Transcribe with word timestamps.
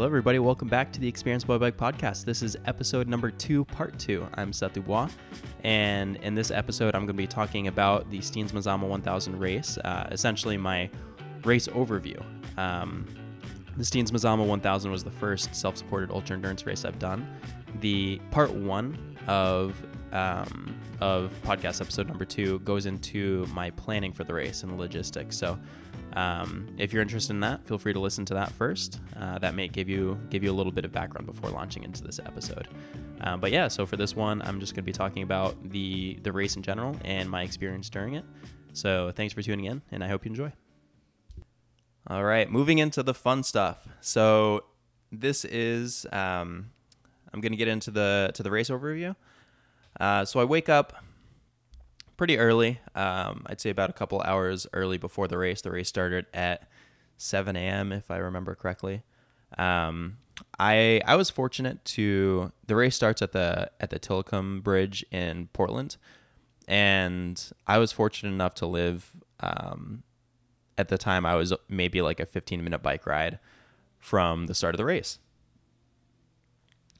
Hello, 0.00 0.08
everybody. 0.08 0.38
Welcome 0.38 0.68
back 0.68 0.94
to 0.94 1.00
the 1.00 1.06
Experience 1.06 1.44
By 1.44 1.58
Bike 1.58 1.76
Podcast. 1.76 2.24
This 2.24 2.42
is 2.42 2.56
episode 2.64 3.06
number 3.06 3.30
two, 3.30 3.66
part 3.66 3.98
two. 3.98 4.26
I'm 4.32 4.50
Seth 4.50 4.72
Dubois, 4.72 5.10
and 5.62 6.16
in 6.22 6.34
this 6.34 6.50
episode, 6.50 6.94
I'm 6.94 7.02
going 7.02 7.08
to 7.08 7.12
be 7.12 7.26
talking 7.26 7.66
about 7.66 8.10
the 8.10 8.20
Steens 8.20 8.52
Mazama 8.52 8.88
1000 8.88 9.38
race, 9.38 9.76
uh, 9.76 10.08
essentially 10.10 10.56
my 10.56 10.88
race 11.44 11.68
overview. 11.68 12.18
Um, 12.56 13.04
the 13.76 13.84
Steens 13.84 14.10
Mazama 14.10 14.46
1000 14.46 14.90
was 14.90 15.04
the 15.04 15.10
first 15.10 15.54
self 15.54 15.76
supported 15.76 16.10
ultra 16.10 16.34
endurance 16.34 16.64
race 16.64 16.86
I've 16.86 16.98
done. 16.98 17.28
The 17.80 18.22
part 18.30 18.54
one 18.54 19.18
of 19.26 19.84
um, 20.12 20.74
of 21.02 21.30
podcast 21.42 21.82
episode 21.82 22.08
number 22.08 22.24
two 22.24 22.60
goes 22.60 22.86
into 22.86 23.46
my 23.52 23.68
planning 23.72 24.14
for 24.14 24.24
the 24.24 24.32
race 24.32 24.62
and 24.62 24.72
the 24.72 24.76
logistics. 24.76 25.36
So, 25.36 25.58
um, 26.14 26.68
if 26.78 26.92
you're 26.92 27.02
interested 27.02 27.32
in 27.32 27.40
that, 27.40 27.66
feel 27.66 27.78
free 27.78 27.92
to 27.92 28.00
listen 28.00 28.24
to 28.26 28.34
that 28.34 28.52
first. 28.52 29.00
Uh, 29.18 29.38
that 29.38 29.54
may 29.54 29.68
give 29.68 29.88
you 29.88 30.18
give 30.30 30.42
you 30.42 30.50
a 30.50 30.54
little 30.54 30.72
bit 30.72 30.84
of 30.84 30.92
background 30.92 31.26
before 31.26 31.50
launching 31.50 31.84
into 31.84 32.02
this 32.02 32.18
episode. 32.18 32.68
Uh, 33.20 33.36
but 33.36 33.52
yeah, 33.52 33.68
so 33.68 33.86
for 33.86 33.96
this 33.96 34.16
one, 34.16 34.42
I'm 34.42 34.60
just 34.60 34.74
going 34.74 34.82
to 34.82 34.86
be 34.86 34.92
talking 34.92 35.22
about 35.22 35.56
the 35.70 36.18
the 36.22 36.32
race 36.32 36.56
in 36.56 36.62
general 36.62 36.96
and 37.04 37.28
my 37.28 37.42
experience 37.42 37.88
during 37.90 38.14
it. 38.14 38.24
So 38.72 39.12
thanks 39.14 39.34
for 39.34 39.42
tuning 39.42 39.66
in, 39.66 39.82
and 39.90 40.02
I 40.02 40.08
hope 40.08 40.24
you 40.24 40.30
enjoy. 40.30 40.52
All 42.06 42.24
right, 42.24 42.50
moving 42.50 42.78
into 42.78 43.02
the 43.02 43.14
fun 43.14 43.42
stuff. 43.42 43.86
So 44.00 44.64
this 45.12 45.44
is 45.44 46.06
um, 46.12 46.70
I'm 47.32 47.40
going 47.40 47.52
to 47.52 47.58
get 47.58 47.68
into 47.68 47.90
the 47.90 48.30
to 48.34 48.42
the 48.42 48.50
race 48.50 48.70
overview. 48.70 49.14
Uh, 49.98 50.24
so 50.24 50.40
I 50.40 50.44
wake 50.44 50.68
up 50.68 50.94
pretty 52.20 52.36
early. 52.36 52.78
Um, 52.94 53.44
I'd 53.46 53.62
say 53.62 53.70
about 53.70 53.88
a 53.88 53.94
couple 53.94 54.20
hours 54.20 54.66
early 54.74 54.98
before 54.98 55.26
the 55.26 55.38
race. 55.38 55.62
The 55.62 55.70
race 55.70 55.88
started 55.88 56.26
at 56.34 56.68
7 57.16 57.56
a.m. 57.56 57.92
if 57.92 58.10
I 58.10 58.18
remember 58.18 58.54
correctly. 58.54 59.04
Um, 59.56 60.18
I 60.58 61.00
I 61.06 61.16
was 61.16 61.30
fortunate 61.30 61.82
to 61.96 62.52
the 62.66 62.76
race 62.76 62.94
starts 62.94 63.22
at 63.22 63.32
the 63.32 63.70
at 63.80 63.88
the 63.88 63.98
Tilikum 63.98 64.62
Bridge 64.62 65.02
in 65.10 65.48
Portland, 65.54 65.96
and 66.68 67.42
I 67.66 67.78
was 67.78 67.90
fortunate 67.90 68.34
enough 68.34 68.54
to 68.56 68.66
live. 68.66 69.12
Um, 69.40 70.02
at 70.76 70.88
the 70.88 70.98
time, 70.98 71.24
I 71.24 71.36
was 71.36 71.54
maybe 71.70 72.02
like 72.02 72.20
a 72.20 72.26
15 72.26 72.62
minute 72.62 72.82
bike 72.82 73.06
ride 73.06 73.38
from 73.98 74.44
the 74.44 74.54
start 74.54 74.74
of 74.74 74.78
the 74.78 74.84
race. 74.84 75.20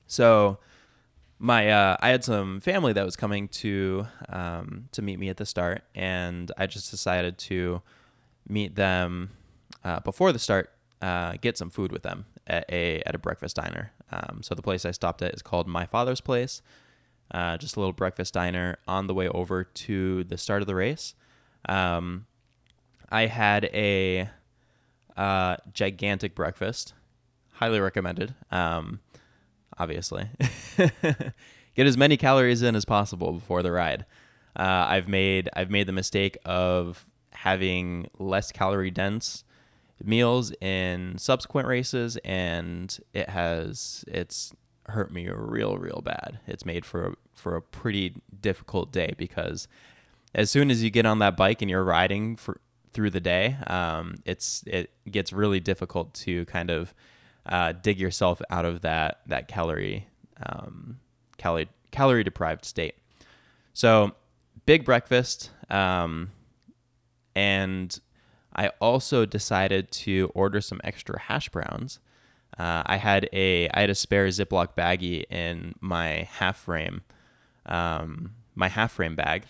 So 0.06 0.60
my 1.40 1.70
uh, 1.70 1.96
I 2.00 2.10
had 2.10 2.22
some 2.22 2.60
family 2.60 2.92
that 2.92 3.04
was 3.04 3.16
coming 3.16 3.48
to 3.48 4.06
um, 4.28 4.88
to 4.92 5.00
meet 5.00 5.18
me 5.18 5.30
at 5.30 5.38
the 5.38 5.46
start, 5.46 5.82
and 5.94 6.52
I 6.58 6.66
just 6.66 6.90
decided 6.90 7.38
to 7.38 7.80
meet 8.46 8.76
them 8.76 9.30
uh, 9.82 10.00
before 10.00 10.32
the 10.32 10.38
start, 10.38 10.70
uh, 11.00 11.34
get 11.40 11.56
some 11.56 11.70
food 11.70 11.92
with 11.92 12.02
them 12.02 12.26
at 12.46 12.70
a 12.70 13.00
at 13.06 13.14
a 13.14 13.18
breakfast 13.18 13.56
diner. 13.56 13.92
Um, 14.12 14.42
so 14.42 14.54
the 14.54 14.62
place 14.62 14.84
I 14.84 14.90
stopped 14.90 15.22
at 15.22 15.32
is 15.32 15.40
called 15.40 15.66
My 15.66 15.86
Father's 15.86 16.20
Place, 16.20 16.60
uh, 17.30 17.56
just 17.56 17.74
a 17.74 17.80
little 17.80 17.94
breakfast 17.94 18.34
diner 18.34 18.76
on 18.86 19.06
the 19.06 19.14
way 19.14 19.28
over 19.28 19.64
to 19.64 20.24
the 20.24 20.36
start 20.36 20.60
of 20.60 20.66
the 20.66 20.74
race. 20.74 21.14
Um, 21.66 22.26
I 23.08 23.26
had 23.26 23.64
a 23.72 24.28
uh, 25.16 25.56
gigantic 25.72 26.34
breakfast, 26.34 26.92
highly 27.52 27.80
recommended. 27.80 28.34
Um, 28.50 29.00
obviously. 29.80 30.28
Get 31.74 31.86
as 31.86 31.96
many 31.96 32.16
calories 32.16 32.62
in 32.62 32.76
as 32.76 32.84
possible 32.84 33.32
before 33.32 33.62
the 33.62 33.72
ride. 33.72 34.04
Uh, 34.54 34.86
I've 34.88 35.08
made 35.08 35.48
I've 35.54 35.70
made 35.70 35.86
the 35.86 35.92
mistake 35.92 36.36
of 36.44 37.06
having 37.32 38.08
less 38.18 38.52
calorie 38.52 38.90
dense 38.90 39.44
meals 40.04 40.52
in 40.60 41.16
subsequent 41.16 41.66
races, 41.66 42.18
and 42.24 42.98
it 43.14 43.30
has 43.30 44.04
it's 44.06 44.52
hurt 44.86 45.12
me 45.12 45.28
real 45.30 45.78
real 45.78 46.02
bad. 46.04 46.40
It's 46.46 46.66
made 46.66 46.84
for 46.84 47.16
for 47.34 47.56
a 47.56 47.62
pretty 47.62 48.16
difficult 48.40 48.92
day 48.92 49.14
because 49.16 49.66
as 50.34 50.50
soon 50.50 50.70
as 50.70 50.82
you 50.84 50.90
get 50.90 51.06
on 51.06 51.20
that 51.20 51.36
bike 51.36 51.62
and 51.62 51.70
you're 51.70 51.84
riding 51.84 52.36
for 52.36 52.60
through 52.92 53.10
the 53.10 53.20
day, 53.20 53.56
um, 53.68 54.16
it's 54.26 54.64
it 54.66 54.90
gets 55.10 55.32
really 55.32 55.60
difficult 55.60 56.12
to 56.14 56.44
kind 56.46 56.70
of 56.70 56.92
uh, 57.46 57.72
dig 57.72 57.98
yourself 57.98 58.40
out 58.50 58.64
of 58.64 58.82
that 58.82 59.20
that 59.26 59.48
calorie 59.48 60.06
um, 60.44 60.98
calorie 61.38 61.68
calorie 61.90 62.24
deprived 62.24 62.64
state. 62.64 62.94
So 63.72 64.12
big 64.66 64.84
breakfast, 64.84 65.50
um, 65.68 66.30
and 67.34 67.98
I 68.54 68.68
also 68.80 69.26
decided 69.26 69.90
to 69.92 70.30
order 70.34 70.60
some 70.60 70.80
extra 70.84 71.18
hash 71.18 71.48
browns. 71.48 71.98
Uh, 72.58 72.82
I 72.84 72.96
had 72.96 73.28
a 73.32 73.68
I 73.70 73.80
had 73.80 73.90
a 73.90 73.94
spare 73.94 74.26
Ziploc 74.26 74.74
baggie 74.76 75.24
in 75.30 75.74
my 75.80 76.28
half 76.30 76.58
frame, 76.58 77.02
um, 77.66 78.34
my 78.54 78.68
half 78.68 78.92
frame 78.92 79.16
bag, 79.16 79.44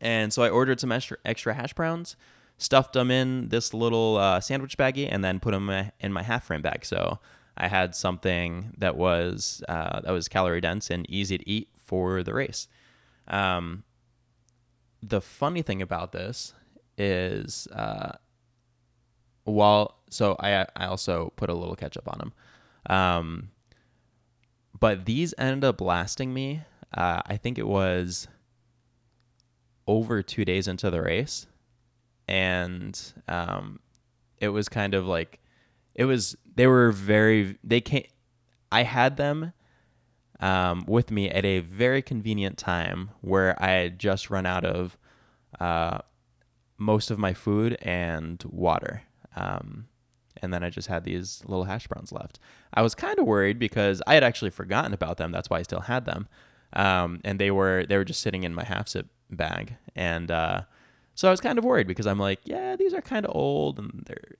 and 0.00 0.32
so 0.32 0.42
I 0.42 0.50
ordered 0.50 0.78
some 0.78 0.92
extra 0.92 1.16
extra 1.24 1.54
hash 1.54 1.72
browns 1.72 2.16
stuffed 2.58 2.94
them 2.94 3.10
in 3.10 3.48
this 3.48 3.74
little 3.74 4.16
uh, 4.16 4.40
sandwich 4.40 4.76
baggie, 4.76 5.08
and 5.10 5.24
then 5.24 5.40
put 5.40 5.52
them 5.52 5.70
in 6.00 6.12
my 6.12 6.22
half 6.22 6.44
frame 6.44 6.62
bag. 6.62 6.84
So 6.84 7.18
I 7.56 7.68
had 7.68 7.94
something 7.94 8.74
that 8.78 8.96
was 8.96 9.62
uh, 9.68 10.00
that 10.00 10.12
was 10.12 10.28
calorie 10.28 10.60
dense 10.60 10.90
and 10.90 11.08
easy 11.08 11.38
to 11.38 11.48
eat 11.48 11.68
for 11.76 12.22
the 12.22 12.34
race. 12.34 12.68
Um, 13.28 13.84
the 15.02 15.20
funny 15.20 15.62
thing 15.62 15.82
about 15.82 16.12
this 16.12 16.54
is, 16.98 17.66
uh, 17.68 18.12
while 19.44 19.98
so 20.10 20.36
I 20.40 20.66
I 20.76 20.86
also 20.86 21.32
put 21.36 21.50
a 21.50 21.54
little 21.54 21.76
ketchup 21.76 22.08
on 22.08 22.18
them, 22.18 22.32
um, 22.94 23.50
but 24.78 25.04
these 25.04 25.34
ended 25.38 25.64
up 25.64 25.80
lasting 25.80 26.32
me. 26.32 26.62
Uh, 26.94 27.20
I 27.26 27.36
think 27.36 27.58
it 27.58 27.66
was 27.66 28.28
over 29.86 30.22
two 30.22 30.44
days 30.44 30.66
into 30.66 30.90
the 30.90 31.02
race 31.02 31.46
and 32.28 33.12
um, 33.28 33.80
it 34.38 34.48
was 34.48 34.68
kind 34.68 34.94
of 34.94 35.06
like 35.06 35.40
it 35.94 36.04
was 36.04 36.36
they 36.54 36.66
were 36.66 36.90
very 36.92 37.58
they 37.64 37.80
came 37.80 38.04
i 38.70 38.82
had 38.82 39.16
them 39.16 39.52
um, 40.40 40.84
with 40.86 41.10
me 41.10 41.30
at 41.30 41.44
a 41.44 41.60
very 41.60 42.02
convenient 42.02 42.58
time 42.58 43.10
where 43.20 43.60
i 43.62 43.70
had 43.70 43.98
just 43.98 44.30
run 44.30 44.46
out 44.46 44.64
of 44.64 44.98
uh, 45.60 45.98
most 46.76 47.10
of 47.10 47.18
my 47.18 47.32
food 47.32 47.76
and 47.80 48.42
water 48.46 49.02
um, 49.36 49.86
and 50.42 50.52
then 50.52 50.62
i 50.62 50.70
just 50.70 50.88
had 50.88 51.04
these 51.04 51.42
little 51.46 51.64
hash 51.64 51.86
browns 51.86 52.12
left. 52.12 52.38
I 52.74 52.82
was 52.82 52.94
kind 52.94 53.18
of 53.18 53.26
worried 53.26 53.58
because 53.58 54.02
i 54.06 54.14
had 54.14 54.24
actually 54.24 54.50
forgotten 54.50 54.92
about 54.92 55.16
them 55.16 55.32
that's 55.32 55.48
why 55.48 55.58
i 55.58 55.62
still 55.62 55.80
had 55.80 56.04
them 56.04 56.28
um, 56.72 57.20
and 57.24 57.38
they 57.38 57.50
were 57.50 57.86
they 57.88 57.96
were 57.96 58.04
just 58.04 58.20
sitting 58.20 58.44
in 58.44 58.54
my 58.54 58.64
half 58.64 58.88
zip 58.88 59.06
bag 59.30 59.76
and 59.94 60.30
uh, 60.30 60.62
so 61.16 61.26
I 61.26 61.30
was 61.30 61.40
kind 61.40 61.58
of 61.58 61.64
worried 61.64 61.88
because 61.88 62.06
I'm 62.06 62.18
like, 62.18 62.40
yeah, 62.44 62.76
these 62.76 62.94
are 62.94 63.00
kind 63.00 63.24
of 63.24 63.34
old 63.34 63.78
and 63.78 64.04
they're 64.06 64.36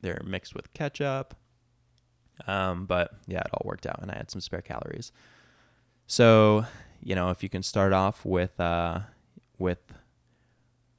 they're 0.00 0.22
mixed 0.24 0.54
with 0.54 0.72
ketchup. 0.72 1.34
Um, 2.46 2.86
but 2.86 3.10
yeah, 3.26 3.40
it 3.40 3.50
all 3.52 3.62
worked 3.64 3.86
out 3.86 4.00
and 4.00 4.10
I 4.10 4.16
had 4.16 4.30
some 4.30 4.40
spare 4.40 4.62
calories. 4.62 5.12
So, 6.06 6.64
you 7.02 7.14
know, 7.14 7.30
if 7.30 7.42
you 7.42 7.48
can 7.48 7.62
start 7.62 7.92
off 7.92 8.24
with 8.24 8.58
uh, 8.60 9.00
with 9.58 9.80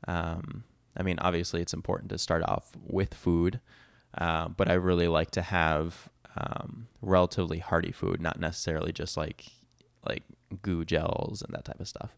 um, 0.07 0.65
I 0.97 1.03
mean, 1.03 1.17
obviously 1.19 1.61
it's 1.61 1.73
important 1.73 2.09
to 2.11 2.17
start 2.17 2.43
off 2.43 2.71
with 2.85 3.13
food, 3.13 3.61
uh, 4.17 4.49
but 4.49 4.69
I 4.69 4.73
really 4.73 5.07
like 5.07 5.31
to 5.31 5.41
have 5.41 6.09
um, 6.35 6.87
relatively 7.01 7.59
hearty 7.59 7.93
food, 7.93 8.21
not 8.21 8.39
necessarily 8.41 8.91
just 8.91 9.15
like 9.15 9.45
like 10.05 10.23
goo 10.61 10.83
gels 10.83 11.41
and 11.41 11.53
that 11.53 11.63
type 11.63 11.79
of 11.79 11.87
stuff. 11.87 12.17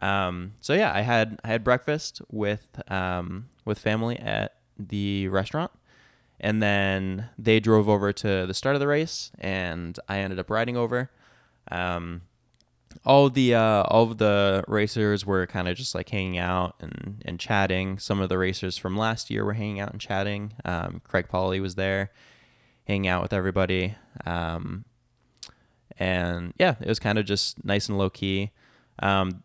Um, 0.00 0.54
so 0.60 0.72
yeah, 0.72 0.92
I 0.94 1.02
had 1.02 1.38
I 1.44 1.48
had 1.48 1.62
breakfast 1.62 2.22
with 2.30 2.80
um, 2.90 3.48
with 3.64 3.78
family 3.78 4.18
at 4.18 4.56
the 4.78 5.28
restaurant, 5.28 5.70
and 6.40 6.62
then 6.62 7.28
they 7.38 7.60
drove 7.60 7.88
over 7.88 8.12
to 8.12 8.46
the 8.46 8.54
start 8.54 8.76
of 8.76 8.80
the 8.80 8.86
race, 8.86 9.30
and 9.38 9.98
I 10.08 10.18
ended 10.18 10.38
up 10.38 10.50
riding 10.50 10.76
over. 10.76 11.10
Um, 11.70 12.22
all 13.04 13.30
the 13.30 13.54
uh, 13.54 13.82
all 13.84 14.04
of 14.04 14.18
the 14.18 14.64
racers 14.66 15.24
were 15.24 15.46
kind 15.46 15.68
of 15.68 15.76
just 15.76 15.94
like 15.94 16.08
hanging 16.08 16.38
out 16.38 16.76
and 16.80 17.22
and 17.24 17.38
chatting. 17.38 17.98
Some 17.98 18.20
of 18.20 18.28
the 18.28 18.38
racers 18.38 18.76
from 18.76 18.96
last 18.96 19.30
year 19.30 19.44
were 19.44 19.52
hanging 19.52 19.80
out 19.80 19.92
and 19.92 20.00
chatting. 20.00 20.54
Um, 20.64 21.00
Craig 21.04 21.28
Pauly 21.28 21.60
was 21.60 21.74
there, 21.74 22.10
hanging 22.86 23.08
out 23.08 23.22
with 23.22 23.32
everybody. 23.32 23.94
Um, 24.26 24.84
and 25.98 26.54
yeah, 26.58 26.76
it 26.80 26.88
was 26.88 26.98
kind 26.98 27.18
of 27.18 27.26
just 27.26 27.64
nice 27.64 27.88
and 27.88 27.98
low 27.98 28.10
key. 28.10 28.50
Um, 29.00 29.42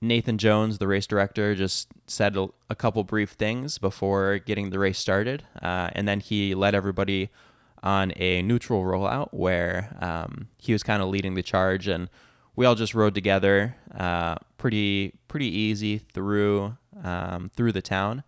Nathan 0.00 0.38
Jones, 0.38 0.78
the 0.78 0.86
race 0.86 1.06
director, 1.06 1.54
just 1.54 1.88
said 2.06 2.36
a, 2.70 2.74
couple 2.74 3.02
brief 3.02 3.30
things 3.30 3.78
before 3.78 4.38
getting 4.38 4.70
the 4.70 4.78
race 4.78 4.98
started, 4.98 5.44
uh, 5.60 5.90
and 5.92 6.06
then 6.06 6.20
he 6.20 6.54
led 6.54 6.74
everybody 6.74 7.30
on 7.82 8.12
a 8.16 8.42
neutral 8.42 8.82
rollout 8.84 9.28
where 9.32 9.96
um, 10.00 10.48
he 10.56 10.72
was 10.72 10.82
kind 10.82 11.02
of 11.02 11.08
leading 11.08 11.34
the 11.34 11.42
charge, 11.42 11.88
and 11.88 12.08
we 12.54 12.64
all 12.64 12.76
just 12.76 12.94
rode 12.94 13.14
together, 13.14 13.76
uh, 13.96 14.36
pretty 14.56 15.14
pretty 15.26 15.46
easy 15.46 15.98
through 15.98 16.76
um, 17.02 17.50
through 17.54 17.72
the 17.72 17.82
town, 17.82 18.22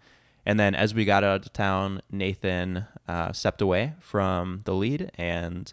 And 0.46 0.58
then 0.58 0.74
as 0.74 0.94
we 0.94 1.04
got 1.04 1.22
out 1.24 1.46
of 1.46 1.52
town, 1.52 2.02
Nathan 2.10 2.86
uh, 3.06 3.32
stepped 3.32 3.60
away 3.60 3.94
from 4.00 4.62
the 4.64 4.74
lead, 4.74 5.10
and 5.16 5.72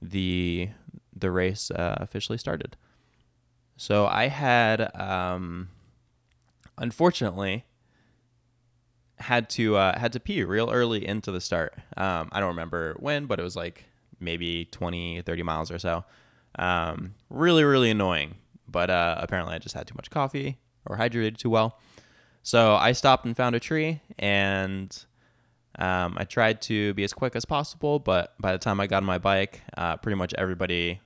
the 0.00 0.70
the 1.14 1.30
race 1.30 1.70
uh, 1.70 1.96
officially 2.00 2.38
started. 2.38 2.76
So 3.76 4.06
I 4.06 4.28
had, 4.28 4.94
um, 4.98 5.68
unfortunately, 6.78 7.64
had 9.18 9.48
to 9.50 9.76
uh, 9.76 9.98
had 9.98 10.12
to 10.12 10.20
pee 10.20 10.42
real 10.44 10.70
early 10.70 11.06
into 11.06 11.30
the 11.30 11.40
start. 11.40 11.74
Um, 11.96 12.28
I 12.32 12.40
don't 12.40 12.48
remember 12.48 12.96
when, 12.98 13.26
but 13.26 13.38
it 13.40 13.42
was 13.42 13.56
like 13.56 13.84
maybe 14.20 14.66
20, 14.66 15.22
30 15.22 15.42
miles 15.42 15.70
or 15.70 15.78
so. 15.78 16.04
Um, 16.58 17.14
really, 17.30 17.64
really 17.64 17.90
annoying. 17.90 18.34
But 18.68 18.90
uh, 18.90 19.16
apparently, 19.18 19.54
I 19.54 19.58
just 19.58 19.74
had 19.74 19.86
too 19.86 19.94
much 19.96 20.10
coffee 20.10 20.58
or 20.86 20.96
hydrated 20.96 21.36
too 21.36 21.50
well. 21.50 21.78
So 22.42 22.74
I 22.74 22.92
stopped 22.92 23.24
and 23.24 23.36
found 23.36 23.54
a 23.54 23.60
tree, 23.60 24.00
and 24.18 25.04
um, 25.78 26.16
I 26.18 26.24
tried 26.24 26.60
to 26.62 26.92
be 26.94 27.04
as 27.04 27.12
quick 27.12 27.36
as 27.36 27.44
possible. 27.44 27.98
But 27.98 28.34
by 28.40 28.52
the 28.52 28.58
time 28.58 28.80
I 28.80 28.86
got 28.86 28.98
on 28.98 29.04
my 29.04 29.18
bike, 29.18 29.62
uh, 29.76 29.96
pretty 29.98 30.16
much 30.16 30.34
everybody 30.36 31.00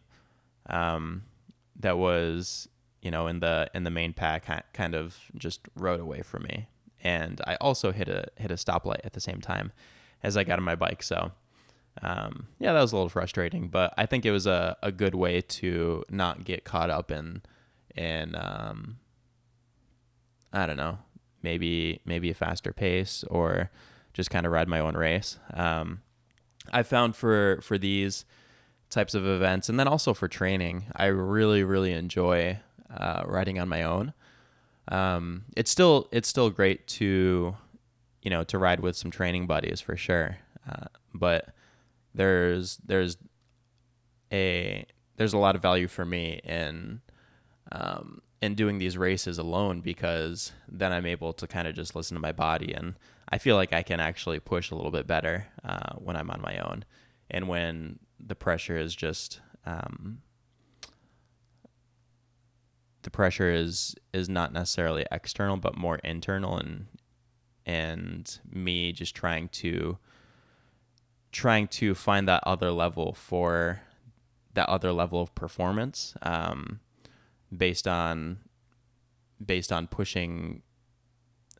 um, 0.71 1.25
that 1.81 1.99
was 1.99 2.69
you 3.03 3.11
know 3.11 3.27
in 3.27 3.41
the 3.41 3.71
in 3.75 3.85
the 3.85 3.91
main 3.91 4.13
pack 4.13 4.73
kind 4.73 4.95
of 4.95 5.17
just 5.37 5.61
rode 5.77 6.01
away 6.01 6.23
from 6.23 6.45
me 6.45 6.69
and 7.03 7.41
I 7.47 7.55
also 7.57 7.93
hit 7.93 8.09
a 8.09 8.27
hit 8.37 8.51
a 8.51 8.55
stoplight 8.55 9.01
at 9.05 9.13
the 9.13 9.21
same 9.21 9.41
time 9.41 9.73
as 10.23 10.37
I 10.37 10.45
got 10.45 10.59
on 10.59 10.65
my 10.65 10.75
bike. 10.75 11.03
So 11.03 11.31
um, 12.03 12.49
yeah, 12.59 12.73
that 12.73 12.81
was 12.81 12.93
a 12.93 12.97
little 12.97 13.09
frustrating, 13.09 13.69
but 13.69 13.95
I 13.97 14.07
think 14.07 14.27
it 14.27 14.33
was 14.33 14.47
a, 14.47 14.77
a 14.83 14.93
good 14.93 15.15
way 15.15 15.41
to 15.41 16.05
not 16.11 16.45
get 16.45 16.65
caught 16.65 16.91
up 16.91 17.11
in 17.11 17.43
in 17.95 18.35
um, 18.35 18.99
I 20.53 20.67
don't 20.67 20.77
know 20.77 20.99
maybe 21.43 22.01
maybe 22.05 22.31
a 22.31 22.35
faster 22.35 22.73
pace 22.73 23.25
or 23.29 23.71
just 24.13 24.31
kind 24.31 24.47
of 24.47 24.53
ride 24.53 24.69
my 24.69 24.81
own 24.81 24.97
race. 24.97 25.39
Um, 25.55 26.03
I 26.73 26.83
found 26.83 27.15
for 27.15 27.61
for 27.63 27.79
these 27.79 28.25
types 28.91 29.15
of 29.15 29.27
events 29.27 29.69
and 29.69 29.79
then 29.79 29.89
also 29.89 30.15
for 30.15 30.29
training, 30.29 30.87
I 30.95 31.07
really 31.07 31.63
really 31.65 31.93
enjoy 31.93 32.59
uh, 32.91 33.23
riding 33.27 33.59
on 33.59 33.69
my 33.69 33.83
own. 33.83 34.13
Um, 34.89 35.45
it's 35.57 35.71
still 35.71 36.09
it's 36.13 36.29
still 36.29 36.51
great 36.51 36.87
to 36.89 37.57
you 38.23 38.31
know 38.31 38.45
to 38.45 38.59
ride 38.59 38.81
with 38.81 38.97
some 38.97 39.11
training 39.11 39.47
buddies 39.47 39.81
for 39.81 39.97
sure. 39.97 40.39
Uh, 40.69 40.87
but 41.15 41.55
there's 42.15 42.79
there's 42.85 43.17
a 44.33 44.85
there's 45.17 45.33
a 45.33 45.39
lot 45.39 45.57
of 45.57 45.63
value 45.63 45.89
for 45.89 46.05
me 46.05 46.41
in 46.45 47.01
um, 47.73 48.23
in 48.43 48.55
doing 48.55 48.79
these 48.79 48.97
races 48.97 49.39
alone 49.39 49.81
because 49.81 50.53
then 50.69 50.93
I'm 50.93 51.07
able 51.07 51.33
to 51.35 51.47
kind 51.47 51.67
of 51.67 51.75
just 51.75 51.95
listen 51.97 52.15
to 52.15 52.21
my 52.21 52.33
body 52.33 52.73
and 52.73 52.95
I 53.29 53.39
feel 53.39 53.57
like 53.57 53.73
I 53.73 53.83
can 53.83 53.99
actually 53.99 54.39
push 54.39 54.71
a 54.71 54.77
little 54.77 54.93
bit 54.93 55.07
better 55.07 55.49
uh, 55.65 55.95
when 55.97 56.17
I'm 56.17 56.31
on 56.31 56.41
my 56.41 56.59
own 56.59 56.85
and 57.31 57.49
when 57.49 57.99
the 58.19 58.35
pressure 58.35 58.79
is 58.79 58.95
just 58.95 59.41
um, 59.65 60.23
the 63.03 63.11
pressure 63.11 63.51
is 63.51 63.95
is 64.13 64.29
not 64.29 64.53
necessarily 64.53 65.07
external 65.11 65.57
but 65.57 65.77
more 65.77 65.97
internal 65.97 66.57
and 66.57 66.87
and 67.65 68.41
me 68.51 68.93
just 68.93 69.15
trying 69.15 69.49
to 69.49 69.99
trying 71.33 71.69
to 71.69 71.95
find 71.95 72.29
that 72.29 72.43
other 72.47 72.71
level 72.71 73.13
for 73.13 73.83
that 74.55 74.69
other 74.69 74.93
level 74.93 75.21
of 75.21 75.35
performance 75.35 76.15
um, 76.23 76.81
based 77.55 77.87
on 77.87 78.39
based 79.45 79.71
on 79.71 79.87
pushing 79.87 80.63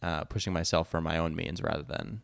uh, 0.03 0.25
pushing 0.25 0.53
myself 0.53 0.89
for 0.89 1.01
my 1.01 1.19
own 1.19 1.35
means 1.35 1.63
rather 1.63 1.83
than 1.83 2.23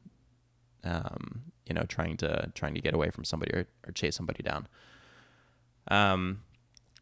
um, 0.85 1.52
you 1.67 1.75
know 1.75 1.83
trying 1.83 2.17
to 2.17 2.51
trying 2.55 2.75
to 2.75 2.81
get 2.81 2.95
away 2.95 3.11
from 3.11 3.25
somebody 3.25 3.53
or, 3.53 3.67
or 3.87 3.93
chase 3.93 4.17
somebody 4.17 4.43
down 4.43 4.67
um, 5.89 6.43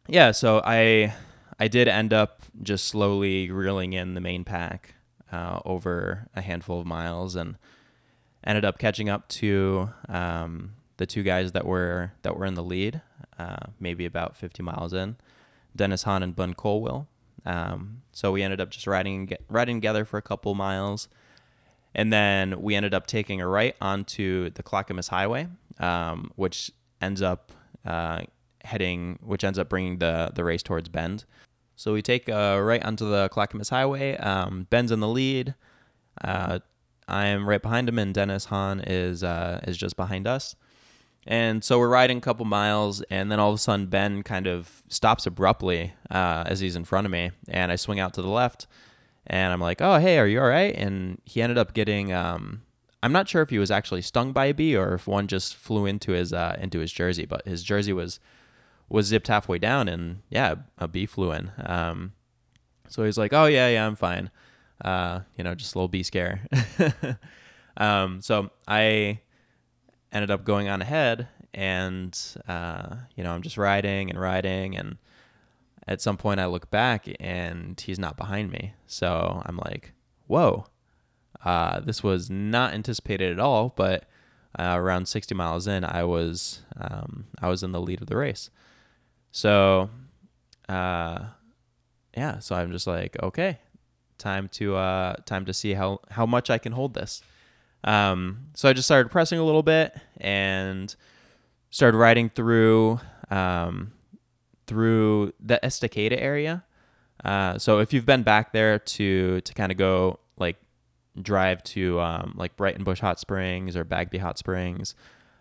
yeah 0.07 0.31
so 0.31 0.61
I 0.65 1.13
I 1.59 1.67
did 1.67 1.87
end 1.87 2.11
up 2.11 2.41
just 2.63 2.87
slowly 2.87 3.51
reeling 3.51 3.93
in 3.93 4.15
the 4.15 4.21
main 4.21 4.43
pack 4.43 4.95
uh, 5.31 5.59
over 5.63 6.27
a 6.35 6.41
handful 6.41 6.79
of 6.79 6.87
miles 6.87 7.35
and 7.35 7.57
ended 8.43 8.65
up 8.65 8.77
catching 8.79 9.09
up 9.09 9.27
to 9.27 9.91
um, 10.09 10.73
the 10.97 11.05
two 11.05 11.23
guys 11.23 11.51
that 11.51 11.65
were 11.65 12.13
that 12.23 12.37
were 12.37 12.45
in 12.45 12.55
the 12.55 12.63
lead, 12.63 13.01
uh, 13.37 13.67
maybe 13.79 14.05
about 14.05 14.35
50 14.35 14.63
miles 14.63 14.93
in, 14.93 15.17
Dennis 15.75 16.03
Hahn 16.03 16.23
and 16.23 16.35
Ben 16.35 16.53
Colwill. 16.53 17.07
Um, 17.45 18.01
so 18.11 18.31
we 18.31 18.43
ended 18.43 18.61
up 18.61 18.69
just 18.69 18.87
riding 18.87 19.31
riding 19.49 19.77
together 19.77 20.05
for 20.05 20.17
a 20.17 20.21
couple 20.21 20.53
miles, 20.55 21.07
and 21.93 22.11
then 22.11 22.61
we 22.61 22.75
ended 22.75 22.93
up 22.93 23.07
taking 23.07 23.41
a 23.41 23.47
right 23.47 23.75
onto 23.81 24.49
the 24.51 24.63
Clackamas 24.63 25.09
Highway, 25.09 25.47
um, 25.79 26.31
which 26.35 26.71
ends 27.01 27.21
up 27.21 27.51
uh, 27.85 28.21
heading, 28.63 29.19
which 29.21 29.43
ends 29.43 29.59
up 29.59 29.69
bringing 29.69 29.99
the 29.99 30.31
the 30.33 30.43
race 30.43 30.63
towards 30.63 30.89
Bend. 30.89 31.25
So 31.75 31.93
we 31.93 32.01
take 32.01 32.29
uh, 32.29 32.59
right 32.61 32.83
onto 32.83 33.09
the 33.09 33.29
Clackamas 33.29 33.69
Highway. 33.69 34.15
Um, 34.17 34.67
Ben's 34.69 34.91
in 34.91 34.99
the 34.99 35.07
lead. 35.07 35.55
Uh, 36.23 36.59
I'm 37.07 37.47
right 37.47 37.61
behind 37.61 37.89
him, 37.89 37.99
and 37.99 38.13
Dennis 38.13 38.45
Hahn 38.45 38.81
is 38.81 39.23
uh, 39.23 39.59
is 39.67 39.77
just 39.77 39.95
behind 39.97 40.27
us. 40.27 40.55
And 41.27 41.63
so 41.63 41.77
we're 41.77 41.89
riding 41.89 42.17
a 42.17 42.21
couple 42.21 42.45
miles, 42.45 43.01
and 43.11 43.31
then 43.31 43.39
all 43.39 43.49
of 43.49 43.55
a 43.55 43.57
sudden 43.59 43.87
Ben 43.87 44.23
kind 44.23 44.47
of 44.47 44.81
stops 44.87 45.27
abruptly 45.27 45.93
uh, 46.09 46.43
as 46.47 46.59
he's 46.61 46.75
in 46.75 46.83
front 46.83 47.05
of 47.05 47.11
me, 47.11 47.31
and 47.47 47.71
I 47.71 47.75
swing 47.75 47.99
out 47.99 48.13
to 48.15 48.21
the 48.21 48.29
left, 48.29 48.65
and 49.27 49.53
I'm 49.53 49.61
like, 49.61 49.81
"Oh, 49.81 49.99
hey, 49.99 50.17
are 50.19 50.27
you 50.27 50.39
all 50.41 50.47
right?" 50.47 50.75
And 50.75 51.21
he 51.25 51.41
ended 51.41 51.57
up 51.57 51.73
getting. 51.73 52.11
Um, 52.11 52.63
I'm 53.03 53.11
not 53.11 53.27
sure 53.27 53.41
if 53.41 53.49
he 53.49 53.57
was 53.57 53.71
actually 53.71 54.03
stung 54.03 54.31
by 54.31 54.45
a 54.45 54.53
bee 54.53 54.75
or 54.75 54.93
if 54.93 55.07
one 55.07 55.27
just 55.27 55.55
flew 55.55 55.85
into 55.85 56.11
his 56.11 56.33
uh, 56.33 56.57
into 56.59 56.79
his 56.79 56.91
jersey, 56.91 57.25
but 57.25 57.45
his 57.47 57.63
jersey 57.63 57.93
was 57.93 58.19
was 58.89 59.07
zipped 59.07 59.27
halfway 59.27 59.57
down, 59.57 59.87
and 59.87 60.21
yeah, 60.29 60.55
a 60.77 60.87
bee 60.87 61.05
flew 61.05 61.31
in. 61.31 61.51
Um, 61.57 62.13
so 62.87 63.03
he's 63.03 63.17
like, 63.17 63.33
"Oh 63.33 63.45
yeah, 63.45 63.69
yeah, 63.69 63.87
I'm 63.87 63.95
fine." 63.95 64.29
Uh, 64.83 65.21
you 65.37 65.43
know, 65.43 65.55
just 65.55 65.75
a 65.75 65.77
little 65.77 65.87
bee 65.87 66.03
scare. 66.03 66.47
um, 67.77 68.21
so 68.21 68.51
I 68.67 69.19
ended 70.11 70.31
up 70.31 70.43
going 70.43 70.67
on 70.67 70.81
ahead, 70.81 71.27
and 71.53 72.17
uh, 72.47 72.95
you 73.15 73.23
know, 73.23 73.33
I'm 73.33 73.41
just 73.41 73.57
riding 73.57 74.09
and 74.09 74.19
riding, 74.19 74.75
and 74.75 74.97
at 75.91 76.01
some 76.01 76.17
point 76.17 76.39
I 76.39 76.45
look 76.45 76.71
back, 76.71 77.07
and 77.19 77.79
he's 77.79 77.99
not 77.99 78.17
behind 78.17 78.51
me. 78.51 78.73
So 78.87 79.41
I'm 79.45 79.57
like, 79.57 79.93
"Whoa." 80.27 80.65
Uh, 81.43 81.79
this 81.79 82.03
was 82.03 82.29
not 82.29 82.73
anticipated 82.73 83.31
at 83.31 83.39
all, 83.39 83.73
but 83.75 84.05
uh, 84.57 84.75
around 84.77 85.07
60 85.07 85.33
miles 85.33 85.65
in, 85.67 85.83
I 85.83 86.03
was 86.03 86.61
um, 86.79 87.25
I 87.41 87.49
was 87.49 87.63
in 87.63 87.71
the 87.71 87.81
lead 87.81 88.01
of 88.01 88.07
the 88.07 88.17
race. 88.17 88.49
So, 89.31 89.89
uh, 90.69 91.25
yeah. 92.15 92.39
So 92.39 92.55
I'm 92.55 92.71
just 92.71 92.85
like, 92.87 93.21
okay, 93.23 93.59
time 94.17 94.49
to 94.53 94.75
uh, 94.75 95.15
time 95.25 95.45
to 95.45 95.53
see 95.53 95.73
how 95.73 95.99
how 96.09 96.25
much 96.25 96.49
I 96.49 96.57
can 96.57 96.73
hold 96.73 96.93
this. 96.93 97.21
Um, 97.83 98.47
so 98.53 98.69
I 98.69 98.73
just 98.73 98.87
started 98.87 99.09
pressing 99.09 99.39
a 99.39 99.43
little 99.43 99.63
bit 99.63 99.95
and 100.17 100.95
started 101.71 101.97
riding 101.97 102.29
through 102.29 102.99
um, 103.31 103.93
through 104.71 105.33
the 105.37 105.59
Estacada 105.61 106.17
area. 106.17 106.63
Uh, 107.25 107.57
so 107.57 107.79
if 107.79 107.91
you've 107.91 108.05
been 108.05 108.23
back 108.23 108.53
there 108.53 108.79
to 108.79 109.41
to 109.41 109.53
kind 109.53 109.69
of 109.69 109.77
go 109.77 110.17
like 110.37 110.55
drive 111.21 111.61
to 111.61 111.99
um, 111.99 112.33
like 112.37 112.55
Breitenbush 112.55 112.99
Hot 112.99 113.19
Springs 113.19 113.75
or 113.75 113.83
Bagby 113.83 114.19
Hot 114.19 114.37
Springs, 114.37 114.95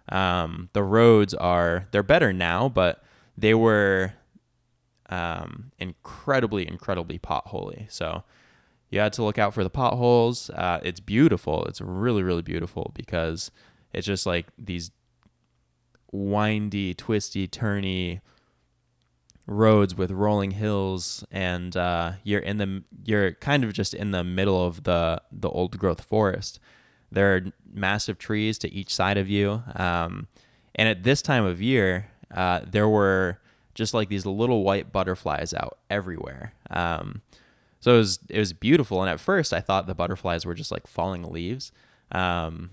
um, 0.09 0.69
the 0.73 0.83
roads 0.83 1.33
are 1.33 1.87
they're 1.93 2.03
better 2.03 2.33
now, 2.33 2.69
but 2.69 3.05
they 3.39 3.55
were 3.55 4.15
um, 5.11 5.71
incredibly, 5.79 6.67
incredibly 6.67 7.21
potholy. 7.21 7.89
So 7.89 8.25
you 8.91 8.99
had 8.99 9.13
to 9.13 9.23
look 9.23 9.39
out 9.39 9.55
for 9.55 9.63
the 9.63 9.71
potholes. 9.71 10.51
Uh, 10.51 10.81
it's 10.83 10.99
beautiful. 10.99 11.65
It's 11.67 11.81
really, 11.81 12.25
really 12.25 12.43
beautiful 12.43 12.91
because 12.97 13.53
it's 13.93 14.09
just 14.09 14.27
like 14.27 14.49
these 14.59 14.91
windy, 16.11 16.95
twisty, 16.95 17.47
turny 17.47 18.21
roads 19.51 19.97
with 19.97 20.13
rolling 20.13 20.53
hills, 20.53 21.25
and 21.31 21.77
uh, 21.77 22.13
you're 22.23 22.41
in 22.41 22.59
the 22.59 22.83
you're 23.05 23.33
kind 23.33 23.65
of 23.65 23.73
just 23.73 23.93
in 23.93 24.13
the 24.13 24.25
middle 24.25 24.65
of 24.65 24.85
the 24.85 25.21
the 25.33 25.51
old 25.51 25.77
growth 25.79 26.03
forest. 26.03 26.61
There 27.13 27.35
are 27.35 27.43
massive 27.71 28.19
trees 28.19 28.57
to 28.59 28.73
each 28.73 28.95
side 28.95 29.19
of 29.19 29.29
you, 29.29 29.63
um, 29.75 30.29
and 30.77 30.89
at 30.89 31.03
this 31.03 31.21
time 31.21 31.45
of 31.45 31.61
year, 31.61 32.07
uh, 32.33 32.61
there 32.67 32.89
were 32.89 33.41
just 33.75 33.93
like 33.93 34.09
these 34.09 34.25
little 34.25 34.63
white 34.63 34.93
butterflies 34.93 35.53
out 35.53 35.79
everywhere. 35.91 36.53
Um, 36.71 37.23
so 37.81 37.95
it 37.95 37.99
was 37.99 38.19
it 38.29 38.39
was 38.39 38.53
beautiful. 38.53 39.03
And 39.03 39.11
at 39.11 39.19
first, 39.19 39.53
I 39.53 39.61
thought 39.61 39.87
the 39.87 39.95
butterflies 39.95 40.47
were 40.47 40.55
just 40.55 40.71
like 40.71 40.87
falling 40.87 41.25
leaves. 41.25 41.73
Um, 42.13 42.71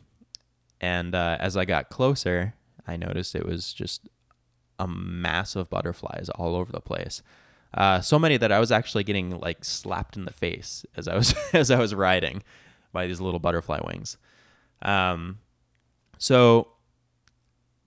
and 0.80 1.16
uh, 1.16 1.38
as 1.40 1.58
I 1.58 1.66
got 1.66 1.90
closer, 1.90 2.54
I 2.88 2.98
noticed 2.98 3.34
it 3.34 3.46
was 3.46 3.74
just 3.74 4.08
a 4.80 4.88
mass 4.88 5.56
of 5.56 5.70
butterflies 5.70 6.30
all 6.36 6.56
over 6.56 6.72
the 6.72 6.82
place. 6.82 7.22
Uh, 7.74 8.00
so 8.02 8.18
many 8.18 8.38
that 8.38 8.52
I 8.52 8.60
was 8.60 8.72
actually 8.72 9.04
getting 9.04 9.40
like 9.40 9.64
slapped 9.66 10.16
in 10.16 10.26
the 10.26 10.34
face 10.34 10.86
as 10.96 11.08
I 11.08 11.16
was 11.16 11.36
as 11.54 11.72
I 11.72 11.80
was 11.80 11.94
riding 11.94 12.44
by 12.92 13.08
these 13.08 13.22
little 13.22 13.40
butterfly 13.40 13.80
wings. 13.86 14.18
Um, 14.82 15.40
so 16.18 16.70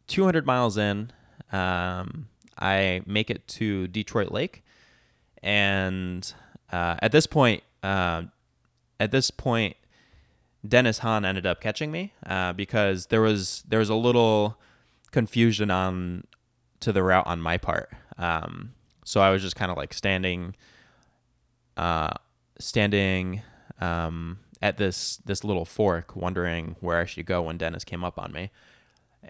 200 0.08 0.46
miles 0.46 0.76
in, 0.76 1.12
um, 1.52 2.28
I 2.58 3.02
make 3.06 3.30
it 3.30 3.46
to 3.48 3.88
Detroit 3.88 4.32
Lake, 4.32 4.62
and 5.42 6.32
uh, 6.70 6.96
at 7.00 7.12
this 7.12 7.26
point, 7.26 7.62
uh, 7.82 8.22
at 8.98 9.10
this 9.12 9.30
point, 9.30 9.76
Dennis 10.66 10.98
Hahn 10.98 11.24
ended 11.24 11.46
up 11.46 11.60
catching 11.60 11.90
me 11.90 12.12
uh, 12.26 12.52
because 12.52 13.06
there 13.06 13.22
was 13.22 13.64
there 13.66 13.78
was 13.78 13.88
a 13.88 13.94
little 13.94 14.58
confusion 15.10 15.70
on 15.70 16.24
to 16.80 16.92
the 16.92 17.02
route 17.02 17.26
on 17.26 17.40
my 17.40 17.56
part. 17.56 17.90
Um, 18.18 18.72
so 19.04 19.20
I 19.20 19.30
was 19.30 19.42
just 19.42 19.56
kind 19.56 19.70
of 19.70 19.76
like 19.76 19.92
standing, 19.94 20.54
uh, 21.76 22.14
standing 22.58 23.42
um, 23.80 24.38
at 24.62 24.76
this 24.76 25.16
this 25.24 25.44
little 25.44 25.64
fork, 25.64 26.14
wondering 26.16 26.76
where 26.80 26.98
I 26.98 27.04
should 27.04 27.26
go 27.26 27.42
when 27.42 27.58
Dennis 27.58 27.84
came 27.84 28.04
up 28.04 28.18
on 28.18 28.32
me, 28.32 28.50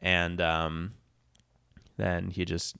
and 0.00 0.40
um, 0.40 0.95
then 1.97 2.30
he 2.30 2.45
just, 2.45 2.76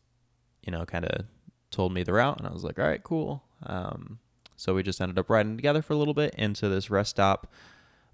you 0.65 0.73
know, 0.73 0.85
kind 0.85 1.05
of 1.05 1.27
told 1.71 1.93
me 1.93 2.03
the 2.03 2.13
route, 2.13 2.39
and 2.39 2.47
I 2.47 2.53
was 2.53 2.65
like, 2.65 2.79
all 2.79 2.87
right, 2.87 3.03
cool. 3.03 3.45
Um, 3.65 4.19
so 4.57 4.75
we 4.75 4.83
just 4.83 5.01
ended 5.01 5.19
up 5.19 5.31
riding 5.31 5.57
together 5.57 5.81
for 5.83 5.95
a 5.95 5.97
little 5.97 6.15
bit 6.15 6.35
into 6.35 6.69
this 6.69 6.91
rest 6.91 7.11
stop 7.11 7.51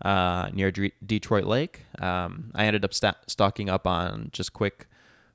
uh, 0.03 0.51
near 0.53 0.71
D- 0.71 0.93
Detroit 1.05 1.45
Lake. 1.45 1.87
Um, 1.99 2.51
I 2.55 2.67
ended 2.67 2.85
up 2.85 2.95
st- 2.95 3.17
stocking 3.27 3.69
up 3.69 3.87
on 3.87 4.29
just 4.33 4.53
quick 4.53 4.87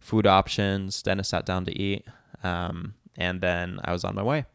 food 0.01 0.27
options. 0.27 1.01
Dennis 1.01 1.29
sat 1.29 1.45
down 1.45 1.63
to 1.65 1.77
eat, 1.79 2.05
um, 2.43 2.95
and 3.15 3.39
then 3.39 3.79
I 3.85 3.93
was 3.93 4.03
on 4.03 4.15
my 4.15 4.23
way. 4.23 4.45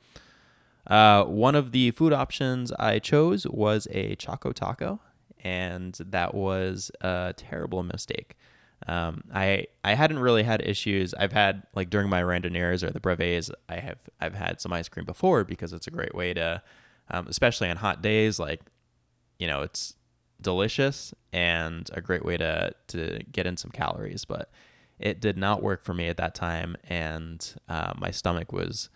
Uh, 0.86 1.24
one 1.24 1.54
of 1.54 1.72
the 1.72 1.90
food 1.92 2.12
options 2.12 2.70
I 2.72 2.98
chose 2.98 3.46
was 3.46 3.88
a 3.90 4.14
Choco 4.16 4.52
Taco, 4.52 5.00
and 5.42 5.94
that 5.94 6.34
was 6.34 6.90
a 7.00 7.34
terrible 7.36 7.82
mistake. 7.82 8.36
Um, 8.86 9.24
I 9.32 9.66
I 9.82 9.94
hadn't 9.94 10.18
really 10.18 10.42
had 10.42 10.60
issues. 10.60 11.14
I've 11.14 11.32
had 11.32 11.62
like 11.74 11.90
during 11.90 12.08
my 12.08 12.22
randonneers 12.22 12.84
or 12.84 12.90
the 12.90 13.00
brevets, 13.00 13.50
I 13.68 13.76
have 13.76 13.98
I've 14.20 14.34
had 14.34 14.60
some 14.60 14.72
ice 14.72 14.88
cream 14.88 15.06
before 15.06 15.44
because 15.44 15.72
it's 15.72 15.86
a 15.86 15.90
great 15.90 16.14
way 16.14 16.34
to, 16.34 16.62
um, 17.10 17.26
especially 17.26 17.70
on 17.70 17.76
hot 17.78 18.02
days. 18.02 18.38
Like, 18.38 18.60
you 19.38 19.46
know, 19.46 19.62
it's 19.62 19.94
delicious 20.40 21.14
and 21.32 21.88
a 21.94 22.00
great 22.00 22.24
way 22.24 22.36
to 22.36 22.72
to 22.88 23.20
get 23.32 23.46
in 23.46 23.56
some 23.56 23.70
calories. 23.70 24.24
But 24.24 24.50
it 24.98 25.20
did 25.20 25.36
not 25.36 25.62
work 25.62 25.82
for 25.82 25.94
me 25.94 26.08
at 26.08 26.16
that 26.16 26.34
time, 26.34 26.76
and 26.88 27.54
uh, 27.68 27.92
my 27.96 28.10
stomach 28.10 28.52
was 28.52 28.88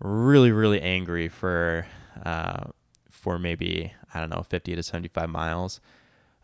really 0.00 0.52
really 0.52 0.80
angry 0.80 1.28
for 1.28 1.86
uh, 2.24 2.64
for 3.10 3.38
maybe 3.38 3.92
I 4.12 4.20
don't 4.20 4.30
know 4.30 4.42
50 4.42 4.76
to 4.76 4.82
75 4.82 5.28
miles. 5.28 5.80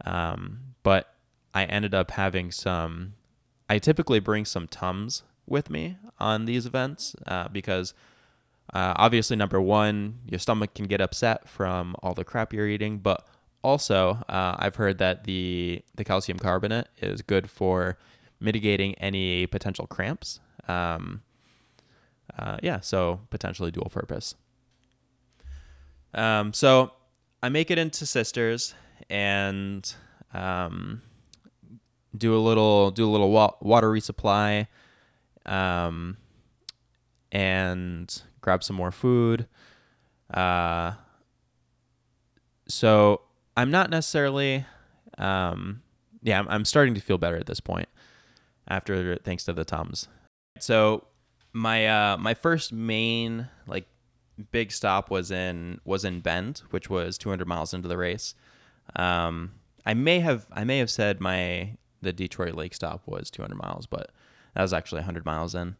Um, 0.04 0.60
but 0.82 1.14
I 1.54 1.64
ended 1.64 1.94
up 1.94 2.12
having 2.12 2.50
some. 2.50 3.14
I 3.68 3.78
typically 3.78 4.18
bring 4.18 4.44
some 4.44 4.66
tums 4.66 5.22
with 5.46 5.70
me 5.70 5.96
on 6.18 6.44
these 6.44 6.66
events 6.66 7.14
uh, 7.26 7.48
because 7.48 7.94
uh, 8.72 8.94
obviously 8.96 9.36
number 9.36 9.60
one, 9.60 10.20
your 10.26 10.38
stomach 10.38 10.74
can 10.74 10.86
get 10.86 11.00
upset 11.00 11.48
from 11.48 11.94
all 12.02 12.14
the 12.14 12.24
crap 12.24 12.52
you're 12.52 12.68
eating, 12.68 12.98
but 12.98 13.26
also 13.62 14.22
uh, 14.28 14.56
I've 14.58 14.76
heard 14.76 14.98
that 14.98 15.24
the 15.24 15.82
the 15.94 16.04
calcium 16.04 16.38
carbonate 16.38 16.88
is 17.00 17.22
good 17.22 17.50
for 17.50 17.98
mitigating 18.40 18.94
any 18.96 19.46
potential 19.46 19.86
cramps. 19.86 20.40
Um, 20.68 21.22
uh, 22.38 22.58
yeah, 22.62 22.80
so 22.80 23.20
potentially 23.30 23.70
dual 23.70 23.90
purpose. 23.90 24.34
Um, 26.14 26.52
so 26.52 26.92
I 27.42 27.48
make 27.48 27.70
it 27.70 27.78
into 27.78 28.06
Sisters 28.06 28.74
and 29.08 29.92
um, 30.34 31.02
do 32.16 32.36
a 32.36 32.38
little 32.38 32.90
do 32.90 33.08
a 33.08 33.10
little 33.10 33.30
wa- 33.30 33.54
water 33.60 33.88
resupply, 33.90 34.66
um, 35.46 36.16
and 37.32 38.22
grab 38.40 38.64
some 38.64 38.76
more 38.76 38.90
food. 38.90 39.46
Uh, 40.32 40.92
so 42.68 43.22
I'm 43.56 43.70
not 43.70 43.90
necessarily, 43.90 44.64
um, 45.18 45.82
yeah, 46.22 46.38
I'm, 46.38 46.48
I'm 46.48 46.64
starting 46.64 46.94
to 46.94 47.00
feel 47.00 47.18
better 47.18 47.36
at 47.36 47.46
this 47.46 47.60
point 47.60 47.88
after 48.70 49.16
thanks 49.16 49.44
to 49.44 49.52
the 49.52 49.64
Tums. 49.64 50.08
So 50.58 51.06
my 51.52 51.86
uh, 51.86 52.16
my 52.16 52.32
first 52.32 52.72
main 52.72 53.48
like 53.66 53.86
big 54.52 54.72
stop 54.72 55.10
was 55.10 55.30
in 55.30 55.80
was 55.84 56.04
in 56.04 56.20
Bend, 56.20 56.62
which 56.70 56.88
was 56.88 57.18
200 57.18 57.46
miles 57.46 57.74
into 57.74 57.88
the 57.88 57.98
race. 57.98 58.34
Um, 58.96 59.52
I 59.84 59.94
may 59.94 60.20
have 60.20 60.46
I 60.52 60.64
may 60.64 60.78
have 60.78 60.90
said 60.90 61.20
my 61.20 61.76
the 62.00 62.12
Detroit 62.12 62.54
Lake 62.54 62.74
stop 62.74 63.02
was 63.06 63.30
200 63.30 63.56
miles, 63.56 63.86
but 63.86 64.10
that 64.54 64.62
was 64.62 64.72
actually 64.72 65.00
100 65.00 65.26
miles 65.26 65.54
in. 65.54 65.76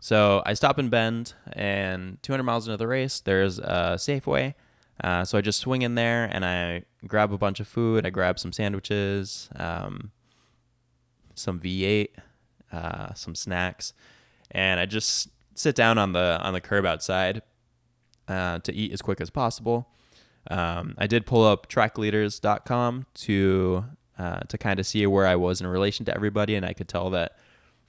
So 0.00 0.42
I 0.44 0.54
stop 0.54 0.78
in 0.78 0.88
Bend, 0.88 1.34
and 1.52 2.22
200 2.22 2.42
miles 2.42 2.66
into 2.66 2.76
the 2.76 2.86
race, 2.86 3.20
there's 3.20 3.58
a 3.58 3.94
Safeway. 3.96 4.54
Uh, 5.02 5.24
so 5.24 5.36
I 5.36 5.40
just 5.40 5.60
swing 5.60 5.82
in 5.82 5.94
there 5.94 6.24
and 6.24 6.44
I 6.44 6.84
grab 7.06 7.32
a 7.32 7.38
bunch 7.38 7.60
of 7.60 7.68
food. 7.68 8.06
I 8.06 8.10
grab 8.10 8.38
some 8.38 8.52
sandwiches, 8.52 9.50
um, 9.56 10.10
some 11.36 11.60
V8, 11.60 12.08
uh, 12.72 13.14
some 13.14 13.36
snacks, 13.36 13.92
and 14.50 14.80
I 14.80 14.86
just 14.86 15.28
sit 15.54 15.76
down 15.76 15.98
on 15.98 16.12
the 16.12 16.38
on 16.42 16.52
the 16.52 16.60
curb 16.60 16.84
outside 16.84 17.42
uh, 18.28 18.58
to 18.60 18.74
eat 18.74 18.92
as 18.92 19.00
quick 19.00 19.20
as 19.20 19.30
possible. 19.30 19.88
Um, 20.50 20.94
I 20.98 21.06
did 21.06 21.26
pull 21.26 21.44
up 21.44 21.68
trackleaders.com 21.68 23.06
to 23.14 23.84
uh, 24.18 24.40
to 24.40 24.58
kind 24.58 24.80
of 24.80 24.86
see 24.86 25.06
where 25.06 25.26
I 25.26 25.36
was 25.36 25.60
in 25.60 25.66
relation 25.66 26.04
to 26.06 26.14
everybody, 26.14 26.54
and 26.54 26.64
I 26.64 26.72
could 26.72 26.88
tell 26.88 27.10
that 27.10 27.36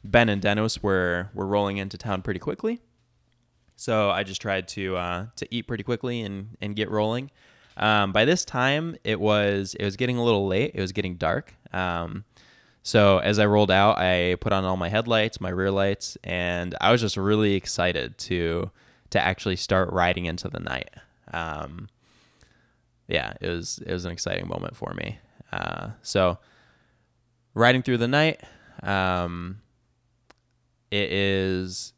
Ben 0.04 0.30
and 0.30 0.42
Dennis 0.42 0.84
were 0.84 1.30
were 1.34 1.48
rolling 1.48 1.78
into 1.78 1.98
town 1.98 2.22
pretty 2.22 2.40
quickly. 2.40 2.82
So 3.76 4.10
I 4.10 4.24
just 4.24 4.42
tried 4.42 4.68
to 4.70 4.98
uh, 4.98 5.26
to 5.36 5.48
eat 5.52 5.64
pretty 5.68 5.84
quickly 5.84 6.22
and 6.22 6.58
and 6.62 6.76
get 6.76 6.90
rolling. 6.90 7.32
Um, 7.78 8.12
by 8.12 8.26
this 8.26 8.44
time, 8.44 8.98
it 9.04 9.20
was 9.20 9.76
it 9.80 9.86
was 9.86 9.96
getting 9.96 10.18
a 10.18 10.24
little 10.24 10.48
late. 10.48 10.72
It 10.74 10.82
was 10.82 10.92
getting 10.92 11.16
dark. 11.16 11.54
Um, 11.72 12.26
so 12.88 13.18
as 13.18 13.38
I 13.38 13.46
rolled 13.46 13.70
out, 13.70 13.98
I 13.98 14.36
put 14.40 14.54
on 14.54 14.64
all 14.64 14.78
my 14.78 14.88
headlights, 14.88 15.42
my 15.42 15.50
rear 15.50 15.72
lights, 15.72 16.18
and 16.24 16.74
I 16.80 16.90
was 16.90 17.02
just 17.02 17.18
really 17.18 17.56
excited 17.56 18.18
to 18.20 18.72
to 19.10 19.20
actually 19.20 19.58
start 19.58 19.92
riding 19.92 20.24
into 20.24 20.48
the 20.48 20.62
night. 20.62 20.92
Um, 21.34 21.90
yeah, 23.10 23.34
it 23.42 23.50
was 23.50 23.80
it 23.86 23.92
was 23.92 24.06
an 24.06 24.12
exciting 24.14 24.48
moment 24.48 24.78
for 24.78 24.94
me. 24.94 25.20
Uh, 25.52 25.90
so 26.02 26.38
riding 27.54 27.82
through 27.82 27.98
the 27.98 28.08
night, 28.08 28.40
um, 28.82 29.60
it 30.90 31.12
is 31.12 31.92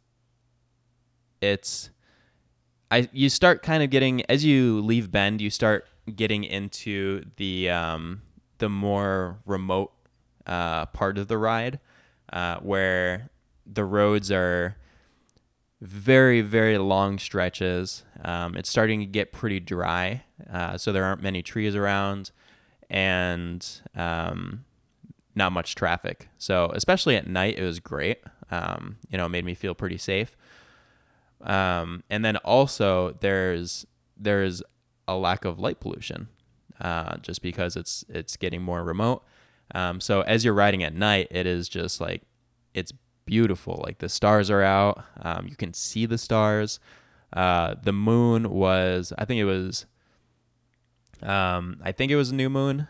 it's 1.40 1.92
I 2.90 3.08
you 3.14 3.30
start 3.30 3.62
kind 3.62 3.84
of 3.84 3.92
getting 3.92 4.24
as 4.26 4.44
you 4.44 4.82
leave 4.82 5.12
Bend, 5.12 5.40
you 5.40 5.52
start 5.52 5.86
getting 6.16 6.44
into 6.44 7.26
the 7.36 7.70
um, 7.70 8.24
the 8.58 8.70
more 8.70 9.38
remote 9.46 9.92
uh, 10.46 10.86
part 10.88 11.18
of 11.18 11.28
the 11.28 11.38
ride, 11.38 11.80
uh, 12.32 12.58
where 12.58 13.30
the 13.66 13.84
roads 13.84 14.32
are 14.32 14.76
very 15.82 16.42
very 16.42 16.78
long 16.78 17.18
stretches. 17.18 18.04
Um, 18.24 18.58
it's 18.58 18.70
starting 18.70 19.00
to 19.00 19.06
get 19.06 19.32
pretty 19.32 19.60
dry, 19.60 20.24
uh, 20.52 20.78
so 20.78 20.92
there 20.92 21.06
aren't 21.06 21.22
many 21.22 21.42
trees 21.42 21.76
around, 21.76 22.32
and 22.90 23.66
um, 23.96 24.66
not 25.36 25.52
much 25.52 25.76
traffic. 25.76 26.30
So 26.38 26.72
especially 26.74 27.16
at 27.16 27.28
night, 27.28 27.58
it 27.58 27.64
was 27.64 27.80
great. 27.80 28.20
Um, 28.52 28.98
you 29.10 29.18
know, 29.18 29.26
it 29.26 29.30
made 29.30 29.46
me 29.46 29.54
feel 29.54 29.74
pretty 29.74 29.98
safe. 29.98 30.36
Um, 31.42 32.04
and 32.10 32.26
then 32.26 32.38
also 32.38 33.16
there's 33.22 33.86
there's 34.18 34.62
a 35.08 35.16
lack 35.16 35.46
of 35.46 35.60
light 35.60 35.80
pollution, 35.80 36.28
uh, 36.82 37.18
just 37.18 37.42
because 37.42 37.76
it's 37.76 38.04
it's 38.10 38.36
getting 38.36 38.62
more 38.62 38.84
remote. 38.84 39.24
Um, 39.76 40.02
so 40.02 40.22
as 40.22 40.44
you're 40.44 40.54
riding 40.54 40.84
at 40.84 40.94
night, 40.94 41.28
it 41.32 41.46
is 41.46 41.70
just 41.70 42.02
like 42.02 42.24
it's 42.74 42.94
beautiful. 43.26 43.82
Like 43.86 44.00
the 44.00 44.10
stars 44.10 44.50
are 44.50 44.64
out, 44.64 45.04
um, 45.22 45.48
you 45.48 45.56
can 45.56 45.74
see 45.74 46.06
the 46.06 46.18
stars. 46.18 46.80
Uh, 47.32 47.76
the 47.82 47.94
moon 47.94 48.50
was, 48.50 49.14
I 49.18 49.26
think 49.26 49.40
it 49.40 49.46
was, 49.46 49.86
um, 51.22 51.80
I 51.84 51.92
think 51.92 52.12
it 52.12 52.16
was 52.16 52.32
a 52.32 52.36
new 52.36 52.50
moon. 52.50 52.88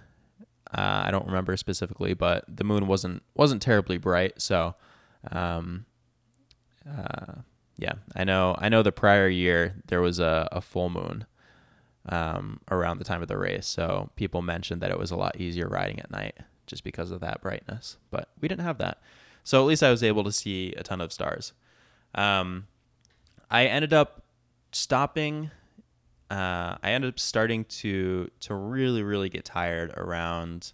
Uh, 0.72 1.04
I 1.06 1.12
don't 1.12 1.26
remember 1.26 1.58
specifically, 1.58 2.14
but 2.14 2.46
the 2.48 2.64
moon 2.64 2.88
wasn't 2.88 3.24
wasn't 3.34 3.62
terribly 3.62 3.98
bright. 3.98 4.40
So, 4.40 4.76
um, 5.32 5.86
uh, 6.88 7.42
yeah, 7.78 7.94
I 8.16 8.24
know. 8.24 8.56
I 8.60 8.70
know 8.70 8.84
the 8.84 8.92
prior 8.92 9.28
year 9.28 9.82
there 9.88 10.00
was 10.00 10.20
a, 10.20 10.48
a 10.52 10.62
full 10.62 10.92
moon 10.92 11.26
um, 12.08 12.62
around 12.70 13.00
the 13.00 13.04
time 13.04 13.24
of 13.24 13.28
the 13.28 13.38
race, 13.38 13.66
so 13.66 14.12
people 14.16 14.44
mentioned 14.44 14.82
that 14.82 14.92
it 14.92 15.00
was 15.00 15.10
a 15.10 15.16
lot 15.16 15.42
easier 15.42 15.68
riding 15.68 16.00
at 16.00 16.12
night 16.12 16.38
just 16.70 16.84
because 16.86 17.12
of 17.12 17.20
that 17.20 17.42
brightness. 17.42 17.98
But 18.12 18.30
we 18.40 18.48
didn't 18.48 18.64
have 18.64 18.78
that, 18.78 19.02
so 19.44 19.62
at 19.62 19.68
least 19.68 19.84
I 19.84 19.92
was 19.92 20.04
able 20.04 20.24
to 20.24 20.32
see 20.32 20.74
a 20.78 20.84
ton 20.84 21.02
of 21.02 21.12
stars. 21.12 21.52
Um, 22.16 22.68
I 23.52 23.66
ended 23.66 23.94
up 23.94 24.24
stopping 24.72 25.52
uh, 26.30 26.78
I 26.84 26.92
ended 26.92 27.10
up 27.10 27.20
starting 27.20 27.66
to 27.66 28.30
to 28.42 28.54
really 28.54 29.02
really 29.02 29.30
get 29.30 29.46
tired 29.46 29.92
around 29.98 30.74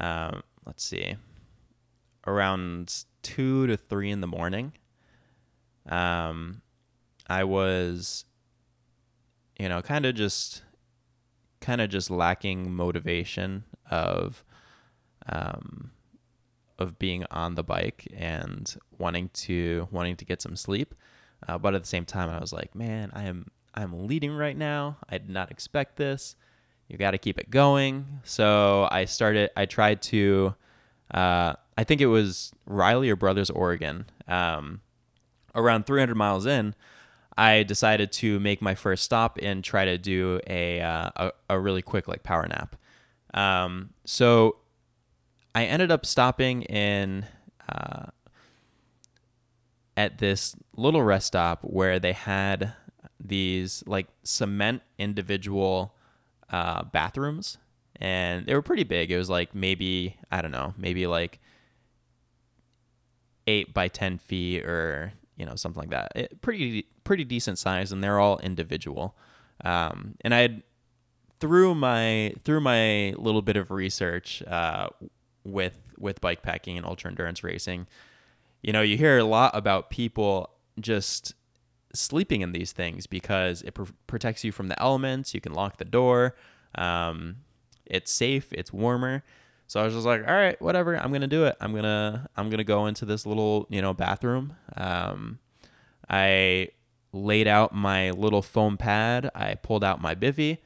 um, 0.00 0.42
let's 0.64 0.82
see 0.82 1.16
around 2.26 3.04
two 3.22 3.66
to 3.66 3.76
three 3.76 4.10
in 4.10 4.20
the 4.20 4.26
morning. 4.26 4.72
Um, 5.88 6.62
I 7.28 7.44
was 7.44 8.24
you 9.58 9.68
know 9.68 9.82
kind 9.82 10.06
of 10.06 10.14
just 10.14 10.62
kind 11.60 11.80
of 11.82 11.90
just 11.90 12.10
lacking 12.10 12.72
motivation 12.72 13.64
of 13.90 14.42
um, 15.28 15.90
of 16.78 16.98
being 16.98 17.24
on 17.30 17.54
the 17.54 17.62
bike 17.62 18.06
and 18.16 18.76
wanting 18.98 19.30
to 19.34 19.88
wanting 19.90 20.16
to 20.16 20.24
get 20.24 20.42
some 20.42 20.56
sleep. 20.56 20.94
Uh, 21.46 21.58
but 21.58 21.74
at 21.74 21.82
the 21.82 21.88
same 21.88 22.04
time, 22.04 22.28
I 22.28 22.38
was 22.38 22.52
like, 22.52 22.74
man, 22.74 23.10
I 23.14 23.24
am 23.24 23.50
I'm 23.74 24.06
leading 24.06 24.32
right 24.32 24.56
now. 24.56 24.98
I 25.08 25.18
did 25.18 25.30
not 25.30 25.50
expect 25.50 25.96
this. 25.96 26.36
You 26.88 26.98
got 26.98 27.12
to 27.12 27.18
keep 27.18 27.38
it 27.38 27.50
going. 27.50 28.20
So 28.24 28.86
I 28.90 29.06
started. 29.06 29.50
I 29.56 29.66
tried 29.66 30.02
to. 30.02 30.54
Uh, 31.12 31.54
I 31.76 31.84
think 31.84 32.00
it 32.00 32.06
was 32.06 32.52
Riley 32.66 33.10
or 33.10 33.16
Brothers, 33.16 33.50
Oregon. 33.50 34.06
Um, 34.28 34.80
around 35.54 35.86
300 35.86 36.14
miles 36.14 36.46
in, 36.46 36.74
I 37.36 37.62
decided 37.62 38.12
to 38.12 38.38
make 38.40 38.60
my 38.60 38.74
first 38.74 39.04
stop 39.04 39.38
and 39.40 39.64
try 39.64 39.84
to 39.84 39.98
do 39.98 40.40
a 40.46 40.80
uh, 40.80 41.10
a, 41.16 41.32
a, 41.50 41.60
really 41.60 41.82
quick 41.82 42.08
like 42.08 42.22
power 42.22 42.46
nap. 42.46 42.76
Um, 43.32 43.90
so 44.04 44.56
I 45.54 45.64
ended 45.64 45.90
up 45.90 46.06
stopping 46.06 46.62
in 46.62 47.26
uh, 47.68 48.06
at 49.96 50.18
this 50.18 50.56
little 50.76 51.02
rest 51.02 51.26
stop 51.26 51.60
where 51.62 51.98
they 51.98 52.12
had 52.12 52.74
these 53.20 53.84
like 53.86 54.08
cement 54.24 54.82
individual 54.98 55.94
uh, 56.50 56.84
bathrooms, 56.84 57.58
and 57.96 58.46
they 58.46 58.54
were 58.54 58.62
pretty 58.62 58.84
big. 58.84 59.10
It 59.10 59.16
was 59.16 59.30
like 59.30 59.54
maybe 59.54 60.16
I 60.30 60.42
don't 60.42 60.50
know, 60.50 60.74
maybe 60.76 61.06
like 61.06 61.40
eight 63.46 63.74
by 63.74 63.88
ten 63.88 64.18
feet 64.18 64.64
or 64.64 65.12
you 65.36 65.44
know 65.44 65.56
something 65.56 65.80
like 65.80 65.90
that. 65.90 66.12
It, 66.14 66.40
pretty 66.40 66.86
pretty 67.04 67.24
decent 67.24 67.58
size, 67.58 67.92
and 67.92 68.02
they're 68.02 68.18
all 68.18 68.38
individual. 68.38 69.16
Um, 69.64 70.16
and 70.22 70.34
I 70.34 70.40
had 70.40 70.62
through 71.40 71.74
my 71.74 72.34
through 72.44 72.60
my 72.60 73.12
little 73.18 73.42
bit 73.42 73.56
of 73.56 73.70
research 73.70 74.42
uh, 74.44 74.88
with 75.44 75.78
with 75.98 76.20
bike 76.20 76.42
packing 76.42 76.76
and 76.76 76.86
ultra 76.86 77.10
endurance 77.10 77.44
racing, 77.44 77.86
you 78.62 78.72
know, 78.72 78.82
you 78.82 78.96
hear 78.96 79.18
a 79.18 79.24
lot 79.24 79.56
about 79.56 79.90
people 79.90 80.50
just 80.80 81.34
sleeping 81.94 82.40
in 82.40 82.52
these 82.52 82.72
things 82.72 83.06
because 83.06 83.62
it 83.62 83.74
pr- 83.74 83.84
protects 84.06 84.44
you 84.44 84.52
from 84.52 84.68
the 84.68 84.80
elements. 84.80 85.34
You 85.34 85.40
can 85.40 85.52
lock 85.52 85.76
the 85.76 85.84
door. 85.84 86.34
Um, 86.74 87.36
it's 87.86 88.10
safe. 88.10 88.52
It's 88.52 88.72
warmer. 88.72 89.22
So 89.66 89.80
I 89.80 89.84
was 89.84 89.94
just 89.94 90.06
like, 90.06 90.26
all 90.26 90.34
right, 90.34 90.60
whatever. 90.60 90.96
I'm 90.96 91.12
gonna 91.12 91.26
do 91.26 91.44
it. 91.44 91.56
I'm 91.60 91.74
gonna 91.74 92.28
I'm 92.36 92.50
gonna 92.50 92.64
go 92.64 92.86
into 92.86 93.04
this 93.04 93.26
little 93.26 93.66
you 93.70 93.80
know 93.82 93.94
bathroom. 93.94 94.54
Um, 94.76 95.38
I 96.08 96.68
laid 97.12 97.48
out 97.48 97.74
my 97.74 98.10
little 98.10 98.42
foam 98.42 98.76
pad. 98.76 99.30
I 99.34 99.54
pulled 99.54 99.82
out 99.84 100.00
my 100.00 100.14
bivy, 100.14 100.58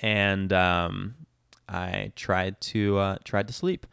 and 0.00 0.52
um, 0.52 1.14
I 1.68 2.12
tried 2.16 2.60
to 2.62 2.98
uh, 2.98 3.16
tried 3.24 3.48
to 3.48 3.52
sleep. 3.52 3.86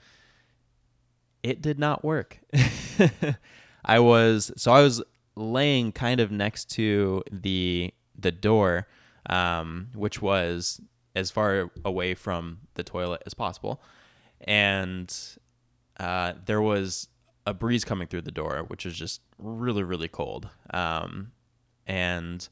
It 1.42 1.62
did 1.62 1.80
not 1.80 2.04
work. 2.04 2.40
I 3.86 4.00
was 4.00 4.52
so 4.56 4.72
I 4.72 4.82
was 4.82 5.04
laying 5.36 5.92
kind 5.92 6.20
of 6.20 6.32
next 6.32 6.70
to 6.72 7.24
the 7.32 7.94
the 8.18 8.32
door, 8.32 8.88
um, 9.30 9.90
which 9.94 10.22
was 10.22 10.80
as 11.16 11.32
far 11.32 11.70
away 11.84 12.14
from 12.14 12.60
the 12.76 12.84
toilet 12.84 13.24
as 13.26 13.34
possible, 13.34 13.82
and 14.42 15.14
uh, 16.00 16.34
there 16.46 16.62
was 16.62 17.10
a 17.46 17.54
breeze 17.54 17.84
coming 17.84 18.08
through 18.08 18.22
the 18.22 18.32
door, 18.32 18.64
which 18.68 18.86
was 18.86 18.96
just 18.96 19.22
really 19.38 19.84
really 19.84 20.08
cold. 20.08 20.50
Um, 20.74 21.32
and 21.86 22.48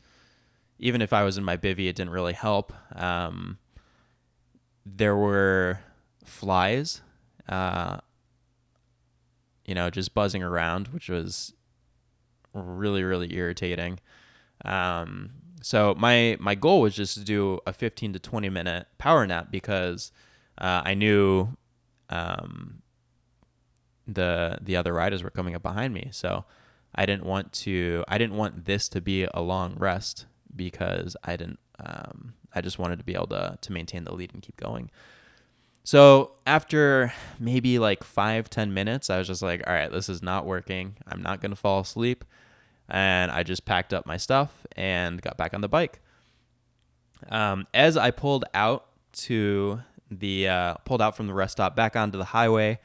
even 0.80 1.02
if 1.02 1.14
I 1.14 1.24
was 1.24 1.38
in 1.38 1.44
my 1.44 1.56
bivy, 1.56 1.88
it 1.88 1.96
didn't 1.96 2.10
really 2.10 2.34
help. 2.34 2.74
Um, 2.96 3.60
there 4.86 5.16
were 5.16 5.80
flies, 6.26 7.02
uh, 7.48 7.98
you 9.66 9.76
know, 9.76 9.90
just 9.90 10.14
buzzing 10.14 10.44
around, 10.44 10.90
which 10.90 11.10
was 11.10 11.54
really 12.54 13.04
really 13.04 13.34
irritating. 13.36 14.00
Um, 14.66 15.32
so 15.62 15.96
my 15.98 16.38
my 16.40 16.56
goal 16.56 16.82
was 16.82 16.96
just 16.96 17.16
to 17.16 17.24
do 17.24 17.60
a 17.66 17.74
15 17.74 18.14
to 18.14 18.20
20 18.20 18.50
minute 18.50 18.88
power 18.98 19.26
nap 19.26 19.48
because 19.52 20.12
uh, 20.58 20.82
I 20.84 20.94
knew 20.94 21.56
um, 22.10 22.82
the 24.08 24.58
the 24.62 24.76
other 24.76 24.94
riders 24.94 25.24
were 25.24 25.30
coming 25.30 25.56
up 25.56 25.62
behind 25.64 25.94
me. 25.94 26.10
So 26.12 26.46
I 26.94 27.06
didn't 27.06 27.26
want 27.26 27.54
to 27.54 28.04
I 28.08 28.18
didn't 28.18 28.36
want 28.36 28.66
this 28.66 28.90
to 28.90 29.02
be 29.02 29.28
a 29.34 29.42
long 29.42 29.76
rest 29.78 30.26
because 30.56 31.16
I 31.24 31.38
didn't 31.38 31.60
um, 31.80 32.34
I 32.54 32.62
just 32.62 32.80
wanted 32.80 33.00
to 33.00 33.06
be 33.06 33.14
able 33.14 33.28
to 33.28 33.58
to 33.60 33.72
maintain 33.72 34.04
the 34.04 34.14
lead 34.14 34.34
and 34.34 34.42
keep 34.42 34.58
going. 34.58 34.92
So 35.84 36.32
after 36.46 37.12
maybe 37.40 37.80
like 37.80 38.04
five 38.04 38.50
ten 38.50 38.74
minutes, 38.74 39.10
I 39.10 39.18
was 39.18 39.28
just 39.28 39.42
like, 39.42 39.64
all 39.66 39.74
right, 39.74 39.92
this 39.92 40.10
is 40.10 40.22
not 40.22 40.46
working. 40.46 40.98
I'm 41.08 41.22
not 41.22 41.42
gonna 41.42 41.56
fall 41.56 41.80
asleep 41.80 42.26
and 42.92 43.32
I 43.32 43.44
just 43.44 43.66
packed 43.66 43.94
up 43.94 44.06
my 44.06 44.18
stuff 44.18 44.66
and 44.76 45.22
got 45.22 45.38
back 45.38 45.54
on 45.54 45.62
the 45.62 45.70
bike. 45.70 46.02
Um, 47.30 47.66
as 47.74 47.96
I 47.96 48.12
pulled 48.12 48.46
out 48.54 48.88
to 49.14 49.82
the 50.10 50.50
uh, 50.50 50.74
pulled 50.86 51.02
out 51.02 51.16
from 51.16 51.28
the 51.28 51.34
rest 51.34 51.54
stop 51.54 51.76
back 51.76 51.96
onto 51.96 52.18
the 52.18 52.26
highway, 52.26 52.80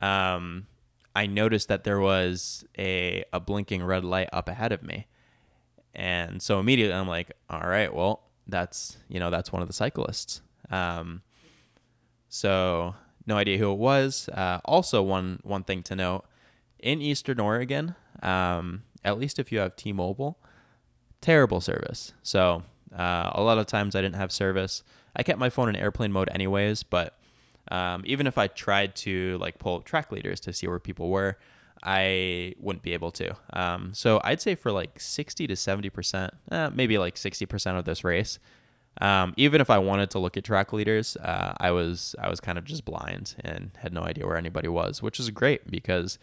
um, 0.00 0.66
I 1.14 1.26
noticed 1.26 1.68
that 1.68 1.84
there 1.84 2.00
was 2.00 2.64
a 2.78 3.24
a 3.32 3.40
blinking 3.40 3.84
red 3.84 4.04
light 4.04 4.30
up 4.32 4.48
ahead 4.48 4.72
of 4.72 4.82
me, 4.82 5.06
and 5.94 6.40
so 6.40 6.58
immediately 6.58 6.94
I'm 6.94 7.08
like, 7.08 7.32
all 7.50 7.60
right, 7.60 7.94
well 7.94 8.22
that's 8.46 8.96
you 9.08 9.20
know 9.20 9.30
that's 9.30 9.52
one 9.52 9.62
of 9.62 9.68
the 9.68 9.74
cyclists. 9.74 10.42
Um, 10.70 11.22
so 12.28 12.94
no 13.26 13.36
idea 13.36 13.58
who 13.58 13.70
it 13.72 13.78
was. 13.78 14.28
Uh, 14.28 14.60
also, 14.64 15.02
one 15.02 15.40
one 15.42 15.64
thing 15.64 15.82
to 15.84 15.96
note 15.96 16.24
in 16.78 17.00
Eastern 17.00 17.38
Oregon, 17.40 17.94
um, 18.22 18.82
at 19.04 19.18
least 19.18 19.38
if 19.38 19.52
you 19.52 19.60
have 19.60 19.76
T-Mobile, 19.76 20.38
terrible 21.20 21.60
service. 21.60 22.12
So 22.22 22.64
uh, 22.96 23.30
a 23.32 23.42
lot 23.42 23.58
of 23.58 23.66
times 23.66 23.94
I 23.94 24.02
didn't 24.02 24.16
have 24.16 24.32
service. 24.32 24.82
I 25.14 25.22
kept 25.22 25.38
my 25.38 25.50
phone 25.50 25.68
in 25.68 25.76
airplane 25.76 26.10
mode 26.10 26.28
anyways, 26.32 26.82
but 26.82 27.16
um, 27.70 28.02
even 28.04 28.26
if 28.26 28.36
I 28.36 28.48
tried 28.48 28.96
to 28.96 29.38
like 29.38 29.58
pull 29.58 29.76
up 29.76 29.84
track 29.84 30.10
leaders 30.10 30.40
to 30.40 30.52
see 30.52 30.66
where 30.66 30.80
people 30.80 31.08
were, 31.08 31.38
I 31.82 32.54
wouldn't 32.58 32.82
be 32.82 32.92
able 32.92 33.10
to. 33.12 33.34
Um, 33.52 33.92
so 33.94 34.20
I'd 34.24 34.40
say 34.40 34.54
for 34.54 34.72
like 34.72 35.00
60 35.00 35.46
to 35.46 35.56
70 35.56 35.90
percent, 35.90 36.34
eh, 36.50 36.70
maybe 36.72 36.98
like 36.98 37.16
60 37.16 37.46
percent 37.46 37.78
of 37.78 37.84
this 37.84 38.04
race, 38.04 38.38
um, 39.00 39.32
even 39.36 39.60
if 39.60 39.70
I 39.70 39.78
wanted 39.78 40.10
to 40.10 40.18
look 40.18 40.36
at 40.36 40.44
track 40.44 40.72
leaders, 40.72 41.16
uh, 41.16 41.54
I 41.58 41.70
was 41.70 42.14
I 42.20 42.28
was 42.28 42.40
kind 42.40 42.58
of 42.58 42.64
just 42.64 42.84
blind 42.84 43.34
and 43.40 43.70
had 43.78 43.92
no 43.92 44.02
idea 44.02 44.26
where 44.26 44.36
anybody 44.36 44.68
was, 44.68 45.02
which 45.02 45.18
is 45.18 45.30
great 45.30 45.70
because 45.70 46.18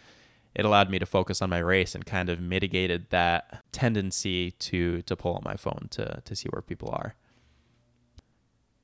it 0.55 0.65
allowed 0.65 0.89
me 0.89 0.99
to 0.99 1.05
focus 1.05 1.41
on 1.41 1.49
my 1.49 1.59
race 1.59 1.95
and 1.95 2.05
kind 2.05 2.29
of 2.29 2.39
mitigated 2.39 3.09
that 3.09 3.63
tendency 3.71 4.51
to 4.51 5.01
to 5.03 5.15
pull 5.15 5.33
on 5.33 5.41
my 5.43 5.55
phone 5.55 5.87
to 5.91 6.21
to 6.23 6.35
see 6.35 6.49
where 6.49 6.61
people 6.61 6.89
are. 6.89 7.15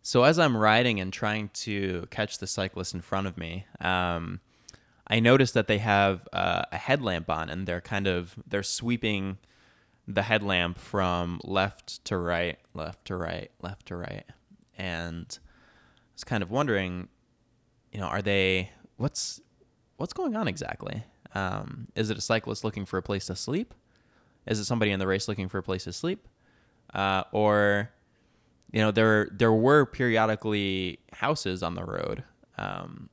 So 0.02 0.24
as 0.24 0.38
I'm 0.38 0.56
riding 0.56 1.00
and 1.00 1.12
trying 1.12 1.50
to 1.50 2.08
catch 2.12 2.38
the 2.38 2.46
cyclist 2.46 2.94
in 2.94 3.02
front 3.02 3.26
of 3.26 3.38
me, 3.38 3.66
um, 3.82 4.40
I 5.08 5.20
noticed 5.20 5.54
that 5.54 5.68
they 5.68 5.78
have 5.78 6.28
uh, 6.34 6.64
a 6.72 6.78
headlamp 6.78 7.30
on, 7.30 7.50
and 7.50 7.68
they're 7.68 7.82
kind 7.82 8.08
of 8.08 8.36
they're 8.48 8.64
sweeping 8.64 9.38
the 10.08 10.24
headlamp 10.24 10.78
from 10.78 11.40
left 11.44 12.04
to 12.06 12.18
right, 12.18 12.58
left 12.74 13.06
to 13.08 13.16
right, 13.16 13.52
left 13.62 13.88
to 13.88 13.96
right, 13.96 14.26
and 14.78 15.40
I 15.40 16.14
was 16.14 16.24
kind 16.24 16.44
of 16.44 16.52
wondering, 16.52 17.08
you 17.92 18.00
know, 18.00 18.08
are 18.08 18.22
they 18.22 18.72
what's 18.98 19.42
what's 19.98 20.14
going 20.14 20.36
on 20.36 20.48
exactly? 20.48 21.04
Um, 21.34 21.88
is 21.96 22.10
it 22.10 22.18
a 22.18 22.22
cyclist 22.22 22.64
looking 22.64 22.86
for 22.86 22.98
a 22.98 23.04
place 23.04 23.26
to 23.28 23.36
sleep? 23.36 23.74
Is 24.48 24.60
it 24.60 24.66
somebody 24.66 24.92
in 24.92 25.00
the 25.00 25.08
race 25.08 25.28
looking 25.28 25.50
for 25.50 25.58
a 25.58 25.64
place 25.64 25.84
to 25.86 25.94
sleep? 25.94 26.28
Uh, 26.94 27.24
or, 27.32 27.92
you 28.72 28.80
know, 28.80 28.92
there 28.92 29.30
there 29.32 29.52
were 29.52 29.86
periodically 29.86 31.00
houses 31.12 31.62
on 31.62 31.76
the 31.76 31.84
road. 31.84 32.24
Um, 32.58 33.10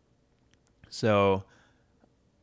so 0.89 1.45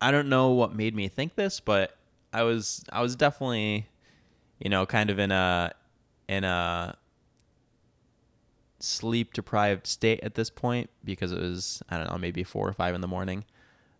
I 0.01 0.12
don't 0.12 0.29
know 0.29 0.51
what 0.51 0.75
made 0.75 0.95
me 0.95 1.07
think 1.07 1.35
this, 1.35 1.59
but 1.59 1.97
I 2.33 2.43
was 2.43 2.83
I 2.91 3.01
was 3.01 3.15
definitely, 3.15 3.88
you 4.59 4.69
know, 4.69 4.85
kind 4.85 5.09
of 5.09 5.19
in 5.19 5.31
a 5.31 5.73
in 6.27 6.43
a 6.43 6.97
sleep 8.79 9.33
deprived 9.33 9.85
state 9.85 10.21
at 10.23 10.35
this 10.35 10.49
point 10.49 10.89
because 11.03 11.31
it 11.31 11.39
was 11.39 11.83
I 11.89 11.97
don't 11.97 12.09
know 12.09 12.17
maybe 12.17 12.43
four 12.43 12.67
or 12.67 12.73
five 12.73 12.95
in 12.95 13.01
the 13.01 13.07
morning. 13.07 13.45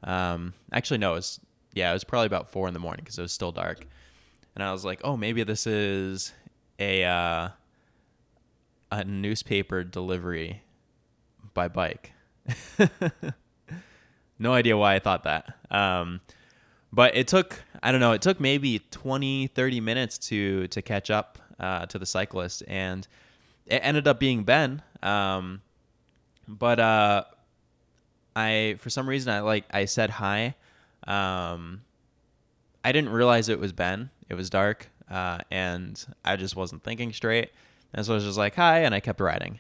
Um, 0.04 0.54
actually, 0.72 1.00
no, 1.00 1.14
it 1.14 1.18
was 1.18 1.40
yeah, 1.74 1.90
it 1.90 1.94
was 1.94 2.04
probably 2.04 2.28
about 2.28 2.52
four 2.52 2.68
in 2.68 2.74
the 2.74 2.80
morning 2.80 3.04
because 3.04 3.20
it 3.20 3.22
was 3.22 3.32
still 3.32 3.52
dark. 3.52 3.86
And 4.56 4.64
I 4.64 4.72
was 4.72 4.84
like, 4.84 5.02
oh, 5.04 5.16
maybe 5.16 5.44
this 5.44 5.68
is 5.68 6.34
a 6.80 7.04
uh, 7.04 7.50
a 8.92 9.04
newspaper 9.04 9.84
delivery 9.84 10.64
by 11.54 11.68
bike. 11.68 12.14
no 14.40 14.54
idea 14.54 14.76
why 14.78 14.96
I 14.96 15.00
thought 15.00 15.24
that. 15.24 15.54
Um, 15.70 16.22
but 16.92 17.16
it 17.16 17.28
took 17.28 17.62
I 17.84 17.92
don't 17.92 18.02
know, 18.02 18.14
it 18.14 18.22
took 18.22 18.40
maybe 18.40 18.80
20 18.92 19.48
30 19.48 19.82
minutes 19.82 20.18
to 20.30 20.68
to 20.70 20.82
catch 20.82 21.12
up 21.12 21.38
uh, 21.60 21.86
to 21.88 22.00
the 22.00 22.06
cyclist 22.06 22.64
and 22.68 23.08
it 23.68 23.80
ended 23.84 24.08
up 24.08 24.20
being 24.20 24.44
Ben. 24.44 24.82
Um, 25.04 25.62
but 26.48 26.80
uh, 26.80 27.24
I 28.36 28.76
for 28.80 28.90
some 28.90 29.08
reason 29.08 29.34
I 29.34 29.42
like 29.42 29.66
I 29.72 29.86
said 29.86 30.10
hi. 30.10 30.56
Um, 31.08 31.82
I 32.84 32.92
didn't 32.92 33.10
realize 33.10 33.50
it 33.50 33.60
was 33.60 33.72
Ben. 33.72 34.10
It 34.30 34.36
was 34.36 34.50
dark, 34.50 34.90
uh, 35.10 35.40
and 35.52 36.04
I 36.24 36.36
just 36.36 36.56
wasn't 36.56 36.84
thinking 36.84 37.14
straight. 37.14 37.52
And 37.94 38.06
so 38.06 38.14
I 38.14 38.16
was 38.16 38.26
just 38.26 38.38
like 38.38 38.56
hi, 38.56 38.80
and 38.80 38.94
I 38.94 39.00
kept 39.00 39.20
riding. 39.20 39.60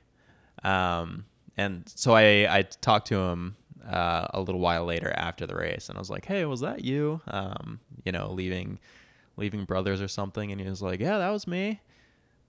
Um, 0.63 1.25
and 1.57 1.83
so 1.87 2.13
I 2.13 2.47
I 2.49 2.61
talked 2.63 3.07
to 3.07 3.17
him 3.17 3.55
uh, 3.89 4.27
a 4.33 4.41
little 4.41 4.61
while 4.61 4.85
later 4.85 5.11
after 5.15 5.47
the 5.47 5.55
race, 5.55 5.89
and 5.89 5.97
I 5.97 5.99
was 5.99 6.09
like, 6.09 6.25
"Hey, 6.25 6.45
was 6.45 6.61
that 6.61 6.83
you? 6.83 7.21
Um, 7.27 7.79
you 8.05 8.11
know, 8.11 8.31
leaving 8.31 8.79
leaving 9.37 9.65
brothers 9.65 10.01
or 10.01 10.07
something?" 10.07 10.51
And 10.51 10.61
he 10.61 10.69
was 10.69 10.81
like, 10.81 10.99
"Yeah, 10.99 11.17
that 11.17 11.29
was 11.31 11.47
me." 11.47 11.81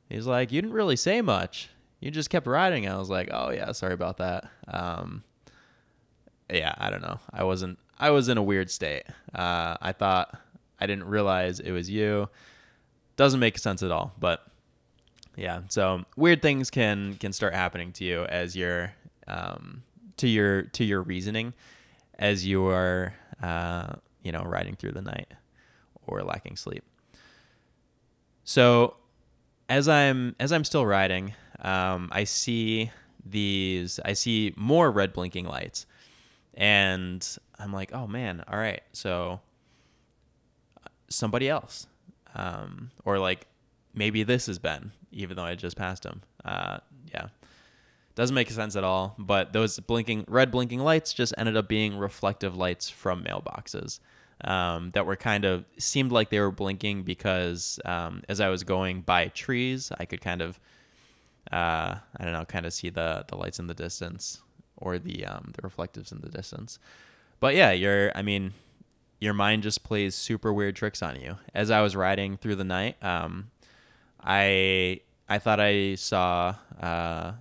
He's 0.09 0.27
like, 0.27 0.53
"You 0.53 0.61
didn't 0.61 0.75
really 0.75 0.97
say 0.97 1.23
much. 1.23 1.71
You 2.01 2.11
just 2.11 2.31
kept 2.31 2.47
riding." 2.47 2.87
I 2.89 2.99
was 2.99 3.09
like, 3.09 3.31
"Oh 3.33 3.51
yeah, 3.51 3.73
sorry 3.73 3.95
about 3.95 4.19
that." 4.19 4.49
Um, 4.69 5.25
yeah, 6.53 6.75
I 6.79 6.91
don't 6.91 7.03
know. 7.03 7.19
I 7.33 7.45
wasn't. 7.45 7.79
I 7.99 8.11
was 8.11 8.29
in 8.29 8.39
a 8.39 8.43
weird 8.43 8.71
state. 8.71 9.05
Uh, 9.35 9.77
I 9.81 9.93
thought 9.93 10.39
I 10.79 10.87
didn't 10.87 11.05
realize 11.05 11.61
it 11.61 11.73
was 11.73 11.89
you. 11.89 12.29
Doesn't 13.17 13.41
make 13.41 13.59
sense 13.59 13.83
at 13.83 13.91
all, 13.91 14.13
but 14.19 14.47
yeah. 15.37 15.63
So 15.69 16.05
weird 16.17 16.43
things 16.43 16.71
can 16.71 17.15
can 17.15 17.33
start 17.33 17.55
happening 17.55 17.93
to 17.93 18.05
you 18.05 18.25
as 18.25 18.57
you're 18.57 18.93
um, 19.27 19.83
to 20.21 20.29
your 20.29 20.63
to 20.63 20.85
your 20.85 21.03
reasoning 21.03 21.55
as 22.19 22.47
you 22.47 22.67
are 22.67 23.15
uh, 23.43 23.95
you 24.23 24.33
know 24.33 24.43
riding 24.43 24.77
through 24.77 24.93
the 24.93 25.03
night 25.03 25.33
or 26.07 26.23
lacking 26.23 26.57
sleep. 26.57 26.85
So 28.45 28.97
as 29.69 29.89
I'm 29.89 30.37
as 30.39 30.53
I'm 30.53 30.65
still 30.65 30.85
riding, 30.85 31.33
um, 31.61 32.11
I 32.13 32.25
see 32.25 32.91
these 33.25 33.99
I 34.05 34.13
see 34.13 34.53
more 34.57 34.91
red 34.91 35.13
blinking 35.13 35.47
lights, 35.47 35.87
and 36.55 37.27
I'm 37.59 37.73
like, 37.73 37.95
oh 37.95 38.07
man, 38.07 38.45
all 38.47 38.59
right, 38.59 38.83
so 38.93 39.41
somebody 41.09 41.49
else, 41.49 41.87
um, 42.35 42.91
or 43.07 43.19
like 43.19 43.47
maybe 43.95 44.23
this 44.23 44.49
is 44.49 44.59
Ben, 44.59 44.93
even 45.13 45.37
though 45.37 45.45
I 45.45 45.55
just 45.55 45.77
passed 45.77 46.05
him. 46.05 46.21
Uh, 46.45 46.79
yeah, 47.11 47.29
doesn't 48.15 48.35
make 48.35 48.51
sense 48.51 48.77
at 48.77 48.85
all. 48.85 49.15
But 49.19 49.53
those 49.53 49.79
blinking 49.79 50.25
red 50.29 50.51
blinking 50.51 50.81
lights 50.81 51.13
just 51.13 51.35
ended 51.39 51.57
up 51.57 51.69
being 51.69 51.97
reflective 51.97 52.57
lights 52.57 52.89
from 52.89 53.25
mailboxes 53.25 54.01
um, 54.45 54.91
that 54.93 55.07
were 55.07 55.17
kind 55.17 55.45
of 55.45 55.65
seemed 55.79 56.13
like 56.13 56.31
they 56.31 56.41
were 56.41 56.51
blinking 56.51 57.03
because 57.03 57.79
um, 57.85 58.23
as 58.29 58.41
I 58.41 58.49
was 58.49 58.65
going 58.65 59.03
by 59.03 59.29
trees, 59.29 59.93
I 59.99 60.05
could 60.05 60.21
kind 60.21 60.43
of 60.43 60.59
uh, 61.53 61.97
I 62.17 62.25
don't 62.25 62.33
know, 62.33 62.45
kind 62.45 62.67
of 62.67 62.73
see 62.73 62.91
the 62.91 63.25
the 63.29 63.37
lights 63.37 63.59
in 63.59 63.67
the 63.67 63.75
distance 63.75 64.41
or 64.77 64.99
the 64.99 65.27
um, 65.27 65.53
the 65.55 65.63
reflectives 65.63 66.13
in 66.13 66.21
the 66.21 66.29
distance. 66.29 66.79
But 67.41 67.55
yeah, 67.55 67.73
you're 67.73 68.13
I 68.17 68.23
mean, 68.23 68.53
your 69.19 69.35
mind 69.35 69.63
just 69.63 69.83
plays 69.83 70.15
super 70.15 70.53
weird 70.53 70.77
tricks 70.77 71.03
on 71.03 71.21
you. 71.21 71.37
As 71.55 71.71
I 71.71 71.81
was 71.81 71.97
riding 71.97 72.37
through 72.37 72.57
the 72.57 72.65
night, 72.65 73.03
um, 73.03 73.51
I 74.23 75.01
I 75.29 75.39
thought 75.39 75.61
I 75.61 75.97
saw 75.97 76.55
uh, 76.81 77.33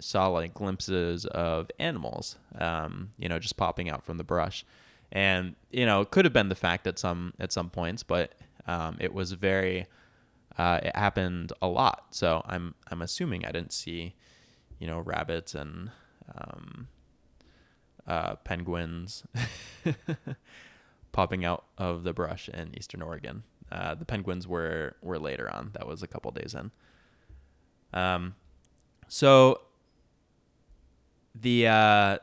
saw 0.00 0.28
like 0.28 0.54
glimpses 0.54 1.26
of 1.26 1.70
animals, 1.78 2.36
um, 2.58 3.10
you 3.18 3.28
know, 3.28 3.38
just 3.38 3.56
popping 3.56 3.90
out 3.90 4.04
from 4.04 4.16
the 4.16 4.24
brush 4.24 4.64
and 5.12 5.54
you 5.70 5.86
know 5.86 6.00
it 6.00 6.10
could 6.10 6.24
have 6.24 6.32
been 6.32 6.48
the 6.48 6.54
fact 6.54 6.86
at 6.86 6.98
some 6.98 7.34
at 7.40 7.52
some 7.52 7.70
points, 7.70 8.02
but 8.02 8.32
um, 8.66 8.96
it 9.00 9.12
was 9.12 9.32
very 9.32 9.86
uh, 10.58 10.80
it 10.82 10.94
happened 10.96 11.52
a 11.60 11.66
lot. 11.66 12.06
So 12.10 12.42
I'm 12.46 12.74
I'm 12.90 13.02
assuming 13.02 13.44
I 13.44 13.52
didn't 13.52 13.72
see 13.72 14.14
you 14.78 14.86
know 14.86 15.00
rabbits 15.00 15.54
and 15.54 15.90
um, 16.34 16.88
uh, 18.06 18.36
penguins 18.36 19.24
popping 21.12 21.44
out 21.44 21.64
of 21.76 22.04
the 22.04 22.12
brush 22.12 22.48
in 22.48 22.76
Eastern 22.76 23.02
Oregon. 23.02 23.42
Uh, 23.72 23.94
the 23.94 24.04
penguins 24.04 24.46
were 24.46 24.96
were 25.02 25.18
later 25.18 25.52
on. 25.52 25.70
That 25.72 25.86
was 25.86 26.02
a 26.02 26.06
couple 26.06 26.30
days 26.30 26.54
in. 26.54 26.70
Um, 27.92 28.36
so 29.08 29.62
the 31.40 31.68
uh, 31.68 32.18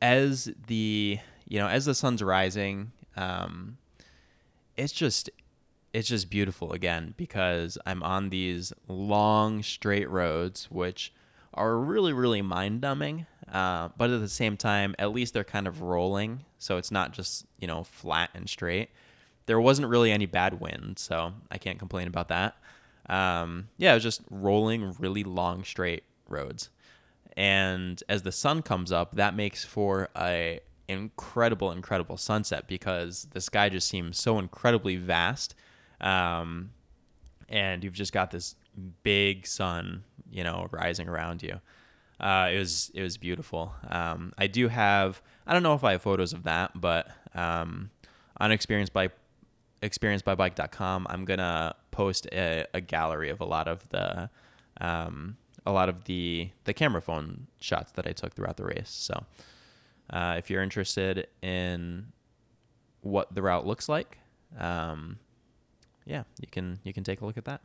as 0.00 0.50
the 0.66 1.18
you 1.48 1.58
know 1.58 1.68
as 1.68 1.84
the 1.84 1.94
sun's 1.94 2.22
rising, 2.22 2.92
um, 3.16 3.78
it's 4.76 4.92
just 4.92 5.30
it's 5.92 6.08
just 6.08 6.30
beautiful 6.30 6.72
again 6.72 7.14
because 7.16 7.78
I'm 7.86 8.02
on 8.02 8.30
these 8.30 8.72
long 8.88 9.62
straight 9.62 10.10
roads 10.10 10.70
which 10.70 11.12
are 11.54 11.76
really 11.78 12.12
really 12.12 12.42
mind 12.42 12.80
numbing. 12.80 13.26
Uh, 13.50 13.90
but 13.96 14.10
at 14.10 14.20
the 14.20 14.28
same 14.28 14.56
time, 14.56 14.96
at 14.98 15.12
least 15.12 15.32
they're 15.32 15.44
kind 15.44 15.68
of 15.68 15.80
rolling, 15.80 16.44
so 16.58 16.78
it's 16.78 16.90
not 16.90 17.12
just 17.12 17.46
you 17.58 17.66
know 17.66 17.84
flat 17.84 18.30
and 18.34 18.48
straight. 18.48 18.90
There 19.46 19.60
wasn't 19.60 19.88
really 19.88 20.10
any 20.10 20.26
bad 20.26 20.60
wind, 20.60 20.98
so 20.98 21.32
I 21.50 21.58
can't 21.58 21.78
complain 21.78 22.08
about 22.08 22.28
that. 22.28 22.56
Um, 23.08 23.68
yeah, 23.78 23.92
it 23.92 23.94
was 23.94 24.02
just 24.02 24.22
rolling 24.28 24.96
really 24.98 25.22
long 25.22 25.62
straight 25.62 26.02
roads 26.28 26.70
and 27.36 28.02
as 28.08 28.22
the 28.22 28.32
sun 28.32 28.62
comes 28.62 28.92
up 28.92 29.14
that 29.16 29.34
makes 29.34 29.64
for 29.64 30.08
a 30.16 30.60
incredible 30.88 31.72
incredible 31.72 32.16
sunset 32.16 32.66
because 32.68 33.26
the 33.32 33.40
sky 33.40 33.68
just 33.68 33.88
seems 33.88 34.18
so 34.18 34.38
incredibly 34.38 34.96
vast 34.96 35.54
um, 36.00 36.70
and 37.48 37.82
you've 37.82 37.92
just 37.94 38.12
got 38.12 38.30
this 38.30 38.54
big 39.02 39.46
sun 39.46 40.04
you 40.30 40.44
know 40.44 40.68
rising 40.70 41.08
around 41.08 41.42
you. 41.42 41.60
Uh, 42.18 42.48
it 42.52 42.58
was 42.58 42.90
it 42.94 43.02
was 43.02 43.16
beautiful. 43.16 43.74
Um, 43.88 44.32
i 44.38 44.46
do 44.46 44.68
have 44.68 45.20
i 45.46 45.52
don't 45.52 45.62
know 45.62 45.74
if 45.74 45.84
i 45.84 45.92
have 45.92 46.02
photos 46.02 46.32
of 46.32 46.44
that 46.44 46.72
but 46.74 47.08
um, 47.34 47.90
on 48.38 48.52
experience 48.52 48.90
by 48.90 49.10
experiencebybike.com 49.82 51.06
i'm 51.10 51.24
gonna 51.24 51.74
post 51.90 52.26
a, 52.32 52.64
a 52.72 52.80
gallery 52.80 53.28
of 53.28 53.40
a 53.40 53.44
lot 53.44 53.68
of 53.68 53.86
the 53.90 54.30
um, 54.80 55.36
a 55.66 55.72
lot 55.72 55.88
of 55.88 56.04
the 56.04 56.48
the 56.64 56.72
camera 56.72 57.02
phone 57.02 57.48
shots 57.60 57.92
that 57.92 58.06
I 58.06 58.12
took 58.12 58.34
throughout 58.34 58.56
the 58.56 58.64
race. 58.64 58.88
So 58.88 59.24
uh, 60.10 60.36
if 60.38 60.48
you're 60.48 60.62
interested 60.62 61.26
in 61.42 62.06
what 63.02 63.34
the 63.34 63.42
route 63.42 63.66
looks 63.66 63.88
like, 63.88 64.18
um, 64.58 65.18
yeah, 66.06 66.22
you 66.40 66.48
can 66.50 66.78
you 66.84 66.94
can 66.94 67.04
take 67.04 67.20
a 67.20 67.26
look 67.26 67.36
at 67.36 67.44
that. 67.46 67.60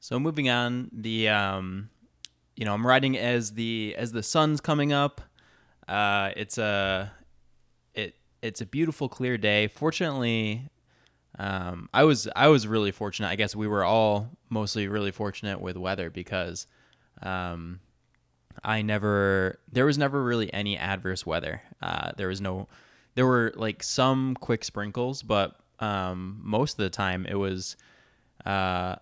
So 0.00 0.18
moving 0.18 0.48
on, 0.48 0.90
the 0.92 1.28
um, 1.28 1.90
you 2.56 2.64
know 2.64 2.72
I'm 2.72 2.86
riding 2.86 3.16
as 3.18 3.52
the 3.52 3.94
as 3.96 4.12
the 4.12 4.22
sun's 4.22 4.60
coming 4.60 4.92
up. 4.92 5.20
Uh, 5.86 6.30
it's 6.36 6.56
a 6.56 7.12
it 7.94 8.14
it's 8.42 8.62
a 8.62 8.66
beautiful 8.66 9.08
clear 9.08 9.36
day. 9.36 9.66
Fortunately, 9.68 10.70
um, 11.38 11.90
I 11.92 12.04
was 12.04 12.28
I 12.34 12.48
was 12.48 12.66
really 12.66 12.92
fortunate. 12.92 13.28
I 13.28 13.36
guess 13.36 13.54
we 13.54 13.68
were 13.68 13.84
all 13.84 14.30
mostly 14.48 14.88
really 14.88 15.10
fortunate 15.10 15.60
with 15.60 15.76
weather 15.76 16.08
because 16.08 16.66
um, 17.22 17.80
I 18.62 18.82
never, 18.82 19.58
there 19.70 19.86
was 19.86 19.98
never 19.98 20.22
really 20.22 20.52
any 20.52 20.76
adverse 20.76 21.26
weather. 21.26 21.62
Uh, 21.82 22.12
there 22.16 22.28
was 22.28 22.40
no, 22.40 22.68
there 23.14 23.26
were 23.26 23.52
like 23.56 23.82
some 23.82 24.34
quick 24.34 24.64
sprinkles, 24.64 25.22
but 25.22 25.56
um, 25.80 26.40
most 26.42 26.72
of 26.72 26.84
the 26.84 26.90
time 26.90 27.26
it 27.26 27.34
was, 27.34 27.76
uh, 28.44 28.96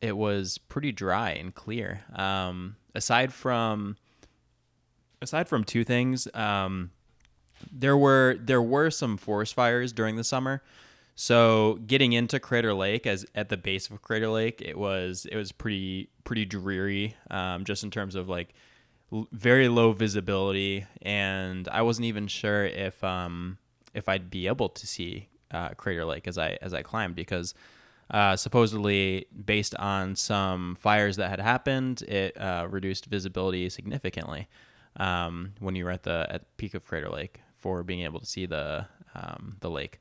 it 0.00 0.16
was 0.16 0.58
pretty 0.58 0.92
dry 0.92 1.30
and 1.30 1.54
clear. 1.54 2.04
Um, 2.14 2.76
aside 2.94 3.32
from, 3.32 3.96
aside 5.22 5.48
from 5.48 5.64
two 5.64 5.84
things, 5.84 6.28
um, 6.34 6.90
there 7.72 7.96
were 7.96 8.36
there 8.38 8.62
were 8.62 8.90
some 8.90 9.16
forest 9.16 9.54
fires 9.54 9.92
during 9.92 10.16
the 10.16 10.24
summer. 10.24 10.62
So 11.18 11.78
getting 11.86 12.12
into 12.12 12.38
Crater 12.38 12.74
Lake 12.74 13.06
as 13.06 13.24
at 13.34 13.48
the 13.48 13.56
base 13.56 13.88
of 13.88 14.02
Crater 14.02 14.28
Lake, 14.28 14.60
it 14.60 14.78
was 14.78 15.26
it 15.30 15.36
was 15.36 15.50
pretty 15.50 16.10
pretty 16.24 16.44
dreary, 16.44 17.16
um, 17.30 17.64
just 17.64 17.82
in 17.82 17.90
terms 17.90 18.14
of 18.14 18.28
like 18.28 18.54
l- 19.10 19.26
very 19.32 19.68
low 19.68 19.92
visibility, 19.92 20.84
and 21.00 21.66
I 21.68 21.80
wasn't 21.80 22.04
even 22.04 22.26
sure 22.26 22.66
if 22.66 23.02
um, 23.02 23.56
if 23.94 24.10
I'd 24.10 24.28
be 24.28 24.46
able 24.46 24.68
to 24.68 24.86
see 24.86 25.28
uh, 25.50 25.70
Crater 25.70 26.04
Lake 26.04 26.28
as 26.28 26.36
I 26.36 26.58
as 26.60 26.74
I 26.74 26.82
climbed 26.82 27.14
because 27.14 27.54
uh, 28.10 28.36
supposedly 28.36 29.26
based 29.46 29.74
on 29.76 30.16
some 30.16 30.76
fires 30.76 31.16
that 31.16 31.30
had 31.30 31.40
happened, 31.40 32.02
it 32.02 32.38
uh, 32.38 32.66
reduced 32.68 33.06
visibility 33.06 33.70
significantly 33.70 34.48
um, 34.96 35.54
when 35.60 35.76
you 35.76 35.86
were 35.86 35.92
at 35.92 36.02
the 36.02 36.26
at 36.28 36.56
peak 36.58 36.74
of 36.74 36.84
Crater 36.84 37.08
Lake 37.08 37.40
for 37.56 37.82
being 37.82 38.02
able 38.02 38.20
to 38.20 38.26
see 38.26 38.44
the 38.44 38.86
um, 39.14 39.56
the 39.60 39.70
lake. 39.70 39.98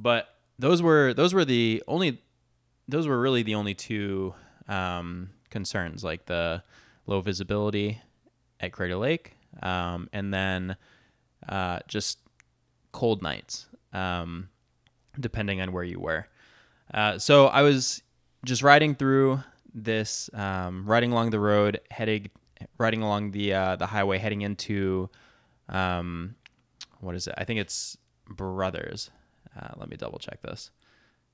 But 0.00 0.28
those 0.58 0.80
were 0.80 1.12
those 1.12 1.34
were 1.34 1.44
the 1.44 1.82
only 1.88 2.22
those 2.86 3.06
were 3.06 3.20
really 3.20 3.42
the 3.42 3.56
only 3.56 3.74
two 3.74 4.32
um, 4.68 5.30
concerns 5.50 6.04
like 6.04 6.26
the 6.26 6.62
low 7.06 7.20
visibility 7.20 8.00
at 8.60 8.72
Crater 8.72 8.96
Lake, 8.96 9.36
um, 9.62 10.08
and 10.12 10.32
then 10.32 10.76
uh, 11.48 11.80
just 11.88 12.18
cold 12.92 13.22
nights, 13.22 13.66
um, 13.92 14.48
depending 15.18 15.60
on 15.60 15.72
where 15.72 15.84
you 15.84 15.98
were. 15.98 16.28
Uh, 16.94 17.18
so 17.18 17.46
I 17.48 17.62
was 17.62 18.02
just 18.44 18.62
riding 18.62 18.94
through 18.94 19.42
this, 19.74 20.30
um, 20.32 20.86
riding 20.86 21.12
along 21.12 21.30
the 21.30 21.40
road, 21.40 21.80
heading, 21.90 22.30
riding 22.78 23.02
along 23.02 23.32
the 23.32 23.52
uh, 23.52 23.76
the 23.76 23.86
highway, 23.86 24.18
heading 24.18 24.42
into, 24.42 25.10
um, 25.68 26.36
what 27.00 27.16
is 27.16 27.26
it? 27.26 27.34
I 27.36 27.44
think 27.44 27.58
it's 27.58 27.98
Brothers. 28.28 29.10
Uh, 29.56 29.68
let 29.76 29.88
me 29.88 29.96
double 29.96 30.18
check 30.18 30.40
this. 30.42 30.70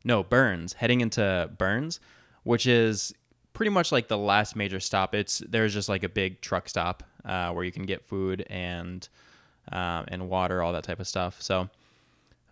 No, 0.05 0.23
Burns. 0.23 0.75
Heading 0.75 1.01
into 1.01 1.51
Burns, 1.57 2.01
which 2.43 2.67
is 2.67 3.15
pretty 3.53 3.71
much 3.71 3.93
like 3.93 4.09
the 4.09 4.19
last 4.19 4.57
major 4.57 4.81
stop. 4.81 5.15
It's 5.15 5.39
there's 5.49 5.73
just 5.73 5.89
like 5.89 6.03
a 6.03 6.09
big 6.09 6.41
truck 6.41 6.69
stop 6.69 7.03
uh, 7.25 7.53
where 7.53 7.65
you 7.65 7.73
can 7.73 7.87
get 7.87 8.05
food 8.05 8.47
and 8.51 9.09
um, 9.73 10.05
and 10.09 10.29
water, 10.29 10.63
all 10.63 10.73
that 10.75 10.85
type 10.85 11.01
of 11.01 11.09
stuff. 11.09 11.41
So 11.41 11.71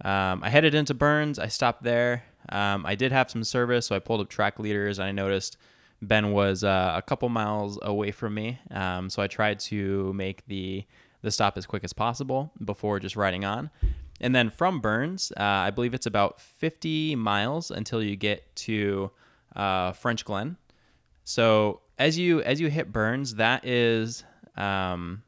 um, 0.02 0.42
I 0.42 0.48
headed 0.48 0.74
into 0.74 0.94
Burns. 0.94 1.38
I 1.38 1.48
stopped 1.48 1.82
there. 1.82 2.24
Um, 2.48 2.86
I 2.86 2.94
did 2.94 3.12
have 3.12 3.30
some 3.30 3.44
service, 3.44 3.86
so 3.86 3.94
I 3.94 3.98
pulled 3.98 4.20
up 4.20 4.28
track 4.28 4.58
leaders 4.58 4.98
and 4.98 5.06
I 5.06 5.12
noticed 5.12 5.58
Ben 6.00 6.32
was 6.32 6.64
uh, 6.64 6.94
a 6.96 7.02
couple 7.02 7.28
miles 7.28 7.78
away 7.82 8.10
from 8.10 8.34
me. 8.34 8.58
Um, 8.70 9.10
so 9.10 9.22
I 9.22 9.26
tried 9.26 9.60
to 9.60 10.12
make 10.14 10.44
the 10.46 10.84
the 11.20 11.30
stop 11.30 11.56
as 11.56 11.66
quick 11.66 11.84
as 11.84 11.92
possible 11.92 12.50
before 12.64 12.98
just 12.98 13.14
riding 13.14 13.44
on. 13.44 13.70
And 14.22 14.34
then 14.34 14.50
from 14.50 14.80
Burns, 14.80 15.32
uh, 15.36 15.42
I 15.42 15.70
believe 15.70 15.94
it's 15.94 16.06
about 16.06 16.40
50 16.40 17.16
miles 17.16 17.70
until 17.70 18.02
you 18.02 18.16
get 18.16 18.54
to 18.56 19.10
uh, 19.56 19.92
Frenchglen. 19.92 20.56
So 21.24 21.80
as 21.98 22.18
you 22.18 22.42
as 22.42 22.60
you 22.60 22.68
hit 22.68 22.92
Burns, 22.92 23.34
that 23.36 23.66
is 23.66 24.24
um, 24.56 25.22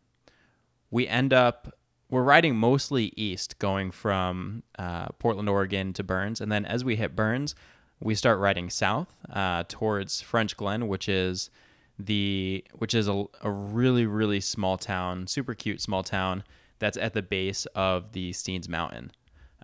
we 0.90 1.06
end 1.06 1.32
up 1.32 1.76
we're 2.10 2.22
riding 2.22 2.56
mostly 2.56 3.12
east, 3.16 3.58
going 3.58 3.90
from 3.90 4.62
uh, 4.78 5.08
Portland, 5.18 5.48
Oregon 5.48 5.92
to 5.94 6.04
Burns, 6.04 6.40
and 6.40 6.50
then 6.52 6.64
as 6.64 6.84
we 6.84 6.96
hit 6.96 7.16
Burns, 7.16 7.54
we 8.00 8.14
start 8.14 8.38
riding 8.38 8.70
south 8.70 9.08
uh, 9.32 9.64
towards 9.68 10.22
Frenchglen, 10.22 10.86
which 10.86 11.08
is 11.08 11.50
the 11.98 12.64
which 12.72 12.94
is 12.94 13.08
a, 13.08 13.24
a 13.42 13.50
really 13.50 14.06
really 14.06 14.40
small 14.40 14.78
town, 14.78 15.26
super 15.26 15.54
cute 15.54 15.80
small 15.80 16.02
town 16.02 16.44
that's 16.78 16.96
at 16.96 17.14
the 17.14 17.22
base 17.22 17.66
of 17.74 18.12
the 18.12 18.32
Steens 18.32 18.68
Mountain. 18.68 19.10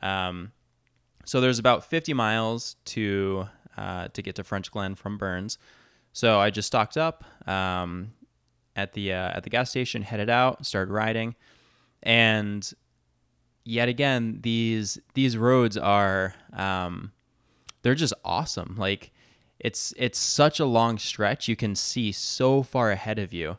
Um, 0.02 0.52
so 1.24 1.40
there's 1.40 1.58
about 1.58 1.84
50 1.84 2.14
miles 2.14 2.76
to 2.86 3.48
uh, 3.76 4.08
to 4.08 4.22
get 4.22 4.36
to 4.36 4.42
Frenchglen 4.42 4.96
from 4.96 5.16
Burns. 5.16 5.58
So 6.12 6.40
I 6.40 6.50
just 6.50 6.66
stocked 6.66 6.96
up 6.96 7.24
um, 7.46 8.10
at 8.76 8.92
the 8.92 9.12
uh, 9.12 9.36
at 9.36 9.44
the 9.44 9.50
gas 9.50 9.70
station, 9.70 10.02
headed 10.02 10.28
out, 10.28 10.66
started 10.66 10.92
riding, 10.92 11.34
and 12.02 12.68
yet 13.64 13.88
again 13.88 14.40
these 14.42 14.98
these 15.14 15.36
roads 15.36 15.76
are 15.76 16.34
um, 16.52 17.12
they're 17.82 17.94
just 17.94 18.14
awesome. 18.24 18.74
Like 18.76 19.12
it's 19.58 19.94
it's 19.96 20.18
such 20.18 20.58
a 20.58 20.64
long 20.64 20.98
stretch. 20.98 21.48
You 21.48 21.56
can 21.56 21.74
see 21.74 22.12
so 22.12 22.62
far 22.62 22.90
ahead 22.90 23.18
of 23.18 23.32
you, 23.32 23.56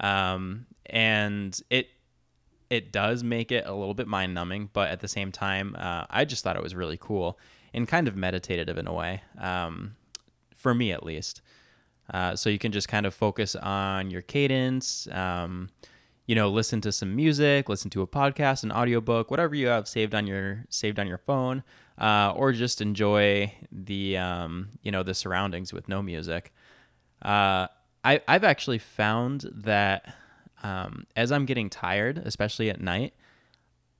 um, 0.00 0.66
and 0.86 1.58
it 1.70 1.88
it 2.74 2.92
does 2.92 3.22
make 3.22 3.52
it 3.52 3.64
a 3.66 3.72
little 3.72 3.94
bit 3.94 4.06
mind 4.06 4.34
numbing, 4.34 4.68
but 4.72 4.90
at 4.90 5.00
the 5.00 5.08
same 5.08 5.32
time, 5.32 5.76
uh, 5.78 6.04
I 6.10 6.24
just 6.24 6.42
thought 6.44 6.56
it 6.56 6.62
was 6.62 6.74
really 6.74 6.98
cool 7.00 7.38
and 7.72 7.88
kind 7.88 8.08
of 8.08 8.16
meditative 8.16 8.76
in 8.76 8.86
a 8.86 8.92
way, 8.92 9.22
um, 9.38 9.96
for 10.54 10.74
me 10.74 10.92
at 10.92 11.04
least. 11.04 11.40
Uh, 12.12 12.36
so 12.36 12.50
you 12.50 12.58
can 12.58 12.72
just 12.72 12.88
kind 12.88 13.06
of 13.06 13.14
focus 13.14 13.54
on 13.56 14.10
your 14.10 14.22
cadence, 14.22 15.08
um, 15.12 15.70
you 16.26 16.34
know, 16.34 16.50
listen 16.50 16.80
to 16.80 16.92
some 16.92 17.14
music, 17.14 17.68
listen 17.68 17.90
to 17.90 18.02
a 18.02 18.06
podcast, 18.06 18.62
an 18.62 18.72
audiobook, 18.72 19.30
whatever 19.30 19.54
you 19.54 19.68
have 19.68 19.86
saved 19.86 20.14
on 20.14 20.26
your 20.26 20.64
saved 20.68 20.98
on 20.98 21.06
your 21.06 21.18
phone, 21.18 21.62
uh, 21.98 22.32
or 22.34 22.52
just 22.52 22.80
enjoy 22.80 23.52
the 23.70 24.16
um, 24.16 24.68
you 24.82 24.90
know 24.90 25.02
the 25.02 25.14
surroundings 25.14 25.72
with 25.72 25.88
no 25.88 26.02
music. 26.02 26.52
Uh, 27.22 27.68
I 28.04 28.20
I've 28.26 28.44
actually 28.44 28.78
found 28.78 29.50
that 29.52 30.14
um, 30.64 31.06
as 31.14 31.30
I'm 31.30 31.44
getting 31.44 31.70
tired, 31.70 32.18
especially 32.24 32.70
at 32.70 32.80
night, 32.80 33.12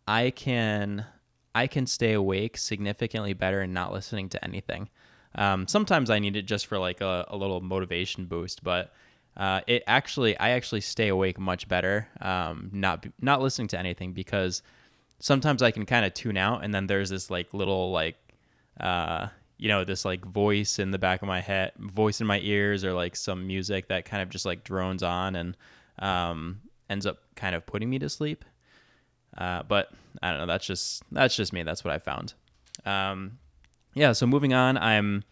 I 0.09 0.31
can 0.31 1.07
I 1.55 1.67
can 1.69 1.87
stay 1.87 2.15
awake 2.15 2.57
significantly 2.57 3.35
better 3.35 3.61
and 3.61 3.73
not 3.73 3.93
listening 3.93 4.29
to 4.31 4.43
anything. 4.43 4.89
Um, 5.37 5.69
sometimes 5.69 6.11
I 6.11 6.19
need 6.19 6.37
it 6.37 6.43
just 6.43 6.67
for 6.67 6.79
like 6.79 7.01
a, 7.01 7.27
a 7.29 7.37
little 7.37 7.61
motivation 7.61 8.25
boost, 8.25 8.65
but 8.65 8.93
uh, 9.37 9.61
it 9.67 9.85
actually 9.87 10.39
I 10.39 10.51
actually 10.51 10.81
stay 10.81 11.09
awake 11.09 11.39
much 11.39 11.69
better 11.69 12.09
um, 12.21 12.71
not 12.73 13.07
not 13.21 13.43
listening 13.43 13.69
to 13.69 13.79
anything 13.79 14.13
because 14.13 14.63
sometimes 15.21 15.63
I 15.63 15.71
can 15.71 15.87
kind 15.87 16.07
of 16.07 16.15
tune 16.15 16.37
out 16.37 16.65
and 16.65 16.75
then 16.75 16.87
there's 16.87 17.11
this 17.11 17.31
like 17.31 17.53
little 17.53 17.93
like 17.93 18.17
uh, 18.81 19.29
you 19.59 19.69
know 19.69 19.85
this 19.85 20.05
like 20.05 20.25
voice 20.25 20.79
in 20.79 20.93
the 20.93 20.99
back 20.99 21.21
of 21.21 21.29
my 21.29 21.41
head, 21.43 21.73
voice 21.79 22.23
in 22.23 22.27
my 22.27 22.41
ears, 22.41 22.85
or 22.85 22.95
like 22.95 23.17
some 23.17 23.47
music 23.47 23.89
that 23.89 24.07
kind 24.07 24.23
of 24.23 24.31
just 24.31 24.47
like 24.47 24.65
drones 24.65 25.03
on 25.03 25.37
and 25.37 25.57
um, 25.99 26.61
ends 26.89 27.07
up 27.07 27.19
kind 27.37 27.55
of 27.55 27.67
putting 27.67 27.91
me 27.91 27.99
to 27.99 28.09
sleep. 28.09 28.45
Uh, 29.37 29.63
but 29.65 29.91
I 30.23 30.31
don't 30.31 30.41
know. 30.41 30.47
That's 30.47 30.67
just 30.67 31.03
that's 31.11 31.35
just 31.35 31.53
me. 31.53 31.63
That's 31.63 31.85
what 31.85 31.93
I 31.93 31.99
found. 31.99 32.35
Um, 32.85 33.39
yeah, 33.95 34.13
so 34.13 34.27
moving 34.27 34.55
on, 34.55 34.77
I'm 34.77 35.25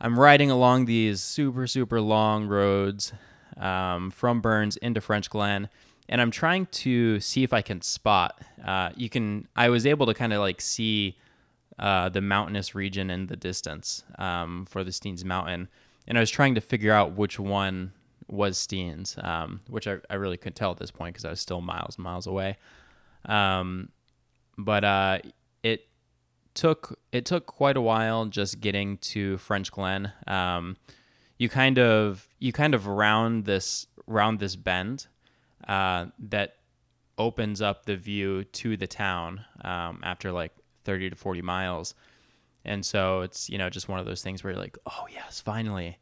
I'm 0.00 0.18
riding 0.18 0.50
along 0.50 0.86
these 0.86 1.22
super 1.22 1.66
super 1.66 2.00
long 2.00 2.46
roads 2.46 3.12
um, 3.56 4.10
from 4.10 4.40
Burns 4.40 4.76
into 4.78 5.00
Frenchglen, 5.00 5.68
and 6.08 6.20
I'm 6.20 6.30
trying 6.30 6.66
to 6.66 7.20
see 7.20 7.42
if 7.42 7.52
I 7.52 7.62
can 7.62 7.82
spot. 7.82 8.40
Uh, 8.64 8.90
you 8.96 9.08
can. 9.08 9.46
I 9.56 9.68
was 9.68 9.86
able 9.86 10.06
to 10.06 10.14
kind 10.14 10.32
of 10.32 10.40
like 10.40 10.60
see 10.60 11.16
uh, 11.78 12.08
the 12.08 12.20
mountainous 12.20 12.74
region 12.74 13.10
in 13.10 13.26
the 13.26 13.36
distance 13.36 14.04
um, 14.18 14.66
for 14.66 14.84
the 14.84 14.90
Steens 14.90 15.24
Mountain, 15.24 15.68
and 16.06 16.16
I 16.16 16.20
was 16.20 16.30
trying 16.30 16.54
to 16.54 16.60
figure 16.60 16.92
out 16.92 17.12
which 17.12 17.38
one 17.38 17.92
was 18.28 18.58
Steens, 18.58 19.22
um, 19.24 19.60
which 19.68 19.86
I, 19.86 19.98
I 20.10 20.14
really 20.14 20.36
couldn't 20.36 20.56
tell 20.56 20.70
at 20.70 20.78
this 20.78 20.90
point 20.90 21.14
because 21.14 21.24
I 21.24 21.30
was 21.30 21.40
still 21.40 21.60
miles 21.60 21.96
and 21.96 22.04
miles 22.04 22.26
away. 22.26 22.56
Um, 23.24 23.90
but 24.58 24.84
uh, 24.84 25.18
it 25.62 25.88
took 26.54 26.98
it 27.12 27.24
took 27.24 27.46
quite 27.46 27.76
a 27.76 27.80
while 27.80 28.26
just 28.26 28.60
getting 28.60 28.98
to 28.98 29.36
Frenchglen. 29.36 30.12
Um, 30.28 30.76
you 31.38 31.48
kind 31.48 31.78
of 31.78 32.28
you 32.38 32.52
kind 32.52 32.74
of 32.74 32.86
round 32.86 33.44
this 33.44 33.86
round 34.06 34.38
this 34.40 34.56
bend 34.56 35.06
uh, 35.68 36.06
that 36.18 36.56
opens 37.18 37.62
up 37.62 37.86
the 37.86 37.96
view 37.96 38.44
to 38.44 38.76
the 38.76 38.86
town 38.86 39.44
um, 39.64 40.00
after 40.02 40.32
like 40.32 40.52
30 40.84 41.10
to 41.10 41.16
40 41.16 41.42
miles. 41.42 41.94
And 42.64 42.84
so 42.84 43.20
it's, 43.20 43.48
you 43.48 43.58
know, 43.58 43.70
just 43.70 43.88
one 43.88 44.00
of 44.00 44.06
those 44.06 44.22
things 44.22 44.42
where 44.42 44.52
you're 44.52 44.60
like, 44.60 44.76
oh, 44.86 45.06
yes, 45.10 45.40
finally, 45.40 45.98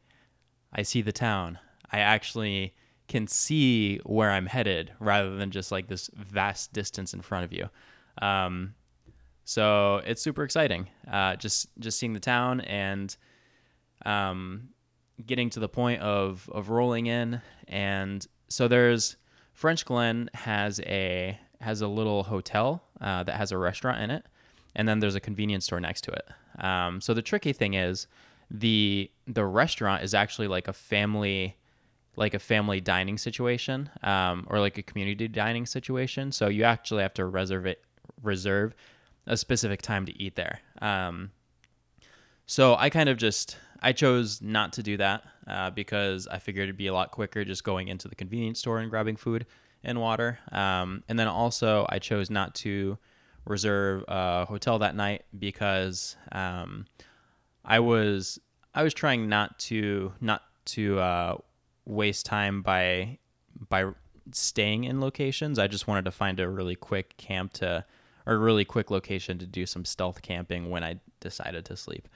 I 0.73 0.81
see 0.81 1.01
the 1.01 1.11
town. 1.11 1.59
I 1.95 1.99
actually 1.99 2.73
can 3.07 3.25
see 3.25 3.99
where 3.99 4.29
I'm 4.29 4.47
headed 4.47 4.91
rather 4.99 5.37
than 5.37 5.49
just 5.49 5.71
like 5.71 5.87
this 5.87 6.09
vast 6.13 6.73
distance 6.73 7.13
in 7.13 7.21
front 7.21 7.45
of 7.45 7.53
you. 7.53 7.69
Um, 8.21 8.75
so 9.45 10.01
it's 10.05 10.21
super 10.21 10.43
exciting. 10.43 10.89
Uh, 11.09 11.37
just 11.37 11.69
just 11.79 11.97
seeing 11.97 12.11
the 12.11 12.19
town 12.19 12.59
and 12.61 13.15
um, 14.05 14.69
getting 15.25 15.49
to 15.51 15.61
the 15.61 15.69
point 15.69 16.01
of 16.01 16.49
of 16.51 16.69
rolling 16.69 17.05
in. 17.05 17.41
And 17.69 18.27
so 18.49 18.67
there's 18.67 19.15
Frenchglen 19.57 20.27
has 20.35 20.81
a 20.81 21.39
has 21.61 21.81
a 21.81 21.87
little 21.87 22.23
hotel 22.23 22.83
uh, 22.99 23.23
that 23.23 23.37
has 23.37 23.53
a 23.53 23.57
restaurant 23.57 24.01
in 24.01 24.11
it, 24.11 24.25
and 24.75 24.85
then 24.85 24.99
there's 24.99 25.15
a 25.15 25.21
convenience 25.21 25.63
store 25.63 25.79
next 25.79 26.01
to 26.01 26.11
it. 26.11 26.27
Um, 26.61 26.99
so 26.99 27.13
the 27.13 27.21
tricky 27.21 27.53
thing 27.53 27.73
is 27.73 28.07
the 28.51 29.09
the 29.27 29.45
restaurant 29.45 30.03
is 30.03 30.13
actually 30.13 30.49
like 30.49 30.67
a 30.67 30.73
family 30.73 31.55
like 32.17 32.33
a 32.33 32.39
family 32.39 32.81
dining 32.81 33.17
situation 33.17 33.89
um, 34.03 34.45
or 34.49 34.59
like 34.59 34.77
a 34.77 34.83
community 34.83 35.27
dining 35.27 35.65
situation. 35.65 36.31
So 36.31 36.47
you 36.47 36.63
actually 36.63 37.01
have 37.03 37.13
to 37.15 37.25
reserve 37.25 37.65
it 37.65 37.83
reserve 38.21 38.73
a 39.27 39.37
specific 39.37 39.81
time 39.81 40.05
to 40.05 40.21
eat 40.21 40.35
there. 40.35 40.59
Um, 40.81 41.31
so 42.45 42.75
I 42.75 42.89
kind 42.89 43.09
of 43.09 43.17
just 43.17 43.57
I 43.81 43.91
chose 43.91 44.41
not 44.41 44.73
to 44.73 44.83
do 44.83 44.97
that 44.97 45.23
uh, 45.47 45.69
because 45.71 46.27
I 46.27 46.39
figured 46.39 46.63
it'd 46.63 46.77
be 46.77 46.87
a 46.87 46.93
lot 46.93 47.11
quicker 47.11 47.43
just 47.43 47.63
going 47.63 47.87
into 47.87 48.07
the 48.07 48.15
convenience 48.15 48.59
store 48.59 48.79
and 48.79 48.89
grabbing 48.89 49.15
food 49.15 49.45
and 49.83 49.99
water. 49.99 50.39
Um, 50.51 51.03
and 51.07 51.17
then 51.17 51.27
also 51.27 51.85
I 51.89 51.99
chose 51.99 52.29
not 52.29 52.55
to 52.55 52.97
reserve 53.45 54.03
a 54.07 54.45
hotel 54.45 54.79
that 54.79 54.95
night 54.95 55.23
because 55.37 56.15
um, 56.31 56.85
I 57.63 57.79
was 57.79 58.39
I 58.73 58.83
was 58.83 58.93
trying 58.93 59.29
not 59.29 59.57
to 59.59 60.13
not 60.19 60.41
to 60.65 60.99
uh, 60.99 61.37
waste 61.85 62.25
time 62.25 62.61
by 62.61 63.19
by 63.69 63.85
staying 64.31 64.83
in 64.83 64.99
locations. 64.99 65.59
I 65.59 65.67
just 65.67 65.87
wanted 65.87 66.05
to 66.05 66.11
find 66.11 66.39
a 66.39 66.49
really 66.49 66.75
quick 66.75 67.15
camp 67.17 67.53
to 67.53 67.85
or 68.25 68.33
a 68.33 68.37
really 68.37 68.65
quick 68.65 68.89
location 68.89 69.37
to 69.37 69.45
do 69.45 69.65
some 69.65 69.85
stealth 69.85 70.21
camping 70.21 70.69
when 70.69 70.83
I 70.83 70.99
decided 71.19 71.65
to 71.65 71.77
sleep. 71.77 72.07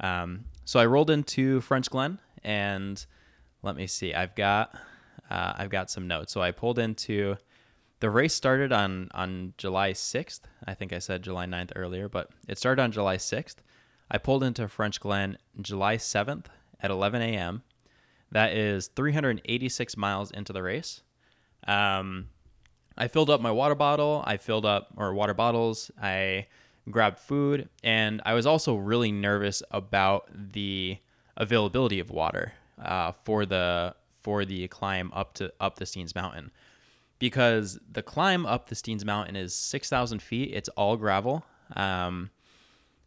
Um, 0.00 0.46
so 0.64 0.80
I 0.80 0.86
rolled 0.86 1.10
into 1.10 1.60
Frenchglen 1.60 2.18
and 2.42 3.04
let 3.62 3.76
me 3.76 3.86
see. 3.86 4.12
I've 4.12 4.34
got 4.34 4.74
uh, 5.30 5.54
I've 5.56 5.70
got 5.70 5.90
some 5.90 6.06
notes. 6.06 6.32
So 6.32 6.42
I 6.42 6.50
pulled 6.50 6.78
into 6.78 7.36
the 8.00 8.10
race 8.10 8.34
started 8.34 8.72
on 8.72 9.08
on 9.14 9.54
July 9.56 9.92
6th. 9.92 10.40
I 10.66 10.74
think 10.74 10.92
I 10.92 10.98
said 10.98 11.22
July 11.22 11.46
9th 11.46 11.72
earlier, 11.76 12.08
but 12.08 12.30
it 12.48 12.58
started 12.58 12.82
on 12.82 12.92
July 12.92 13.16
6th. 13.16 13.56
I 14.10 14.18
pulled 14.18 14.44
into 14.44 14.68
Frenchglen 14.68 15.36
July 15.60 15.96
7th 15.96 16.46
at 16.80 16.90
11 16.90 17.22
a.m. 17.22 17.62
That 18.32 18.52
is 18.52 18.88
386 18.88 19.96
miles 19.96 20.30
into 20.30 20.52
the 20.52 20.62
race. 20.62 21.02
Um, 21.66 22.28
I 22.98 23.08
filled 23.08 23.30
up 23.30 23.40
my 23.40 23.50
water 23.50 23.74
bottle. 23.74 24.22
I 24.26 24.36
filled 24.36 24.66
up 24.66 24.88
or 24.96 25.14
water 25.14 25.34
bottles. 25.34 25.90
I 26.00 26.46
grabbed 26.90 27.18
food, 27.18 27.68
and 27.82 28.22
I 28.24 28.34
was 28.34 28.46
also 28.46 28.76
really 28.76 29.12
nervous 29.12 29.62
about 29.70 30.28
the 30.32 30.98
availability 31.36 32.00
of 32.00 32.10
water 32.10 32.52
uh, 32.82 33.12
for 33.12 33.44
the 33.44 33.94
for 34.22 34.44
the 34.44 34.66
climb 34.68 35.12
up 35.14 35.34
to 35.34 35.52
up 35.60 35.76
the 35.76 35.84
Steens 35.84 36.14
Mountain, 36.14 36.50
because 37.18 37.78
the 37.90 38.02
climb 38.02 38.46
up 38.46 38.68
the 38.68 38.74
Steens 38.74 39.04
Mountain 39.04 39.36
is 39.36 39.54
six 39.54 39.88
thousand 39.88 40.22
feet. 40.22 40.50
It's 40.52 40.68
all 40.70 40.96
gravel, 40.96 41.44
um, 41.74 42.30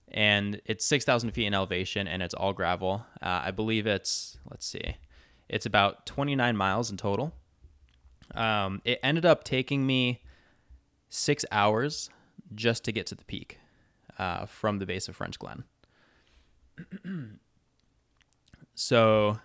and 0.10 0.62
it's 0.65 0.86
six 0.86 1.05
thousand 1.05 1.32
feet 1.32 1.47
in 1.47 1.53
elevation, 1.53 2.08
and 2.08 2.21
it's 2.21 2.34
all 2.34 2.53
gravel. 2.53 3.05
Uh, 3.21 3.41
I 3.45 3.51
believe 3.51 3.88
it's 3.88 4.38
let's 4.49 4.65
see, 4.65 4.97
it's 5.49 5.65
about 5.65 6.05
twenty 6.05 6.35
nine 6.35 6.55
miles 6.55 6.91
in 6.91 6.97
total. 6.97 7.33
Um, 8.35 8.81
it 8.85 8.99
ended 9.01 9.25
up 9.25 9.43
taking 9.43 9.85
me 9.85 10.21
six 11.09 11.43
hours 11.51 12.09
just 12.53 12.83
to 12.83 12.91
get 12.91 13.07
to 13.07 13.15
the 13.15 13.25
peak 13.25 13.59
uh, 14.17 14.45
from 14.45 14.79
the 14.79 14.85
base 14.85 15.07
of 15.07 15.17
Frenchglen. 15.17 15.63
so 18.75 19.39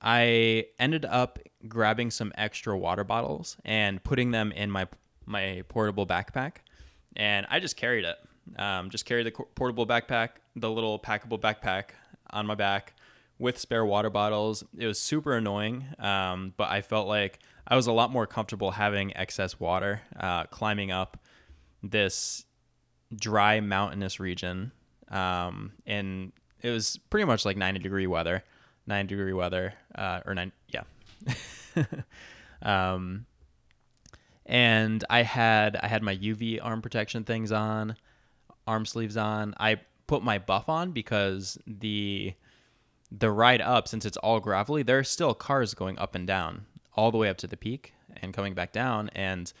I 0.00 0.66
ended 0.78 1.06
up 1.06 1.38
grabbing 1.66 2.10
some 2.10 2.32
extra 2.36 2.76
water 2.76 3.04
bottles 3.04 3.56
and 3.64 4.02
putting 4.04 4.30
them 4.30 4.52
in 4.52 4.70
my 4.70 4.86
my 5.26 5.62
portable 5.68 6.06
backpack, 6.06 6.56
and 7.16 7.46
I 7.48 7.58
just 7.58 7.76
carried 7.76 8.04
it. 8.04 8.16
Um, 8.60 8.90
just 8.90 9.06
carried 9.06 9.26
the 9.26 9.30
portable 9.30 9.86
backpack, 9.86 10.30
the 10.54 10.70
little 10.70 10.98
packable 10.98 11.40
backpack 11.40 11.90
on 12.30 12.46
my 12.46 12.54
back 12.54 12.94
with 13.44 13.58
spare 13.58 13.84
water 13.84 14.08
bottles. 14.08 14.64
It 14.76 14.86
was 14.86 14.98
super 14.98 15.36
annoying, 15.36 15.84
um, 15.98 16.54
but 16.56 16.70
I 16.70 16.80
felt 16.80 17.06
like 17.06 17.40
I 17.68 17.76
was 17.76 17.86
a 17.86 17.92
lot 17.92 18.10
more 18.10 18.26
comfortable 18.26 18.70
having 18.70 19.14
excess 19.14 19.60
water 19.60 20.00
uh, 20.18 20.44
climbing 20.44 20.90
up 20.90 21.18
this 21.82 22.46
dry 23.14 23.60
mountainous 23.60 24.18
region. 24.18 24.72
Um, 25.10 25.72
and 25.86 26.32
it 26.62 26.70
was 26.70 26.98
pretty 27.10 27.26
much 27.26 27.44
like 27.44 27.58
90 27.58 27.80
degree 27.80 28.06
weather, 28.06 28.42
90 28.86 29.14
degree 29.14 29.34
weather, 29.34 29.74
uh, 29.94 30.20
or 30.24 30.34
nine, 30.34 30.50
yeah. 30.68 30.84
um, 32.62 33.26
and 34.46 35.04
I 35.10 35.22
had 35.22 35.76
I 35.76 35.88
had 35.88 36.02
my 36.02 36.16
UV 36.16 36.60
arm 36.62 36.80
protection 36.80 37.24
things 37.24 37.52
on, 37.52 37.96
arm 38.66 38.86
sleeves 38.86 39.18
on. 39.18 39.54
I 39.60 39.82
put 40.06 40.22
my 40.22 40.38
buff 40.38 40.70
on 40.70 40.92
because 40.92 41.58
the 41.66 42.32
the 43.10 43.30
ride 43.30 43.60
up, 43.60 43.88
since 43.88 44.04
it's 44.04 44.16
all 44.18 44.40
gravelly, 44.40 44.82
there 44.82 44.98
are 44.98 45.04
still 45.04 45.34
cars 45.34 45.74
going 45.74 45.98
up 45.98 46.14
and 46.14 46.26
down 46.26 46.66
all 46.96 47.10
the 47.10 47.18
way 47.18 47.28
up 47.28 47.36
to 47.38 47.46
the 47.46 47.56
peak 47.56 47.94
and 48.22 48.32
coming 48.32 48.54
back 48.54 48.72
down. 48.72 49.10
And 49.14 49.52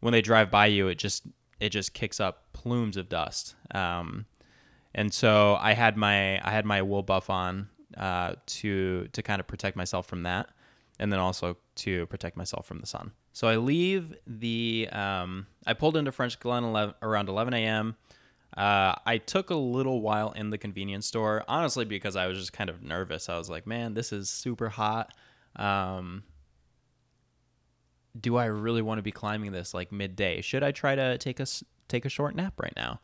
when 0.00 0.12
they 0.12 0.22
drive 0.22 0.50
by 0.50 0.66
you, 0.66 0.88
it 0.88 0.96
just 0.98 1.26
it 1.60 1.70
just 1.70 1.92
kicks 1.92 2.20
up 2.20 2.52
plumes 2.52 2.96
of 2.96 3.08
dust. 3.08 3.54
Um, 3.74 4.26
and 4.94 5.12
so 5.12 5.56
I 5.60 5.72
had 5.74 5.96
my 5.96 6.44
I 6.46 6.50
had 6.50 6.64
my 6.64 6.82
wool 6.82 7.02
buff 7.02 7.30
on 7.30 7.68
uh, 7.96 8.34
to 8.46 9.08
to 9.08 9.22
kind 9.22 9.40
of 9.40 9.46
protect 9.46 9.76
myself 9.76 10.06
from 10.06 10.22
that, 10.24 10.48
and 10.98 11.12
then 11.12 11.20
also 11.20 11.56
to 11.76 12.06
protect 12.06 12.36
myself 12.36 12.66
from 12.66 12.80
the 12.80 12.86
sun. 12.86 13.12
So 13.32 13.46
I 13.46 13.56
leave 13.56 14.14
the 14.26 14.88
um, 14.92 15.46
I 15.66 15.74
pulled 15.74 15.96
into 15.96 16.10
Frenchglen 16.10 16.64
11, 16.64 16.94
around 17.02 17.28
11 17.28 17.54
a.m. 17.54 17.96
Uh, 18.56 18.94
I 19.06 19.18
took 19.18 19.50
a 19.50 19.56
little 19.56 20.00
while 20.00 20.32
in 20.32 20.50
the 20.50 20.58
convenience 20.58 21.06
store, 21.06 21.44
honestly, 21.46 21.84
because 21.84 22.16
I 22.16 22.26
was 22.26 22.38
just 22.38 22.52
kind 22.52 22.70
of 22.70 22.82
nervous. 22.82 23.28
I 23.28 23.38
was 23.38 23.50
like, 23.50 23.66
man, 23.66 23.94
this 23.94 24.12
is 24.12 24.30
super 24.30 24.68
hot. 24.68 25.12
Um, 25.56 26.24
do 28.18 28.36
I 28.36 28.46
really 28.46 28.82
want 28.82 28.98
to 28.98 29.02
be 29.02 29.12
climbing 29.12 29.52
this 29.52 29.74
like 29.74 29.92
midday? 29.92 30.40
Should 30.40 30.62
I 30.62 30.72
try 30.72 30.94
to 30.94 31.18
take 31.18 31.40
a 31.40 31.46
take 31.88 32.04
a 32.04 32.08
short 32.08 32.34
nap 32.34 32.54
right 32.60 32.72
now? 32.76 33.00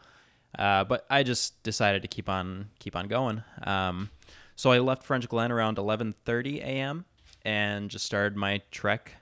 Uh, 0.59 0.85
but 0.85 1.04
I 1.11 1.22
just 1.22 1.62
decided 1.62 2.02
to 2.02 2.09
keep 2.09 2.28
on 2.28 2.70
keep 2.78 2.96
on 2.96 3.09
going. 3.09 3.42
Um, 3.62 4.11
so 4.57 4.70
I 4.70 4.78
left 4.78 5.07
Frenchglen 5.07 5.50
around 5.50 5.76
11:30 5.76 6.61
a.m. 6.61 7.04
and 7.44 7.90
just 7.90 8.07
started 8.07 8.37
my 8.37 8.62
trek 8.70 9.16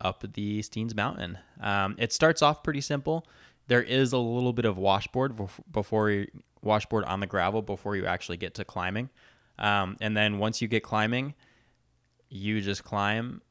up 0.00 0.24
the 0.34 0.60
Steens 0.60 0.94
Mountain. 0.94 1.38
Um, 1.60 1.96
it 1.98 2.12
starts 2.12 2.40
off 2.40 2.62
pretty 2.62 2.80
simple. 2.80 3.26
There 3.70 3.84
is 3.84 4.12
a 4.12 4.18
little 4.18 4.52
bit 4.52 4.64
of 4.64 4.78
washboard 4.78 5.40
before 5.70 6.10
you, 6.10 6.26
washboard 6.60 7.04
on 7.04 7.20
the 7.20 7.28
gravel 7.28 7.62
before 7.62 7.94
you 7.94 8.04
actually 8.04 8.36
get 8.36 8.54
to 8.54 8.64
climbing, 8.64 9.10
um, 9.60 9.96
and 10.00 10.16
then 10.16 10.38
once 10.38 10.60
you 10.60 10.66
get 10.66 10.82
climbing, 10.82 11.34
you 12.28 12.60
just 12.60 12.82
climb 12.82 13.42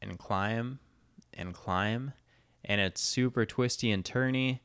and 0.00 0.16
climb 0.20 0.78
and 1.34 1.52
climb, 1.52 2.12
and 2.64 2.80
it's 2.80 3.00
super 3.00 3.44
twisty 3.44 3.90
and 3.90 4.04
turny. 4.04 4.60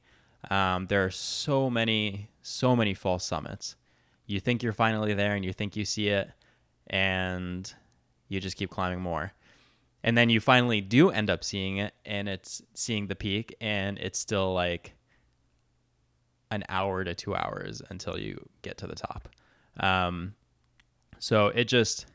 Um, 0.51 0.85
there 0.85 1.03
are 1.03 1.09
so 1.09 1.71
many, 1.71 2.29
so 2.43 2.75
many 2.75 2.93
false 2.93 3.25
summits. 3.25 3.75
You 4.27 4.39
think 4.39 4.61
you're 4.61 4.71
finally 4.71 5.15
there 5.15 5.33
and 5.33 5.43
you 5.43 5.51
think 5.51 5.75
you 5.75 5.83
see 5.83 6.09
it, 6.09 6.29
and 6.85 7.73
you 8.27 8.39
just 8.39 8.55
keep 8.55 8.69
climbing 8.69 9.01
more. 9.01 9.33
And 10.03 10.17
then 10.17 10.29
you 10.29 10.39
finally 10.39 10.81
do 10.81 11.09
end 11.09 11.29
up 11.29 11.43
seeing 11.43 11.77
it, 11.77 11.93
and 12.05 12.27
it's 12.27 12.61
seeing 12.73 13.07
the 13.07 13.15
peak, 13.15 13.55
and 13.61 13.97
it's 13.97 14.19
still 14.19 14.53
like 14.53 14.93
an 16.51 16.63
hour 16.69 17.03
to 17.03 17.15
two 17.15 17.35
hours 17.35 17.81
until 17.89 18.17
you 18.17 18.47
get 18.61 18.77
to 18.79 18.87
the 18.87 18.95
top. 18.95 19.29
Um, 19.79 20.35
so 21.19 21.47
it 21.47 21.65
just 21.65 22.05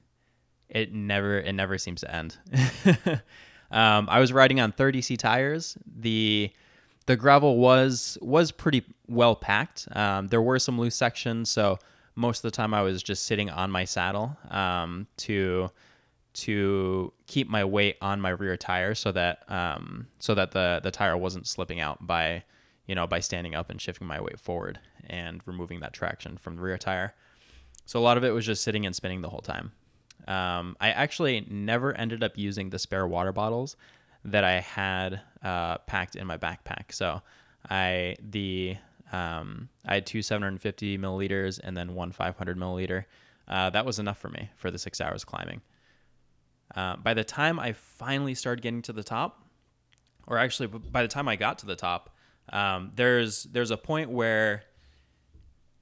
it 0.69 0.93
never 0.93 1.39
it 1.39 1.53
never 1.53 1.79
seems 1.79 2.03
to 2.03 2.15
end. 2.15 2.37
um, 3.71 4.07
I 4.11 4.21
was 4.21 4.33
riding 4.33 4.61
on 4.61 4.73
30C 4.73 5.17
tires. 5.19 5.77
The 5.87 6.51
the 7.07 7.17
gravel 7.17 7.57
was 7.57 8.19
was 8.21 8.53
pretty 8.53 8.85
well 9.09 9.35
packed. 9.35 9.89
Um, 9.93 10.29
there 10.29 10.43
were 10.43 10.59
some 10.59 10.79
loose 10.79 10.95
sections, 10.95 11.51
so 11.51 11.79
most 12.15 12.39
of 12.39 12.43
the 12.43 12.51
time 12.51 12.75
I 12.75 12.83
was 12.83 13.03
just 13.03 13.25
sitting 13.25 13.49
on 13.49 13.71
my 13.71 13.85
saddle 13.85 14.37
um, 14.51 15.07
to 15.19 15.71
to 16.43 17.13
keep 17.27 17.49
my 17.49 17.65
weight 17.65 17.97
on 18.01 18.21
my 18.21 18.31
rear 18.31 18.57
tire 18.57 18.95
so 18.95 19.11
that 19.13 19.51
um, 19.51 20.07
so 20.19 20.35
that 20.35 20.53
the 20.53 20.81
the 20.83 20.91
tire 20.91 21.17
wasn't 21.17 21.47
slipping 21.47 21.81
out 21.81 22.07
by 22.07 22.45
you 22.87 22.95
know 22.95 23.07
by 23.07 23.21
standing 23.21 23.55
up 23.55 23.71
and 23.71 23.81
shifting 23.81 24.07
my 24.07 24.21
weight 24.21 24.39
forward 24.39 24.79
and 25.07 25.41
removing 25.47 25.81
that 25.81 25.93
traction 25.93 26.37
from 26.37 26.57
the 26.57 26.63
rear 26.63 26.79
tire. 26.79 27.15
So 27.87 27.99
a 27.99 28.03
lot 28.03 28.17
of 28.17 28.25
it 28.25 28.31
was 28.31 28.47
just 28.47 28.63
sitting 28.63 28.87
and 28.87 28.95
spinning 28.95 29.23
the 29.23 29.31
whole 29.31 29.41
time. 29.41 29.73
Um, 30.27 30.77
I 30.81 30.91
actually 30.91 31.47
never 31.49 31.95
ended 31.95 32.23
up 32.23 32.37
using 32.37 32.71
the 32.71 32.79
spare 32.79 33.07
water 33.07 33.33
bottles 33.33 33.77
that 34.25 34.45
I 34.45 34.61
had 34.61 35.21
uh, 35.43 35.79
packed 35.79 36.17
in 36.17 36.27
my 36.27 36.37
backpack. 36.37 36.93
So 36.93 37.23
I 37.69 38.17
the 38.31 38.77
um, 39.11 39.69
I 39.87 39.95
had 39.95 40.07
two 40.07 40.23
750 40.23 40.99
milliliters 40.99 41.59
and 41.63 41.77
then 41.77 41.95
one 41.95 42.13
500 42.13 42.59
milliliter. 42.59 43.05
Uh, 43.49 43.71
that 43.71 43.87
was 43.87 43.99
enough 43.99 44.19
for 44.19 44.29
me 44.29 44.51
for 44.57 44.71
the 44.71 44.79
six 44.79 45.01
hours 45.01 45.25
climbing. 45.25 45.63
Uh, 46.75 46.97
by 46.97 47.15
the 47.15 47.25
time 47.25 47.59
I 47.59 47.73
finally 47.73 48.35
started 48.35 48.63
getting 48.63 48.83
to 48.83 48.93
the 48.93 49.05
top, 49.05 49.45
or 50.27 50.39
actually 50.39 50.67
by 50.67 51.03
the 51.03 51.09
time 51.09 51.29
I 51.29 51.37
got 51.37 51.59
to 51.61 51.67
the 51.67 51.77
top, 51.77 52.15
um, 52.53 52.93
there's 52.95 53.45
there's 53.45 53.71
a 53.71 53.77
point 53.77 54.11
where 54.11 54.63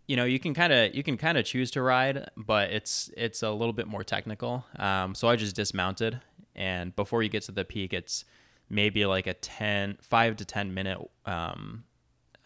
you 0.07 0.17
know 0.17 0.25
you 0.25 0.39
can 0.39 0.55
kind 0.55 0.73
of 0.73 0.95
you 0.95 1.03
can 1.03 1.17
kind 1.17 1.37
of 1.37 1.45
choose 1.45 1.71
to 1.73 1.83
ride 1.83 2.31
but 2.37 2.71
it's 2.71 3.11
it's 3.17 3.43
a 3.43 3.51
little 3.51 3.73
bit 3.73 3.87
more 3.87 4.05
technical. 4.05 4.65
Um, 4.79 5.15
so 5.15 5.29
i 5.29 5.37
just 5.37 5.57
dismounted 5.57 6.21
and 6.55 6.95
before 6.97 7.23
you 7.23 7.29
get 7.29 7.43
to 7.45 7.53
the 7.53 7.65
peak 7.65 7.93
it's 7.93 8.25
maybe 8.69 9.07
like 9.07 9.27
a 9.27 9.35
10 9.35 9.99
5 10.01 10.37
to 10.37 10.45
10 10.45 10.75
minute 10.75 10.99
um, 11.25 11.85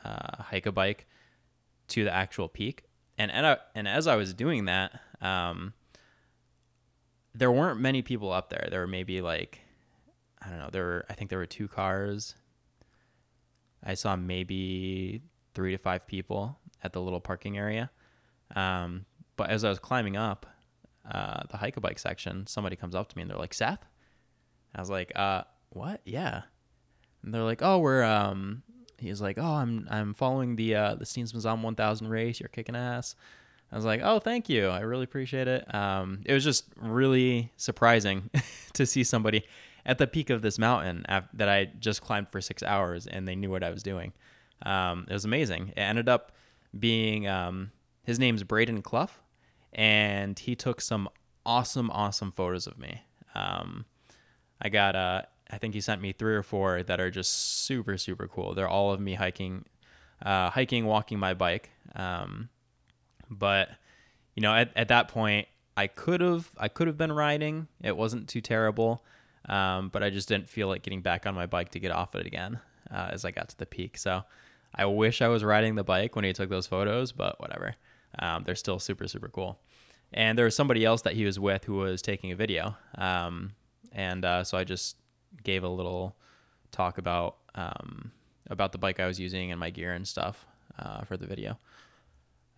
uh, 0.05 0.43
hike 0.43 0.67
a 0.67 0.73
bike 0.73 1.07
to 1.89 2.05
the 2.05 2.12
actual 2.12 2.49
peak. 2.49 2.85
And 3.19 3.31
and, 3.31 3.47
I, 3.47 3.59
and 3.75 3.87
as 3.87 4.07
i 4.07 4.17
was 4.17 4.33
doing 4.35 4.67
that 4.67 5.01
um, 5.21 5.75
there 7.35 7.53
weren't 7.53 7.81
many 7.81 8.03
people 8.03 8.33
up 8.33 8.51
there 8.51 8.68
there 8.70 8.81
were 8.81 8.87
maybe 8.87 9.20
like 9.20 9.61
i 10.43 10.49
don't 10.49 10.59
know 10.59 10.68
there 10.70 10.85
were 10.85 11.05
i 11.09 11.12
think 11.12 11.31
there 11.31 11.39
were 11.39 11.47
two 11.47 11.68
cars 11.68 12.35
i 13.85 13.95
saw 13.95 14.16
maybe 14.16 15.22
three 15.55 15.72
to 15.72 15.78
five 15.78 16.07
people 16.07 16.59
at 16.83 16.93
the 16.93 17.01
little 17.01 17.20
parking 17.20 17.59
area. 17.59 17.91
Um, 18.55 19.07
but 19.37 19.51
as 19.51 19.64
I 19.64 19.68
was 19.68 19.78
climbing 19.78 20.16
up 20.16 20.47
uh, 21.11 21.43
the 21.51 21.57
hike 21.57 21.76
a 21.76 21.81
bike 21.81 21.99
section, 21.99 22.47
somebody 22.47 22.76
comes 22.76 22.95
up 22.95 23.09
to 23.09 23.16
me 23.16 23.22
and 23.22 23.31
they're 23.31 23.39
like, 23.39 23.55
Seth? 23.55 23.85
I 24.74 24.81
was 24.81 24.91
like, 24.91 25.12
uh, 25.16 25.43
what? 25.70 26.01
Yeah. 26.05 26.43
And 27.22 27.35
they're 27.35 27.43
like, 27.43 27.62
oh, 27.62 27.78
we're, 27.78 28.03
um, 28.03 28.62
he's 28.99 29.20
like, 29.20 29.39
oh, 29.39 29.55
I'm, 29.55 29.87
I'm 29.91 30.14
following 30.14 30.57
the, 30.57 30.74
uh, 30.74 30.95
the 30.95 31.05
Steens 31.05 31.35
Mazam 31.35 31.62
1000 31.62 32.09
race. 32.09 32.41
You're 32.41 32.49
kicking 32.49 32.76
ass. 32.76 33.14
I 33.73 33.77
was 33.77 33.85
like, 33.85 34.01
"Oh, 34.03 34.18
thank 34.18 34.49
you. 34.49 34.68
I 34.68 34.81
really 34.81 35.05
appreciate 35.05 35.49
it." 35.49 35.73
Um, 35.75 36.21
it 36.27 36.33
was 36.33 36.45
just 36.45 36.64
really 36.77 37.53
surprising 37.57 38.31
to 38.75 38.87
see 38.87 39.05
somebody 39.05 39.45
at 39.87 39.99
the 39.99 40.07
peak 40.07 40.31
of 40.31 40.43
this 40.43 40.59
mountain 40.59 41.05
that 41.35 41.49
I 41.49 41.66
just 41.79 42.03
climbed 42.03 42.29
for 42.29 42.41
six 42.41 42.62
hours, 42.62 43.07
and 43.07 43.27
they 43.27 43.37
knew 43.37 43.51
what 43.51 43.62
I 43.62 43.71
was 43.71 43.83
doing. 43.83 44.12
Um, 44.62 45.07
it 45.09 45.12
was 45.12 45.25
amazing. 45.25 45.68
It 45.68 45.81
ended 45.81 46.09
up 46.09 46.33
being 46.79 47.27
um, 47.27 47.73
his 48.03 48.18
name's 48.18 48.43
Braden 48.43 48.83
Clough, 48.83 49.11
and 49.73 50.39
he 50.39 50.55
took 50.55 50.81
some 50.81 51.09
awesome, 51.47 51.91
awesome 51.91 52.33
photos 52.33 52.66
of 52.66 52.79
me. 52.79 53.03
Um, 53.35 53.87
I 54.61 54.68
got, 54.68 54.95
uh, 54.95 55.23
I 55.51 55.59
think 55.59 55.75
he 55.75 55.81
sent 55.81 56.03
me 56.03 56.12
three 56.12 56.35
or 56.35 56.43
four 56.43 56.83
that 56.83 57.01
are 57.01 57.11
just 57.11 57.64
super, 57.64 57.97
super 57.97 58.29
cool. 58.29 58.55
They're 58.55 58.68
all 58.68 58.93
of 58.93 59.01
me 59.01 59.14
hiking, 59.14 59.64
uh, 60.25 60.51
hiking, 60.51 60.85
walking 60.87 61.18
my 61.18 61.35
bike. 61.35 61.71
Um, 61.95 62.51
but 63.31 63.70
you 64.35 64.43
know, 64.43 64.55
at, 64.55 64.70
at 64.76 64.89
that 64.89 65.09
point, 65.09 65.49
I 65.76 65.87
could 65.87 66.20
have, 66.20 66.49
I 66.59 66.68
could 66.68 66.87
have 66.87 66.97
been 66.97 67.12
riding. 67.12 67.68
It 67.83 67.97
wasn't 67.97 68.28
too 68.28 68.41
terrible, 68.41 69.05
um, 69.49 69.89
but 69.89 70.03
I 70.03 70.11
just 70.11 70.28
didn't 70.28 70.49
feel 70.49 70.68
like 70.68 70.83
getting 70.83 71.01
back 71.01 71.26
on 71.26 71.35
my 71.35 71.47
bike 71.47 71.70
to 71.70 71.81
get 71.81 71.91
off 71.91 72.14
it 72.14 72.26
again 72.26 72.61
uh, 72.91 73.09
as 73.12 73.24
I 73.24 73.31
got 73.31 73.49
to 73.51 73.59
the 73.59 73.66
peak. 73.66 73.97
So 73.97 74.22
I 74.74 74.87
wish 74.87 75.22
I 75.22 75.28
was 75.28 75.45
riding 75.45 75.74
the 75.74 75.85
bike 75.85 76.16
when 76.16 76.24
he 76.24 76.33
took 76.33 76.51
those 76.51 76.66
photos, 76.66 77.12
but 77.12 77.41
whatever. 77.41 77.74
Um, 78.18 78.43
they're 78.45 78.55
still 78.55 78.78
super, 78.78 79.07
super 79.09 79.28
cool. 79.28 79.59
And 80.12 80.37
there 80.37 80.45
was 80.45 80.57
somebody 80.57 80.85
else 80.85 81.03
that 81.03 81.14
he 81.14 81.24
was 81.24 81.39
with 81.39 81.64
who 81.64 81.74
was 81.74 82.03
taking 82.03 82.33
a 82.33 82.37
video. 82.37 82.76
Um, 82.97 83.53
and 83.93 84.24
uh, 84.24 84.45
so 84.45 84.59
I 84.59 84.64
just 84.64 84.97
gave 85.45 85.64
a 85.64 85.68
little 85.68 86.16
talk 86.72 86.99
about 86.99 87.37
um, 87.55 88.12
about 88.49 88.72
the 88.72 88.78
bike 88.78 89.01
I 89.01 89.07
was 89.07 89.18
using 89.18 89.51
and 89.51 89.61
my 89.61 89.70
gear 89.70 89.93
and 89.93 90.07
stuff 90.07 90.47
uh, 90.78 91.03
for 91.03 91.16
the 91.16 91.26
video. 91.26 91.59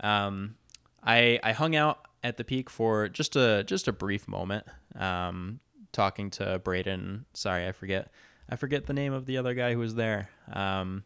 Um, 0.01 0.57
I 1.03 1.41
I 1.43 1.53
hung 1.53 1.75
out 1.77 2.07
at 2.23 2.37
the 2.37 2.45
peak 2.45 2.71
for 2.71 3.09
just 3.09 3.37
a 3.37 3.65
just 3.65 3.89
a 3.89 3.93
brief 3.93 4.29
moment, 4.29 4.67
um, 4.95 5.61
talking 5.93 6.31
to 6.31 6.61
Braden. 6.61 7.27
Sorry, 7.35 7.67
I 7.67 7.73
forget 7.73 8.11
I 8.49 8.57
forget 8.57 8.87
the 8.87 8.93
name 8.93 9.13
of 9.13 9.27
the 9.27 9.39
other 9.39 9.55
guy 9.55 9.73
who 9.73 9.79
was 9.79 9.95
there. 9.95 10.29
Um, 10.53 11.05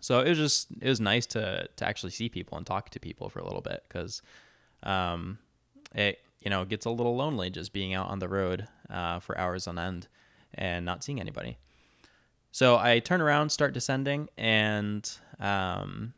so 0.00 0.20
it 0.20 0.30
was 0.30 0.38
just 0.38 0.68
it 0.80 0.88
was 0.88 1.00
nice 1.00 1.26
to 1.26 1.68
to 1.76 1.86
actually 1.86 2.12
see 2.12 2.28
people 2.28 2.56
and 2.56 2.66
talk 2.66 2.90
to 2.90 3.00
people 3.00 3.28
for 3.28 3.40
a 3.40 3.44
little 3.44 3.60
bit 3.60 3.82
because 3.88 4.22
um, 4.82 5.38
it 5.94 6.20
you 6.40 6.50
know 6.50 6.64
gets 6.64 6.86
a 6.86 6.90
little 6.90 7.16
lonely 7.16 7.50
just 7.50 7.72
being 7.72 7.94
out 7.94 8.08
on 8.08 8.18
the 8.18 8.28
road 8.28 8.66
uh, 8.88 9.20
for 9.20 9.36
hours 9.36 9.66
on 9.66 9.78
end 9.78 10.08
and 10.54 10.84
not 10.84 11.04
seeing 11.04 11.20
anybody. 11.20 11.58
So 12.52 12.76
I 12.78 12.98
turn 12.98 13.20
around, 13.20 13.50
start 13.50 13.74
descending, 13.74 14.28
and 14.36 15.08
um, 15.38 16.14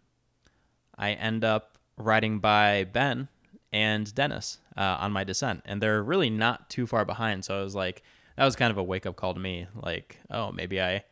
I 0.96 1.12
end 1.12 1.44
up 1.44 1.71
riding 2.04 2.38
by 2.38 2.84
Ben 2.84 3.28
and 3.72 4.14
Dennis 4.14 4.58
uh, 4.76 4.98
on 5.00 5.12
my 5.12 5.24
descent, 5.24 5.62
and 5.64 5.80
they're 5.80 6.02
really 6.02 6.30
not 6.30 6.68
too 6.68 6.86
far 6.86 7.04
behind. 7.04 7.44
So 7.44 7.58
I 7.58 7.62
was 7.62 7.74
like, 7.74 8.02
that 8.36 8.44
was 8.44 8.56
kind 8.56 8.70
of 8.70 8.78
a 8.78 8.82
wake 8.82 9.06
up 9.06 9.16
call 9.16 9.34
to 9.34 9.40
me. 9.40 9.66
Like, 9.74 10.18
oh, 10.30 10.52
maybe 10.52 10.80
I 10.80 11.04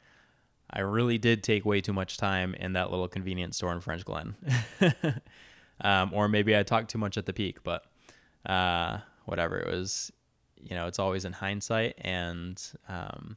I 0.73 0.81
really 0.81 1.19
did 1.19 1.43
take 1.43 1.65
way 1.65 1.81
too 1.81 1.93
much 1.93 2.17
time 2.17 2.55
in 2.55 2.75
that 2.75 2.91
little 2.91 3.09
convenience 3.09 3.57
store 3.57 3.73
in 3.73 3.81
Frenchglen. 3.81 4.35
um, 5.81 6.13
or 6.15 6.29
maybe 6.29 6.57
I 6.57 6.63
talked 6.63 6.91
too 6.91 6.99
much 6.99 7.17
at 7.17 7.27
the 7.27 7.33
peak, 7.33 7.63
but 7.65 7.85
uh, 8.47 8.99
whatever. 9.25 9.59
It 9.59 9.67
was, 9.67 10.13
you 10.57 10.77
know, 10.77 10.87
it's 10.87 10.99
always 10.99 11.25
in 11.25 11.33
hindsight. 11.33 11.95
And 11.99 12.63
um, 12.89 13.37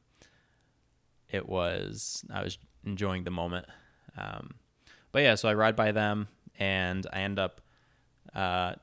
it 1.29 1.47
was, 1.47 2.23
I 2.31 2.43
was 2.43 2.59
enjoying 2.85 3.23
the 3.23 3.31
moment. 3.31 3.65
Um, 4.15 4.51
but 5.11 5.23
yeah, 5.23 5.35
so 5.35 5.49
I 5.49 5.55
ride 5.55 5.75
by 5.75 5.91
them 5.91 6.27
and 6.59 7.05
I 7.11 7.21
end 7.21 7.39
up, 7.39 7.61
uh, 8.33 8.73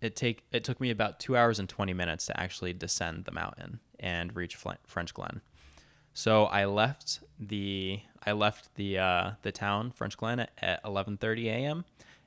it 0.00 0.16
take 0.16 0.44
it 0.52 0.64
took 0.64 0.80
me 0.80 0.90
about 0.90 1.20
two 1.20 1.36
hours 1.36 1.58
and 1.58 1.68
20 1.68 1.92
minutes 1.94 2.26
to 2.26 2.38
actually 2.38 2.72
descend 2.72 3.24
the 3.24 3.32
mountain 3.32 3.80
and 3.98 4.34
reach 4.36 4.58
Frenchglen. 4.58 5.40
So 6.12 6.44
I 6.44 6.64
left 6.64 7.20
the 7.38 8.00
I 8.24 8.32
left 8.32 8.74
the 8.74 8.98
uh, 8.98 9.30
the 9.42 9.52
town 9.52 9.92
Frenchglen 9.92 10.40
at, 10.40 10.50
at 10.58 10.82
11:30 10.84 11.44
a.m. 11.46 11.84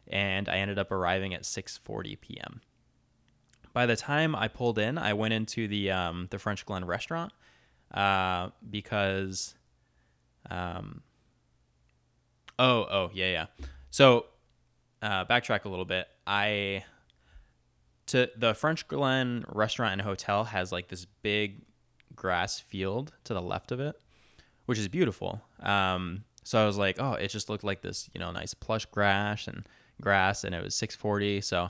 and 0.07 0.47
I 0.47 0.57
ended 0.57 0.77
up 0.77 0.91
arriving 0.91 1.33
at 1.33 1.41
6:40 1.43 2.19
p.m. 2.21 2.61
By 3.73 3.85
the 3.85 3.95
time 3.95 4.35
I 4.35 4.47
pulled 4.47 4.79
in, 4.79 4.97
I 4.97 5.13
went 5.13 5.33
into 5.33 5.67
the 5.67 5.91
um, 5.91 6.27
the 6.29 6.37
Frenchglen 6.37 6.85
restaurant 6.85 7.33
uh, 7.93 8.49
because 8.69 9.55
um, 10.49 11.01
oh 12.57 12.85
oh 12.89 13.09
yeah 13.13 13.31
yeah 13.31 13.45
so 13.89 14.25
uh, 15.01 15.25
backtrack 15.25 15.65
a 15.65 15.69
little 15.69 15.85
bit 15.85 16.07
I 16.27 16.83
to 18.07 18.29
the 18.35 18.53
Frenchglen 18.53 19.45
restaurant 19.47 19.93
and 19.93 20.01
hotel 20.01 20.43
has 20.45 20.71
like 20.71 20.87
this 20.87 21.05
big 21.21 21.61
grass 22.15 22.59
field 22.59 23.13
to 23.23 23.33
the 23.33 23.41
left 23.41 23.71
of 23.71 23.79
it, 23.79 23.95
which 24.65 24.79
is 24.79 24.87
beautiful. 24.87 25.41
Um, 25.61 26.23
so 26.43 26.61
I 26.61 26.65
was 26.65 26.77
like, 26.77 26.97
oh, 26.99 27.13
it 27.13 27.27
just 27.27 27.49
looked 27.49 27.63
like 27.63 27.81
this, 27.81 28.09
you 28.13 28.19
know, 28.19 28.31
nice 28.31 28.55
plush 28.55 28.85
grass 28.87 29.47
and 29.47 29.67
grass, 30.01 30.43
and 30.43 30.55
it 30.55 30.63
was 30.63 30.73
640, 30.75 31.41
so 31.41 31.69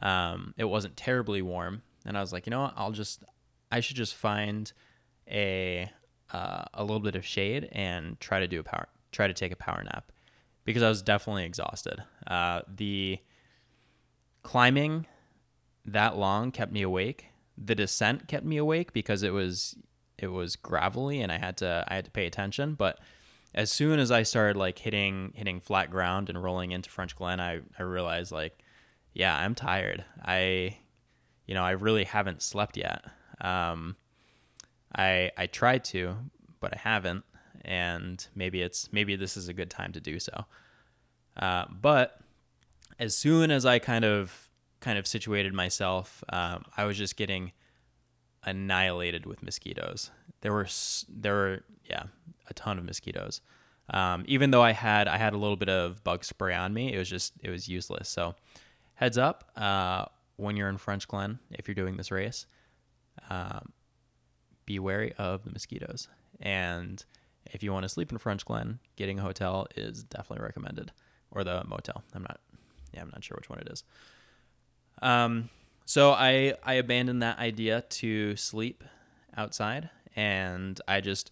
um, 0.00 0.52
it 0.58 0.64
wasn't 0.64 0.96
terribly 0.96 1.40
warm. 1.40 1.82
And 2.04 2.18
I 2.18 2.20
was 2.20 2.32
like, 2.32 2.46
you 2.46 2.50
know 2.50 2.62
what, 2.62 2.74
I'll 2.76 2.92
just, 2.92 3.24
I 3.72 3.80
should 3.80 3.96
just 3.96 4.14
find 4.14 4.70
a 5.26 5.90
uh, 6.30 6.64
a 6.74 6.82
little 6.82 7.00
bit 7.00 7.16
of 7.16 7.24
shade 7.24 7.68
and 7.72 8.20
try 8.20 8.40
to 8.40 8.46
do 8.46 8.60
a 8.60 8.62
power, 8.62 8.88
try 9.12 9.26
to 9.26 9.32
take 9.32 9.52
a 9.52 9.56
power 9.56 9.82
nap, 9.82 10.12
because 10.68 10.82
I 10.82 10.90
was 10.90 11.00
definitely 11.00 11.46
exhausted. 11.46 12.04
Uh, 12.26 12.60
the 12.68 13.18
climbing 14.42 15.06
that 15.86 16.18
long 16.18 16.52
kept 16.52 16.70
me 16.70 16.82
awake. 16.82 17.28
The 17.56 17.74
descent 17.74 18.28
kept 18.28 18.44
me 18.44 18.58
awake 18.58 18.92
because 18.92 19.22
it 19.22 19.32
was 19.32 19.76
it 20.18 20.26
was 20.26 20.56
gravelly 20.56 21.22
and 21.22 21.32
I 21.32 21.38
had 21.38 21.56
to 21.58 21.86
I 21.88 21.94
had 21.94 22.04
to 22.04 22.10
pay 22.10 22.26
attention. 22.26 22.74
But 22.74 22.98
as 23.54 23.70
soon 23.70 23.98
as 23.98 24.10
I 24.10 24.24
started 24.24 24.58
like 24.58 24.78
hitting 24.78 25.32
hitting 25.34 25.58
flat 25.58 25.90
ground 25.90 26.28
and 26.28 26.42
rolling 26.42 26.72
into 26.72 26.90
Frenchglen, 26.90 27.40
I, 27.40 27.60
I 27.78 27.82
realized 27.82 28.30
like, 28.30 28.62
yeah, 29.14 29.34
I'm 29.38 29.54
tired. 29.54 30.04
I 30.22 30.76
you 31.46 31.54
know, 31.54 31.62
I 31.62 31.70
really 31.70 32.04
haven't 32.04 32.42
slept 32.42 32.76
yet. 32.76 33.06
Um, 33.40 33.96
I 34.94 35.30
I 35.34 35.46
tried 35.46 35.84
to, 35.84 36.14
but 36.60 36.74
I 36.74 36.78
haven't, 36.78 37.24
and 37.64 38.26
maybe 38.34 38.62
it's 38.62 38.92
maybe 38.92 39.16
this 39.16 39.36
is 39.36 39.48
a 39.48 39.52
good 39.52 39.70
time 39.70 39.92
to 39.92 40.00
do 40.00 40.18
so. 40.18 40.44
Uh, 41.36 41.66
but 41.80 42.20
as 42.98 43.16
soon 43.16 43.50
as 43.50 43.64
I 43.64 43.78
kind 43.78 44.04
of 44.04 44.48
kind 44.80 44.98
of 44.98 45.06
situated 45.06 45.52
myself, 45.52 46.22
um, 46.30 46.64
I 46.76 46.84
was 46.84 46.96
just 46.96 47.16
getting 47.16 47.52
annihilated 48.44 49.26
with 49.26 49.42
mosquitoes. 49.42 50.10
There 50.40 50.52
were 50.52 50.66
there 51.08 51.34
were 51.34 51.60
yeah 51.88 52.04
a 52.48 52.54
ton 52.54 52.78
of 52.78 52.84
mosquitoes. 52.84 53.40
Um, 53.90 54.24
even 54.26 54.50
though 54.50 54.62
I 54.62 54.72
had 54.72 55.08
I 55.08 55.16
had 55.16 55.32
a 55.32 55.38
little 55.38 55.56
bit 55.56 55.68
of 55.68 56.02
bug 56.04 56.24
spray 56.24 56.54
on 56.54 56.74
me, 56.74 56.92
it 56.92 56.98
was 56.98 57.08
just 57.08 57.32
it 57.40 57.50
was 57.50 57.68
useless. 57.68 58.08
So 58.08 58.34
heads 58.94 59.18
up 59.18 59.50
uh, 59.56 60.06
when 60.36 60.56
you're 60.56 60.68
in 60.68 60.78
Frenchglen 60.78 61.38
if 61.50 61.68
you're 61.68 61.74
doing 61.74 61.96
this 61.96 62.10
race, 62.10 62.46
um, 63.30 63.72
be 64.66 64.78
wary 64.78 65.12
of 65.18 65.44
the 65.44 65.50
mosquitoes. 65.50 66.08
And 66.40 67.04
if 67.50 67.62
you 67.62 67.72
want 67.72 67.84
to 67.84 67.88
sleep 67.88 68.12
in 68.12 68.18
Frenchglen, 68.18 68.78
getting 68.96 69.18
a 69.18 69.22
hotel 69.22 69.66
is 69.76 70.04
definitely 70.04 70.44
recommended, 70.44 70.92
or 71.30 71.44
the 71.44 71.64
motel. 71.66 72.02
I'm 72.14 72.22
not 72.22 72.40
yeah 72.92 73.02
I'm 73.02 73.10
not 73.10 73.24
sure 73.24 73.36
which 73.36 73.50
one 73.50 73.58
it 73.60 73.68
is. 73.70 73.84
Um, 75.02 75.50
so 75.84 76.12
I 76.12 76.54
I 76.64 76.74
abandoned 76.74 77.22
that 77.22 77.38
idea 77.38 77.82
to 77.82 78.36
sleep 78.36 78.84
outside, 79.36 79.90
and 80.16 80.80
I 80.86 81.00
just 81.00 81.30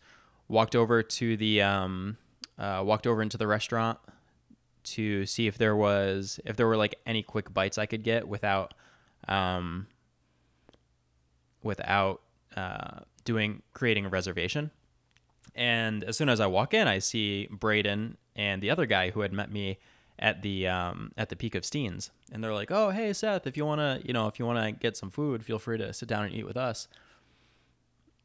walked 0.49 0.77
over 0.77 1.03
to 1.03 1.37
the 1.37 1.63
um, 1.63 2.17
uh, 2.59 2.83
walked 2.85 3.07
over 3.07 3.23
into 3.23 3.37
the 3.37 3.47
restaurant 3.47 3.99
to 4.85 5.27
see 5.27 5.47
if 5.47 5.59
there 5.59 5.75
was 5.75 6.41
if 6.45 6.57
there 6.57 6.67
were 6.67 6.77
like 6.77 6.95
any 7.07 7.23
quick 7.23 7.53
bites 7.53 7.77
I 7.77 7.87
could 7.87 8.03
get 8.03 8.29
without 8.29 8.75
um, 9.29 9.89
without 11.63 12.23
uh, 12.57 13.01
doing 13.25 13.63
creating 13.73 14.07
a 14.07 14.09
reservation. 14.09 14.71
And 15.55 16.05
as 16.05 16.17
soon 16.17 16.29
as 16.29 16.41
I 16.41 16.47
walk 16.47 16.75
in, 16.75 16.87
I 16.87 16.99
see 16.99 17.49
Braden 17.51 18.17
and 18.35 18.63
the 18.63 18.71
other 18.71 18.87
guy 18.87 19.11
who 19.11 19.21
had 19.21 19.33
met 19.33 19.51
me 19.51 19.79
at 20.19 20.43
the 20.43 20.67
um, 20.67 21.13
at 21.17 21.29
the 21.29 21.37
peak 21.37 21.55
of 21.55 21.63
Steens, 21.63 22.11
and 22.33 22.43
they're 22.43 22.55
like, 22.55 22.71
"Oh, 22.71 22.91
hey 22.91 23.13
Seth, 23.13 23.47
if 23.47 23.57
you 23.57 23.67
want 23.67 23.81
to, 23.81 24.07
you 24.07 24.13
know, 24.13 24.29
if 24.29 24.39
you 24.39 24.47
want 24.47 24.65
to 24.65 24.73
get 24.73 24.97
some 24.97 25.11
food, 25.11 25.45
feel 25.45 25.59
free 25.59 25.79
to 25.79 25.93
sit 25.93 26.09
down 26.09 26.25
and 26.25 26.35
eat 26.35 26.47
with 26.47 26.57
us." 26.57 26.89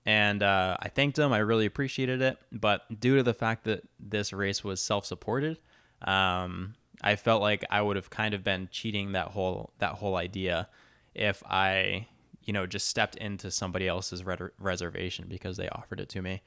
And 0.05 0.41
uh, 0.41 0.77
I 0.79 0.89
thanked 0.89 1.17
them. 1.17 1.31
I 1.31 1.39
really 1.39 1.65
appreciated 1.65 2.21
it. 2.21 2.37
But 2.51 2.99
due 2.99 3.17
to 3.17 3.23
the 3.23 3.33
fact 3.33 3.65
that 3.65 3.83
this 3.99 4.33
race 4.33 4.63
was 4.63 4.81
self-supported, 4.81 5.59
um, 6.01 6.73
I 7.01 7.15
felt 7.15 7.41
like 7.41 7.63
I 7.69 7.81
would 7.81 7.97
have 7.97 8.09
kind 8.09 8.33
of 8.33 8.43
been 8.43 8.67
cheating 8.71 9.11
that 9.11 9.27
whole 9.27 9.71
that 9.79 9.93
whole 9.93 10.15
idea 10.15 10.69
if 11.13 11.43
I, 11.45 12.07
you 12.45 12.53
know, 12.53 12.65
just 12.65 12.87
stepped 12.87 13.15
into 13.17 13.51
somebody 13.51 13.87
else's 13.87 14.23
re- 14.23 14.37
reservation 14.59 15.25
because 15.27 15.57
they 15.57 15.67
offered 15.69 15.99
it 15.99 16.09
to 16.09 16.21
me, 16.21 16.41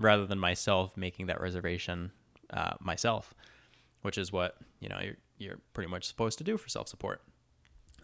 rather 0.00 0.26
than 0.26 0.38
myself 0.38 0.96
making 0.96 1.26
that 1.26 1.40
reservation 1.40 2.10
uh, 2.52 2.74
myself 2.80 3.34
which 4.02 4.16
is 4.18 4.32
what 4.32 4.56
you 4.80 4.88
know 4.88 4.98
you're, 5.02 5.16
you're 5.38 5.58
pretty 5.74 5.90
much 5.90 6.04
supposed 6.04 6.38
to 6.38 6.44
do 6.44 6.56
for 6.56 6.68
self-support 6.68 7.20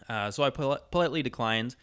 Uh, 0.09 0.31
so 0.31 0.43
I 0.43 0.49
pol- 0.51 0.79
politely 0.91 1.21
declined. 1.23 1.75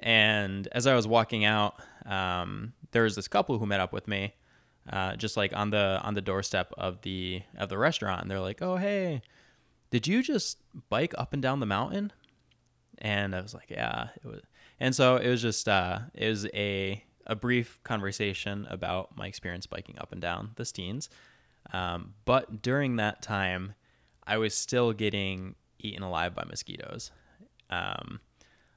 And 0.00 0.66
as 0.72 0.86
I 0.86 0.94
was 0.96 1.06
walking 1.06 1.44
out, 1.44 1.74
um, 2.06 2.72
there 2.90 3.04
was 3.04 3.14
this 3.14 3.28
couple 3.28 3.58
who 3.58 3.66
met 3.66 3.78
up 3.80 3.92
with 3.92 4.08
me, 4.08 4.34
uh, 4.90 5.14
just 5.16 5.36
like 5.36 5.52
on 5.54 5.70
the 5.70 6.00
on 6.02 6.14
the 6.14 6.20
doorstep 6.20 6.72
of 6.76 7.00
the 7.02 7.42
of 7.56 7.68
the 7.68 7.78
restaurant. 7.78 8.22
And 8.22 8.28
they're 8.30 8.40
like, 8.40 8.60
"Oh, 8.62 8.76
hey, 8.76 9.22
did 9.90 10.08
you 10.08 10.22
just 10.22 10.58
bike 10.90 11.14
up 11.16 11.32
and 11.32 11.42
down 11.42 11.60
the 11.60 11.66
mountain?" 11.66 12.10
And 12.98 13.32
I 13.36 13.40
was 13.42 13.54
like, 13.54 13.70
"Yeah." 13.70 14.08
It 14.24 14.26
was, 14.26 14.40
and 14.80 14.92
so 14.94 15.18
it 15.18 15.28
was 15.28 15.40
just 15.42 15.68
uh, 15.68 16.00
it 16.14 16.28
was 16.28 16.46
a 16.52 17.04
a 17.26 17.36
brief 17.36 17.80
conversation 17.84 18.66
about 18.70 19.16
my 19.16 19.26
experience 19.26 19.66
biking 19.66 19.98
up 19.98 20.12
and 20.12 20.20
down 20.20 20.50
the 20.56 20.64
Steens. 20.64 21.08
Um, 21.72 22.14
but 22.24 22.62
during 22.62 22.96
that 22.96 23.22
time, 23.22 23.74
I 24.26 24.38
was 24.38 24.54
still 24.54 24.92
getting 24.92 25.54
eaten 25.78 26.02
alive 26.02 26.34
by 26.34 26.44
mosquitoes. 26.44 27.10
Um, 27.70 28.20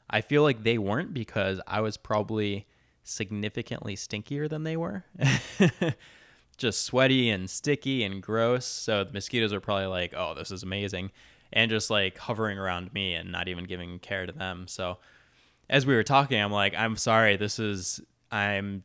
I 0.09 0.21
feel 0.21 0.43
like 0.43 0.63
they 0.63 0.77
weren't 0.77 1.13
because 1.13 1.59
I 1.67 1.81
was 1.81 1.97
probably 1.97 2.67
significantly 3.03 3.95
stinkier 3.95 4.49
than 4.49 4.63
they 4.63 4.77
were. 4.77 5.05
just 6.57 6.83
sweaty 6.83 7.29
and 7.29 7.49
sticky 7.49 8.03
and 8.03 8.21
gross. 8.21 8.65
So 8.65 9.03
the 9.03 9.13
mosquitoes 9.13 9.53
are 9.53 9.59
probably 9.59 9.87
like, 9.87 10.13
oh, 10.15 10.33
this 10.33 10.51
is 10.51 10.63
amazing. 10.63 11.11
And 11.51 11.69
just 11.69 11.89
like 11.89 12.17
hovering 12.17 12.57
around 12.57 12.93
me 12.93 13.13
and 13.13 13.31
not 13.31 13.47
even 13.47 13.65
giving 13.65 13.99
care 13.99 14.25
to 14.25 14.31
them. 14.31 14.67
So 14.67 14.97
as 15.69 15.85
we 15.85 15.95
were 15.95 16.03
talking, 16.03 16.39
I'm 16.39 16.51
like, 16.51 16.73
I'm 16.75 16.95
sorry, 16.95 17.37
this 17.37 17.59
is, 17.59 18.01
I'm 18.35 18.83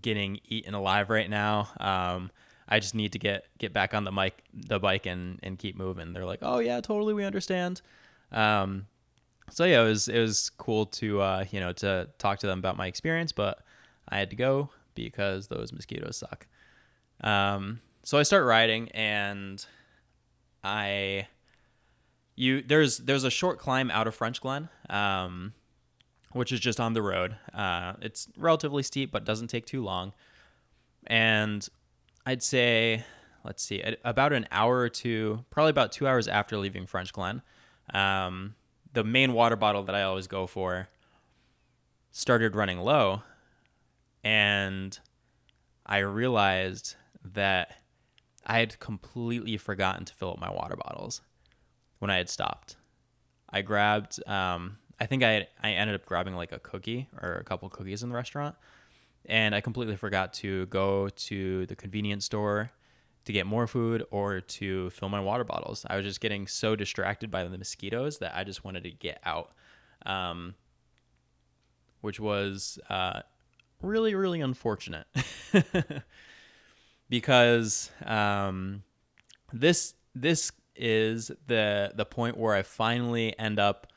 getting 0.00 0.40
eaten 0.44 0.74
alive 0.74 1.10
right 1.10 1.28
now. 1.28 1.68
Um, 1.78 2.30
I 2.68 2.80
just 2.80 2.94
need 2.94 3.12
to 3.12 3.18
get 3.18 3.46
get 3.58 3.72
back 3.72 3.94
on 3.94 4.04
the 4.04 4.12
mic, 4.12 4.42
the 4.54 4.78
bike, 4.78 5.06
and 5.06 5.38
and 5.42 5.58
keep 5.58 5.76
moving. 5.76 6.12
They're 6.12 6.26
like, 6.26 6.40
oh 6.42 6.58
yeah, 6.58 6.80
totally, 6.80 7.14
we 7.14 7.24
understand. 7.24 7.82
Um, 8.32 8.86
so 9.50 9.64
yeah, 9.64 9.82
it 9.82 9.84
was 9.84 10.08
it 10.08 10.18
was 10.18 10.50
cool 10.50 10.86
to 10.86 11.20
uh, 11.20 11.44
you 11.50 11.60
know 11.60 11.72
to 11.74 12.08
talk 12.18 12.38
to 12.40 12.46
them 12.46 12.58
about 12.58 12.76
my 12.76 12.86
experience, 12.86 13.32
but 13.32 13.58
I 14.08 14.18
had 14.18 14.30
to 14.30 14.36
go 14.36 14.70
because 14.94 15.48
those 15.48 15.72
mosquitoes 15.72 16.16
suck. 16.16 16.46
Um, 17.22 17.80
so 18.04 18.18
I 18.18 18.22
start 18.22 18.44
riding, 18.44 18.90
and 18.92 19.64
I 20.64 21.28
you 22.36 22.62
there's 22.62 22.98
there's 22.98 23.24
a 23.24 23.30
short 23.30 23.58
climb 23.58 23.90
out 23.90 24.06
of 24.06 24.16
Frenchglen, 24.18 24.68
um, 24.90 25.52
which 26.32 26.52
is 26.52 26.60
just 26.60 26.80
on 26.80 26.92
the 26.92 27.02
road. 27.02 27.36
Uh, 27.54 27.94
it's 28.00 28.28
relatively 28.36 28.82
steep, 28.82 29.10
but 29.10 29.24
doesn't 29.24 29.48
take 29.48 29.66
too 29.66 29.82
long. 29.82 30.12
And 31.06 31.66
I'd 32.26 32.42
say, 32.42 33.04
let's 33.44 33.62
see, 33.62 33.82
about 34.04 34.32
an 34.32 34.46
hour 34.50 34.78
or 34.78 34.88
two, 34.88 35.44
probably 35.50 35.70
about 35.70 35.92
two 35.92 36.06
hours 36.06 36.28
after 36.28 36.58
leaving 36.58 36.86
Frenchglen, 36.86 37.42
um, 37.94 38.54
the 38.92 39.04
main 39.04 39.32
water 39.32 39.56
bottle 39.56 39.82
that 39.84 39.94
I 39.94 40.02
always 40.02 40.26
go 40.26 40.46
for 40.46 40.88
started 42.10 42.54
running 42.54 42.78
low. 42.78 43.22
And 44.24 44.98
I 45.86 45.98
realized 45.98 46.96
that 47.24 47.78
I 48.44 48.58
had 48.58 48.78
completely 48.78 49.56
forgotten 49.56 50.04
to 50.04 50.14
fill 50.14 50.32
up 50.32 50.38
my 50.38 50.50
water 50.50 50.76
bottles 50.76 51.22
when 51.98 52.10
I 52.10 52.16
had 52.16 52.28
stopped. 52.28 52.76
I 53.50 53.62
grabbed, 53.62 54.20
um, 54.26 54.78
I 55.00 55.06
think 55.06 55.22
I, 55.22 55.46
I 55.62 55.70
ended 55.72 55.94
up 55.94 56.04
grabbing 56.06 56.34
like 56.34 56.52
a 56.52 56.58
cookie 56.58 57.08
or 57.20 57.34
a 57.34 57.44
couple 57.44 57.68
cookies 57.68 58.02
in 58.02 58.08
the 58.08 58.14
restaurant 58.14 58.56
and 59.26 59.54
I 59.54 59.60
completely 59.60 59.96
forgot 59.96 60.32
to 60.34 60.66
go 60.66 61.08
to 61.08 61.66
the 61.66 61.76
convenience 61.76 62.24
store 62.24 62.70
to 63.24 63.32
get 63.32 63.46
more 63.46 63.66
food 63.66 64.04
or 64.10 64.40
to 64.40 64.88
fill 64.90 65.10
my 65.10 65.20
water 65.20 65.44
bottles. 65.44 65.84
I 65.88 65.96
was 65.96 66.04
just 66.04 66.20
getting 66.20 66.46
so 66.46 66.74
distracted 66.74 67.30
by 67.30 67.44
the 67.44 67.56
mosquitoes 67.56 68.18
that 68.18 68.34
I 68.34 68.42
just 68.42 68.64
wanted 68.64 68.84
to 68.84 68.90
get 68.90 69.20
out, 69.24 69.52
um, 70.06 70.54
which 72.00 72.18
was 72.18 72.78
uh, 72.88 73.20
really, 73.82 74.14
really 74.14 74.40
unfortunate 74.40 75.06
because 77.10 77.90
um, 78.04 78.82
this 79.52 79.94
this 80.14 80.50
is 80.74 81.30
the 81.48 81.92
the 81.94 82.06
point 82.06 82.38
where 82.38 82.54
I 82.54 82.62
finally 82.62 83.38
end 83.38 83.58
up 83.58 83.88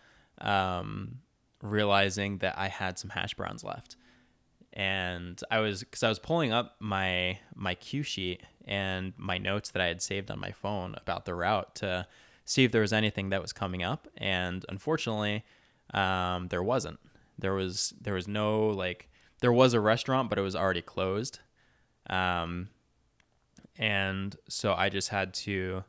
um, 0.41 1.19
realizing 1.61 2.39
that 2.39 2.57
I 2.57 2.67
had 2.67 2.99
some 2.99 3.09
hash 3.09 3.33
browns 3.33 3.63
left. 3.63 3.95
And 4.73 5.41
I 5.51 5.59
was 5.59 5.81
because 5.81 6.03
I 6.03 6.09
was 6.09 6.19
pulling 6.19 6.53
up 6.53 6.75
my 6.79 7.39
my 7.55 7.75
cue 7.75 8.03
sheet 8.03 8.41
and 8.65 9.13
my 9.17 9.37
notes 9.37 9.71
that 9.71 9.81
I 9.81 9.87
had 9.87 10.01
saved 10.01 10.31
on 10.31 10.39
my 10.39 10.51
phone 10.51 10.95
about 10.95 11.25
the 11.25 11.35
route 11.35 11.75
to 11.75 12.07
see 12.45 12.63
if 12.63 12.71
there 12.71 12.81
was 12.81 12.93
anything 12.93 13.29
that 13.29 13.41
was 13.41 13.51
coming 13.51 13.83
up, 13.83 14.07
and 14.17 14.65
unfortunately, 14.69 15.43
um, 15.93 16.47
there 16.47 16.63
wasn't. 16.63 16.99
There 17.37 17.53
was 17.53 17.93
there 17.99 18.13
was 18.13 18.29
no 18.29 18.67
like 18.67 19.09
there 19.41 19.51
was 19.51 19.73
a 19.73 19.79
restaurant, 19.81 20.29
but 20.29 20.37
it 20.39 20.41
was 20.41 20.55
already 20.55 20.81
closed, 20.81 21.39
um, 22.09 22.69
and 23.77 24.35
so 24.47 24.73
I 24.73 24.87
just 24.87 25.09
had 25.09 25.33
to 25.33 25.83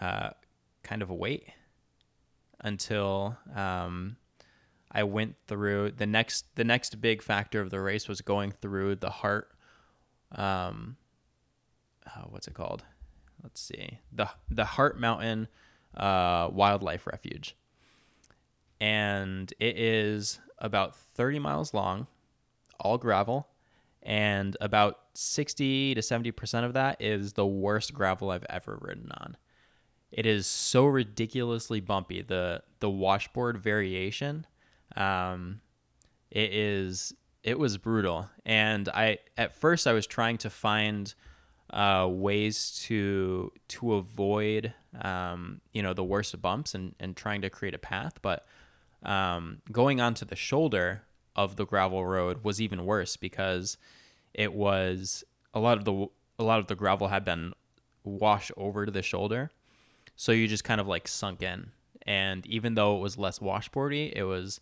uh, 0.00 0.30
kind 0.84 1.02
of 1.02 1.10
wait 1.10 1.48
until 2.64 3.36
um, 3.54 4.16
I 4.90 5.04
went 5.04 5.36
through 5.46 5.92
the 5.92 6.06
next 6.06 6.46
the 6.56 6.64
next 6.64 7.00
big 7.00 7.22
factor 7.22 7.60
of 7.60 7.70
the 7.70 7.80
race 7.80 8.08
was 8.08 8.20
going 8.20 8.50
through 8.50 8.96
the 8.96 9.10
heart 9.10 9.50
um 10.32 10.96
oh, 12.06 12.26
what's 12.30 12.48
it 12.48 12.54
called? 12.54 12.82
Let's 13.42 13.60
see. 13.60 13.98
The 14.12 14.28
the 14.50 14.64
Hart 14.64 14.98
Mountain 14.98 15.48
uh, 15.96 16.48
Wildlife 16.52 17.06
Refuge. 17.06 17.56
And 18.80 19.52
it 19.60 19.78
is 19.78 20.40
about 20.58 20.96
30 20.96 21.38
miles 21.38 21.72
long 21.74 22.06
all 22.80 22.98
gravel 22.98 23.48
and 24.02 24.56
about 24.60 24.98
60 25.14 25.94
to 25.94 26.00
70% 26.00 26.64
of 26.64 26.74
that 26.74 27.00
is 27.00 27.32
the 27.32 27.46
worst 27.46 27.94
gravel 27.94 28.30
I've 28.30 28.44
ever 28.50 28.78
ridden 28.80 29.10
on 29.12 29.36
it 30.14 30.26
is 30.26 30.46
so 30.46 30.86
ridiculously 30.86 31.80
bumpy 31.80 32.22
the 32.22 32.62
the 32.80 32.88
washboard 32.88 33.58
variation 33.58 34.46
um, 34.96 35.60
it 36.30 36.52
is 36.52 37.14
it 37.42 37.58
was 37.58 37.76
brutal, 37.76 38.28
and 38.46 38.88
I 38.88 39.18
at 39.36 39.54
first 39.54 39.86
I 39.86 39.92
was 39.92 40.06
trying 40.06 40.38
to 40.38 40.50
find 40.50 41.14
uh, 41.70 42.08
ways 42.10 42.80
to 42.84 43.52
to 43.68 43.94
avoid 43.94 44.72
um, 45.00 45.60
you 45.72 45.82
know 45.82 45.94
the 45.94 46.04
worst 46.04 46.40
bumps 46.40 46.74
and 46.74 46.94
and 46.98 47.16
trying 47.16 47.42
to 47.42 47.50
create 47.50 47.74
a 47.74 47.78
path, 47.78 48.14
but 48.22 48.46
um, 49.02 49.58
going 49.70 50.00
onto 50.00 50.24
the 50.24 50.36
shoulder 50.36 51.02
of 51.36 51.56
the 51.56 51.66
gravel 51.66 52.04
road 52.06 52.44
was 52.44 52.60
even 52.60 52.86
worse 52.86 53.16
because 53.16 53.76
it 54.32 54.54
was 54.54 55.24
a 55.52 55.60
lot 55.60 55.78
of 55.78 55.84
the 55.84 56.06
a 56.38 56.44
lot 56.44 56.58
of 56.58 56.66
the 56.66 56.74
gravel 56.74 57.08
had 57.08 57.24
been 57.24 57.52
washed 58.04 58.52
over 58.56 58.86
to 58.86 58.92
the 58.92 59.02
shoulder, 59.02 59.50
so 60.16 60.32
you 60.32 60.46
just 60.48 60.64
kind 60.64 60.80
of 60.80 60.86
like 60.86 61.08
sunk 61.08 61.42
in. 61.42 61.70
And 62.06 62.46
even 62.46 62.74
though 62.74 62.96
it 62.96 63.00
was 63.00 63.16
less 63.16 63.38
washboardy, 63.38 64.12
it 64.14 64.24
was 64.24 64.60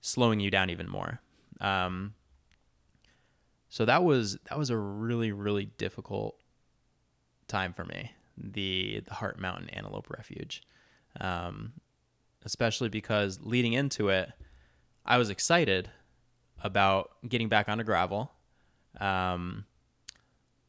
slowing 0.00 0.40
you 0.40 0.50
down 0.50 0.70
even 0.70 0.88
more. 0.88 1.20
Um, 1.60 2.14
so 3.68 3.84
that 3.84 4.04
was 4.04 4.38
that 4.48 4.58
was 4.58 4.70
a 4.70 4.76
really 4.76 5.32
really 5.32 5.66
difficult 5.78 6.36
time 7.48 7.72
for 7.72 7.84
me. 7.84 8.12
The 8.36 9.02
the 9.06 9.14
Hart 9.14 9.38
Mountain 9.38 9.70
Antelope 9.70 10.10
Refuge, 10.10 10.62
um, 11.20 11.72
especially 12.44 12.88
because 12.88 13.40
leading 13.42 13.72
into 13.72 14.08
it, 14.08 14.30
I 15.04 15.18
was 15.18 15.30
excited 15.30 15.90
about 16.62 17.10
getting 17.28 17.48
back 17.48 17.68
onto 17.68 17.84
gravel. 17.84 18.30
Um, 19.00 19.64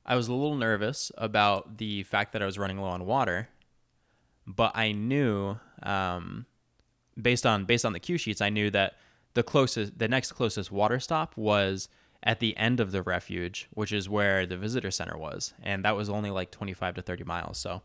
I 0.06 0.16
was 0.16 0.28
a 0.28 0.34
little 0.34 0.56
nervous 0.56 1.12
about 1.18 1.78
the 1.78 2.04
fact 2.04 2.34
that 2.34 2.42
I 2.42 2.46
was 2.46 2.58
running 2.58 2.80
low 2.80 2.88
on 2.88 3.06
water, 3.06 3.50
but 4.48 4.72
I 4.76 4.94
knew, 4.94 5.58
um, 5.84 6.46
based 7.22 7.46
on 7.46 7.66
based 7.66 7.86
on 7.86 7.94
the 7.94 8.00
cue 8.00 8.18
sheets, 8.18 8.42
I 8.42 8.50
knew 8.50 8.72
that 8.72 8.96
the 9.34 9.44
closest, 9.44 10.00
the 10.00 10.08
next 10.08 10.32
closest 10.32 10.72
water 10.72 11.00
stop 11.00 11.36
was 11.36 11.90
at 12.24 12.40
the 12.40 12.58
end 12.58 12.80
of 12.80 12.92
the 12.92 13.04
refuge, 13.04 13.68
which 13.74 13.92
is 13.92 14.10
where 14.10 14.46
the 14.46 14.58
visitor 14.58 14.90
center 14.90 15.18
was, 15.18 15.54
and 15.62 15.86
that 15.86 15.96
was 15.96 16.10
only 16.10 16.32
like 16.32 16.50
25 16.50 16.96
to 16.96 17.02
30 17.02 17.24
miles. 17.26 17.60
So, 17.60 17.82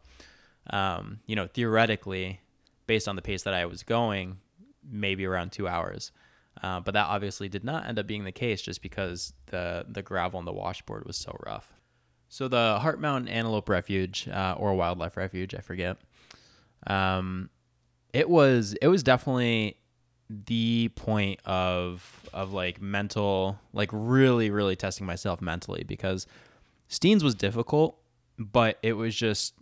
um, 0.71 1.21
you 1.27 1.37
know, 1.37 1.47
theoretically, 1.47 2.41
based 2.87 3.09
on 3.09 3.17
the 3.17 3.23
pace 3.23 3.43
that 3.43 3.55
I 3.55 3.67
was 3.67 3.83
going, 3.83 4.39
maybe 4.89 5.27
around 5.27 5.53
two 5.53 5.69
hours. 5.69 6.13
Uh, 6.63 6.81
but 6.81 6.95
that 6.95 7.07
obviously 7.07 7.49
did 7.49 7.65
not 7.65 7.87
end 7.87 7.99
up 7.99 8.07
being 8.07 8.25
the 8.25 8.33
case, 8.33 8.63
just 8.63 8.83
because 8.83 9.33
the 9.47 9.85
the 9.89 10.03
gravel 10.03 10.39
and 10.39 10.47
the 10.47 10.53
washboard 10.53 11.05
was 11.05 11.17
so 11.17 11.37
rough. 11.45 11.75
So 12.29 12.49
the 12.49 12.79
Hart 12.81 13.01
Mountain 13.01 13.29
Antelope 13.29 13.69
Refuge 13.69 14.29
uh, 14.29 14.55
or 14.57 14.75
Wildlife 14.75 15.17
Refuge, 15.17 15.55
I 15.55 15.61
forget. 15.61 15.99
Um, 16.87 17.51
it 18.13 18.29
was 18.29 18.75
it 18.83 18.89
was 18.89 19.03
definitely 19.03 19.77
the 20.29 20.91
point 20.97 21.41
of 21.45 22.29
of 22.33 22.53
like 22.53 22.81
mental 22.81 23.59
like 23.73 23.91
really 23.93 24.51
really 24.51 24.77
testing 24.77 25.07
myself 25.07 25.41
mentally 25.43 25.85
because 25.85 26.27
Steens 26.89 27.23
was 27.23 27.35
difficult, 27.35 27.99
but 28.39 28.79
it 28.83 28.95
was 28.95 29.15
just 29.15 29.55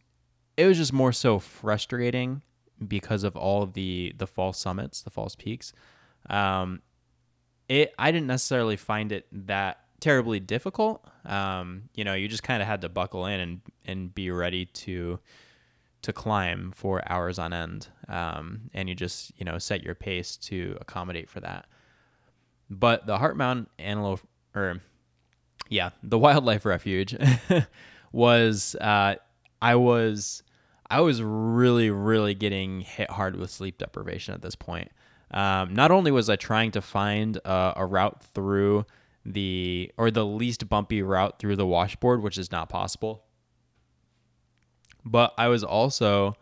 it 0.56 0.66
was 0.66 0.76
just 0.76 0.92
more 0.92 1.12
so 1.12 1.38
frustrating 1.38 2.42
because 2.86 3.24
of 3.24 3.36
all 3.36 3.66
the 3.66 4.14
the 4.18 4.26
false 4.26 4.58
summits, 4.58 5.02
the 5.02 5.10
false 5.10 5.34
peaks. 5.34 5.72
Um, 6.28 6.82
it 7.68 7.94
I 7.98 8.10
didn't 8.10 8.26
necessarily 8.26 8.76
find 8.76 9.12
it 9.12 9.26
that 9.32 9.80
terribly 10.00 10.40
difficult. 10.40 11.04
Um, 11.24 11.84
you 11.94 12.04
know, 12.04 12.14
you 12.14 12.26
just 12.26 12.42
kind 12.42 12.62
of 12.62 12.68
had 12.68 12.80
to 12.82 12.88
buckle 12.88 13.26
in 13.26 13.40
and 13.40 13.60
and 13.84 14.14
be 14.14 14.30
ready 14.30 14.66
to 14.66 15.20
to 16.02 16.12
climb 16.12 16.72
for 16.74 17.02
hours 17.10 17.38
on 17.38 17.52
end. 17.52 17.88
Um, 18.08 18.70
and 18.74 18.88
you 18.88 18.94
just 18.94 19.32
you 19.36 19.44
know 19.44 19.58
set 19.58 19.82
your 19.82 19.94
pace 19.94 20.36
to 20.36 20.76
accommodate 20.80 21.28
for 21.28 21.40
that. 21.40 21.66
But 22.68 23.06
the 23.06 23.18
Hart 23.18 23.36
Mountain 23.36 23.68
Antelope, 23.78 24.20
or 24.54 24.80
yeah, 25.68 25.90
the 26.02 26.18
Wildlife 26.18 26.64
Refuge 26.64 27.16
was 28.12 28.74
uh, 28.76 29.16
I 29.60 29.74
was 29.76 30.42
I 30.88 31.00
was 31.00 31.22
really 31.22 31.90
really 31.90 32.34
getting 32.34 32.80
hit 32.80 33.10
hard 33.10 33.36
with 33.36 33.50
sleep 33.50 33.78
deprivation 33.78 34.34
at 34.34 34.42
this 34.42 34.54
point. 34.54 34.90
Um, 35.32 35.74
not 35.74 35.92
only 35.92 36.10
was 36.10 36.28
I 36.28 36.36
trying 36.36 36.72
to 36.72 36.80
find 36.80 37.36
a, 37.44 37.74
a 37.76 37.86
route 37.86 38.22
through 38.34 38.84
the 39.24 39.92
or 39.96 40.10
the 40.10 40.26
least 40.26 40.68
bumpy 40.68 41.02
route 41.02 41.38
through 41.38 41.56
the 41.56 41.66
washboard, 41.66 42.22
which 42.22 42.38
is 42.38 42.50
not 42.50 42.68
possible. 42.68 43.24
But 45.04 45.34
I 45.38 45.48
was 45.48 45.64
also 45.64 46.36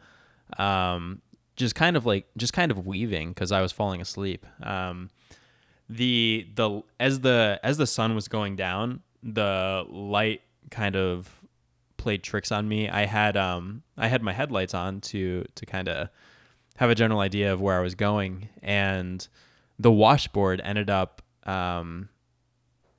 um, 0.59 1.23
just 1.57 1.75
kind 1.75 1.97
of 1.97 2.07
like 2.07 2.27
just 2.37 2.53
kind 2.53 2.71
of 2.71 2.87
weaving 2.87 3.31
because 3.31 3.53
I 3.53 3.61
was 3.61 3.73
falling 3.73 4.01
asleep. 4.01 4.47
Um, 4.63 5.11
the 5.89 6.47
the 6.55 6.83
as 7.01 7.21
the 7.21 7.61
as 7.63 7.79
the 7.79 7.87
sun 7.87 8.15
was 8.15 8.29
going 8.29 8.57
down, 8.57 9.01
the 9.23 9.85
light 9.89 10.43
kind 10.71 10.97
of 10.97 11.41
played 11.97 12.23
tricks 12.23 12.53
on 12.53 12.69
me. 12.69 12.89
I 12.89 13.07
had 13.07 13.37
um 13.37 13.83
I 13.97 14.09
had 14.09 14.23
my 14.23 14.33
headlights 14.33 14.75
on 14.75 15.01
to 15.03 15.45
to 15.55 15.67
kind 15.67 15.89
of 15.89 16.09
have 16.77 16.91
a 16.91 16.95
general 16.95 17.21
idea 17.21 17.53
of 17.53 17.61
where 17.61 17.77
I 17.79 17.83
was 17.83 17.95
going, 17.95 18.49
and 18.63 19.27
the 19.79 19.93
washboard 19.93 20.61
ended 20.63 20.91
up 20.91 21.23
um 21.45 22.09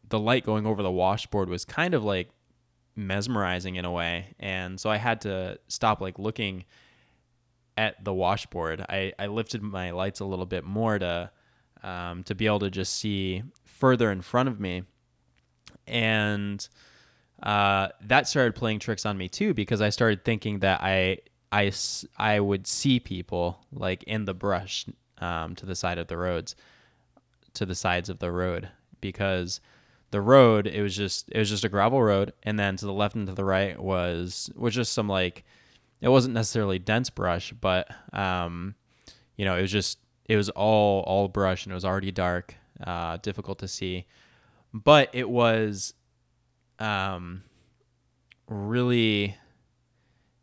the 0.09 0.19
light 0.19 0.43
going 0.43 0.65
over 0.65 0.81
the 0.81 0.91
washboard 0.91 1.49
was 1.49 1.65
kind 1.65 1.93
of 1.93 2.03
like 2.03 2.29
mesmerizing 2.99 3.75
in 3.75 3.85
a 3.85 3.91
way. 3.91 4.35
And 4.39 4.79
so 4.79 4.89
I 4.89 4.97
had 4.97 5.21
to 5.21 5.59
stop 5.67 6.01
like 6.01 6.19
looking 6.19 6.65
at 7.77 8.03
the 8.03 8.13
washboard. 8.13 8.81
I, 8.89 9.13
I 9.17 9.27
lifted 9.27 9.63
my 9.63 9.91
lights 9.91 10.19
a 10.19 10.25
little 10.25 10.45
bit 10.45 10.63
more 10.63 10.99
to 10.99 11.31
um, 11.81 12.23
to 12.23 12.35
be 12.35 12.45
able 12.45 12.59
to 12.59 12.69
just 12.69 12.95
see 12.95 13.41
further 13.63 14.11
in 14.11 14.21
front 14.21 14.49
of 14.49 14.59
me. 14.59 14.83
And 15.87 16.67
uh, 17.41 17.87
that 18.01 18.27
started 18.27 18.53
playing 18.53 18.79
tricks 18.79 19.05
on 19.05 19.17
me 19.17 19.29
too 19.29 19.53
because 19.53 19.81
I 19.81 19.89
started 19.89 20.25
thinking 20.25 20.59
that 20.59 20.81
I 20.83 21.19
I, 21.51 21.71
I 22.17 22.39
would 22.39 22.67
see 22.67 22.99
people 22.99 23.65
like 23.71 24.03
in 24.03 24.25
the 24.25 24.35
brush 24.35 24.85
um, 25.19 25.55
to 25.55 25.65
the 25.65 25.73
side 25.73 25.97
of 25.97 26.07
the 26.07 26.17
roads 26.17 26.55
to 27.53 27.65
the 27.65 27.75
sides 27.75 28.09
of 28.09 28.19
the 28.19 28.31
road 28.31 28.69
because 29.01 29.59
the 30.11 30.21
road 30.21 30.67
it 30.67 30.81
was 30.81 30.95
just 30.95 31.29
it 31.31 31.37
was 31.37 31.49
just 31.49 31.63
a 31.63 31.69
gravel 31.69 32.01
road. 32.01 32.33
And 32.43 32.57
then 32.57 32.75
to 32.77 32.85
the 32.85 32.93
left 32.93 33.15
and 33.15 33.27
to 33.27 33.33
the 33.33 33.45
right 33.45 33.79
was 33.79 34.49
was 34.55 34.73
just 34.73 34.93
some 34.93 35.07
like 35.07 35.43
it 36.01 36.09
wasn't 36.09 36.33
necessarily 36.33 36.79
dense 36.79 37.09
brush 37.09 37.53
but 37.59 37.89
um 38.13 38.75
you 39.35 39.43
know 39.45 39.57
it 39.57 39.61
was 39.61 39.71
just 39.71 39.99
it 40.25 40.35
was 40.35 40.49
all 40.49 41.01
all 41.01 41.27
brush 41.27 41.65
and 41.65 41.71
it 41.71 41.75
was 41.75 41.85
already 41.85 42.11
dark 42.11 42.55
uh 42.85 43.17
difficult 43.17 43.59
to 43.59 43.67
see. 43.67 44.05
But 44.73 45.09
it 45.13 45.29
was 45.29 45.93
um 46.79 47.43
really 48.47 49.35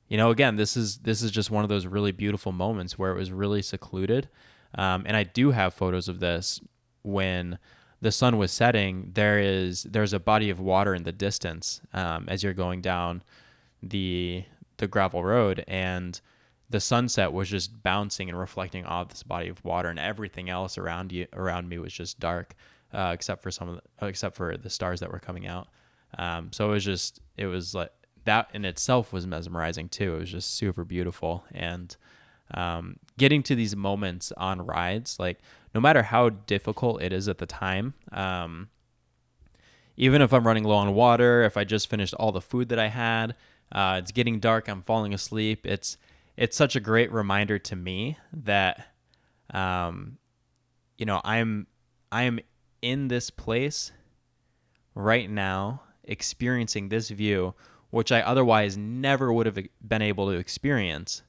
you 0.08 0.16
know 0.16 0.30
again 0.30 0.56
this 0.56 0.76
is 0.76 0.98
this 0.98 1.22
is 1.22 1.30
just 1.30 1.50
one 1.50 1.64
of 1.64 1.68
those 1.68 1.86
really 1.86 2.12
beautiful 2.12 2.52
moments 2.52 2.98
where 2.98 3.10
it 3.10 3.16
was 3.16 3.32
really 3.32 3.62
secluded. 3.62 4.28
Um, 4.74 5.04
and 5.06 5.16
i 5.16 5.22
do 5.22 5.52
have 5.52 5.72
photos 5.72 6.06
of 6.06 6.20
this 6.20 6.60
when 7.02 7.58
the 8.00 8.12
sun 8.12 8.36
was 8.38 8.52
setting, 8.52 9.10
there 9.14 9.38
is 9.38 9.84
there's 9.84 10.12
a 10.12 10.20
body 10.20 10.50
of 10.50 10.60
water 10.60 10.94
in 10.94 11.04
the 11.04 11.12
distance 11.12 11.80
um, 11.92 12.26
as 12.28 12.42
you're 12.42 12.52
going 12.52 12.80
down 12.80 13.22
the 13.82 14.44
the 14.78 14.86
gravel 14.86 15.24
road, 15.24 15.64
and 15.66 16.20
the 16.68 16.80
sunset 16.80 17.32
was 17.32 17.48
just 17.48 17.82
bouncing 17.82 18.28
and 18.28 18.38
reflecting 18.38 18.84
off 18.84 19.08
this 19.08 19.22
body 19.22 19.48
of 19.48 19.64
water, 19.64 19.88
and 19.88 19.98
everything 19.98 20.50
else 20.50 20.76
around 20.76 21.12
you 21.12 21.26
around 21.32 21.68
me 21.68 21.78
was 21.78 21.92
just 21.92 22.20
dark, 22.20 22.54
uh, 22.92 23.12
except 23.14 23.42
for 23.42 23.50
some 23.50 23.68
of 23.68 23.80
the, 23.98 24.06
except 24.06 24.36
for 24.36 24.56
the 24.56 24.70
stars 24.70 25.00
that 25.00 25.10
were 25.10 25.18
coming 25.18 25.46
out. 25.46 25.68
Um, 26.18 26.52
so 26.52 26.68
it 26.68 26.72
was 26.72 26.84
just 26.84 27.20
it 27.36 27.46
was 27.46 27.74
like 27.74 27.90
that 28.24 28.50
in 28.52 28.64
itself 28.64 29.12
was 29.12 29.26
mesmerizing 29.26 29.88
too. 29.88 30.16
It 30.16 30.20
was 30.20 30.30
just 30.30 30.54
super 30.54 30.84
beautiful 30.84 31.44
and 31.52 31.96
um, 32.54 32.96
getting 33.18 33.42
to 33.44 33.54
these 33.54 33.74
moments 33.74 34.32
on 34.36 34.64
rides, 34.64 35.18
like 35.18 35.38
no 35.76 35.80
matter 35.80 36.04
how 36.04 36.30
difficult 36.30 37.02
it 37.02 37.12
is 37.12 37.28
at 37.28 37.36
the 37.36 37.44
time, 37.44 37.92
um, 38.10 38.70
even 39.98 40.22
if 40.22 40.32
I'm 40.32 40.46
running 40.46 40.64
low 40.64 40.76
on 40.76 40.94
water, 40.94 41.42
if 41.42 41.58
I 41.58 41.64
just 41.64 41.90
finished 41.90 42.14
all 42.14 42.32
the 42.32 42.40
food 42.40 42.70
that 42.70 42.78
I 42.78 42.88
had, 42.88 43.34
uh, 43.70 44.00
it's 44.02 44.10
getting 44.10 44.40
dark, 44.40 44.70
I'm 44.70 44.80
falling 44.80 45.12
asleep. 45.12 45.66
It's 45.66 45.98
it's 46.34 46.56
such 46.56 46.76
a 46.76 46.80
great 46.80 47.12
reminder 47.12 47.58
to 47.58 47.76
me 47.76 48.16
that, 48.32 48.86
um, 49.52 50.16
you 50.96 51.04
know, 51.04 51.20
I'm 51.22 51.66
I'm 52.10 52.40
in 52.80 53.08
this 53.08 53.28
place 53.28 53.92
right 54.94 55.28
now, 55.28 55.82
experiencing 56.04 56.88
this 56.88 57.10
view, 57.10 57.52
which 57.90 58.10
I 58.10 58.22
otherwise 58.22 58.78
never 58.78 59.30
would 59.30 59.44
have 59.44 59.58
been 59.86 60.00
able 60.00 60.30
to 60.30 60.38
experience 60.38 61.22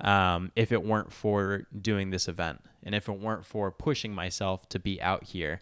um, 0.00 0.50
if 0.56 0.72
it 0.72 0.84
weren't 0.84 1.12
for 1.12 1.68
doing 1.80 2.10
this 2.10 2.26
event 2.26 2.64
and 2.86 2.94
if 2.94 3.08
it 3.08 3.20
weren't 3.20 3.44
for 3.44 3.70
pushing 3.70 4.14
myself 4.14 4.66
to 4.70 4.78
be 4.78 5.02
out 5.02 5.24
here. 5.24 5.60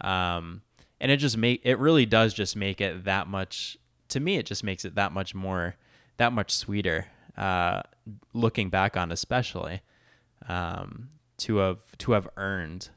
Um, 0.00 0.62
and 1.00 1.12
it 1.12 1.18
just 1.18 1.36
make 1.36 1.60
it 1.64 1.78
really 1.78 2.06
does 2.06 2.34
just 2.34 2.56
make 2.56 2.80
it 2.80 3.04
that 3.04 3.28
much 3.28 3.76
to 4.08 4.20
me 4.20 4.36
it 4.36 4.46
just 4.46 4.64
makes 4.64 4.84
it 4.84 4.94
that 4.94 5.12
much 5.12 5.34
more 5.34 5.76
that 6.16 6.32
much 6.32 6.50
sweeter 6.50 7.06
uh, 7.36 7.82
looking 8.32 8.70
back 8.70 8.96
on 8.96 9.12
especially 9.12 9.80
um, 10.48 11.10
to 11.36 11.56
have 11.56 11.80
to 11.98 12.12
have 12.12 12.28
earned 12.36 12.88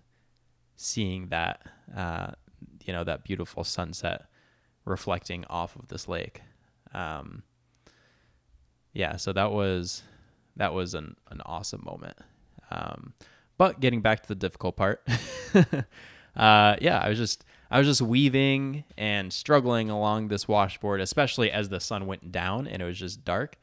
seeing 0.75 1.27
that 1.27 1.61
uh, 1.95 2.31
you 2.85 2.93
know 2.93 3.03
that 3.03 3.23
beautiful 3.23 3.63
sunset 3.63 4.25
reflecting 4.85 5.43
off 5.49 5.75
of 5.75 5.87
this 5.89 6.07
lake 6.07 6.41
um, 6.93 7.43
yeah 8.93 9.15
so 9.15 9.33
that 9.33 9.51
was 9.51 10.03
that 10.55 10.73
was 10.73 10.93
an, 10.93 11.15
an 11.29 11.41
awesome 11.45 11.83
moment. 11.85 12.17
Um, 12.71 13.13
but 13.57 13.79
getting 13.79 14.01
back 14.01 14.21
to 14.23 14.27
the 14.27 14.35
difficult 14.35 14.75
part, 14.75 15.07
uh, 16.35 16.75
yeah, 16.81 16.99
I 17.01 17.09
was 17.09 17.17
just 17.17 17.45
I 17.71 17.79
was 17.79 17.87
just 17.87 18.01
weaving 18.01 18.83
and 18.97 19.31
struggling 19.31 19.89
along 19.89 20.27
this 20.27 20.47
washboard, 20.47 21.01
especially 21.01 21.51
as 21.51 21.69
the 21.69 21.79
sun 21.79 22.05
went 22.05 22.31
down 22.31 22.67
and 22.67 22.81
it 22.81 22.85
was 22.85 22.97
just 22.97 23.25
dark. 23.25 23.57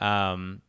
Um, 0.00 0.62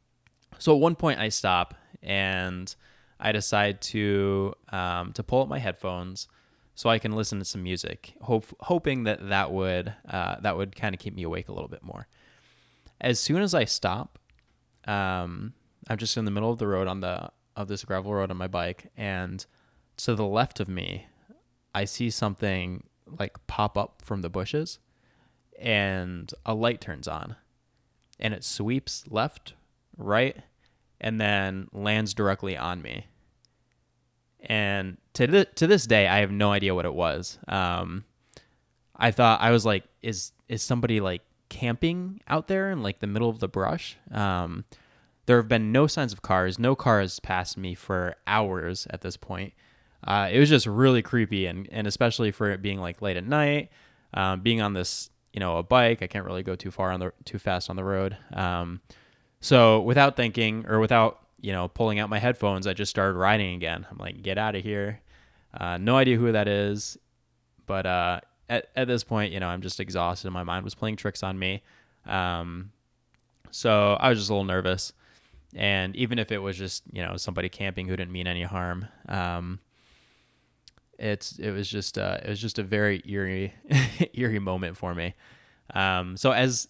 so 0.58 0.74
at 0.74 0.82
one 0.82 0.96
point 0.96 1.20
I 1.20 1.30
stop 1.30 1.76
and 2.02 2.74
I 3.20 3.32
decide 3.32 3.82
to 3.82 4.54
um, 4.70 5.14
to 5.14 5.24
pull 5.24 5.42
up 5.42 5.50
my 5.50 5.60
headphones 5.60 6.28
so 6.76 6.90
I 6.90 6.98
can 6.98 7.12
listen 7.12 7.40
to 7.40 7.46
some 7.46 7.62
music, 7.62 8.14
hope, 8.22 8.46
hoping 8.62 9.04
that 9.04 9.30
that 9.30 9.52
would 9.52 9.94
uh, 10.08 10.38
that 10.40 10.56
would 10.56 10.76
kind 10.76 10.96
of 10.96 11.00
keep 11.00 11.14
me 11.14 11.24
awake 11.24 11.50
a 11.50 11.52
little 11.52 11.68
bit 11.68 11.84
more. 11.84 12.08
As 13.02 13.20
soon 13.20 13.42
as 13.42 13.54
I 13.54 13.66
stop, 13.66 14.18
um, 14.88 15.54
I'm 15.90 15.98
just 15.98 16.16
in 16.18 16.26
the 16.26 16.32
middle 16.32 16.52
of 16.52 16.58
the 16.58 16.68
road 16.68 16.88
on 16.88 17.02
the 17.02 17.32
of 17.60 17.68
this 17.68 17.84
gravel 17.84 18.14
road 18.14 18.32
on 18.32 18.38
my 18.38 18.48
bike, 18.48 18.90
and 18.96 19.46
to 19.98 20.16
the 20.16 20.26
left 20.26 20.62
of 20.62 20.70
me, 20.70 21.08
I 21.76 21.84
see 21.84 22.10
something 22.10 22.84
like 23.20 23.36
pop 23.48 23.78
up 23.78 24.02
from 24.04 24.22
the 24.22 24.30
bushes, 24.30 24.80
and 25.60 26.34
a 26.46 26.56
light 26.56 26.80
turns 26.80 27.08
on, 27.08 27.36
and 28.18 28.34
it 28.34 28.46
sweeps 28.46 29.04
left, 29.10 29.54
right, 29.98 30.38
and 31.02 31.20
then 31.20 31.68
lands 31.74 32.14
directly 32.14 32.56
on 32.56 32.82
me. 32.82 33.08
And 34.40 34.98
to 35.14 35.28
th- 35.28 35.50
to 35.56 35.68
this 35.68 35.86
day, 35.86 36.08
I 36.08 36.20
have 36.20 36.32
no 36.32 36.54
idea 36.54 36.74
what 36.74 36.86
it 36.86 36.94
was. 36.94 37.40
Um, 37.50 38.06
I 38.96 39.12
thought 39.12 39.42
I 39.42 39.52
was 39.52 39.66
like, 39.66 39.84
is 40.02 40.32
is 40.48 40.64
somebody 40.64 41.02
like 41.02 41.24
camping 41.50 42.22
out 42.26 42.48
there 42.48 42.72
in 42.72 42.82
like 42.82 43.00
the 43.00 43.08
middle 43.08 43.30
of 43.30 43.40
the 43.40 43.50
brush? 43.50 43.98
Um, 44.12 44.64
there 45.30 45.38
have 45.38 45.48
been 45.48 45.72
no 45.72 45.86
signs 45.86 46.12
of 46.12 46.24
cars. 46.24 46.58
No 46.58 46.76
car 46.76 47.02
has 47.02 47.20
passed 47.20 47.56
me 47.56 47.76
for 47.76 48.16
hours 48.26 48.88
at 48.90 49.02
this 49.02 49.16
point. 49.16 49.54
Uh, 50.04 50.28
it 50.32 50.40
was 50.40 50.50
just 50.50 50.66
really 50.66 51.04
creepy, 51.04 51.46
and 51.46 51.70
and 51.72 51.86
especially 51.86 52.32
for 52.32 52.50
it 52.50 52.64
being 52.64 52.80
like 52.80 53.00
late 53.00 53.16
at 53.16 53.24
night, 53.24 53.70
um, 54.16 54.42
being 54.42 54.60
on 54.60 54.74
this 54.74 55.12
you 55.32 55.40
know 55.40 55.58
a 55.58 55.64
bike. 55.64 56.02
I 56.02 56.08
can't 56.08 56.26
really 56.26 56.42
go 56.42 56.56
too 56.56 56.72
far 56.72 56.92
on 56.92 57.00
the 57.00 57.14
too 57.26 57.38
fast 57.38 57.70
on 57.70 57.76
the 57.76 57.84
road. 57.84 58.18
Um, 58.34 58.82
so 59.40 59.82
without 59.82 60.16
thinking 60.16 60.66
or 60.68 60.80
without 60.80 61.20
you 61.40 61.52
know 61.52 61.68
pulling 61.68 62.00
out 62.00 62.10
my 62.10 62.18
headphones, 62.18 62.66
I 62.66 62.74
just 62.74 62.90
started 62.90 63.16
riding 63.16 63.54
again. 63.54 63.86
I'm 63.92 64.00
like, 64.00 64.24
get 64.24 64.40
out 64.40 64.56
of 64.56 64.64
here. 64.64 65.00
Uh, 65.54 65.78
no 65.78 65.96
idea 65.96 66.18
who 66.18 66.32
that 66.32 66.48
is, 66.48 66.98
but 67.68 67.86
uh, 67.86 68.22
at 68.50 68.70
at 68.76 68.88
this 68.88 69.04
point, 69.04 69.32
you 69.32 69.40
know, 69.40 69.48
I'm 69.48 69.62
just 69.62 69.80
exhausted. 69.80 70.26
And 70.26 70.34
my 70.34 70.44
mind 70.44 70.64
was 70.64 70.74
playing 70.74 70.96
tricks 70.96 71.22
on 71.22 71.38
me. 71.38 71.62
Um, 72.08 72.72
so 73.52 73.94
I 74.00 74.10
was 74.10 74.18
just 74.18 74.32
a 74.32 74.34
little 74.34 74.44
nervous. 74.44 74.92
And 75.56 75.96
even 75.96 76.20
if 76.20 76.32
it 76.32 76.40
was 76.40 76.58
just 76.58 76.84
you 76.92 77.02
know 77.04 77.18
somebody 77.18 77.50
camping 77.50 77.88
who 77.88 77.96
didn't 77.96 78.12
mean 78.12 78.28
any 78.28 78.44
harm, 78.44 78.88
um, 79.08 79.60
it's 80.98 81.40
it 81.40 81.52
was 81.52 81.70
just 81.70 81.98
uh, 81.98 82.18
it 82.24 82.30
was 82.30 82.40
just 82.40 82.60
a 82.60 82.64
very 82.64 83.02
eerie 83.06 83.54
eerie 84.14 84.40
moment 84.40 84.78
for 84.78 84.94
me. 84.94 85.16
Um, 85.74 86.18
so 86.18 86.32
as 86.32 86.68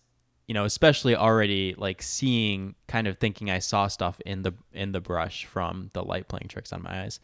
you 0.50 0.54
know, 0.54 0.66
especially 0.66 1.16
already 1.16 1.76
like 1.78 2.02
seeing, 2.02 2.74
kind 2.88 3.06
of 3.06 3.20
thinking 3.20 3.52
I 3.52 3.60
saw 3.60 3.88
stuff 3.88 4.20
in 4.26 4.42
the 4.42 4.54
in 4.74 4.94
the 4.94 5.00
brush 5.00 5.46
from 5.46 5.92
the 5.94 6.04
light 6.04 6.28
playing 6.28 6.48
tricks 6.48 6.74
on 6.74 6.82
my 6.82 7.04
eyes. 7.04 7.20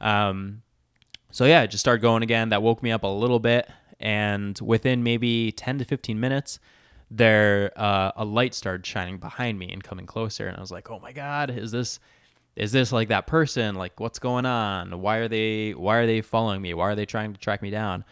Um, 0.00 0.62
so 1.30 1.44
yeah, 1.44 1.64
just 1.66 1.80
started 1.80 2.02
going 2.02 2.24
again. 2.24 2.48
That 2.48 2.62
woke 2.62 2.82
me 2.82 2.90
up 2.90 3.04
a 3.04 3.06
little 3.06 3.38
bit, 3.38 3.68
and 4.00 4.58
within 4.60 5.04
maybe 5.04 5.52
ten 5.52 5.78
to 5.78 5.84
fifteen 5.84 6.18
minutes, 6.18 6.58
there 7.10 7.72
uh, 7.76 8.12
a 8.16 8.24
light 8.24 8.54
started 8.54 8.86
shining 8.86 9.18
behind 9.18 9.58
me 9.58 9.70
and 9.72 9.82
coming 9.82 10.06
closer, 10.06 10.46
and 10.46 10.56
I 10.56 10.60
was 10.60 10.70
like, 10.70 10.90
oh 10.90 11.00
my 11.00 11.12
god, 11.12 11.50
is 11.50 11.70
this 11.70 12.00
is 12.56 12.72
this 12.72 12.92
like 12.92 13.08
that 13.08 13.26
person? 13.26 13.74
Like, 13.76 14.00
what's 14.00 14.18
going 14.18 14.46
on? 14.46 15.00
Why 15.00 15.18
are 15.18 15.28
they 15.28 15.72
why 15.72 15.98
are 15.98 16.06
they 16.06 16.20
following 16.20 16.62
me? 16.62 16.74
Why 16.74 16.90
are 16.90 16.94
they 16.94 17.06
trying 17.06 17.32
to 17.32 17.40
track 17.40 17.62
me 17.62 17.70
down? 17.70 18.04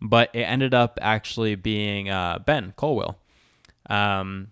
But 0.00 0.30
it 0.34 0.42
ended 0.42 0.74
up 0.74 0.98
actually 1.02 1.56
being 1.56 2.08
uh, 2.08 2.38
Ben 2.38 2.72
Colwill 2.76 3.18
um, 3.88 4.48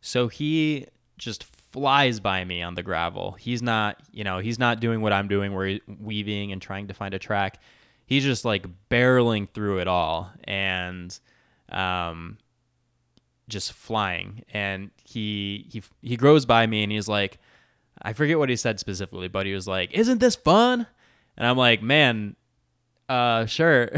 so 0.00 0.28
he 0.28 0.86
just 1.18 1.44
flies 1.44 2.20
by 2.20 2.44
me 2.44 2.62
on 2.62 2.74
the 2.74 2.82
gravel. 2.82 3.32
He's 3.32 3.62
not, 3.62 3.98
you 4.12 4.24
know, 4.24 4.38
he's 4.38 4.58
not 4.58 4.80
doing 4.80 5.00
what 5.00 5.12
I'm 5.12 5.28
doing, 5.28 5.54
where 5.54 5.66
he's 5.66 5.80
weaving 5.86 6.52
and 6.52 6.60
trying 6.60 6.88
to 6.88 6.94
find 6.94 7.14
a 7.14 7.18
track. 7.18 7.60
He's 8.06 8.24
just 8.24 8.44
like 8.44 8.66
barreling 8.88 9.48
through 9.50 9.78
it 9.78 9.88
all 9.88 10.30
and 10.44 11.16
um, 11.68 12.38
just 13.50 13.72
flying. 13.72 14.44
And 14.52 14.90
he 15.04 15.66
he 15.70 15.82
he 16.02 16.16
grows 16.16 16.46
by 16.46 16.66
me 16.66 16.82
and 16.82 16.90
he's 16.90 17.08
like, 17.08 17.38
I 18.02 18.12
forget 18.12 18.38
what 18.38 18.48
he 18.48 18.56
said 18.56 18.80
specifically, 18.80 19.28
but 19.28 19.46
he 19.46 19.52
was 19.52 19.66
like, 19.66 19.92
"Isn't 19.92 20.18
this 20.18 20.36
fun?" 20.36 20.86
And 21.36 21.46
I'm 21.46 21.56
like, 21.56 21.82
"Man, 21.82 22.36
uh, 23.08 23.46
sure." 23.46 23.90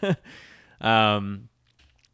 um, 0.80 1.48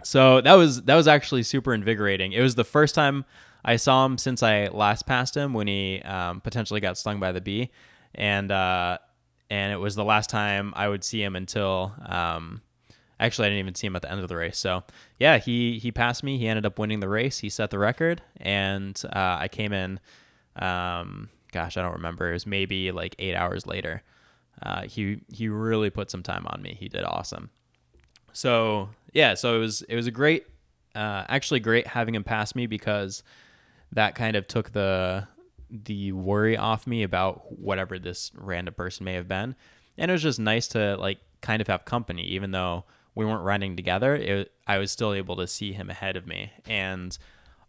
so 0.03 0.41
that 0.41 0.55
was 0.55 0.83
that 0.83 0.95
was 0.95 1.09
actually 1.09 1.43
super 1.43 1.75
invigorating. 1.75 2.33
It 2.33 2.41
was 2.41 2.55
the 2.55 2.65
first 2.65 2.95
time 2.95 3.25
I 3.65 3.77
saw 3.77 4.05
him 4.07 4.19
since 4.19 4.43
I 4.43 4.69
last 4.69 5.07
passed 5.07 5.37
him 5.37 5.53
when 5.55 5.67
he 5.67 6.01
um, 6.03 6.41
potentially 6.41 6.81
got 6.81 6.99
stung 6.99 7.21
by 7.21 7.33
the 7.33 7.41
bee, 7.41 7.71
and 8.15 8.51
uh, 8.51 8.99
and 9.51 9.73
it 9.73 9.79
was 9.79 9.95
the 9.95 10.05
last 10.05 10.31
time 10.31 10.73
I 10.75 10.89
would 10.89 11.05
see 11.05 11.23
him 11.23 11.37
until 11.37 11.95
um, 12.07 12.63
actually 13.23 13.47
I 13.47 13.51
didn't 13.51 13.61
even 13.61 13.75
see 13.75 13.87
him 13.87 13.97
at 13.97 14.03
the 14.03 14.11
end 14.11 14.21
of 14.21 14.29
the 14.29 14.37
race. 14.37 14.59
So 14.59 14.83
yeah, 15.19 15.39
he 15.39 15.79
he 15.79 15.93
passed 15.93 16.23
me. 16.23 16.39
He 16.39 16.49
ended 16.49 16.67
up 16.67 16.79
winning 16.79 17.01
the 17.01 17.09
race. 17.09 17.39
He 17.39 17.49
set 17.49 17.71
the 17.71 17.79
record, 17.79 18.23
and 18.39 19.01
uh, 19.07 19.39
I 19.41 19.49
came 19.49 19.73
in. 19.73 20.01
Um, 20.57 21.31
gosh, 21.53 21.77
I 21.77 21.83
don't 21.83 21.95
remember. 21.95 22.31
It 22.31 22.35
was 22.35 22.47
maybe 22.47 22.91
like 22.93 23.15
eight 23.19 23.35
hours 23.35 23.67
later. 23.67 24.03
Uh, 24.63 24.83
he 24.83 25.21
he 25.33 25.49
really 25.49 25.91
put 25.91 26.11
some 26.11 26.23
time 26.23 26.47
on 26.49 26.61
me. 26.63 26.77
He 26.79 26.89
did 26.89 27.05
awesome. 27.05 27.51
So 28.33 28.91
yeah, 29.13 29.35
so 29.35 29.57
it 29.57 29.59
was 29.59 29.83
it 29.83 29.95
was 29.97 30.07
a 30.07 30.11
great, 30.11 30.47
uh, 30.95 31.25
actually 31.29 31.61
great 31.61 31.87
having 31.87 32.15
him 32.15 32.25
pass 32.25 32.55
me 32.55 32.67
because 32.67 33.23
that 33.93 34.15
kind 34.15 34.37
of 34.37 34.47
took 34.49 34.73
the 34.73 35.27
the 35.71 36.13
worry 36.13 36.57
off 36.57 36.87
me 36.87 37.03
about 37.03 37.59
whatever 37.59 37.99
this 37.99 38.31
random 38.35 38.75
person 38.75 39.05
may 39.05 39.15
have 39.15 39.29
been, 39.29 39.55
and 39.97 40.11
it 40.11 40.13
was 40.13 40.23
just 40.23 40.39
nice 40.39 40.69
to 40.69 40.97
like 40.97 41.19
kind 41.41 41.61
of 41.61 41.67
have 41.69 41.85
company, 41.85 42.23
even 42.25 42.51
though 42.51 42.85
we 43.15 43.25
weren't 43.25 43.45
running 43.45 43.77
together. 43.77 44.15
It, 44.15 44.53
I 44.67 44.79
was 44.79 44.91
still 44.91 45.13
able 45.13 45.37
to 45.37 45.47
see 45.47 45.73
him 45.73 45.91
ahead 45.91 46.17
of 46.17 46.27
me, 46.27 46.51
and 46.67 47.17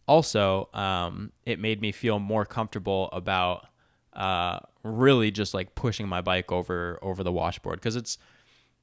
also 0.08 0.70
um, 0.74 1.32
it 1.46 1.60
made 1.60 1.82
me 1.82 1.92
feel 1.92 2.20
more 2.20 2.46
comfortable 2.46 3.10
about 3.12 3.68
uh, 4.14 4.60
really 4.84 5.32
just 5.32 5.54
like 5.54 5.76
pushing 5.76 6.08
my 6.08 6.22
bike 6.22 6.52
over 6.52 7.00
over 7.02 7.24
the 7.24 7.32
washboard 7.32 7.80
because 7.80 7.96
it's 7.96 8.18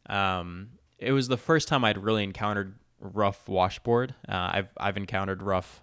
um, 0.08 0.70
it 0.98 1.12
was 1.12 1.28
the 1.28 1.36
first 1.36 1.68
time 1.68 1.84
I'd 1.84 1.98
really 1.98 2.24
encountered 2.24 2.74
rough 3.00 3.48
washboard. 3.48 4.14
Uh, 4.28 4.50
I've 4.52 4.68
I've 4.76 4.96
encountered 4.96 5.42
rough, 5.42 5.82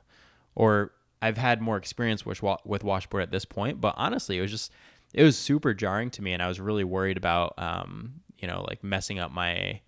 or 0.56 0.92
I've 1.22 1.38
had 1.38 1.62
more 1.62 1.78
experience 1.78 2.26
with 2.26 2.42
with 2.66 2.84
washboard 2.84 3.24
at 3.24 3.32
this 3.32 3.46
point. 3.46 3.82
But 3.82 3.96
honestly, 3.98 4.38
it 4.38 4.42
was 4.42 4.52
just 4.52 4.72
it 5.14 5.24
was 5.24 5.38
super 5.38 5.74
jarring 5.74 6.10
to 6.12 6.22
me, 6.22 6.34
and 6.34 6.42
I 6.42 6.48
was 6.48 6.60
really 6.60 6.84
worried 6.84 7.18
about 7.18 7.54
um, 7.58 8.22
you 8.38 8.48
know 8.48 8.66
like 8.68 8.84
messing 8.84 9.20
up 9.20 9.32
my 9.32 9.82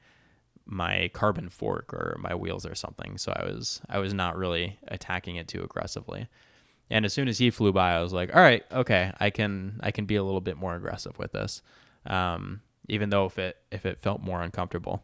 my 0.70 1.10
carbon 1.14 1.50
fork 1.50 1.94
or 1.94 2.16
my 2.20 2.36
wheels 2.36 2.66
or 2.66 2.76
something. 2.76 3.18
So 3.18 3.34
I 3.36 3.46
was 3.46 3.82
I 3.90 4.00
was 4.00 4.14
not 4.14 4.38
really 4.38 4.78
attacking 4.88 5.36
it 5.36 5.48
too 5.48 5.64
aggressively. 5.64 6.28
And 6.92 7.06
as 7.06 7.14
soon 7.14 7.28
as 7.28 7.38
he 7.38 7.50
flew 7.50 7.72
by, 7.72 7.94
I 7.94 8.02
was 8.02 8.14
like, 8.14 8.36
all 8.36 8.42
right, 8.42 8.64
okay, 8.72 9.12
I 9.20 9.30
can 9.30 9.80
I 9.82 9.92
can 9.92 10.06
be 10.06 10.16
a 10.16 10.24
little 10.24 10.42
bit 10.42 10.58
more 10.58 10.76
aggressive 10.76 11.18
with 11.18 11.32
this. 11.32 11.62
Um, 12.06 12.62
even 12.88 13.10
though 13.10 13.26
if 13.26 13.40
it 13.40 13.58
if 13.72 13.86
it 13.86 14.00
felt 14.00 14.22
more 14.22 14.42
uncomfortable. 14.42 15.04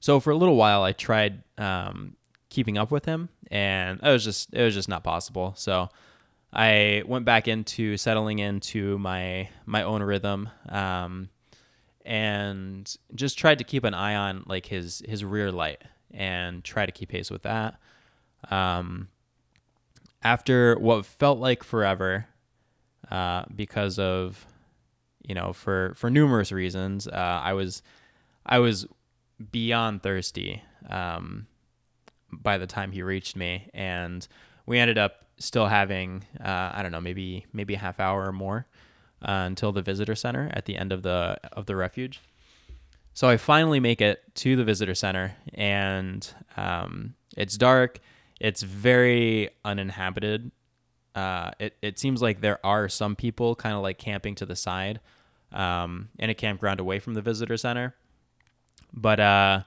So 0.00 0.20
for 0.20 0.30
a 0.30 0.36
little 0.36 0.56
while, 0.56 0.82
I 0.82 0.92
tried 0.92 1.42
um, 1.56 2.16
keeping 2.50 2.76
up 2.76 2.90
with 2.90 3.04
him, 3.04 3.30
and 3.50 4.00
it 4.02 4.10
was 4.10 4.24
just 4.24 4.52
it 4.52 4.62
was 4.62 4.74
just 4.74 4.88
not 4.88 5.04
possible. 5.04 5.54
So 5.56 5.88
I 6.52 7.02
went 7.06 7.24
back 7.24 7.48
into 7.48 7.96
settling 7.96 8.38
into 8.38 8.98
my 8.98 9.48
my 9.64 9.82
own 9.82 10.02
rhythm, 10.02 10.48
um, 10.68 11.30
and 12.04 12.96
just 13.14 13.38
tried 13.38 13.58
to 13.58 13.64
keep 13.64 13.84
an 13.84 13.94
eye 13.94 14.14
on 14.14 14.44
like 14.46 14.66
his 14.66 15.02
his 15.08 15.24
rear 15.24 15.50
light 15.50 15.82
and 16.10 16.62
try 16.62 16.86
to 16.86 16.92
keep 16.92 17.08
pace 17.08 17.30
with 17.30 17.42
that. 17.42 17.76
Um, 18.50 19.08
after 20.22 20.78
what 20.78 21.06
felt 21.06 21.38
like 21.38 21.64
forever, 21.64 22.26
uh, 23.10 23.44
because 23.54 23.98
of 23.98 24.44
you 25.26 25.34
know 25.34 25.52
for 25.52 25.94
for 25.96 26.10
numerous 26.10 26.52
reasons, 26.52 27.08
uh, 27.08 27.40
I 27.42 27.54
was 27.54 27.82
I 28.44 28.58
was 28.58 28.86
beyond 29.50 30.02
thirsty 30.02 30.62
um, 30.88 31.46
by 32.32 32.58
the 32.58 32.66
time 32.66 32.92
he 32.92 33.02
reached 33.02 33.36
me, 33.36 33.70
and 33.72 34.26
we 34.66 34.78
ended 34.78 34.98
up 34.98 35.24
still 35.38 35.66
having 35.66 36.24
uh, 36.40 36.70
I 36.74 36.82
don't 36.82 36.92
know 36.92 37.00
maybe 37.00 37.46
maybe 37.52 37.74
a 37.74 37.78
half 37.78 37.98
hour 37.98 38.26
or 38.26 38.32
more 38.32 38.66
uh, 39.22 39.44
until 39.46 39.72
the 39.72 39.82
visitor 39.82 40.14
center 40.14 40.50
at 40.52 40.64
the 40.66 40.76
end 40.76 40.92
of 40.92 41.02
the 41.02 41.38
of 41.52 41.66
the 41.66 41.76
refuge. 41.76 42.20
So 43.14 43.28
I 43.28 43.36
finally 43.36 43.78
make 43.78 44.00
it 44.00 44.22
to 44.36 44.56
the 44.56 44.64
visitor 44.64 44.94
center, 44.94 45.36
and 45.54 46.28
um, 46.56 47.14
it's 47.36 47.56
dark. 47.56 48.00
It's 48.40 48.62
very 48.62 49.50
uninhabited. 49.64 50.50
Uh, 51.14 51.52
it 51.60 51.76
it 51.80 51.98
seems 51.98 52.20
like 52.20 52.40
there 52.40 52.58
are 52.66 52.88
some 52.88 53.14
people 53.14 53.54
kind 53.54 53.76
of 53.76 53.82
like 53.82 53.98
camping 53.98 54.34
to 54.36 54.46
the 54.46 54.56
side 54.56 55.00
um, 55.52 56.08
in 56.18 56.28
a 56.28 56.34
campground 56.34 56.80
away 56.80 56.98
from 56.98 57.14
the 57.14 57.22
visitor 57.22 57.56
center. 57.56 57.94
But 58.92 59.20
uh, 59.20 59.62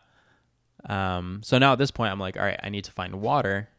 um, 0.85 1.41
so 1.43 1.57
now 1.57 1.73
at 1.73 1.79
this 1.79 1.91
point, 1.91 2.11
I'm 2.11 2.19
like, 2.19 2.37
all 2.37 2.43
right, 2.43 2.59
I 2.61 2.69
need 2.69 2.83
to 2.83 2.91
find 2.91 3.21
water, 3.21 3.69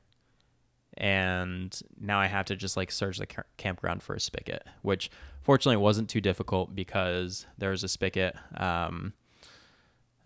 and 0.98 1.80
now 2.00 2.18
I 2.18 2.26
have 2.26 2.46
to 2.46 2.56
just 2.56 2.76
like 2.76 2.90
search 2.90 3.18
the 3.18 3.26
campground 3.56 4.02
for 4.02 4.14
a 4.14 4.20
spigot, 4.20 4.66
which 4.82 5.10
fortunately 5.42 5.76
wasn't 5.76 6.10
too 6.10 6.20
difficult 6.20 6.74
because 6.74 7.46
there 7.56 7.70
was 7.70 7.84
a 7.84 7.88
spigot. 7.88 8.34
Um, 8.56 9.12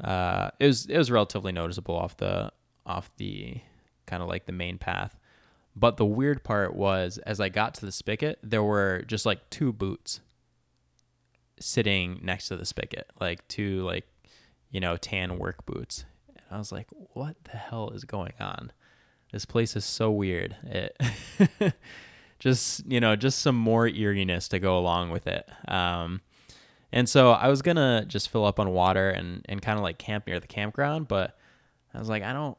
uh, 0.03 0.51
it 0.59 0.67
was 0.67 0.87
it 0.87 0.97
was 0.97 1.11
relatively 1.11 1.53
noticeable 1.53 1.95
off 1.95 2.17
the 2.17 2.51
off 2.87 3.11
the 3.19 3.59
kind 4.07 4.23
of 4.23 4.29
like 4.29 4.47
the 4.47 4.53
main 4.53 4.79
path. 4.79 5.19
But 5.77 5.99
the 5.99 6.07
weird 6.07 6.43
part 6.43 6.75
was 6.75 7.19
as 7.19 7.39
I 7.39 7.51
got 7.51 7.75
to 7.75 7.87
the 7.87 7.93
spigot, 7.93 8.39
there 8.43 8.63
were 8.63 9.05
just 9.07 9.27
like 9.27 9.49
two 9.51 9.73
boots 9.73 10.21
sitting 11.61 12.19
next 12.23 12.49
to 12.49 12.57
the 12.57 12.67
spigot, 12.67 13.11
like 13.21 13.47
two 13.47 13.85
like 13.85 14.07
you 14.71 14.81
know, 14.81 14.97
tan 14.97 15.39
work 15.39 15.67
boots. 15.67 16.07
And 16.29 16.47
I 16.51 16.57
was 16.57 16.73
like, 16.73 16.89
what 17.13 17.37
the 17.45 17.59
hell 17.59 17.91
is 17.91 18.05
going 18.05 18.33
on? 18.41 18.73
This 19.33 19.45
place 19.47 19.77
is 19.77 19.85
so 19.85 20.11
weird. 20.11 20.55
It 20.65 21.75
just, 22.39 22.87
you 22.87 23.01
know, 23.01 23.17
just 23.17 23.39
some 23.39 23.57
more 23.57 23.89
eeriness 23.89 24.49
to 24.49 24.59
go 24.59 24.79
along 24.79 25.11
with 25.11 25.27
it. 25.27 25.49
Um, 25.67 26.21
and 26.93 27.09
so 27.09 27.33
I 27.33 27.49
was 27.49 27.63
to 27.77 28.05
just 28.07 28.29
fill 28.29 28.45
up 28.45 28.61
on 28.61 28.71
water 28.71 29.09
and, 29.09 29.45
and 29.49 29.63
kind 29.63 29.79
of 29.79 29.83
like 29.83 29.97
camp 29.99 30.27
near 30.27 30.39
the 30.39 30.47
campground, 30.47 31.09
but 31.09 31.39
I 31.95 31.99
was 31.99 32.11
like, 32.11 32.23
I 32.23 32.35
don't, 32.35 32.59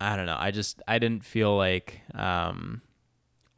I 0.00 0.16
don't 0.16 0.26
know. 0.26 0.36
I 0.38 0.50
just, 0.50 0.82
I 0.88 0.98
didn't 0.98 1.24
feel 1.24 1.54
like, 1.54 2.00
um, 2.14 2.80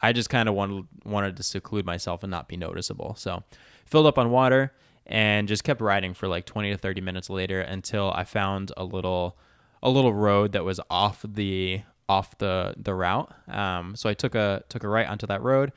I 0.01 0.13
just 0.13 0.31
kind 0.31 0.49
of 0.49 0.55
wanted, 0.57 0.87
wanted 1.05 1.37
to 1.37 1.43
seclude 1.45 1.87
myself 1.87 2.25
and 2.25 2.31
not 2.31 2.49
be 2.49 2.57
noticeable. 2.57 3.15
So 3.17 3.45
filled 3.87 4.07
up 4.07 4.19
on 4.19 4.31
water 4.31 4.73
and 5.07 5.47
just 5.47 5.65
kept 5.65 5.81
riding 5.81 6.15
for 6.15 6.29
like 6.29 6.45
20 6.45 6.71
to 6.71 6.77
30 6.77 7.01
minutes 7.01 7.31
later 7.31 7.61
until 7.61 8.13
I 8.13 8.25
found 8.25 8.73
a 8.77 8.85
little 8.85 9.39
a 9.83 9.91
little 9.91 10.13
road 10.13 10.53
that 10.53 10.65
was 10.65 10.81
off 10.91 11.25
the 11.27 11.83
off 12.09 12.37
the 12.39 12.75
the 12.77 12.95
route. 12.95 13.33
Um, 13.49 13.97
so 13.97 14.09
I 14.09 14.15
took 14.15 14.35
a 14.35 14.63
took 14.69 14.85
a 14.85 14.89
right 14.89 15.09
onto 15.09 15.27
that 15.27 15.43
road 15.43 15.73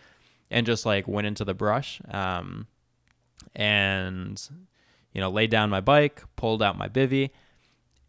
and 0.50 0.66
just 0.66 0.86
like 0.86 1.08
went 1.08 1.28
into 1.28 1.46
the 1.46 1.54
brush 1.54 2.02
um, 2.10 2.68
and 3.56 4.42
you 5.14 5.22
know 5.22 5.30
laid 5.30 5.50
down 5.50 5.70
my 5.70 5.82
bike, 5.82 6.24
pulled 6.36 6.64
out 6.64 6.78
my 6.78 6.88
bivy, 6.88 7.32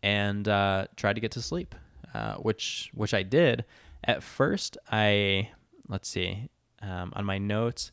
and 0.02 0.46
uh, 0.48 0.86
tried 0.96 1.14
to 1.14 1.20
get 1.20 1.32
to 1.32 1.42
sleep, 1.42 1.74
uh, 2.14 2.34
which 2.34 2.90
which 2.94 3.14
I 3.14 3.22
did. 3.22 3.64
At 4.04 4.22
first, 4.22 4.76
I 4.90 5.50
let's 5.88 6.08
see, 6.08 6.48
um, 6.80 7.12
on 7.14 7.24
my 7.24 7.38
notes. 7.38 7.92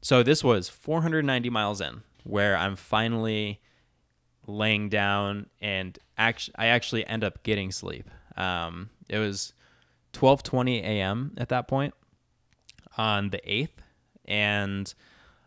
So 0.00 0.22
this 0.22 0.42
was 0.42 0.68
490 0.68 1.48
miles 1.50 1.80
in, 1.80 2.02
where 2.24 2.56
I'm 2.56 2.74
finally 2.74 3.60
laying 4.46 4.88
down, 4.88 5.46
and 5.60 5.98
actually, 6.18 6.54
I 6.58 6.66
actually 6.66 7.06
end 7.06 7.24
up 7.24 7.42
getting 7.42 7.70
sleep. 7.70 8.08
Um, 8.36 8.90
it 9.08 9.18
was 9.18 9.52
12:20 10.12 10.80
a.m. 10.82 11.32
at 11.36 11.48
that 11.50 11.68
point 11.68 11.94
on 12.96 13.30
the 13.30 13.40
8th, 13.46 13.80
and 14.24 14.92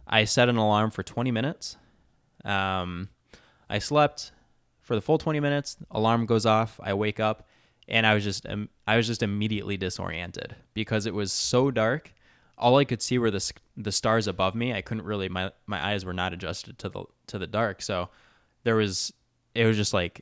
I 0.08 0.26
set 0.26 0.50
an 0.50 0.58
alarm 0.58 0.92
for 0.92 1.04
20 1.04 1.32
minutes. 1.32 1.78
Um, 2.44 3.10
I 3.70 3.80
slept 3.80 4.32
for 4.82 4.96
the 4.96 5.02
full 5.02 5.18
20 5.18 5.40
minutes. 5.40 5.78
Alarm 5.92 6.26
goes 6.26 6.46
off. 6.46 6.80
I 6.82 6.94
wake 6.94 7.20
up, 7.20 7.48
and 7.88 8.06
I 8.06 8.14
was 8.14 8.24
just 8.24 8.46
I 8.88 8.98
was 8.98 9.08
just 9.08 9.24
immediately 9.24 9.78
disoriented 9.78 10.56
because 10.74 11.06
it 11.06 11.14
was 11.14 11.32
so 11.32 11.72
dark. 11.72 12.14
All 12.58 12.78
I 12.78 12.86
could 12.86 13.02
see 13.02 13.18
were 13.18 13.32
the 13.32 13.52
the 13.76 13.92
stars 13.92 14.28
above 14.28 14.56
me. 14.56 14.74
I 14.74 14.82
couldn't 14.82 15.06
really 15.06 15.28
my 15.30 15.52
my 15.66 15.84
eyes 15.84 16.06
were 16.06 16.14
not 16.14 16.34
adjusted 16.34 16.78
to 16.80 16.90
the 16.90 17.04
to 17.28 17.38
the 17.38 17.48
dark. 17.48 17.82
So 17.82 18.10
there 18.66 18.76
was 18.76 19.14
it 19.54 19.66
was 19.66 19.78
just 19.78 19.94
like 19.94 20.22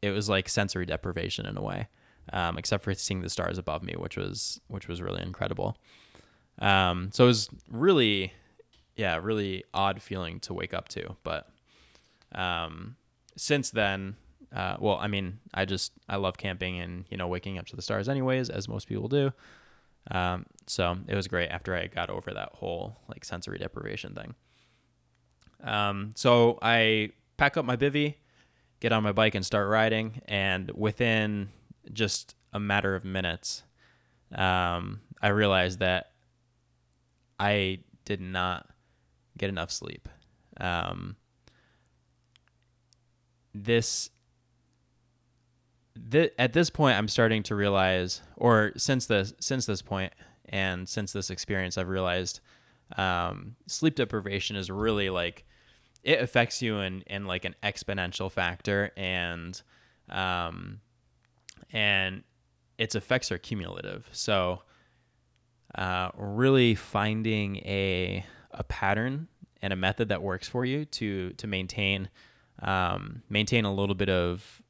it 0.00 0.10
was 0.10 0.28
like 0.28 0.48
sensory 0.48 0.86
deprivation 0.86 1.46
in 1.46 1.56
a 1.56 1.62
way, 1.62 1.88
um, 2.32 2.56
except 2.56 2.84
for 2.84 2.94
seeing 2.94 3.22
the 3.22 3.30
stars 3.30 3.58
above 3.58 3.82
me, 3.82 3.94
which 3.98 4.16
was 4.16 4.60
which 4.68 4.86
was 4.86 5.02
really 5.02 5.22
incredible. 5.22 5.76
Um, 6.60 7.10
so 7.12 7.24
it 7.24 7.28
was 7.28 7.48
really, 7.68 8.32
yeah, 8.94 9.18
really 9.20 9.64
odd 9.74 10.00
feeling 10.00 10.38
to 10.40 10.54
wake 10.54 10.72
up 10.72 10.88
to. 10.90 11.16
But 11.24 11.48
um, 12.32 12.96
since 13.36 13.70
then, 13.70 14.16
uh, 14.54 14.76
well, 14.78 14.98
I 15.00 15.08
mean, 15.08 15.40
I 15.52 15.64
just 15.64 15.92
I 16.08 16.16
love 16.16 16.36
camping 16.36 16.78
and 16.80 17.06
you 17.10 17.16
know 17.16 17.26
waking 17.26 17.58
up 17.58 17.66
to 17.68 17.76
the 17.76 17.82
stars 17.82 18.08
anyways, 18.08 18.50
as 18.50 18.68
most 18.68 18.86
people 18.86 19.08
do. 19.08 19.32
Um, 20.10 20.46
so 20.68 20.96
it 21.08 21.16
was 21.16 21.26
great 21.26 21.48
after 21.48 21.74
I 21.74 21.88
got 21.88 22.10
over 22.10 22.32
that 22.32 22.50
whole 22.52 22.98
like 23.08 23.24
sensory 23.24 23.58
deprivation 23.58 24.14
thing. 24.14 24.34
Um, 25.66 26.12
so 26.14 26.58
I 26.62 27.10
pack 27.36 27.56
up 27.56 27.64
my 27.64 27.76
bivy, 27.76 28.14
get 28.80 28.92
on 28.92 29.02
my 29.02 29.12
bike 29.12 29.34
and 29.34 29.44
start 29.44 29.68
riding, 29.68 30.22
and 30.26 30.70
within 30.74 31.50
just 31.92 32.34
a 32.52 32.60
matter 32.60 32.94
of 32.94 33.04
minutes, 33.04 33.62
um, 34.34 35.00
I 35.20 35.28
realized 35.28 35.80
that 35.80 36.12
I 37.38 37.80
did 38.04 38.20
not 38.20 38.68
get 39.36 39.48
enough 39.48 39.70
sleep. 39.70 40.08
Um, 40.58 41.16
this 43.54 44.10
th- 46.10 46.32
at 46.38 46.52
this 46.52 46.70
point 46.70 46.96
I'm 46.96 47.08
starting 47.08 47.42
to 47.44 47.54
realize 47.54 48.22
or 48.36 48.72
since 48.76 49.06
this 49.06 49.32
since 49.40 49.66
this 49.66 49.82
point 49.82 50.12
and 50.48 50.88
since 50.88 51.12
this 51.12 51.30
experience 51.30 51.78
I've 51.78 51.88
realized 51.88 52.40
um, 52.96 53.56
sleep 53.66 53.94
deprivation 53.94 54.56
is 54.56 54.70
really 54.70 55.10
like 55.10 55.44
it 56.06 56.22
affects 56.22 56.62
you 56.62 56.78
in 56.78 57.02
in 57.02 57.26
like 57.26 57.44
an 57.44 57.54
exponential 57.62 58.30
factor 58.30 58.92
and 58.96 59.60
um 60.08 60.80
and 61.72 62.22
its 62.78 62.94
effects 62.94 63.32
are 63.32 63.38
cumulative. 63.38 64.08
So 64.12 64.62
uh, 65.74 66.10
really 66.16 66.74
finding 66.74 67.56
a 67.56 68.24
a 68.52 68.64
pattern 68.64 69.28
and 69.60 69.72
a 69.72 69.76
method 69.76 70.08
that 70.08 70.22
works 70.22 70.48
for 70.48 70.64
you 70.64 70.84
to 70.84 71.30
to 71.30 71.46
maintain 71.46 72.08
um, 72.62 73.22
maintain 73.28 73.64
a 73.64 73.74
little 73.74 73.94
bit 73.94 74.08
of 74.08 74.62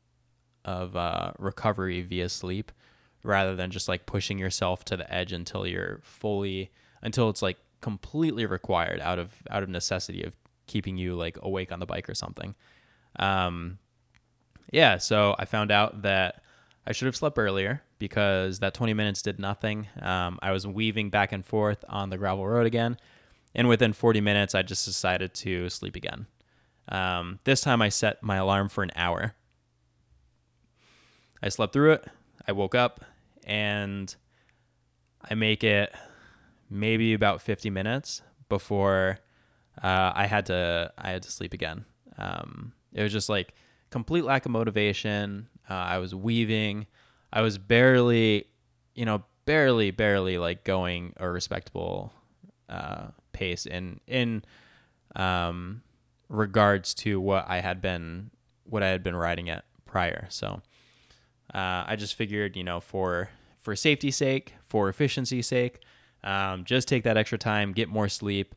of 0.64 0.96
uh, 0.96 1.32
recovery 1.38 2.00
via 2.02 2.28
sleep 2.28 2.72
rather 3.22 3.54
than 3.54 3.70
just 3.70 3.88
like 3.88 4.06
pushing 4.06 4.38
yourself 4.38 4.84
to 4.84 4.96
the 4.96 5.12
edge 5.12 5.32
until 5.32 5.66
you're 5.66 6.00
fully 6.02 6.70
until 7.02 7.28
it's 7.28 7.42
like 7.42 7.58
completely 7.80 8.46
required 8.46 9.00
out 9.00 9.18
of 9.18 9.34
out 9.50 9.62
of 9.62 9.68
necessity 9.68 10.22
of 10.24 10.34
keeping 10.66 10.96
you 10.96 11.14
like 11.14 11.38
awake 11.42 11.72
on 11.72 11.80
the 11.80 11.86
bike 11.86 12.08
or 12.08 12.14
something 12.14 12.54
um 13.18 13.78
yeah 14.72 14.98
so 14.98 15.34
i 15.38 15.44
found 15.44 15.70
out 15.70 16.02
that 16.02 16.42
i 16.86 16.92
should 16.92 17.06
have 17.06 17.16
slept 17.16 17.38
earlier 17.38 17.82
because 17.98 18.58
that 18.58 18.74
20 18.74 18.94
minutes 18.94 19.22
did 19.22 19.38
nothing 19.38 19.86
um, 20.02 20.38
i 20.42 20.50
was 20.50 20.66
weaving 20.66 21.10
back 21.10 21.32
and 21.32 21.44
forth 21.46 21.84
on 21.88 22.10
the 22.10 22.18
gravel 22.18 22.46
road 22.46 22.66
again 22.66 22.96
and 23.54 23.68
within 23.68 23.92
40 23.92 24.20
minutes 24.20 24.54
i 24.54 24.62
just 24.62 24.84
decided 24.84 25.32
to 25.34 25.68
sleep 25.70 25.96
again 25.96 26.26
um, 26.88 27.40
this 27.44 27.60
time 27.60 27.82
I 27.82 27.88
set 27.88 28.22
my 28.22 28.36
alarm 28.36 28.68
for 28.68 28.82
an 28.82 28.92
hour. 28.94 29.34
I 31.42 31.48
slept 31.48 31.72
through 31.72 31.92
it. 31.92 32.04
I 32.46 32.52
woke 32.52 32.74
up 32.74 33.04
and 33.44 34.14
I 35.28 35.34
make 35.34 35.64
it 35.64 35.92
maybe 36.70 37.12
about 37.12 37.42
50 37.42 37.70
minutes 37.70 38.22
before 38.48 39.18
uh, 39.82 40.12
I 40.14 40.26
had 40.26 40.46
to 40.46 40.92
I 40.98 41.10
had 41.10 41.22
to 41.22 41.30
sleep 41.30 41.52
again. 41.52 41.84
Um, 42.18 42.72
it 42.92 43.02
was 43.02 43.12
just 43.12 43.28
like 43.28 43.54
complete 43.90 44.24
lack 44.24 44.46
of 44.46 44.52
motivation. 44.52 45.48
Uh, 45.68 45.74
I 45.74 45.98
was 45.98 46.14
weaving. 46.14 46.86
I 47.32 47.42
was 47.42 47.58
barely, 47.58 48.46
you 48.94 49.04
know, 49.04 49.24
barely, 49.44 49.90
barely 49.90 50.38
like 50.38 50.64
going 50.64 51.12
a 51.18 51.28
respectable 51.28 52.12
uh, 52.68 53.08
pace 53.32 53.66
in 53.66 54.00
in 54.06 54.44
um, 55.14 55.82
regards 56.28 56.94
to 56.94 57.20
what 57.20 57.46
I 57.48 57.60
had 57.60 57.80
been 57.80 58.30
what 58.64 58.82
I 58.82 58.88
had 58.88 59.02
been 59.02 59.16
riding 59.16 59.48
at 59.48 59.64
prior. 59.84 60.26
So 60.30 60.60
uh, 61.54 61.84
I 61.86 61.96
just 61.96 62.14
figured, 62.14 62.56
you 62.56 62.64
know, 62.64 62.80
for 62.80 63.30
for 63.58 63.74
safety's 63.76 64.16
sake, 64.16 64.54
for 64.68 64.88
efficiency's 64.88 65.46
sake, 65.46 65.80
um, 66.22 66.64
just 66.64 66.88
take 66.88 67.04
that 67.04 67.16
extra 67.16 67.38
time, 67.38 67.72
get 67.72 67.88
more 67.88 68.08
sleep, 68.08 68.54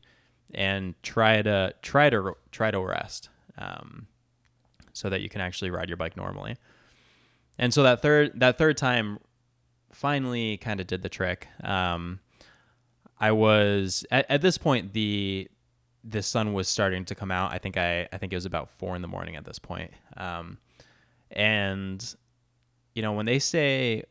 and 0.54 0.94
try 1.02 1.42
to 1.42 1.74
try 1.82 2.10
to 2.10 2.34
try 2.50 2.70
to 2.70 2.80
rest, 2.80 3.28
um, 3.58 4.06
so 4.92 5.08
that 5.08 5.20
you 5.20 5.28
can 5.28 5.40
actually 5.40 5.70
ride 5.70 5.88
your 5.88 5.96
bike 5.96 6.16
normally. 6.16 6.56
And 7.58 7.74
so 7.74 7.82
that 7.82 8.02
third 8.02 8.40
that 8.40 8.58
third 8.58 8.76
time 8.76 9.18
finally 9.92 10.56
kind 10.56 10.80
of 10.80 10.86
did 10.86 11.02
the 11.02 11.08
trick. 11.08 11.48
Um, 11.62 12.20
I 13.18 13.32
was 13.32 14.04
at, 14.10 14.26
at 14.30 14.42
this 14.42 14.58
point 14.58 14.92
the 14.92 15.48
the 16.02 16.22
sun 16.22 16.54
was 16.54 16.68
starting 16.68 17.04
to 17.04 17.14
come 17.14 17.30
out. 17.30 17.52
I 17.52 17.58
think 17.58 17.76
I 17.76 18.08
I 18.12 18.18
think 18.18 18.32
it 18.32 18.36
was 18.36 18.46
about 18.46 18.70
four 18.70 18.96
in 18.96 19.02
the 19.02 19.08
morning 19.08 19.36
at 19.36 19.44
this 19.44 19.58
point. 19.58 19.92
Um, 20.16 20.58
and 21.30 22.14
you 22.94 23.02
know 23.02 23.12
when 23.12 23.26
they 23.26 23.38
say 23.38 24.04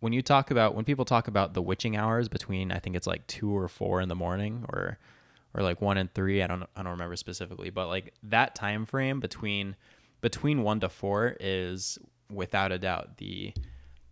when 0.00 0.12
you 0.12 0.20
talk 0.20 0.50
about 0.50 0.74
when 0.74 0.84
people 0.84 1.04
talk 1.04 1.28
about 1.28 1.54
the 1.54 1.62
witching 1.62 1.96
hours 1.96 2.28
between 2.28 2.70
I 2.70 2.78
think 2.78 2.96
it's 2.96 3.06
like 3.06 3.26
two 3.26 3.56
or 3.56 3.68
four 3.68 4.00
in 4.00 4.08
the 4.08 4.14
morning 4.14 4.64
or 4.68 4.98
or 5.54 5.62
like 5.62 5.80
one 5.80 5.98
and 5.98 6.12
three. 6.14 6.42
I 6.42 6.46
don't 6.46 6.64
I 6.76 6.82
don't 6.82 6.92
remember 6.92 7.16
specifically, 7.16 7.70
but 7.70 7.88
like 7.88 8.14
that 8.24 8.54
time 8.54 8.86
frame 8.86 9.20
between 9.20 9.76
between 10.20 10.62
one 10.62 10.80
to 10.80 10.88
four 10.88 11.36
is 11.40 11.98
without 12.30 12.72
a 12.72 12.78
doubt 12.78 13.18
the 13.18 13.52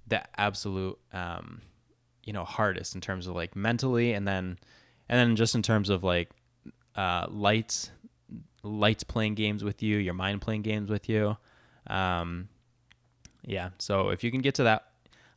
the 0.06 0.22
absolute 0.38 0.98
um, 1.12 1.62
you 2.24 2.32
know 2.32 2.44
hardest 2.44 2.94
in 2.94 3.00
terms 3.00 3.26
of 3.26 3.34
like 3.34 3.56
mentally 3.56 4.12
and 4.12 4.26
then 4.26 4.58
and 5.08 5.18
then 5.18 5.36
just 5.36 5.54
in 5.54 5.62
terms 5.62 5.88
of 5.88 6.04
like 6.04 6.30
uh, 6.96 7.26
lights 7.28 7.90
lights 8.62 9.02
playing 9.02 9.34
games 9.34 9.64
with 9.64 9.82
you, 9.82 9.96
your 9.96 10.14
mind 10.14 10.40
playing 10.40 10.62
games 10.62 10.90
with 10.90 11.08
you. 11.08 11.36
Um, 11.86 12.48
yeah, 13.44 13.70
so 13.78 14.10
if 14.10 14.22
you 14.22 14.30
can 14.30 14.40
get 14.40 14.56
to 14.56 14.64
that, 14.64 14.84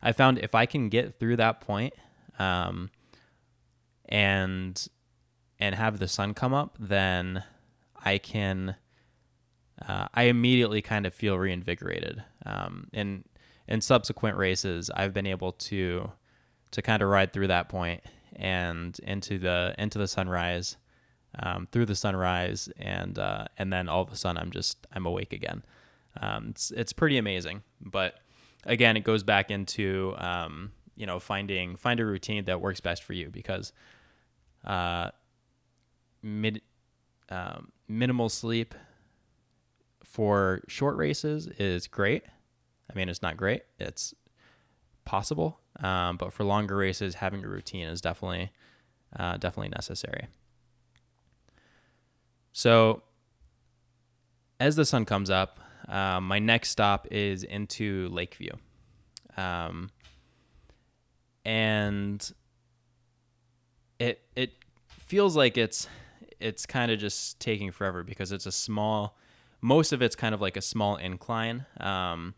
I 0.02 0.12
found 0.12 0.38
if 0.38 0.54
I 0.54 0.66
can 0.66 0.88
get 0.88 1.18
through 1.18 1.36
that 1.36 1.60
point, 1.60 1.94
um, 2.38 2.90
and 4.08 4.86
and 5.58 5.74
have 5.74 5.98
the 5.98 6.08
sun 6.08 6.34
come 6.34 6.54
up, 6.54 6.76
then 6.78 7.44
I 8.04 8.18
can. 8.18 8.76
Uh, 9.86 10.06
I 10.14 10.24
immediately 10.24 10.80
kind 10.82 11.04
of 11.04 11.12
feel 11.12 11.36
reinvigorated. 11.36 12.22
Um, 12.46 12.88
in 12.92 13.24
in 13.66 13.80
subsequent 13.80 14.36
races, 14.36 14.90
I've 14.94 15.12
been 15.12 15.26
able 15.26 15.52
to 15.52 16.10
to 16.70 16.82
kind 16.82 17.02
of 17.02 17.08
ride 17.08 17.32
through 17.32 17.48
that 17.48 17.68
point 17.68 18.02
and 18.36 18.98
into 19.00 19.38
the 19.38 19.74
into 19.78 19.98
the 19.98 20.08
sunrise 20.08 20.76
um, 21.38 21.66
through 21.70 21.86
the 21.86 21.96
sunrise, 21.96 22.68
and 22.76 23.18
uh, 23.18 23.46
and 23.58 23.72
then 23.72 23.88
all 23.88 24.02
of 24.02 24.12
a 24.12 24.16
sudden 24.16 24.40
I'm 24.40 24.50
just 24.50 24.86
I'm 24.92 25.06
awake 25.06 25.32
again. 25.32 25.64
Um, 26.20 26.48
it's 26.50 26.70
it's 26.70 26.92
pretty 26.92 27.18
amazing, 27.18 27.62
but 27.80 28.14
again, 28.64 28.96
it 28.96 29.04
goes 29.04 29.22
back 29.22 29.50
into 29.50 30.14
um, 30.18 30.72
you 30.96 31.06
know 31.06 31.18
finding 31.18 31.76
find 31.76 32.00
a 32.00 32.04
routine 32.04 32.44
that 32.44 32.60
works 32.60 32.80
best 32.80 33.02
for 33.02 33.12
you 33.12 33.30
because 33.30 33.72
uh, 34.64 35.10
mid 36.24 36.62
um, 37.28 37.70
minimal 37.86 38.28
sleep 38.28 38.74
for 40.02 40.62
short 40.66 40.96
races 40.96 41.46
is 41.58 41.86
great. 41.86 42.24
I 42.90 42.96
mean, 42.96 43.08
it's 43.08 43.22
not 43.22 43.36
great. 43.36 43.62
It's 43.78 44.14
possible, 45.04 45.60
um, 45.80 46.16
but 46.16 46.32
for 46.32 46.44
longer 46.44 46.76
races, 46.76 47.16
having 47.16 47.44
a 47.44 47.48
routine 47.48 47.86
is 47.86 48.00
definitely 48.00 48.50
uh, 49.16 49.36
definitely 49.36 49.68
necessary. 49.68 50.26
So 52.52 53.02
as 54.58 54.76
the 54.76 54.84
sun 54.84 55.04
comes 55.04 55.30
up, 55.30 55.60
um, 55.88 56.26
my 56.26 56.38
next 56.38 56.70
stop 56.70 57.06
is 57.10 57.42
into 57.42 58.08
Lakeview. 58.08 58.52
Um, 59.36 59.90
and 61.44 62.32
it 63.98 64.22
it 64.34 64.52
feels 64.88 65.36
like 65.36 65.58
it's 65.58 65.88
it's 66.40 66.66
kind 66.66 66.90
of 66.90 66.98
just 66.98 67.40
taking 67.40 67.70
forever 67.70 68.02
because 68.02 68.32
it's 68.32 68.46
a 68.46 68.52
small 68.52 69.16
most 69.60 69.92
of 69.92 70.02
it's 70.02 70.14
kind 70.14 70.34
of 70.34 70.42
like 70.42 70.58
a 70.58 70.62
small 70.62 70.96
incline. 70.96 71.64
Um, 71.80 72.34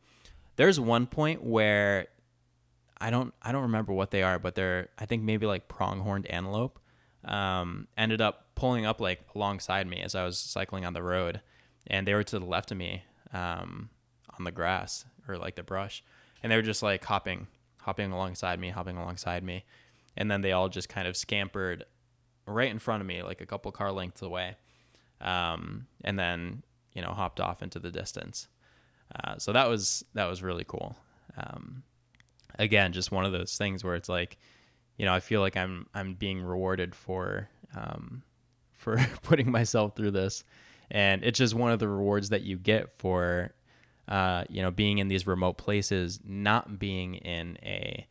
there's 0.55 0.79
one 0.79 1.07
point 1.07 1.43
where 1.43 2.07
i 2.99 3.11
don't 3.11 3.35
i 3.43 3.53
don't 3.53 3.63
remember 3.63 3.93
what 3.93 4.11
they 4.11 4.23
are 4.23 4.39
but 4.39 4.55
they're 4.55 4.89
i 4.99 5.05
think 5.05 5.23
maybe 5.23 5.45
like 5.45 5.69
pronghorned 5.69 6.27
antelope 6.29 6.79
um, 7.27 7.89
ended 7.99 8.23
up 8.23 8.47
pulling 8.55 8.87
up 8.87 8.99
like 8.99 9.21
alongside 9.35 9.87
me 9.87 10.01
as 10.01 10.15
i 10.15 10.25
was 10.25 10.39
cycling 10.39 10.87
on 10.87 10.95
the 10.95 11.03
road 11.03 11.43
and 11.89 12.07
they 12.07 12.15
were 12.15 12.23
to 12.23 12.39
the 12.39 12.47
left 12.47 12.71
of 12.71 12.79
me 12.79 13.03
um, 13.35 13.91
on 14.39 14.45
the 14.45 14.51
grass 14.51 15.05
or 15.29 15.37
like 15.37 15.57
the 15.57 15.63
brush 15.63 16.03
and 16.43 16.51
they 16.51 16.57
were 16.57 16.63
just 16.63 16.83
like 16.83 17.05
hopping 17.05 17.49
hopping 17.87 18.11
alongside 18.11 18.59
me 18.59 18.71
hopping 18.71 18.97
alongside 18.97 19.43
me. 19.43 19.65
And 20.17 20.31
then 20.31 20.41
they 20.41 20.53
all 20.53 20.69
just 20.69 20.89
kind 20.89 21.07
of 21.07 21.17
scampered 21.17 21.85
right 22.47 22.71
in 22.71 22.79
front 22.79 23.01
of 23.01 23.07
me, 23.07 23.23
like 23.23 23.41
a 23.41 23.47
couple 23.47 23.71
car 23.73 23.93
lengths 23.93 24.23
away, 24.23 24.57
um, 25.21 25.87
and 26.05 26.19
then 26.19 26.63
you 26.95 27.03
know 27.03 27.11
hopped 27.11 27.41
off 27.41 27.63
into 27.63 27.79
the 27.79 27.91
distance. 27.91 28.49
Uh, 29.15 29.37
so 29.39 29.53
that 29.53 29.69
was 29.69 30.05
that 30.15 30.27
was 30.27 30.43
really 30.43 30.65
cool. 30.65 30.97
Um, 31.37 31.83
again, 32.59 32.93
just 32.93 33.13
one 33.13 33.25
of 33.25 33.33
those 33.33 33.57
things 33.57 33.85
where 33.85 33.95
it's 33.95 34.09
like, 34.09 34.39
you 34.97 35.05
know, 35.05 35.15
I 35.15 35.21
feel 35.21 35.41
like 35.41 35.57
I'm 35.57 35.87
I'm 35.95 36.15
being 36.15 36.43
rewarded 36.43 36.95
for 36.95 37.49
um, 37.77 38.23
for 38.73 38.97
putting 39.23 39.51
myself 39.51 39.97
through 39.97 40.13
this, 40.13 40.45
and 40.91 41.23
it's 41.25 41.39
just 41.39 41.55
one 41.55 41.73
of 41.73 41.79
the 41.79 41.89
rewards 41.89 42.31
that 42.31 42.43
you 42.43 42.57
get 42.57 42.93
for 42.93 43.53
uh, 44.09 44.45
you 44.49 44.63
know 44.63 44.71
being 44.71 44.99
in 44.99 45.09
these 45.09 45.27
remote 45.27 45.59
places, 45.59 46.21
not 46.25 46.79
being 46.79 47.17
in 47.17 47.59
a 47.63 48.07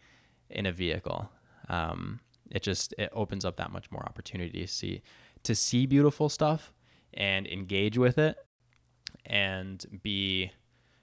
in 0.49 0.65
a 0.65 0.71
vehicle. 0.71 1.29
Um, 1.69 2.19
it 2.51 2.63
just 2.63 2.93
it 2.97 3.09
opens 3.13 3.45
up 3.45 3.55
that 3.57 3.71
much 3.71 3.91
more 3.91 4.03
opportunity 4.03 4.61
to 4.61 4.67
see 4.67 5.01
to 5.43 5.55
see 5.55 5.85
beautiful 5.85 6.29
stuff 6.29 6.71
and 7.13 7.47
engage 7.47 7.97
with 7.97 8.17
it 8.17 8.37
and 9.25 9.85
be 10.03 10.51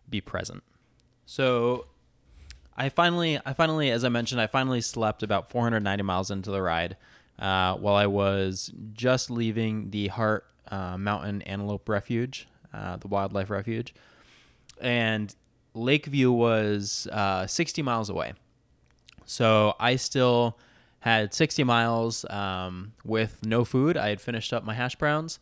be 0.09 0.20
present. 0.20 0.62
So 1.26 1.86
I 2.76 2.88
finally 2.88 3.40
I 3.45 3.53
finally 3.53 3.90
as 3.90 4.05
I 4.05 4.09
mentioned 4.09 4.40
I 4.40 4.47
finally 4.47 4.80
slept 4.80 5.22
about 5.22 5.51
490 5.51 6.03
miles 6.03 6.30
into 6.30 6.51
the 6.51 6.62
ride 6.62 6.97
uh, 7.38 7.74
while 7.76 7.97
I 7.97 8.07
was 8.07 8.72
just 8.93 9.30
leaving 9.30 9.90
the 9.90 10.09
Hart 10.09 10.45
uh, 10.70 10.97
Mountain 10.97 11.43
Antelope 11.43 11.88
Refuge, 11.88 12.47
uh, 12.72 12.97
the 12.97 13.09
wildlife 13.09 13.51
refuge, 13.51 13.95
and 14.80 15.34
Lakeview 15.74 16.30
was 16.30 17.07
uh, 17.11 17.47
60 17.47 17.82
miles 17.82 18.11
away. 18.11 18.34
So 19.24 19.74
I 19.80 19.97
still 19.97 20.59
had 21.03 21.34
60 21.34 21.64
miles 21.64 22.24
um, 22.30 22.92
with 23.05 23.44
no 23.44 23.64
food. 23.64 23.96
I 23.96 24.09
had 24.09 24.20
finished 24.20 24.53
up 24.53 24.62
my 24.64 24.72
hash 24.72 24.94
browns, 24.94 25.40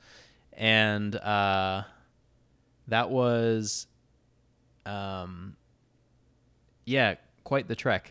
and 0.55 1.15
uh, 1.15 1.83
that 2.89 3.11
was, 3.11 3.87
um, 4.87 5.55
yeah, 6.87 7.17
quite 7.45 7.69
the 7.69 7.77
trek. 7.77 8.11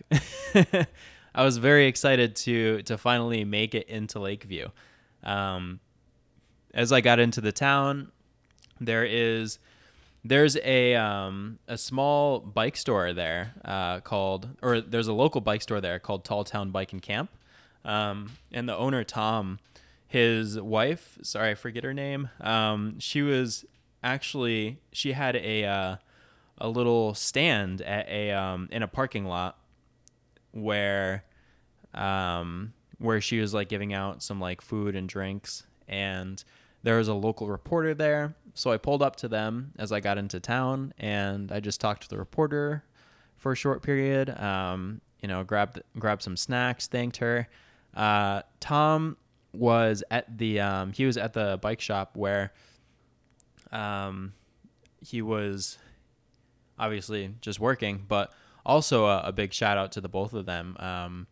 I 1.33 1.43
was 1.43 1.57
very 1.57 1.87
excited 1.87 2.35
to 2.37 2.83
to 2.83 2.99
finally 2.99 3.43
make 3.45 3.73
it 3.73 3.89
into 3.89 4.19
Lakeview. 4.19 4.67
Um, 5.23 5.79
as 6.75 6.91
I 6.91 7.01
got 7.01 7.19
into 7.19 7.41
the 7.41 7.51
town, 7.51 8.11
there 8.79 9.05
is 9.05 9.57
there's 10.23 10.55
a 10.57 10.93
um, 10.93 11.57
a 11.67 11.79
small 11.79 12.41
bike 12.41 12.77
store 12.77 13.11
there 13.11 13.53
uh, 13.65 14.01
called, 14.01 14.49
or 14.61 14.81
there's 14.81 15.07
a 15.07 15.13
local 15.13 15.41
bike 15.41 15.63
store 15.63 15.81
there 15.81 15.97
called 15.97 16.25
Tall 16.25 16.43
Town 16.43 16.69
Bike 16.69 16.93
and 16.93 17.01
Camp, 17.01 17.31
um, 17.85 18.31
and 18.51 18.67
the 18.67 18.75
owner, 18.75 19.03
Tom, 19.03 19.59
his 20.07 20.59
wife, 20.59 21.17
sorry, 21.21 21.51
I 21.51 21.55
forget 21.55 21.83
her 21.83 21.93
name. 21.93 22.29
Um, 22.41 22.99
she 22.99 23.21
was 23.21 23.65
actually, 24.03 24.79
she 24.91 25.13
had 25.13 25.35
a, 25.35 25.65
uh, 25.65 25.95
a 26.57 26.69
little 26.69 27.13
stand 27.13 27.81
at 27.81 28.07
a, 28.09 28.31
um, 28.31 28.69
in 28.71 28.83
a 28.83 28.87
parking 28.87 29.25
lot 29.25 29.57
where, 30.51 31.23
um, 31.93 32.73
where 32.99 33.21
she 33.21 33.39
was 33.39 33.53
like 33.53 33.69
giving 33.69 33.93
out 33.93 34.21
some 34.21 34.39
like 34.39 34.61
food 34.61 34.95
and 34.95 35.09
drinks 35.09 35.63
and 35.87 36.43
there 36.83 36.97
was 36.97 37.07
a 37.07 37.13
local 37.13 37.47
reporter 37.47 37.93
there 37.93 38.35
so 38.53 38.71
i 38.71 38.77
pulled 38.77 39.01
up 39.01 39.15
to 39.15 39.27
them 39.27 39.71
as 39.79 39.91
i 39.91 39.99
got 39.99 40.17
into 40.17 40.39
town 40.39 40.93
and 40.99 41.51
i 41.51 41.59
just 41.59 41.81
talked 41.81 42.03
to 42.03 42.09
the 42.09 42.17
reporter 42.17 42.83
for 43.37 43.53
a 43.53 43.55
short 43.55 43.81
period 43.81 44.29
um, 44.39 45.01
you 45.21 45.27
know 45.27 45.43
grabbed 45.43 45.81
grabbed 45.97 46.21
some 46.21 46.37
snacks 46.37 46.87
thanked 46.87 47.17
her 47.17 47.47
uh, 47.95 48.41
Tom 48.59 49.17
was 49.53 50.03
at 50.11 50.37
the 50.37 50.59
um, 50.59 50.93
he 50.93 51.05
was 51.05 51.17
at 51.17 51.33
the 51.33 51.59
bike 51.61 51.81
shop 51.81 52.15
where 52.15 52.53
um, 53.71 54.33
he 55.01 55.21
was 55.21 55.77
obviously 56.77 57.33
just 57.41 57.59
working, 57.59 58.05
but 58.07 58.31
also 58.65 59.05
a, 59.05 59.21
a, 59.25 59.31
big 59.31 59.53
shout 59.53 59.77
out 59.77 59.91
to 59.93 60.01
the 60.01 60.09
both 60.09 60.33
of 60.33 60.45
them. 60.45 60.75
Um, 60.79 61.27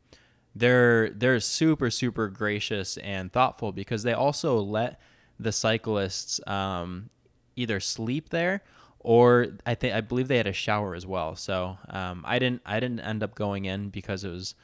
they're 0.56 1.12
they're 1.12 1.40
super 1.40 1.90
super 1.90 2.28
gracious 2.28 2.98
and 2.98 3.32
thoughtful 3.32 3.72
because 3.72 4.04
they 4.04 4.14
also 4.14 4.60
let 4.60 5.00
the 5.40 5.52
cyclists 5.52 6.40
um, 6.48 7.10
either 7.56 7.80
sleep 7.80 8.30
there 8.30 8.64
or 9.00 9.48
I 9.66 9.76
think 9.76 9.94
I 9.94 10.02
believe 10.02 10.28
they 10.28 10.38
had 10.38 10.48
a 10.48 10.54
shower 10.54 10.96
as 10.96 11.06
well. 11.06 11.36
So 11.36 11.78
um, 11.90 12.24
I 12.26 12.40
didn't 12.40 12.62
I 12.66 12.80
didn't 12.80 13.02
end 13.02 13.24
up 13.24 13.36
going 13.36 13.66
in 13.66 13.90
because 13.90 14.24
it 14.24 14.30
was 14.30 14.56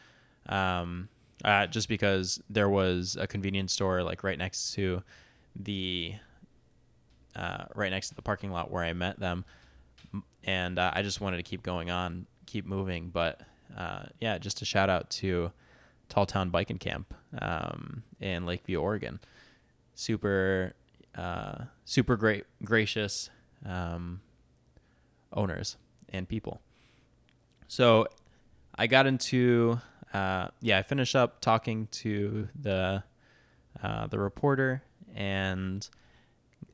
um, 0.48 1.10
uh, 1.44 1.68
just 1.68 1.88
because 1.88 2.42
there 2.50 2.70
was 2.70 3.18
a 3.20 3.28
convenience 3.28 3.74
store 3.74 4.04
like 4.04 4.24
right 4.24 4.38
next 4.38 4.74
to 4.74 5.04
the 5.56 6.14
uh, 7.36 7.66
right 7.76 7.92
next 7.92 8.10
to 8.10 8.16
the 8.16 8.22
parking 8.22 8.52
lot 8.52 8.72
where 8.72 8.84
I 8.84 8.94
met 8.94 9.20
them, 9.20 9.46
and 10.44 10.78
uh, 10.78 10.92
I 10.94 11.02
just 11.02 11.20
wanted 11.22 11.38
to 11.38 11.44
keep 11.44 11.64
going 11.64 11.90
on, 11.90 12.28
keep 12.46 12.66
moving. 12.66 13.10
But 13.10 13.42
uh, 13.78 14.04
yeah, 14.22 14.38
just 14.38 14.62
a 14.62 14.66
shout 14.66 14.90
out 14.90 15.10
to 15.12 15.52
Tall 16.10 16.26
Town 16.26 16.50
Bike 16.50 16.70
and 16.70 16.80
Camp 16.80 17.14
um, 17.40 18.04
in 18.20 18.46
Lakeview, 18.46 18.80
Oregon. 18.80 19.20
Super, 19.96 20.74
uh, 21.16 21.66
super 21.86 22.16
great, 22.16 22.46
gracious 22.64 23.30
um, 23.66 24.22
owners 25.32 25.78
and 26.10 26.28
people. 26.28 26.62
So 27.68 28.08
I 28.76 28.88
got 28.88 29.08
into 29.08 29.80
uh, 30.14 30.50
yeah, 30.62 30.78
I 30.78 30.84
finished 30.84 31.16
up 31.16 31.42
talking 31.42 31.88
to 31.92 32.48
the 32.60 33.04
uh, 33.82 34.08
the 34.08 34.20
reporter 34.20 34.84
and 35.16 35.88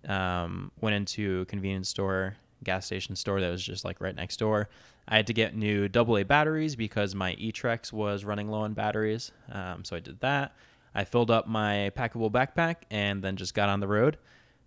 um, 0.08 0.72
went 0.82 0.96
into 0.96 1.42
a 1.42 1.46
convenience 1.46 1.90
store, 1.90 2.36
gas 2.64 2.86
station 2.86 3.16
store 3.16 3.40
that 3.40 3.50
was 3.50 3.64
just 3.64 3.86
like 3.86 4.02
right 4.02 4.16
next 4.16 4.38
door. 4.38 4.70
I 5.08 5.16
had 5.16 5.28
to 5.28 5.34
get 5.34 5.56
new 5.56 5.90
AA 5.94 6.24
batteries 6.24 6.76
because 6.76 7.16
my 7.16 7.34
eTrex 7.36 7.92
was 7.92 8.26
running 8.26 8.50
low 8.50 8.62
on 8.62 8.74
batteries, 8.74 9.32
um, 9.52 9.84
so 9.84 9.96
I 9.96 10.00
did 10.00 10.20
that. 10.20 10.54
I 10.94 11.06
filled 11.06 11.32
up 11.32 11.48
my 11.48 11.92
packable 11.96 12.32
backpack 12.32 12.78
and 12.92 13.24
then 13.24 13.38
just 13.38 13.54
got 13.54 13.70
on 13.70 13.80
the 13.80 13.88
road. 13.88 14.18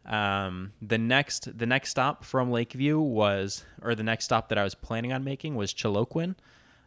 Um, 0.06 0.72
the 0.80 0.98
next 0.98 1.56
the 1.58 1.66
next 1.66 1.90
stop 1.90 2.24
from 2.24 2.50
Lakeview 2.50 2.98
was, 2.98 3.64
or 3.82 3.94
the 3.94 4.02
next 4.02 4.24
stop 4.24 4.48
that 4.48 4.58
I 4.58 4.64
was 4.64 4.74
planning 4.74 5.12
on 5.12 5.22
making 5.22 5.54
was 5.54 5.72
Chiloquin 5.74 6.34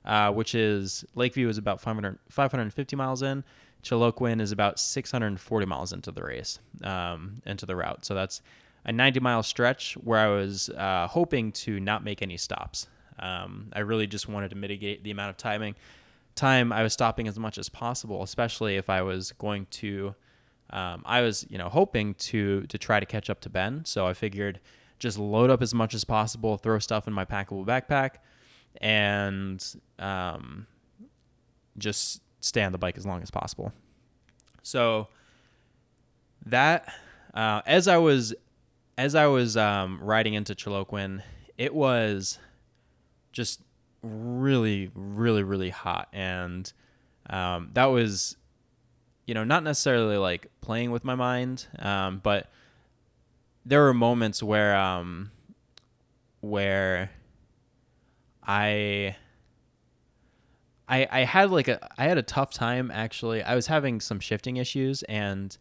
uh, 0.05 0.31
which 0.31 0.55
is 0.55 1.05
Lakeview 1.15 1.49
is 1.49 1.57
about 1.57 1.81
500, 1.81 2.17
550 2.29 2.95
miles 2.95 3.21
in. 3.21 3.43
Chiloquin 3.83 4.41
is 4.41 4.51
about 4.51 4.79
640 4.79 5.65
miles 5.65 5.93
into 5.93 6.11
the 6.11 6.23
race, 6.23 6.59
um, 6.83 7.35
into 7.45 7.65
the 7.65 7.75
route. 7.75 8.03
So 8.05 8.15
that's 8.15 8.41
a 8.85 8.91
90 8.91 9.19
mile 9.19 9.43
stretch 9.43 9.93
where 9.95 10.19
I 10.19 10.27
was 10.27 10.69
uh, 10.69 11.07
hoping 11.07 11.51
to 11.53 11.79
not 11.79 12.03
make 12.03 12.21
any 12.21 12.37
stops. 12.37 12.87
Um, 13.19 13.69
I 13.73 13.79
really 13.79 14.07
just 14.07 14.27
wanted 14.27 14.49
to 14.49 14.55
mitigate 14.55 15.03
the 15.03 15.11
amount 15.11 15.29
of 15.29 15.37
timing 15.37 15.75
time 16.35 16.71
I 16.71 16.83
was 16.83 16.93
stopping 16.93 17.27
as 17.27 17.39
much 17.39 17.57
as 17.57 17.69
possible, 17.69 18.21
especially 18.21 18.75
if 18.75 18.89
I 18.89 19.01
was 19.01 19.31
going 19.33 19.65
to. 19.71 20.15
Um, 20.69 21.03
I 21.05 21.21
was, 21.21 21.45
you 21.49 21.57
know, 21.57 21.69
hoping 21.69 22.13
to 22.15 22.63
to 22.63 22.77
try 22.77 22.99
to 22.99 23.05
catch 23.05 23.29
up 23.29 23.39
to 23.41 23.49
Ben. 23.49 23.85
So 23.85 24.05
I 24.05 24.13
figured 24.13 24.59
just 24.99 25.17
load 25.17 25.49
up 25.49 25.61
as 25.61 25.73
much 25.73 25.93
as 25.93 26.03
possible, 26.03 26.57
throw 26.57 26.79
stuff 26.79 27.07
in 27.07 27.13
my 27.13 27.25
packable 27.25 27.65
backpack, 27.65 28.17
and 28.81 29.63
um, 29.99 30.67
just 31.77 32.21
stay 32.39 32.63
on 32.63 32.71
the 32.71 32.77
bike 32.77 32.97
as 32.97 33.05
long 33.05 33.21
as 33.21 33.31
possible. 33.31 33.71
So 34.63 35.07
that 36.45 36.93
uh, 37.33 37.61
as 37.65 37.87
I 37.87 37.97
was 37.97 38.33
as 38.97 39.15
I 39.15 39.27
was 39.27 39.57
um, 39.57 39.99
riding 40.01 40.33
into 40.33 40.55
Chiloquin, 40.55 41.21
it 41.57 41.73
was 41.73 42.39
just 43.31 43.61
really, 44.01 44.89
really, 44.95 45.43
really 45.43 45.69
hot, 45.69 46.07
and 46.13 46.71
um, 47.29 47.69
that 47.73 47.85
was, 47.85 48.37
you 49.25 49.33
know, 49.33 49.43
not 49.43 49.63
necessarily 49.63 50.17
like 50.17 50.47
playing 50.61 50.91
with 50.91 51.03
my 51.03 51.15
mind, 51.15 51.67
um, 51.79 52.19
but 52.23 52.49
there 53.65 53.81
were 53.81 53.93
moments 53.93 54.43
where, 54.43 54.75
um, 54.75 55.31
where 56.41 57.09
I 58.45 59.15
I 60.87 61.07
I 61.11 61.19
had 61.21 61.51
like 61.51 61.67
a 61.67 61.87
I 61.97 62.05
had 62.05 62.17
a 62.17 62.23
tough 62.23 62.53
time 62.53 62.91
actually. 62.91 63.43
I 63.43 63.55
was 63.55 63.67
having 63.67 63.99
some 63.99 64.19
shifting 64.19 64.57
issues, 64.57 65.03
and 65.03 65.55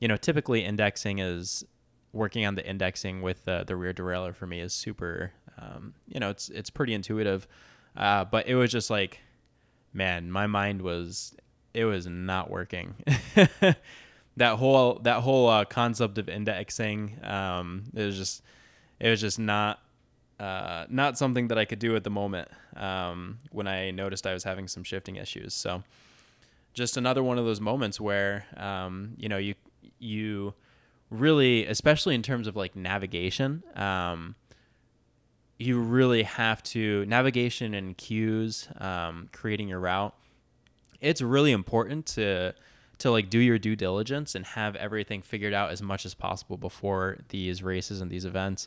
you 0.00 0.08
know, 0.08 0.16
typically 0.16 0.64
indexing 0.64 1.18
is 1.18 1.64
working 2.12 2.44
on 2.44 2.54
the 2.54 2.66
indexing 2.66 3.22
with 3.22 3.44
the 3.44 3.64
the 3.66 3.76
rear 3.76 3.92
derailleur 3.92 4.34
for 4.34 4.46
me 4.46 4.60
is 4.60 4.72
super. 4.72 5.32
Um, 5.58 5.94
you 6.08 6.20
know, 6.20 6.30
it's 6.30 6.48
it's 6.48 6.70
pretty 6.70 6.94
intuitive, 6.94 7.46
uh, 7.96 8.24
but 8.24 8.46
it 8.48 8.54
was 8.54 8.70
just 8.70 8.90
like, 8.90 9.20
man, 9.92 10.30
my 10.30 10.46
mind 10.46 10.82
was 10.82 11.34
it 11.74 11.84
was 11.84 12.06
not 12.06 12.50
working. 12.50 12.94
that 14.36 14.56
whole 14.56 14.98
that 15.00 15.20
whole 15.20 15.48
uh, 15.48 15.64
concept 15.64 16.18
of 16.18 16.28
indexing, 16.28 17.18
um, 17.22 17.84
it 17.94 18.04
was 18.04 18.16
just 18.16 18.42
it 18.98 19.08
was 19.08 19.20
just 19.20 19.38
not 19.38 19.78
uh, 20.42 20.86
not 20.88 21.16
something 21.16 21.46
that 21.48 21.58
I 21.58 21.64
could 21.64 21.78
do 21.78 21.94
at 21.94 22.02
the 22.02 22.10
moment 22.10 22.48
um, 22.76 23.38
when 23.52 23.68
I 23.68 23.92
noticed 23.92 24.26
I 24.26 24.32
was 24.32 24.42
having 24.42 24.66
some 24.66 24.82
shifting 24.82 25.14
issues. 25.14 25.54
So 25.54 25.84
just 26.74 26.96
another 26.96 27.22
one 27.22 27.38
of 27.38 27.44
those 27.44 27.60
moments 27.60 28.00
where 28.00 28.44
um, 28.56 29.14
you 29.16 29.28
know 29.28 29.38
you 29.38 29.54
you 30.00 30.52
really, 31.10 31.66
especially 31.66 32.16
in 32.16 32.22
terms 32.22 32.48
of 32.48 32.56
like 32.56 32.74
navigation, 32.74 33.62
um, 33.76 34.34
you 35.58 35.78
really 35.78 36.24
have 36.24 36.60
to 36.64 37.06
navigation 37.06 37.74
and 37.74 37.96
cues, 37.96 38.68
um, 38.78 39.28
creating 39.30 39.68
your 39.68 39.78
route. 39.78 40.12
It's 41.00 41.22
really 41.22 41.52
important 41.52 42.06
to 42.06 42.52
to 42.98 43.10
like 43.12 43.30
do 43.30 43.38
your 43.38 43.58
due 43.58 43.76
diligence 43.76 44.34
and 44.34 44.44
have 44.44 44.74
everything 44.74 45.22
figured 45.22 45.54
out 45.54 45.70
as 45.70 45.82
much 45.82 46.04
as 46.04 46.14
possible 46.14 46.56
before 46.56 47.18
these 47.28 47.62
races 47.62 48.00
and 48.00 48.10
these 48.10 48.24
events, 48.24 48.66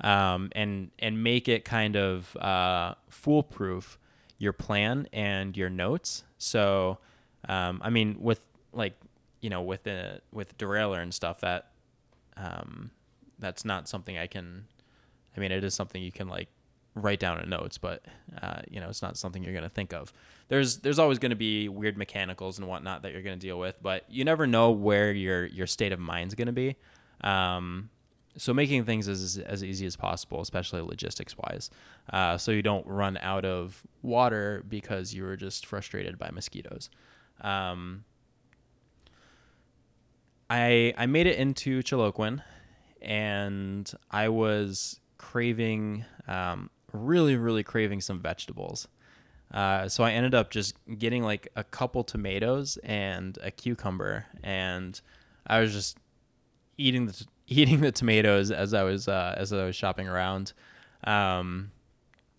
um, 0.00 0.50
and 0.52 0.90
and 0.98 1.22
make 1.22 1.48
it 1.48 1.64
kind 1.64 1.96
of 1.96 2.36
uh, 2.36 2.94
foolproof 3.08 3.98
your 4.38 4.52
plan 4.52 5.08
and 5.12 5.56
your 5.56 5.70
notes. 5.70 6.24
So, 6.38 6.98
um, 7.48 7.80
I 7.82 7.90
mean, 7.90 8.16
with 8.20 8.46
like 8.72 8.94
you 9.40 9.50
know 9.50 9.62
with 9.62 9.84
the 9.84 10.20
with 10.32 10.56
derailleur 10.58 11.00
and 11.00 11.12
stuff 11.12 11.40
that 11.40 11.70
um, 12.36 12.90
that's 13.38 13.64
not 13.64 13.88
something 13.88 14.18
I 14.18 14.26
can. 14.26 14.66
I 15.36 15.40
mean, 15.40 15.52
it 15.52 15.64
is 15.64 15.74
something 15.74 16.02
you 16.02 16.12
can 16.12 16.28
like 16.28 16.48
write 16.94 17.20
down 17.20 17.40
in 17.40 17.48
notes, 17.48 17.78
but 17.78 18.04
uh, 18.42 18.62
you 18.70 18.80
know, 18.80 18.88
it's 18.88 19.02
not 19.02 19.16
something 19.16 19.42
you're 19.42 19.54
gonna 19.54 19.68
think 19.68 19.92
of. 19.92 20.12
There's 20.48 20.78
there's 20.78 20.98
always 20.98 21.18
gonna 21.18 21.36
be 21.36 21.68
weird 21.68 21.96
mechanicals 21.96 22.58
and 22.58 22.66
whatnot 22.66 23.02
that 23.02 23.12
you're 23.12 23.22
gonna 23.22 23.36
deal 23.36 23.58
with, 23.58 23.76
but 23.82 24.04
you 24.08 24.24
never 24.24 24.46
know 24.46 24.70
where 24.70 25.12
your 25.12 25.46
your 25.46 25.66
state 25.66 25.92
of 25.92 26.00
mind's 26.00 26.34
gonna 26.34 26.52
be. 26.52 26.76
Um, 27.22 27.90
so 28.36 28.52
making 28.52 28.84
things 28.84 29.08
as 29.08 29.38
as 29.38 29.64
easy 29.64 29.86
as 29.86 29.96
possible, 29.96 30.40
especially 30.40 30.80
logistics 30.80 31.36
wise, 31.38 31.70
uh, 32.12 32.36
so 32.36 32.52
you 32.52 32.62
don't 32.62 32.86
run 32.86 33.16
out 33.18 33.44
of 33.44 33.82
water 34.02 34.64
because 34.68 35.14
you 35.14 35.24
were 35.24 35.36
just 35.36 35.66
frustrated 35.66 36.18
by 36.18 36.30
mosquitoes. 36.30 36.90
Um, 37.40 38.04
I 40.50 40.94
I 40.96 41.06
made 41.06 41.26
it 41.26 41.38
into 41.38 41.82
Chiloquin, 41.82 42.42
and 43.00 43.90
I 44.10 44.28
was 44.28 45.00
craving, 45.18 46.04
um, 46.28 46.70
really 46.92 47.36
really 47.36 47.62
craving 47.62 48.00
some 48.00 48.20
vegetables. 48.20 48.88
Uh, 49.52 49.88
so 49.88 50.02
I 50.02 50.10
ended 50.10 50.34
up 50.34 50.50
just 50.50 50.74
getting 50.98 51.22
like 51.22 51.48
a 51.54 51.62
couple 51.62 52.02
tomatoes 52.04 52.78
and 52.82 53.38
a 53.42 53.50
cucumber, 53.50 54.26
and 54.42 55.00
I 55.46 55.60
was 55.60 55.72
just 55.72 55.98
eating 56.78 57.06
the 57.06 57.26
eating 57.46 57.80
the 57.80 57.92
tomatoes 57.92 58.50
as 58.50 58.74
I 58.74 58.82
was 58.82 59.08
uh, 59.08 59.34
as 59.36 59.52
I 59.52 59.64
was 59.64 59.76
shopping 59.76 60.08
around. 60.08 60.52
Um, 61.04 61.70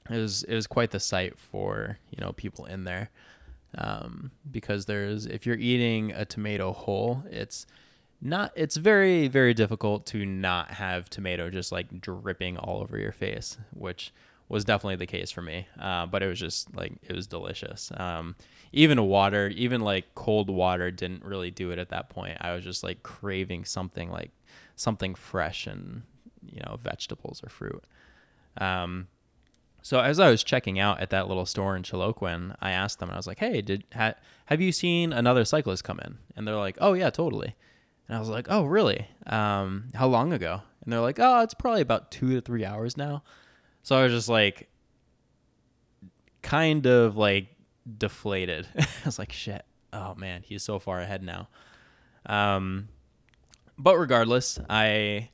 it 0.10 0.18
was 0.18 0.44
it 0.44 0.56
was 0.56 0.68
quite 0.68 0.92
the 0.92 1.00
sight 1.00 1.38
for 1.38 1.98
you 2.12 2.24
know 2.24 2.34
people 2.34 2.66
in 2.66 2.84
there. 2.84 3.10
Um, 3.78 4.32
because 4.50 4.86
there's 4.86 5.26
if 5.26 5.46
you're 5.46 5.58
eating 5.58 6.12
a 6.12 6.26
tomato 6.26 6.72
whole, 6.74 7.24
it's 7.30 7.66
not 8.22 8.52
it's 8.56 8.78
very 8.78 9.28
very 9.28 9.54
difficult 9.54 10.06
to 10.08 10.26
not 10.26 10.72
have 10.72 11.10
tomato 11.10 11.50
just 11.50 11.72
like 11.72 12.02
dripping 12.02 12.58
all 12.58 12.82
over 12.82 12.98
your 12.98 13.12
face 13.12 13.60
which 13.76 14.12
was 14.50 14.66
definitely 14.66 14.96
the 14.96 15.06
case 15.06 15.30
for 15.32 15.42
me. 15.42 15.68
Uh, 15.80 16.06
but 16.06 16.24
it 16.24 16.28
was 16.28 16.40
just 16.40 16.74
like 16.76 16.94
it 17.04 17.16
was 17.16 17.28
delicious. 17.28 17.92
Um, 17.98 18.36
even 18.72 19.02
water 19.04 19.48
even 19.50 19.82
like 19.82 20.14
cold 20.16 20.50
water 20.50 20.92
didn't 20.92 21.24
really 21.24 21.52
do 21.52 21.72
it 21.72 21.80
at 21.80 21.90
that 21.90 22.10
point. 22.10 22.38
I 22.42 22.54
was 22.54 22.64
just 22.64 22.84
like 22.84 23.04
craving 23.04 23.66
something 23.66 24.10
like 24.10 24.32
something 24.78 25.14
fresh 25.14 25.68
and 25.68 26.04
you 26.50 26.62
know 26.66 26.80
vegetables 26.82 27.42
or 27.44 27.50
fruit 27.50 27.84
um, 28.60 29.08
so 29.82 30.00
as 30.00 30.20
I 30.20 30.30
was 30.30 30.44
checking 30.44 30.80
out 30.80 31.02
at 31.02 31.10
that 31.12 31.28
little 31.28 31.46
store 31.46 31.76
in 31.76 31.84
Chiloquin, 31.84 32.56
I 32.60 32.72
asked 32.72 32.98
them, 33.00 33.08
and 33.10 33.16
I 33.16 33.20
was 33.20 33.28
like, 33.28 33.38
"Hey, 33.38 33.62
did 33.62 33.84
ha- 33.94 34.16
have 34.48 34.60
you 34.60 34.72
seen 34.72 35.14
another 35.14 35.46
cyclist 35.46 35.84
come 35.84 36.00
in?" 36.00 36.18
And 36.36 36.48
they're 36.48 36.56
like, 36.56 36.78
"Oh 36.82 36.94
yeah, 36.94 37.12
totally." 37.12 37.56
And 38.08 38.16
I 38.16 38.20
was 38.20 38.30
like, 38.30 38.48
oh, 38.50 38.64
really? 38.64 39.08
Um, 39.26 39.90
how 39.94 40.08
long 40.08 40.32
ago? 40.32 40.62
And 40.84 40.94
they're 40.94 41.02
like, 41.02 41.20
oh, 41.20 41.42
it's 41.42 41.54
probably 41.54 41.82
about 41.82 42.12
two 42.12 42.36
to 42.36 42.42
three 42.42 42.64
hours 42.64 42.96
now. 42.96 43.24
So 43.84 43.98
I 43.98 44.04
was 44.04 44.14
just 44.14 44.30
like, 44.30 44.70
kind 46.42 46.86
of 46.86 47.18
like 47.18 47.48
deflated. 47.98 48.68
I 48.78 48.88
was 49.06 49.20
like, 49.20 49.34
shit. 49.34 49.66
Oh 49.92 50.16
man, 50.16 50.42
he's 50.44 50.64
so 50.64 50.80
far 50.80 51.00
ahead 51.00 51.24
now. 51.24 51.50
Um, 52.26 52.88
but 53.78 53.98
regardless, 53.98 54.60
I, 54.70 55.30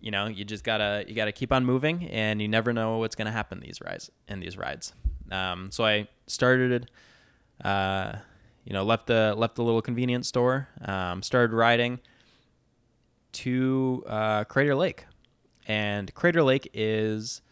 you 0.00 0.10
know, 0.10 0.26
you 0.26 0.44
just 0.44 0.64
gotta 0.64 1.04
you 1.06 1.14
gotta 1.14 1.32
keep 1.32 1.52
on 1.52 1.64
moving, 1.64 2.08
and 2.08 2.40
you 2.40 2.48
never 2.48 2.72
know 2.72 2.98
what's 2.98 3.14
gonna 3.14 3.30
happen 3.30 3.60
these 3.60 3.80
rides 3.80 4.10
in 4.28 4.40
these 4.40 4.56
rides. 4.56 4.92
Um, 5.30 5.70
so 5.70 5.84
I 5.84 6.08
started. 6.26 6.90
Uh, 7.64 8.16
you 8.64 8.72
know, 8.72 8.84
left 8.84 9.06
the 9.06 9.34
left 9.36 9.56
the 9.56 9.64
little 9.64 9.82
convenience 9.82 10.28
store, 10.28 10.68
um, 10.84 11.22
started 11.22 11.54
riding 11.54 11.98
to 13.32 14.04
uh, 14.06 14.44
Crater 14.44 14.74
Lake, 14.74 15.06
and 15.66 16.12
Crater 16.14 16.42
Lake 16.42 16.70
is 16.74 17.42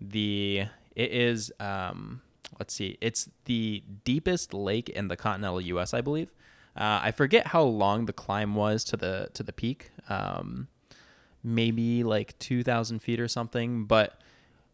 the 0.00 0.64
it 0.94 1.10
is 1.12 1.52
um, 1.60 2.20
let's 2.58 2.74
see, 2.74 2.98
it's 3.00 3.28
the 3.44 3.82
deepest 4.04 4.52
lake 4.52 4.88
in 4.88 5.08
the 5.08 5.16
continental 5.16 5.60
U.S. 5.60 5.94
I 5.94 6.00
believe. 6.00 6.32
Uh, 6.76 7.00
I 7.04 7.10
forget 7.10 7.48
how 7.48 7.62
long 7.62 8.06
the 8.06 8.12
climb 8.12 8.54
was 8.54 8.84
to 8.84 8.96
the 8.96 9.28
to 9.34 9.42
the 9.42 9.52
peak, 9.52 9.90
um, 10.08 10.68
maybe 11.42 12.04
like 12.04 12.38
two 12.38 12.62
thousand 12.62 13.00
feet 13.00 13.18
or 13.20 13.28
something, 13.28 13.84
but 13.84 14.20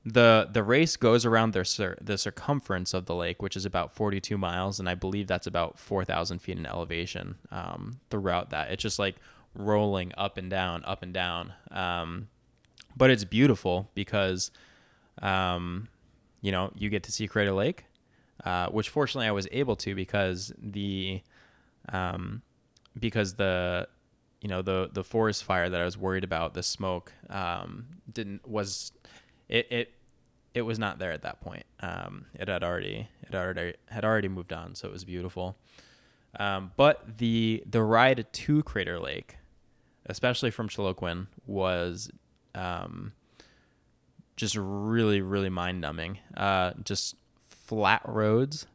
the 0.05 0.49
the 0.53 0.62
race 0.62 0.97
goes 0.97 1.24
around 1.24 1.53
the 1.53 1.65
cir- 1.65 1.99
the 2.01 2.19
circumference 2.19 2.93
of 2.93 3.07
the 3.07 3.15
lake, 3.15 3.41
which 3.41 3.57
is 3.57 3.65
about 3.65 3.93
42 3.93 4.37
miles, 4.37 4.81
and 4.81 4.89
I 4.89 4.95
believe 4.97 5.29
that's 5.29 5.47
about 5.47 5.79
4,000 5.79 6.41
feet 6.41 6.59
in 6.59 6.66
elevation 6.66 7.37
um, 7.53 8.01
throughout 8.11 8.51
that. 8.51 8.73
It's 8.73 8.83
just 8.83 8.99
like 8.99 9.16
rolling 9.55 10.12
up 10.16 10.39
and 10.39 10.51
down, 10.51 10.85
up 10.85 11.03
and 11.03 11.12
down. 11.12 11.53
Um, 11.70 12.29
but 12.97 13.11
it's 13.11 13.24
beautiful 13.24 13.91
because, 13.95 14.51
um, 15.20 15.89
you 16.41 16.53
know, 16.53 16.73
you 16.77 16.91
get 16.91 17.05
to 17.05 17.12
see 17.12 17.27
Crater 17.29 17.53
Lake, 17.53 17.85
uh, 18.45 18.69
which 18.69 18.89
fortunately 18.89 19.29
I 19.29 19.33
was 19.33 19.49
able 19.53 19.77
to 19.77 19.95
because 19.95 20.53
the, 20.59 21.23
um, 21.91 22.43
because 22.99 23.35
the, 23.35 23.89
you 24.41 24.49
know, 24.49 24.63
the 24.63 24.91
the 24.93 25.05
forest 25.05 25.45
fire 25.45 25.69
that 25.69 25.81
I 25.81 25.85
was 25.85 25.97
worried 25.97 26.25
about, 26.25 26.55
the 26.55 26.63
smoke, 26.63 27.13
um, 27.31 27.87
didn't 28.13 28.47
was 28.47 28.93
it 29.49 29.67
it 29.71 29.93
it 30.55 30.63
was 30.63 30.79
not 30.79 30.99
there 30.99 31.13
at 31.13 31.23
that 31.23 31.41
point. 31.41 31.65
Um, 31.81 32.27
it 32.35 32.49
had 32.49 32.63
already 32.63 33.09
it 33.29 33.35
already 33.35 33.75
had 33.89 34.05
already 34.05 34.29
moved 34.29 34.53
on, 34.53 34.75
so 34.75 34.89
it 34.89 34.93
was 34.93 35.05
beautiful. 35.05 35.57
Um, 36.39 36.73
but 36.77 37.19
the 37.19 37.63
the 37.67 37.83
ride 37.83 38.27
to 38.31 38.63
Crater 38.63 38.99
Lake, 38.99 39.37
especially 40.07 40.51
from 40.51 40.69
Chiloquin, 40.69 41.27
was 41.47 42.11
um, 42.55 43.13
just 44.37 44.57
really 44.57 45.21
really 45.21 45.51
mind 45.51 45.81
numbing. 45.81 46.19
Uh, 46.37 46.73
just 46.85 47.17
flat 47.47 48.03
roads, 48.05 48.67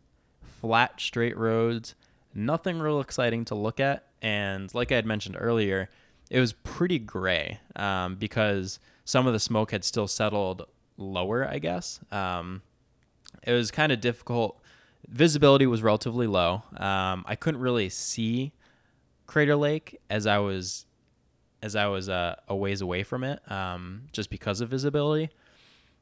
flat 0.42 1.00
straight 1.00 1.38
roads, 1.38 1.96
nothing 2.38 2.80
real 2.80 3.02
exciting 3.02 3.44
to 3.46 3.56
look 3.56 3.80
at, 3.80 4.06
and 4.22 4.74
like 4.74 4.92
I 4.92 4.96
had 4.96 5.06
mentioned 5.06 5.36
earlier, 5.40 5.90
it 6.30 6.40
was 6.40 6.54
pretty 6.54 7.00
gray 7.00 7.60
um, 7.76 8.16
because 8.16 8.80
some 9.06 9.28
of 9.28 9.34
the 9.34 9.40
smoke 9.40 9.72
had 9.72 9.84
still 9.84 10.08
settled 10.08 10.66
lower, 10.98 11.48
I 11.48 11.60
guess. 11.60 12.00
Um, 12.12 12.62
it 13.44 13.54
was 13.54 13.72
kind 13.72 13.92
of 13.92 14.02
difficult. 14.02 14.62
Visibility 15.08 15.66
was 15.66 15.82
relatively 15.82 16.28
low. 16.28 16.64
Um, 16.76 17.24
I 17.28 17.36
couldn't 17.40 17.62
really 17.62 17.90
see 17.90 18.52
Crater 19.26 19.56
Lake 19.56 20.00
as 20.10 20.28
I 20.28 20.40
was 20.40 20.86
as 21.64 21.76
I 21.76 21.88
was 21.88 22.08
uh, 22.08 22.36
a 22.48 22.56
ways 22.56 22.82
away 22.82 23.02
from 23.04 23.24
it, 23.24 23.40
um, 23.52 24.04
just 24.12 24.30
because 24.30 24.62
of 24.62 24.70
visibility. 24.70 25.32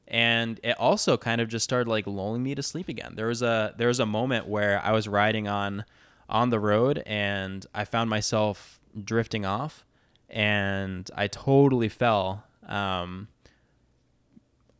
And 0.07 0.60
it 0.64 0.78
also 0.78 1.18
kind 1.18 1.40
of 1.40 1.48
just 1.48 1.64
started 1.64 1.90
like 1.90 2.06
lulling 2.06 2.44
me 2.44 2.56
to 2.56 2.62
sleep 2.62 2.90
again. 2.90 3.14
There 3.16 3.28
was 3.28 3.41
a 3.41 3.74
there 3.78 3.88
was 3.88 3.99
a 3.99 4.06
moment 4.06 4.48
where 4.48 4.82
I 4.84 4.91
was 4.91 5.07
riding 5.07 5.48
on 5.48 5.86
on 6.30 6.49
the 6.49 6.60
road 6.60 7.03
and 7.06 7.65
I 7.73 7.85
found 7.85 8.10
myself 8.10 8.80
drifting 9.03 9.45
off, 9.45 9.85
and 10.30 11.10
I 11.15 11.27
totally 11.27 11.89
fell 11.89 12.43
um, 12.65 13.27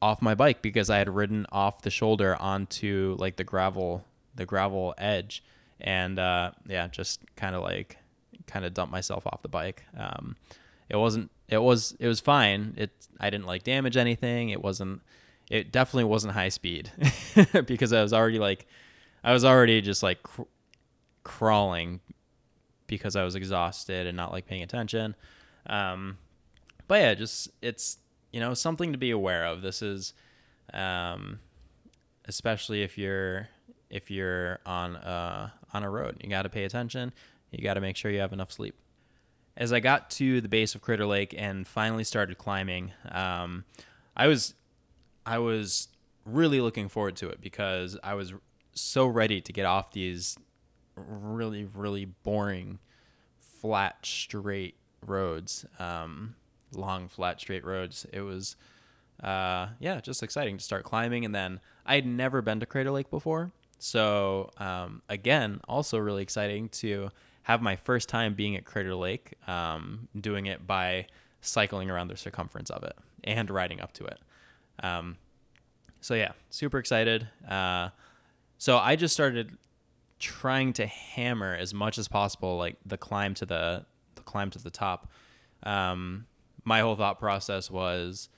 off 0.02 0.22
my 0.22 0.36
bike 0.36 0.62
because 0.62 0.90
I 0.90 0.98
had 0.98 1.10
ridden 1.10 1.46
off 1.52 1.82
the 1.82 1.90
shoulder 1.90 2.36
onto 2.36 3.16
like 3.20 3.36
the 3.36 3.44
gravel 3.44 4.06
the 4.36 4.46
gravel 4.46 4.94
edge, 4.98 5.44
and 5.80 6.20
uh, 6.20 6.52
yeah, 6.68 6.88
just 6.88 7.22
kind 7.36 7.56
of 7.56 7.64
like 7.64 7.98
kind 8.48 8.66
of 8.66 8.74
dumped 8.74 8.92
myself 8.92 9.26
off 9.28 9.42
the 9.42 9.50
bike. 9.50 9.84
Um, 9.98 10.36
it 10.90 10.98
wasn't. 10.98 11.32
It 11.48 11.62
was. 11.62 11.96
It 12.00 12.08
was 12.08 12.20
fine. 12.20 12.74
It. 12.78 12.92
I 13.20 13.30
didn't 13.30 13.46
like 13.46 13.64
damage 13.64 13.98
anything. 13.98 14.50
It 14.50 14.62
wasn't. 14.62 15.02
It 15.50 15.72
definitely 15.72 16.06
wasn't 16.06 16.34
high 16.34 16.50
speed 16.50 16.92
because 17.68 17.94
I 17.94 18.02
was 18.02 18.14
already 18.14 18.40
like, 18.40 18.66
I 19.24 19.32
was 19.32 19.46
already 19.46 19.80
just 19.80 20.02
like 20.02 20.20
crawling 21.26 22.00
because 22.88 23.18
I 23.18 23.24
was 23.24 23.36
exhausted 23.36 24.08
and 24.08 24.16
not 24.16 24.32
like 24.32 24.46
paying 24.46 24.64
attention. 24.64 25.16
Um, 25.68 26.18
but 26.88 27.02
yeah, 27.02 27.14
just 27.16 27.50
it's 27.62 27.98
you 28.32 28.40
know 28.40 28.54
something 28.54 28.94
to 28.94 28.98
be 28.98 29.12
aware 29.12 29.46
of. 29.46 29.62
This 29.62 29.82
is, 29.82 30.14
um, 30.74 31.40
especially 32.26 32.84
if 32.84 32.98
you're 32.98 33.50
if 33.90 34.10
you're 34.10 34.60
on 34.66 34.96
a 34.96 35.52
on 35.74 35.84
a 35.84 35.90
road, 35.90 36.22
you 36.24 36.30
got 36.30 36.44
to 36.44 36.50
pay 36.50 36.64
attention. 36.64 37.12
You 37.52 37.64
got 37.64 37.74
to 37.74 37.82
make 37.82 37.98
sure 37.98 38.12
you 38.12 38.20
have 38.20 38.34
enough 38.34 38.52
sleep. 38.52 38.76
As 39.58 39.72
I 39.72 39.80
got 39.80 40.10
to 40.12 40.42
the 40.42 40.50
base 40.50 40.76
of 40.76 40.82
Crater 40.82 41.06
Lake 41.06 41.34
and 41.38 41.68
finally 41.68 42.04
started 42.04 42.38
climbing, 42.38 42.92
um, 43.10 43.64
I 44.16 44.28
was 44.28 44.54
I 45.26 45.40
was 45.40 45.88
really 46.26 46.62
looking 46.62 46.90
forward 46.90 47.16
to 47.18 47.30
it 47.30 47.42
because 47.42 47.98
I 48.04 48.14
was 48.14 48.34
so 48.74 49.08
ready 49.08 49.42
to 49.42 49.54
get 49.54 49.66
off 49.66 49.92
these 49.92 50.38
really 50.96 51.66
really 51.66 52.06
boring 52.06 52.80
flat 53.40 53.98
straight 54.04 54.76
roads 55.06 55.66
um, 55.80 56.36
long 56.78 57.08
flat 57.08 57.40
straight 57.40 57.66
roads. 57.66 58.06
It 58.12 58.22
was 58.22 58.56
uh, 59.24 59.68
yeah 59.80 60.00
just 60.02 60.24
exciting 60.24 60.58
to 60.58 60.64
start 60.64 60.84
climbing. 60.84 61.26
And 61.26 61.34
then 61.34 61.60
i 61.86 61.96
had 61.96 62.06
never 62.06 62.42
been 62.42 62.60
to 62.60 62.66
crater 62.66 62.92
lake 62.92 63.10
before. 63.10 63.52
So 63.80 64.52
um, 64.58 65.02
again 65.10 65.62
also 65.68 65.98
really 65.98 66.24
exciting 66.24 66.70
to 66.70 67.10
have 67.44 67.62
my 67.62 67.76
first 67.76 68.10
time 68.10 68.34
being 68.34 68.56
at 68.56 68.66
crater 68.66 68.96
lake 68.96 69.34
um, 69.48 70.08
doing 70.20 70.48
it 70.48 70.66
by 70.66 71.08
cycling 71.42 71.90
around 71.90 72.08
the 72.08 72.18
circumference 72.18 72.70
of 72.70 72.84
it 72.84 72.96
and 73.24 73.50
riding 73.50 73.82
up 73.82 73.94
to 73.94 74.06
it. 74.06 74.20
Um, 74.82 75.18
so 76.02 76.14
yeah 76.14 76.32
super 76.50 76.78
excited. 76.80 77.28
Uh, 77.48 77.90
so 78.58 78.78
i 78.78 78.96
just 78.96 79.14
started 79.14 79.58
trying 80.26 80.74
to 80.74 80.86
hammer 80.88 81.56
as 81.56 81.74
much 81.74 81.98
as 81.98 82.08
possible 82.08 82.58
like 82.58 82.78
the 82.86 82.98
climb 82.98 83.34
to 83.34 83.46
the 83.46 83.86
the 84.16 84.22
climb 84.22 84.50
to 84.50 84.60
the 84.60 84.72
top 84.72 85.12
um, 85.64 86.26
my 86.64 86.82
whole 86.82 86.96
thought 86.96 87.20
process 87.20 87.70
was 87.70 88.30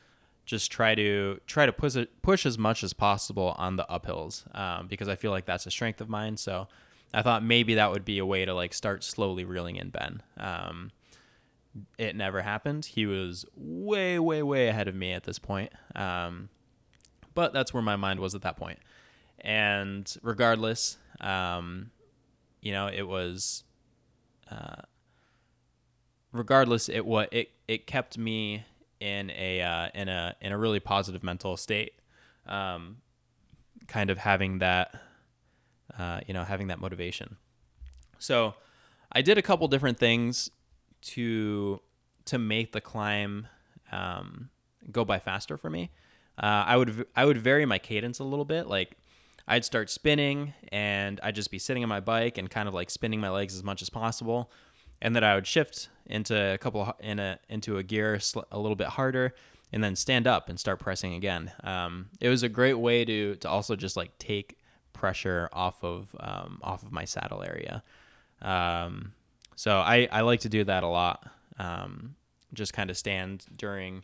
just 0.46 0.72
try 0.72 0.96
to 0.96 1.40
try 1.46 1.66
to 1.66 1.74
push 1.74 1.96
it, 1.96 2.22
push 2.22 2.46
as 2.46 2.58
much 2.58 2.84
as 2.84 2.94
possible 2.94 3.56
on 3.58 3.76
the 3.76 3.86
uphills 3.90 4.44
um, 4.58 4.88
because 4.88 5.08
I 5.08 5.16
feel 5.16 5.32
like 5.32 5.46
that's 5.46 5.66
a 5.66 5.72
strength 5.72 6.02
of 6.02 6.10
mine. 6.10 6.38
So 6.38 6.68
I 7.14 7.22
thought 7.22 7.44
maybe 7.44 7.76
that 7.76 7.92
would 7.92 8.06
be 8.06 8.18
a 8.18 8.26
way 8.26 8.46
to 8.46 8.54
like 8.54 8.74
start 8.74 9.04
slowly 9.04 9.46
reeling 9.46 9.76
in 9.76 9.90
Ben. 9.90 10.22
Um, 10.38 10.92
it 11.98 12.16
never 12.16 12.42
happened. 12.42 12.86
He 12.86 13.06
was 13.06 13.46
way, 13.56 14.20
way, 14.20 14.42
way 14.42 14.68
ahead 14.68 14.88
of 14.88 14.96
me 14.96 15.12
at 15.12 15.24
this 15.26 15.38
point. 15.38 15.72
Um, 15.96 16.50
but 17.34 17.54
that's 17.54 17.74
where 17.74 17.84
my 17.84 17.98
mind 17.98 18.20
was 18.20 18.34
at 18.34 18.42
that 18.42 18.58
point. 18.58 18.80
And 19.40 20.12
regardless, 20.22 20.98
um, 21.20 21.92
you 22.62 22.72
know, 22.72 22.88
it 22.88 23.04
was, 23.04 23.64
uh, 24.50 24.82
regardless, 26.32 26.90
it 26.90 27.06
what 27.06 27.32
it 27.32 27.52
it 27.68 27.88
kept 27.88 28.18
me 28.18 28.66
in 29.00 29.32
a 29.32 29.62
uh, 29.62 29.90
in 29.94 30.10
a 30.10 30.36
in 30.42 30.52
a 30.52 30.58
really 30.58 30.80
positive 30.80 31.24
mental 31.24 31.56
state, 31.58 31.94
um, 32.48 32.98
kind 33.88 34.10
of 34.10 34.18
having 34.18 34.60
that, 34.60 35.00
uh, 35.98 36.22
you 36.28 36.34
know, 36.34 36.44
having 36.44 36.68
that 36.68 36.80
motivation. 36.80 37.38
So, 38.20 38.56
I 39.12 39.22
did 39.22 39.38
a 39.38 39.42
couple 39.42 39.68
different 39.68 40.00
things 40.00 40.50
to 41.02 41.80
to 42.26 42.38
make 42.38 42.72
the 42.72 42.82
climb 42.82 43.48
um, 43.92 44.50
go 44.92 45.06
by 45.06 45.20
faster 45.20 45.58
for 45.58 45.70
me. 45.70 45.92
Uh, 46.38 46.64
I 46.68 46.78
would 46.78 47.06
I 47.16 47.26
would 47.26 47.38
vary 47.38 47.66
my 47.66 47.80
cadence 47.80 48.20
a 48.20 48.24
little 48.24 48.46
bit, 48.46 48.68
like 48.68 48.98
I'd 49.48 49.64
start 49.64 49.90
spinning 49.90 50.54
and 50.72 51.20
I'd 51.24 51.36
just 51.36 51.52
be 51.52 51.60
sitting 51.60 51.84
on 51.84 51.90
my 51.90 52.00
bike 52.00 52.38
and 52.38 52.50
kind 52.50 52.68
of 52.68 52.74
like 52.74 52.90
spinning 52.90 53.22
my 53.22 53.30
legs 53.30 53.56
as 53.56 53.64
much 53.64 53.82
as 53.82 53.90
possible. 53.90 54.52
And 55.02 55.16
then 55.16 55.24
I 55.24 55.36
would 55.36 55.48
shift 55.48 55.90
into 56.06 56.54
a 56.54 56.58
couple 56.58 56.94
in 57.00 57.20
a 57.20 57.40
into 57.50 57.78
a 57.78 57.84
gear 57.84 58.20
a 58.52 58.60
little 58.60 58.76
bit 58.76 58.88
harder 58.88 59.34
and 59.72 59.84
then 59.84 59.96
stand 59.96 60.28
up 60.28 60.50
and 60.50 60.60
start 60.60 60.80
pressing 60.80 61.14
again. 61.14 61.52
Um, 61.64 62.10
it 62.20 62.30
was 62.30 62.44
a 62.44 62.50
great 62.50 62.76
way 62.76 63.06
to 63.06 63.36
to 63.36 63.50
also 63.50 63.76
just 63.76 63.96
like 63.96 64.18
take 64.18 64.58
pressure 64.94 65.50
off 65.54 65.84
of 65.84 66.16
um, 66.20 66.60
off 66.64 66.84
of 66.84 66.92
my 66.92 67.06
saddle 67.06 67.44
area. 67.44 67.84
Um, 68.42 69.14
so 69.56 69.78
I, 69.80 70.08
I 70.12 70.22
like 70.22 70.42
to 70.42 70.50
do 70.50 70.64
that 70.66 70.84
a 70.84 70.88
lot. 70.88 71.28
Um, 71.58 72.16
just 72.54 72.74
kind 72.74 72.90
of 72.90 72.98
stand 72.98 73.46
during 73.56 74.04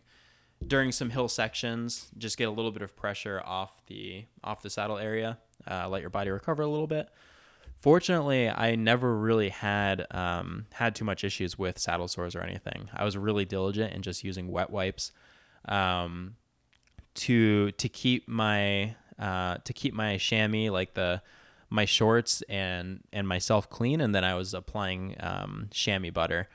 during 0.66 0.92
some 0.92 1.10
hill 1.10 1.28
sections, 1.28 2.08
just 2.18 2.36
get 2.36 2.48
a 2.48 2.50
little 2.50 2.70
bit 2.70 2.82
of 2.82 2.96
pressure 2.96 3.42
off 3.44 3.72
the 3.86 4.24
off 4.42 4.62
the 4.62 4.70
saddle 4.70 4.98
area, 4.98 5.38
uh, 5.70 5.88
let 5.88 6.00
your 6.00 6.10
body 6.10 6.30
recover 6.30 6.62
a 6.62 6.66
little 6.66 6.86
bit. 6.86 7.08
Fortunately, 7.80 8.48
I 8.48 8.76
never 8.76 9.14
really 9.14 9.50
had 9.50 10.06
um, 10.10 10.66
had 10.72 10.94
too 10.94 11.04
much 11.04 11.22
issues 11.22 11.58
with 11.58 11.78
saddle 11.78 12.08
sores 12.08 12.34
or 12.34 12.40
anything. 12.40 12.88
I 12.94 13.04
was 13.04 13.16
really 13.16 13.44
diligent 13.44 13.92
in 13.92 14.02
just 14.02 14.24
using 14.24 14.50
wet 14.50 14.70
wipes 14.70 15.12
um, 15.66 16.36
to 17.14 17.72
to 17.72 17.88
keep 17.88 18.26
my 18.26 18.96
uh, 19.18 19.58
to 19.64 19.72
keep 19.72 19.94
my 19.94 20.16
chamois 20.16 20.70
like 20.70 20.94
the 20.94 21.22
my 21.68 21.84
shorts 21.84 22.42
and 22.48 23.04
and 23.12 23.28
myself 23.28 23.68
clean, 23.68 24.00
and 24.00 24.14
then 24.14 24.24
I 24.24 24.34
was 24.34 24.54
applying 24.54 25.16
um, 25.20 25.68
chamois 25.70 26.10
butter 26.10 26.48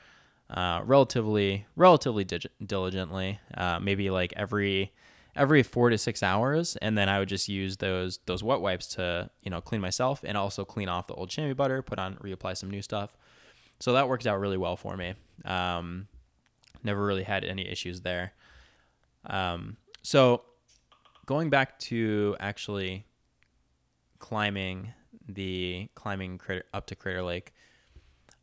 uh, 0.50 0.82
relatively 0.84 1.66
relatively 1.76 2.24
dig- 2.24 2.50
diligently, 2.66 3.40
uh, 3.56 3.80
maybe 3.80 4.10
like 4.10 4.34
every 4.36 4.92
every 5.36 5.64
four 5.64 5.90
to 5.90 5.98
six 5.98 6.24
hours, 6.24 6.76
and 6.78 6.98
then 6.98 7.08
I 7.08 7.20
would 7.20 7.30
just 7.30 7.48
use 7.48 7.78
those 7.78 8.20
those 8.26 8.44
wet 8.44 8.62
wipes 8.62 8.88
to 8.96 9.30
you 9.44 9.52
know 9.52 9.62
clean 9.62 9.82
myself 9.82 10.24
and 10.24 10.38
also 10.38 10.66
clean 10.66 10.90
off 10.90 11.08
the 11.08 11.14
old 11.14 11.30
chamois 11.30 11.54
butter, 11.54 11.82
put 11.82 12.00
on 12.00 12.16
reapply 12.16 12.58
some 12.58 12.70
new 12.70 12.82
stuff. 12.82 13.16
So 13.80 13.94
that 13.94 14.10
worked 14.10 14.28
out 14.28 14.40
really 14.40 14.58
well 14.58 14.76
for 14.76 14.98
me. 14.98 15.14
Um, 15.46 16.08
never 16.84 17.06
really 17.06 17.24
had 17.24 17.44
any 17.44 17.68
issues 17.68 18.02
there. 18.02 18.34
Um, 19.26 19.78
so 20.02 20.44
going 21.26 21.50
back 21.50 21.78
to 21.80 22.36
actually 22.40 23.06
climbing 24.18 24.94
the 25.28 25.90
climbing 25.96 26.38
crater, 26.38 26.66
up 26.74 26.88
to 26.88 26.96
Crater 26.96 27.24
Lake, 27.24 27.54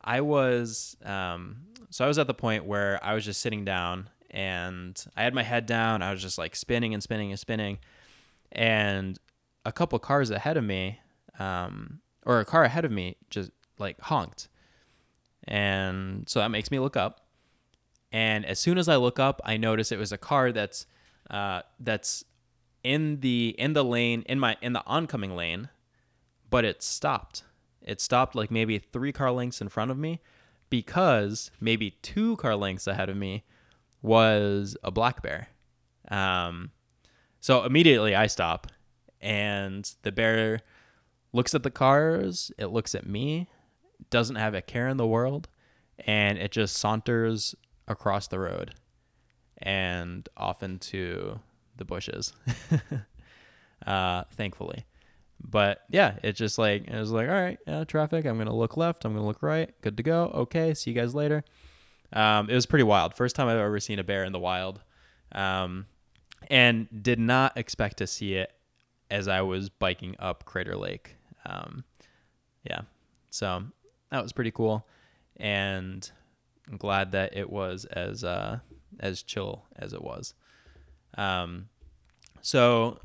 I 0.03 0.21
was 0.21 0.97
um, 1.05 1.67
so 1.91 2.05
I 2.05 2.09
was 2.09 2.19
at 2.19 2.27
the 2.27 2.35
point 2.35 2.65
where 2.65 2.99
I 3.03 3.15
was 3.15 3.25
just 3.25 3.41
sitting 3.41 3.65
down 3.65 4.11
and 4.31 5.03
I 5.17 5.23
had 5.23 5.35
my 5.35 5.43
head 5.43 5.67
down. 5.67 6.03
I 6.03 6.11
was 6.11 6.21
just 6.21 6.39
like 6.39 6.57
spinning 6.57 6.95
and 6.95 7.03
spinning 7.03 7.31
and 7.31 7.39
spinning, 7.39 7.79
and 8.53 9.19
a 9.65 9.73
couple 9.73 9.99
cars 9.99 10.31
ahead 10.31 10.57
of 10.57 10.65
me, 10.65 11.01
um, 11.39 12.01
or 12.25 12.41
a 12.41 12.45
car 12.45 12.65
ahead 12.65 12.85
of 12.85 12.91
me, 12.91 13.17
just 13.31 13.51
like 13.79 14.01
honked, 14.01 14.49
and 15.45 16.29
so 16.29 16.41
that 16.41 16.51
makes 16.51 16.71
me 16.71 16.79
look 16.79 16.97
up. 16.97 17.23
And 18.13 18.45
as 18.45 18.59
soon 18.59 18.79
as 18.79 18.89
I 18.89 18.97
look 18.97 19.19
up, 19.19 19.41
I 19.45 19.57
notice 19.57 19.93
it 19.93 19.99
was 19.99 20.13
a 20.13 20.19
car 20.19 20.53
that's 20.53 20.87
uh, 21.31 21.63
that's 21.81 22.25
in 22.83 23.21
the 23.21 23.55
in 23.59 23.73
the 23.73 23.85
lane 23.85 24.23
in 24.27 24.39
my 24.39 24.57
in 24.61 24.73
the 24.73 24.85
oncoming 24.87 25.35
lane, 25.35 25.71
but 26.51 26.65
it 26.65 26.83
stopped 26.83 27.43
it 27.87 28.01
stopped 28.01 28.35
like 28.35 28.51
maybe 28.51 28.79
three 28.79 29.13
car 29.13 29.31
lengths 29.31 29.61
in 29.61 29.69
front 29.69 29.91
of 29.91 29.97
me 29.97 30.21
because 30.71 31.51
maybe 31.61 31.93
two 32.03 32.37
car 32.37 32.57
lengths 32.57 32.87
ahead 32.87 33.09
of 33.09 33.17
me 33.17 33.45
was 34.03 34.77
a 34.83 34.91
black 34.91 35.23
bear. 35.23 35.49
Um, 36.09 36.71
so 37.41 37.65
immediately 37.65 38.15
I 38.15 38.27
stop, 38.27 38.69
and 39.21 39.91
the 40.03 40.13
bear 40.13 40.61
looks 41.33 41.55
at 41.55 41.63
the 41.63 41.71
cars, 41.71 42.51
it 42.59 42.67
looks 42.67 42.95
at 42.95 43.07
me, 43.07 43.49
doesn't 44.11 44.37
have 44.37 44.55
a 44.55 44.63
care 44.63 44.89
in 44.89 44.97
the 44.97 45.07
world, 45.07 45.49
and 45.99 46.39
it 46.39 46.51
just 46.51 46.77
saunters 46.77 47.55
across 47.89 48.29
the 48.29 48.39
road 48.39 48.75
and 49.59 50.29
off 50.37 50.63
into 50.63 51.41
the 51.77 51.85
bushes. 51.85 52.33
uh, 53.87 54.25
thankfully. 54.33 54.85
But 55.49 55.83
yeah, 55.89 56.17
it's 56.23 56.39
just 56.39 56.59
like 56.59 56.89
it 56.89 56.99
was 56.99 57.13
like, 57.13 57.29
all 57.29 57.35
right, 57.35 57.59
yeah, 57.67 57.85
traffic. 57.85 58.25
I'm 58.25 58.37
gonna 58.39 58.55
look 58.55 58.77
left. 58.77 59.05
I'm 59.05 59.15
gonna 59.15 59.27
look 59.27 59.43
right. 59.43 59.71
Good 59.81 59.97
to 59.97 60.03
go. 60.03 60.31
Okay, 60.35 60.75
see 60.75 60.91
you 60.91 61.01
guys 61.01 61.15
later. 61.15 61.45
Um, 62.13 62.51
it 62.51 62.55
was 62.55 62.67
pretty 62.67 62.83
wild. 62.83 63.15
First 63.15 63.37
time 63.37 63.49
I've 63.49 63.59
ever 63.59 63.81
seen 63.81 63.99
a 63.99 64.05
bear 64.05 64.25
in 64.25 64.33
the 64.33 64.39
wild, 64.39 64.81
um, 65.33 65.87
and 66.51 66.89
did 67.03 67.19
not 67.19 67.57
expect 67.57 67.99
to 67.99 68.07
see 68.07 68.35
it 68.35 68.53
as 69.11 69.29
I 69.29 69.43
was 69.43 69.69
biking 69.69 70.17
up 70.19 70.45
Crater 70.45 70.77
Lake. 70.77 71.17
Um, 71.45 71.85
yeah, 72.65 72.83
so 73.31 73.63
that 74.11 74.23
was 74.23 74.33
pretty 74.33 74.51
cool, 74.51 74.87
and 75.37 76.11
I'm 76.69 76.77
glad 76.77 77.13
that 77.13 77.37
it 77.37 77.49
was 77.49 77.85
as 77.85 78.25
uh, 78.25 78.59
as 78.99 79.23
chill 79.23 79.65
as 79.77 79.93
it 79.93 80.03
was. 80.03 80.35
Um, 81.17 81.69
so 82.43 83.01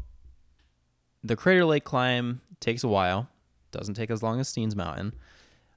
the 1.24 1.36
Crater 1.36 1.66
Lake 1.66 1.84
climb 1.84 2.42
takes 2.60 2.84
a 2.84 2.88
while. 2.88 3.28
Doesn't 3.72 3.94
take 3.94 4.12
as 4.12 4.22
long 4.22 4.40
as 4.40 4.52
Steens 4.52 4.76
Mountain. 4.76 5.14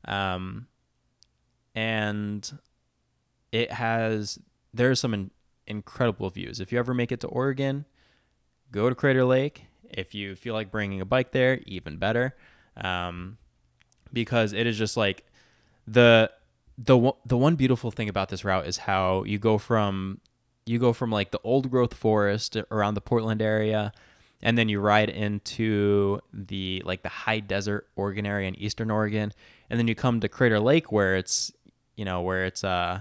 Um, 0.07 0.67
and 1.75 2.59
it 3.53 3.73
has 3.73 4.39
there's 4.73 5.01
some 5.01 5.15
in, 5.15 5.31
incredible 5.67 6.29
views. 6.31 6.61
If 6.61 6.73
you 6.73 6.79
ever 6.79 6.95
make 6.95 7.13
it 7.13 7.21
to 7.21 7.29
Oregon, 7.29 7.85
go 8.73 8.89
to 8.89 8.95
Crater 8.95 9.25
Lake. 9.25 9.67
If 9.85 10.15
you 10.15 10.35
feel 10.35 10.55
like 10.55 10.71
bringing 10.71 11.01
a 11.01 11.05
bike 11.05 11.33
there, 11.33 11.61
even 11.67 11.97
better, 11.97 12.35
um, 12.77 13.39
because 14.13 14.53
it 14.53 14.67
is 14.67 14.77
just 14.77 14.97
like 14.97 15.25
the 15.87 16.31
the 16.77 17.13
the 17.25 17.37
one 17.37 17.55
beautiful 17.55 17.91
thing 17.91 18.09
about 18.09 18.29
this 18.29 18.45
route 18.45 18.67
is 18.67 18.79
how 18.79 19.23
you 19.25 19.39
go 19.39 19.59
from 19.59 20.21
you 20.67 20.79
go 20.79 20.93
from 20.93 21.11
like 21.11 21.31
the 21.31 21.41
old 21.45 21.71
growth 21.71 21.95
forest 21.95 22.57
around 22.71 22.95
the 22.95 23.01
Portland 23.01 23.41
area 23.41 23.93
and 24.45 24.57
then 24.59 24.69
you 24.69 24.79
ride 24.79 25.09
into 25.09 26.21
the 26.33 26.83
like 26.85 27.03
the 27.03 27.09
high 27.09 27.41
desert 27.41 27.89
Oregon 27.97 28.27
area 28.27 28.47
in 28.47 28.55
eastern 28.57 28.91
Oregon. 28.91 29.33
And 29.71 29.79
then 29.79 29.89
you 29.89 29.95
come 29.97 30.21
to 30.21 30.29
Crater 30.29 30.61
Lake 30.61 30.93
where 30.93 31.17
it's 31.17 31.51
you 31.97 32.05
know 32.05 32.21
where 32.21 32.45
it's 32.45 32.63
uh 32.63 33.01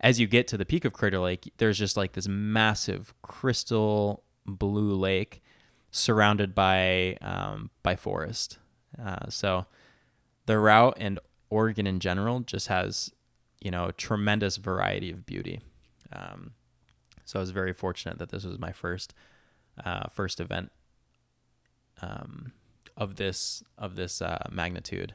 as 0.00 0.18
you 0.18 0.26
get 0.26 0.48
to 0.48 0.56
the 0.56 0.64
peak 0.64 0.84
of 0.84 0.94
Crater 0.94 1.18
Lake 1.18 1.52
there's 1.58 1.78
just 1.78 1.96
like 1.96 2.12
this 2.12 2.26
massive 2.26 3.14
crystal 3.22 4.24
blue 4.46 4.94
lake 4.94 5.42
surrounded 5.90 6.54
by 6.54 7.16
um, 7.20 7.70
by 7.82 7.94
forest. 7.94 8.58
Uh, 9.00 9.28
so 9.28 9.66
the 10.46 10.58
route 10.58 10.96
and 10.98 11.20
Oregon 11.50 11.86
in 11.86 12.00
general 12.00 12.40
just 12.40 12.68
has 12.68 13.12
you 13.60 13.70
know 13.70 13.90
tremendous 13.98 14.56
variety 14.56 15.10
of 15.10 15.26
beauty. 15.26 15.60
Um, 16.12 16.52
so 17.26 17.38
I 17.38 17.42
was 17.42 17.50
very 17.50 17.74
fortunate 17.74 18.18
that 18.18 18.30
this 18.30 18.44
was 18.44 18.58
my 18.58 18.72
first 18.72 19.12
uh, 19.84 20.08
first 20.08 20.40
event 20.40 20.72
um, 22.02 22.52
of 22.96 23.16
this 23.16 23.62
of 23.76 23.96
this 23.96 24.22
uh, 24.22 24.46
magnitude, 24.50 25.14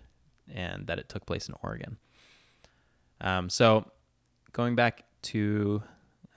and 0.53 0.87
that 0.87 0.99
it 0.99 1.09
took 1.09 1.25
place 1.25 1.47
in 1.47 1.55
Oregon. 1.61 1.97
Um, 3.21 3.49
so 3.49 3.89
going 4.51 4.75
back 4.75 5.05
to 5.23 5.83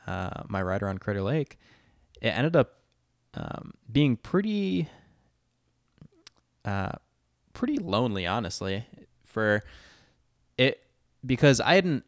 uh, 0.07 0.43
my 0.49 0.63
ride 0.63 0.83
around 0.83 1.01
Crater 1.01 1.23
Lake, 1.23 1.59
it 2.21 2.29
ended 2.29 2.57
up 2.57 2.81
um, 3.35 3.75
being 3.91 4.17
pretty 4.17 4.89
uh, 6.65 6.93
pretty 7.53 7.79
lonely, 7.79 8.27
honestly, 8.27 8.87
for 9.25 9.63
it 10.59 10.83
because 11.25 11.61
I 11.61 11.75
hadn't 11.75 12.05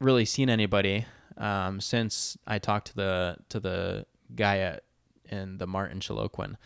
really 0.00 0.24
seen 0.24 0.48
anybody 0.50 1.06
um, 1.36 1.80
since 1.80 2.36
I 2.46 2.58
talked 2.58 2.88
to 2.88 2.96
the 2.96 3.36
to 3.48 3.60
the 3.60 4.06
guy 4.34 4.58
at 4.58 4.84
in 5.30 5.58
the 5.58 5.66
Martin 5.66 6.00
Chiloquin, 6.00 6.56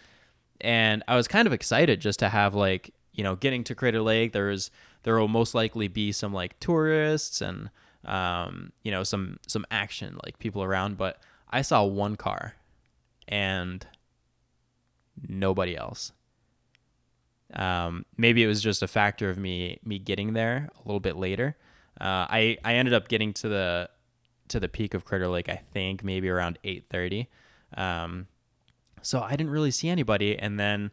and 0.63 1.03
I 1.09 1.17
was 1.17 1.29
kind 1.29 1.47
of 1.47 1.53
excited 1.53 2.01
just 2.01 2.21
to 2.21 2.29
have 2.29 2.55
like 2.55 2.95
you 3.13 3.23
know 3.25 3.37
getting 3.37 3.65
to 3.65 3.75
Crater 3.75 4.01
Lake. 4.01 4.33
There 4.33 4.47
was 4.47 4.71
there 5.03 5.19
will 5.19 5.29
most 5.29 5.55
likely 5.55 5.89
be 5.89 6.13
some 6.13 6.33
like 6.33 6.59
tourists 6.61 7.41
and 7.41 7.71
um, 8.05 8.73
you 8.83 8.91
know 8.91 9.03
some 9.05 9.39
some 9.47 9.67
action 9.71 10.19
like 10.25 10.39
people 10.39 10.63
around, 10.63 10.97
but 10.97 11.19
I 11.51 11.63
saw 11.63 11.85
one 11.85 12.17
car 12.17 12.55
and 13.29 13.87
nobody 15.29 15.77
else. 15.77 16.13
Um, 17.55 18.07
maybe 18.17 18.43
it 18.43 18.47
was 18.47 18.63
just 18.63 18.83
a 18.83 18.89
factor 18.89 19.29
of 19.29 19.37
me 19.37 19.79
me 19.85 19.99
getting 19.99 20.33
there 20.33 20.71
a 20.75 20.89
little 20.89 21.01
bit 21.01 21.17
later. 21.17 21.57
Uh, 22.01 22.27
I 22.31 22.57
I 22.65 22.75
ended 22.75 22.95
up 22.95 23.09
getting 23.09 23.33
to 23.35 23.49
the 23.49 23.91
to 24.49 24.61
the 24.61 24.69
peak 24.69 24.95
of 24.95 25.05
Crater 25.05 25.29
Lake, 25.29 25.49
I 25.49 25.57
think 25.73 26.05
maybe 26.05 26.29
around 26.29 26.59
8:30. 26.65 27.27
Um, 27.77 28.27
so 29.03 29.21
I 29.21 29.31
didn't 29.33 29.51
really 29.51 29.71
see 29.71 29.89
anybody, 29.89 30.39
and 30.39 30.59
then 30.59 30.91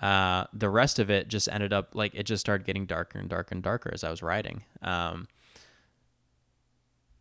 uh, 0.00 0.44
the 0.52 0.68
rest 0.68 0.98
of 0.98 1.10
it 1.10 1.28
just 1.28 1.48
ended 1.50 1.72
up 1.72 1.94
like 1.94 2.14
it 2.14 2.24
just 2.24 2.40
started 2.40 2.66
getting 2.66 2.86
darker 2.86 3.18
and 3.18 3.28
darker 3.28 3.54
and 3.54 3.62
darker 3.62 3.90
as 3.92 4.04
I 4.04 4.10
was 4.10 4.22
riding. 4.22 4.64
Um, 4.82 5.28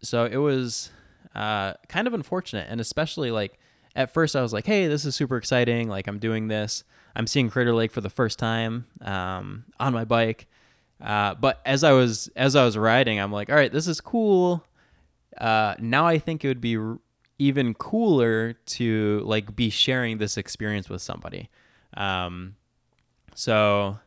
so 0.01 0.25
it 0.25 0.37
was 0.37 0.91
uh, 1.35 1.73
kind 1.87 2.07
of 2.07 2.13
unfortunate, 2.13 2.67
and 2.69 2.79
especially 2.81 3.31
like 3.31 3.59
at 3.95 4.13
first 4.13 4.35
I 4.35 4.41
was 4.41 4.53
like, 4.53 4.65
"Hey, 4.65 4.87
this 4.87 5.05
is 5.05 5.15
super 5.15 5.37
exciting! 5.37 5.87
Like 5.87 6.07
I'm 6.07 6.19
doing 6.19 6.47
this. 6.47 6.83
I'm 7.15 7.27
seeing 7.27 7.49
Crater 7.49 7.73
Lake 7.73 7.91
for 7.91 8.01
the 8.01 8.09
first 8.09 8.39
time 8.39 8.85
um, 9.01 9.65
on 9.79 9.93
my 9.93 10.05
bike." 10.05 10.47
Uh, 11.01 11.35
but 11.35 11.61
as 11.65 11.83
I 11.83 11.91
was 11.91 12.29
as 12.35 12.55
I 12.55 12.63
was 12.63 12.77
riding, 12.77 13.19
I'm 13.19 13.31
like, 13.31 13.49
"All 13.49 13.55
right, 13.55 13.71
this 13.71 13.87
is 13.87 14.01
cool." 14.01 14.65
uh, 15.37 15.75
now 15.79 16.05
I 16.05 16.19
think 16.19 16.43
it 16.43 16.47
would 16.47 16.61
be 16.61 16.77
even 17.39 17.73
cooler 17.73 18.53
to 18.53 19.21
like 19.25 19.55
be 19.55 19.69
sharing 19.69 20.17
this 20.17 20.37
experience 20.37 20.89
with 20.89 21.01
somebody. 21.01 21.49
Um, 21.95 22.55
so 23.35 23.97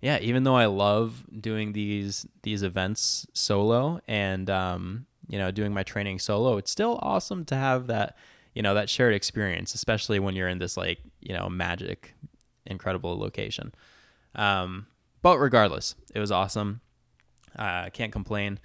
yeah, 0.00 0.18
even 0.20 0.42
though 0.42 0.56
I 0.56 0.66
love 0.66 1.24
doing 1.40 1.72
these 1.72 2.26
these 2.42 2.62
events 2.62 3.26
solo 3.32 4.00
and 4.08 4.50
um, 4.50 5.06
you 5.28 5.38
know 5.38 5.50
doing 5.50 5.72
my 5.72 5.82
training 5.82 6.18
solo, 6.18 6.56
it's 6.56 6.70
still 6.70 6.98
awesome 7.02 7.44
to 7.46 7.54
have 7.54 7.86
that 7.86 8.16
you 8.54 8.62
know 8.62 8.74
that 8.74 8.90
shared 8.90 9.14
experience, 9.14 9.74
especially 9.74 10.18
when 10.18 10.34
you're 10.34 10.48
in 10.48 10.58
this 10.58 10.76
like 10.76 10.98
you 11.20 11.34
know 11.34 11.48
magic, 11.48 12.14
incredible 12.66 13.18
location. 13.18 13.72
Um, 14.34 14.86
but 15.22 15.38
regardless, 15.38 15.94
it 16.14 16.18
was 16.18 16.32
awesome. 16.32 16.80
I 17.54 17.86
uh, 17.86 17.90
can't 17.90 18.12
complain. 18.12 18.58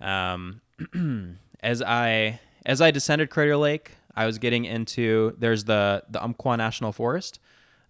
Um, 0.00 0.60
as 1.60 1.82
I 1.82 2.38
as 2.64 2.80
I 2.80 2.90
descended 2.90 3.30
Crater 3.30 3.56
Lake, 3.56 3.92
I 4.14 4.26
was 4.26 4.38
getting 4.38 4.64
into 4.64 5.34
there's 5.38 5.64
the 5.64 6.02
the 6.08 6.22
Umpqua 6.22 6.56
National 6.56 6.92
Forest, 6.92 7.40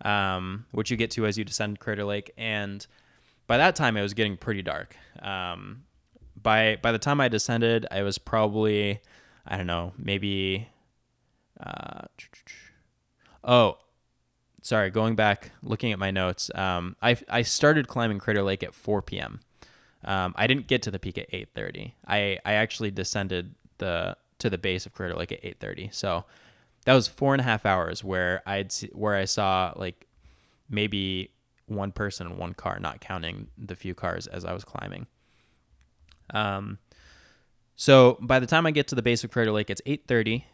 um, 0.04 0.66
which 0.72 0.90
you 0.90 0.96
get 0.96 1.10
to 1.12 1.26
as 1.26 1.38
you 1.38 1.44
descend 1.44 1.80
Crater 1.80 2.04
Lake, 2.04 2.32
and 2.36 2.86
by 3.46 3.56
that 3.56 3.74
time 3.74 3.96
it 3.96 4.02
was 4.02 4.14
getting 4.14 4.36
pretty 4.36 4.62
dark. 4.62 4.96
Um, 5.20 5.84
by 6.40 6.78
by 6.82 6.92
the 6.92 6.98
time 6.98 7.20
I 7.20 7.28
descended, 7.28 7.86
I 7.90 8.02
was 8.02 8.18
probably 8.18 9.00
I 9.46 9.56
don't 9.56 9.66
know 9.66 9.92
maybe. 9.98 10.68
Uh, 11.58 12.06
oh, 13.44 13.76
sorry. 14.62 14.90
Going 14.90 15.14
back, 15.14 15.52
looking 15.62 15.92
at 15.92 15.98
my 15.98 16.10
notes, 16.10 16.50
um, 16.54 16.96
I 17.02 17.16
I 17.28 17.42
started 17.42 17.88
climbing 17.88 18.18
Crater 18.18 18.42
Lake 18.42 18.62
at 18.62 18.74
4 18.74 19.02
p.m. 19.02 19.40
Um, 20.04 20.32
I 20.36 20.46
didn't 20.46 20.66
get 20.66 20.80
to 20.82 20.90
the 20.90 20.98
peak 20.98 21.18
at 21.18 21.30
8:30. 21.30 21.92
I 22.06 22.38
I 22.44 22.52
actually 22.54 22.90
descended 22.90 23.54
the 23.78 24.16
to 24.40 24.50
the 24.50 24.58
base 24.58 24.86
of 24.86 24.92
Crater 24.92 25.14
Lake 25.14 25.32
at 25.32 25.44
8:30. 25.44 25.90
So 25.92 26.24
that 26.84 26.94
was 26.94 27.08
four 27.08 27.34
and 27.34 27.40
a 27.40 27.44
half 27.44 27.66
hours 27.66 28.02
where 28.02 28.42
I'd 28.46 28.72
see, 28.72 28.88
where 28.92 29.14
I 29.14 29.24
saw 29.24 29.72
like 29.76 30.06
maybe 30.68 31.30
one 31.66 31.92
person 31.92 32.26
in 32.26 32.36
one 32.36 32.54
car, 32.54 32.78
not 32.80 33.00
counting 33.00 33.48
the 33.56 33.76
few 33.76 33.94
cars 33.94 34.26
as 34.26 34.44
I 34.44 34.52
was 34.52 34.64
climbing. 34.64 35.06
Um, 36.32 36.78
so 37.76 38.18
by 38.20 38.40
the 38.40 38.46
time 38.46 38.66
I 38.66 38.70
get 38.70 38.88
to 38.88 38.94
the 38.94 39.02
base 39.02 39.24
of 39.24 39.30
Crater 39.30 39.52
Lake, 39.52 39.70
it's 39.70 39.82
8:30. 39.86 40.44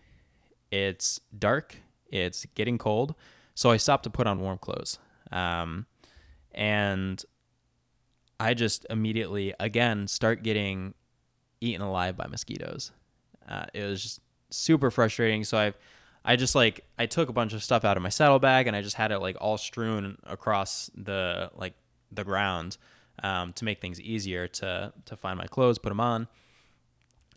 It's 0.70 1.20
dark. 1.38 1.76
It's 2.08 2.44
getting 2.54 2.78
cold. 2.78 3.14
So 3.54 3.70
I 3.70 3.78
stopped 3.78 4.04
to 4.04 4.10
put 4.10 4.26
on 4.26 4.40
warm 4.40 4.58
clothes. 4.58 4.98
Um, 5.32 5.86
and 6.52 7.24
I 8.38 8.54
just 8.54 8.86
immediately 8.90 9.54
again 9.58 10.08
start 10.08 10.42
getting 10.42 10.94
eaten 11.60 11.82
alive 11.82 12.16
by 12.16 12.26
mosquitoes. 12.26 12.92
Uh, 13.48 13.66
it 13.74 13.84
was 13.84 14.02
just 14.02 14.20
super 14.50 14.90
frustrating. 14.90 15.44
So 15.44 15.58
I, 15.58 15.74
I 16.24 16.36
just 16.36 16.54
like 16.54 16.84
I 16.98 17.06
took 17.06 17.28
a 17.28 17.32
bunch 17.32 17.52
of 17.52 17.62
stuff 17.62 17.84
out 17.84 17.96
of 17.96 18.02
my 18.02 18.08
saddlebag 18.08 18.66
and 18.66 18.76
I 18.76 18.82
just 18.82 18.96
had 18.96 19.12
it 19.12 19.18
like 19.18 19.36
all 19.40 19.58
strewn 19.58 20.18
across 20.24 20.90
the 20.94 21.50
like 21.54 21.74
the 22.10 22.24
ground 22.24 22.78
um, 23.22 23.52
to 23.54 23.64
make 23.64 23.80
things 23.80 24.00
easier 24.00 24.48
to 24.48 24.92
to 25.04 25.16
find 25.16 25.38
my 25.38 25.46
clothes, 25.46 25.78
put 25.78 25.90
them 25.90 26.00
on. 26.00 26.28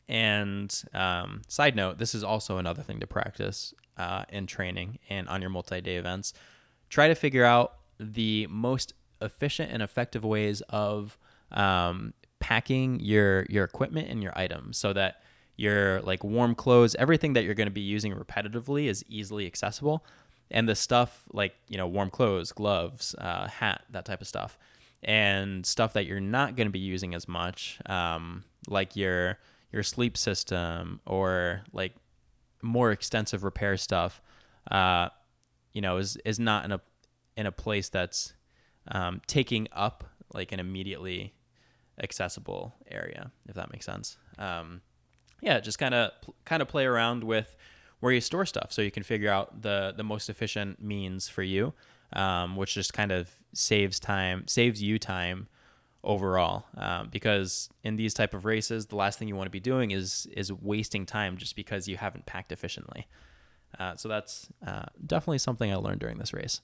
And 0.07 0.75
um, 0.93 1.43
side 1.47 1.75
note, 1.75 1.99
this 1.99 2.15
is 2.15 2.23
also 2.23 2.57
another 2.57 2.81
thing 2.81 2.99
to 2.99 3.07
practice 3.07 3.75
uh, 3.95 4.23
in 4.29 4.47
training 4.47 4.97
and 5.07 5.29
on 5.29 5.39
your 5.39 5.51
multi-day 5.51 5.97
events. 5.97 6.33
Try 6.89 7.09
to 7.09 7.15
figure 7.15 7.45
out 7.45 7.75
the 7.99 8.47
most 8.49 8.93
efficient 9.21 9.71
and 9.71 9.83
effective 9.83 10.25
ways 10.25 10.61
of 10.69 11.15
um, 11.51 12.13
packing 12.39 12.99
your 12.99 13.45
your 13.49 13.63
equipment 13.65 14.09
and 14.09 14.23
your 14.23 14.35
items 14.37 14.77
so 14.77 14.93
that 14.93 15.21
your 15.59 15.99
like 16.01 16.23
warm 16.23 16.55
clothes, 16.55 16.95
everything 16.95 17.33
that 17.33 17.43
you're 17.43 17.53
going 17.53 17.67
to 17.67 17.71
be 17.71 17.81
using 17.81 18.13
repetitively 18.13 18.85
is 18.85 19.03
easily 19.09 19.45
accessible, 19.45 20.05
and 20.49 20.69
the 20.69 20.75
stuff 20.75 21.23
like 21.33 21.53
you 21.67 21.77
know 21.77 21.85
warm 21.85 22.09
clothes, 22.09 22.51
gloves, 22.53 23.13
uh, 23.17 23.47
hat, 23.47 23.83
that 23.91 24.05
type 24.05 24.21
of 24.21 24.27
stuff, 24.27 24.57
and 25.03 25.65
stuff 25.65 25.93
that 25.93 26.05
you're 26.05 26.21
not 26.21 26.55
going 26.55 26.67
to 26.67 26.71
be 26.71 26.79
using 26.79 27.13
as 27.13 27.27
much, 27.27 27.77
um, 27.87 28.43
like 28.67 28.95
your 28.95 29.37
your 29.73 29.83
sleep 29.83 30.17
system 30.17 31.01
or 31.05 31.61
like 31.73 31.93
more 32.61 32.91
extensive 32.91 33.43
repair 33.43 33.75
stuff, 33.75 34.21
uh, 34.71 35.09
you 35.73 35.81
know, 35.81 35.97
is 35.97 36.17
is 36.23 36.39
not 36.39 36.63
in 36.63 36.71
a 36.71 36.81
in 37.35 37.45
a 37.45 37.51
place 37.51 37.89
that's 37.89 38.33
um, 38.87 39.21
taking 39.27 39.67
up 39.73 40.05
like 40.33 40.53
an 40.53 40.59
immediately 40.61 41.33
accessible 42.01 42.75
area, 42.89 43.29
if 43.49 43.55
that 43.55 43.71
makes 43.73 43.85
sense. 43.85 44.17
Um, 44.37 44.81
yeah, 45.41 45.59
just 45.59 45.79
kind 45.79 45.93
of 45.93 46.11
kind 46.45 46.61
of 46.61 46.67
play 46.67 46.85
around 46.85 47.23
with 47.23 47.55
where 47.99 48.13
you 48.13 48.21
store 48.21 48.45
stuff, 48.45 48.71
so 48.71 48.81
you 48.81 48.91
can 48.91 49.03
figure 49.03 49.29
out 49.29 49.61
the 49.61 49.93
the 49.95 50.03
most 50.03 50.29
efficient 50.29 50.81
means 50.81 51.27
for 51.27 51.43
you 51.43 51.73
um, 52.13 52.55
which 52.55 52.73
just 52.73 52.93
kind 52.93 53.11
of 53.11 53.29
saves 53.53 53.99
time, 53.99 54.47
saves 54.47 54.81
you 54.81 54.99
time 54.99 55.47
overall. 56.03 56.65
Um, 56.77 57.09
because 57.09 57.69
in 57.83 57.95
these 57.95 58.13
type 58.13 58.33
of 58.33 58.45
races, 58.45 58.87
the 58.87 58.95
last 58.95 59.19
thing 59.19 59.27
you 59.27 59.35
want 59.35 59.47
to 59.47 59.51
be 59.51 59.59
doing 59.59 59.91
is 59.91 60.27
is 60.35 60.51
wasting 60.51 61.05
time 61.05 61.37
just 61.37 61.55
because 61.55 61.87
you 61.87 61.97
haven't 61.97 62.25
packed 62.25 62.51
efficiently. 62.51 63.07
Uh, 63.79 63.95
so 63.95 64.09
that's 64.09 64.49
uh, 64.65 64.85
definitely 65.05 65.37
something 65.37 65.71
I 65.71 65.75
learned 65.75 65.99
during 65.99 66.17
this 66.17 66.33
race. 66.33 66.61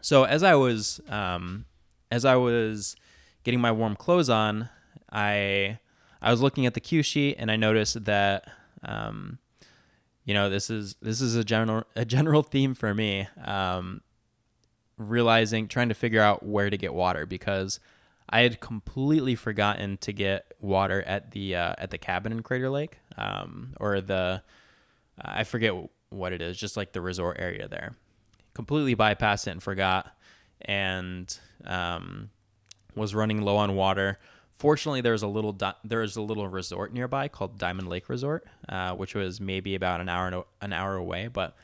So 0.00 0.24
as 0.24 0.42
I 0.42 0.54
was 0.54 1.00
um, 1.08 1.64
as 2.10 2.24
I 2.24 2.36
was 2.36 2.96
getting 3.44 3.60
my 3.60 3.72
warm 3.72 3.96
clothes 3.96 4.28
on, 4.28 4.68
I 5.10 5.78
I 6.20 6.30
was 6.30 6.40
looking 6.40 6.66
at 6.66 6.74
the 6.74 6.80
cue 6.80 7.02
sheet 7.02 7.36
and 7.38 7.50
I 7.50 7.56
noticed 7.56 8.04
that 8.04 8.50
um, 8.82 9.38
you 10.24 10.34
know 10.34 10.50
this 10.50 10.70
is 10.70 10.96
this 11.00 11.20
is 11.20 11.34
a 11.34 11.44
general 11.44 11.84
a 11.96 12.04
general 12.04 12.42
theme 12.54 12.74
for 12.74 12.94
me. 12.94 13.28
Um, 13.44 14.02
realizing 14.96 15.68
trying 15.68 15.88
to 15.88 15.94
figure 15.94 16.20
out 16.20 16.42
where 16.44 16.70
to 16.70 16.76
get 16.76 16.92
water 16.92 17.24
because 17.24 17.78
I 18.28 18.40
had 18.40 18.60
completely 18.60 19.36
forgotten 19.36 19.96
to 19.98 20.12
get 20.12 20.52
water 20.60 21.02
at 21.02 21.30
the 21.30 21.54
uh, 21.54 21.74
at 21.78 21.90
the 21.90 21.98
cabin 21.98 22.32
in 22.32 22.42
Crater 22.42 22.68
Lake 22.68 22.98
um, 23.16 23.74
or 23.80 24.00
the 24.00 24.42
I 25.20 25.44
forget 25.44 25.72
what 26.10 26.32
it 26.32 26.40
is, 26.40 26.56
just 26.56 26.76
like 26.76 26.92
the 26.92 27.00
resort 27.00 27.36
area 27.38 27.68
there. 27.68 27.94
Completely 28.54 28.96
bypassed 28.96 29.46
it 29.46 29.52
and 29.52 29.62
forgot, 29.62 30.14
and 30.62 31.38
um, 31.64 32.30
was 32.94 33.14
running 33.14 33.42
low 33.42 33.56
on 33.56 33.74
water. 33.76 34.18
Fortunately, 34.58 35.00
there 35.00 35.12
was 35.12 35.22
a 35.22 35.28
little 35.28 35.52
di- 35.52 35.74
there 35.84 36.00
was 36.00 36.16
a 36.16 36.22
little 36.22 36.48
resort 36.48 36.92
nearby 36.92 37.28
called 37.28 37.58
Diamond 37.58 37.88
Lake 37.88 38.08
Resort, 38.08 38.44
uh, 38.68 38.92
which 38.92 39.14
was 39.14 39.40
maybe 39.40 39.76
about 39.76 40.00
an 40.00 40.08
hour 40.08 40.44
an 40.60 40.72
hour 40.72 40.96
away. 40.96 41.28
But 41.28 41.56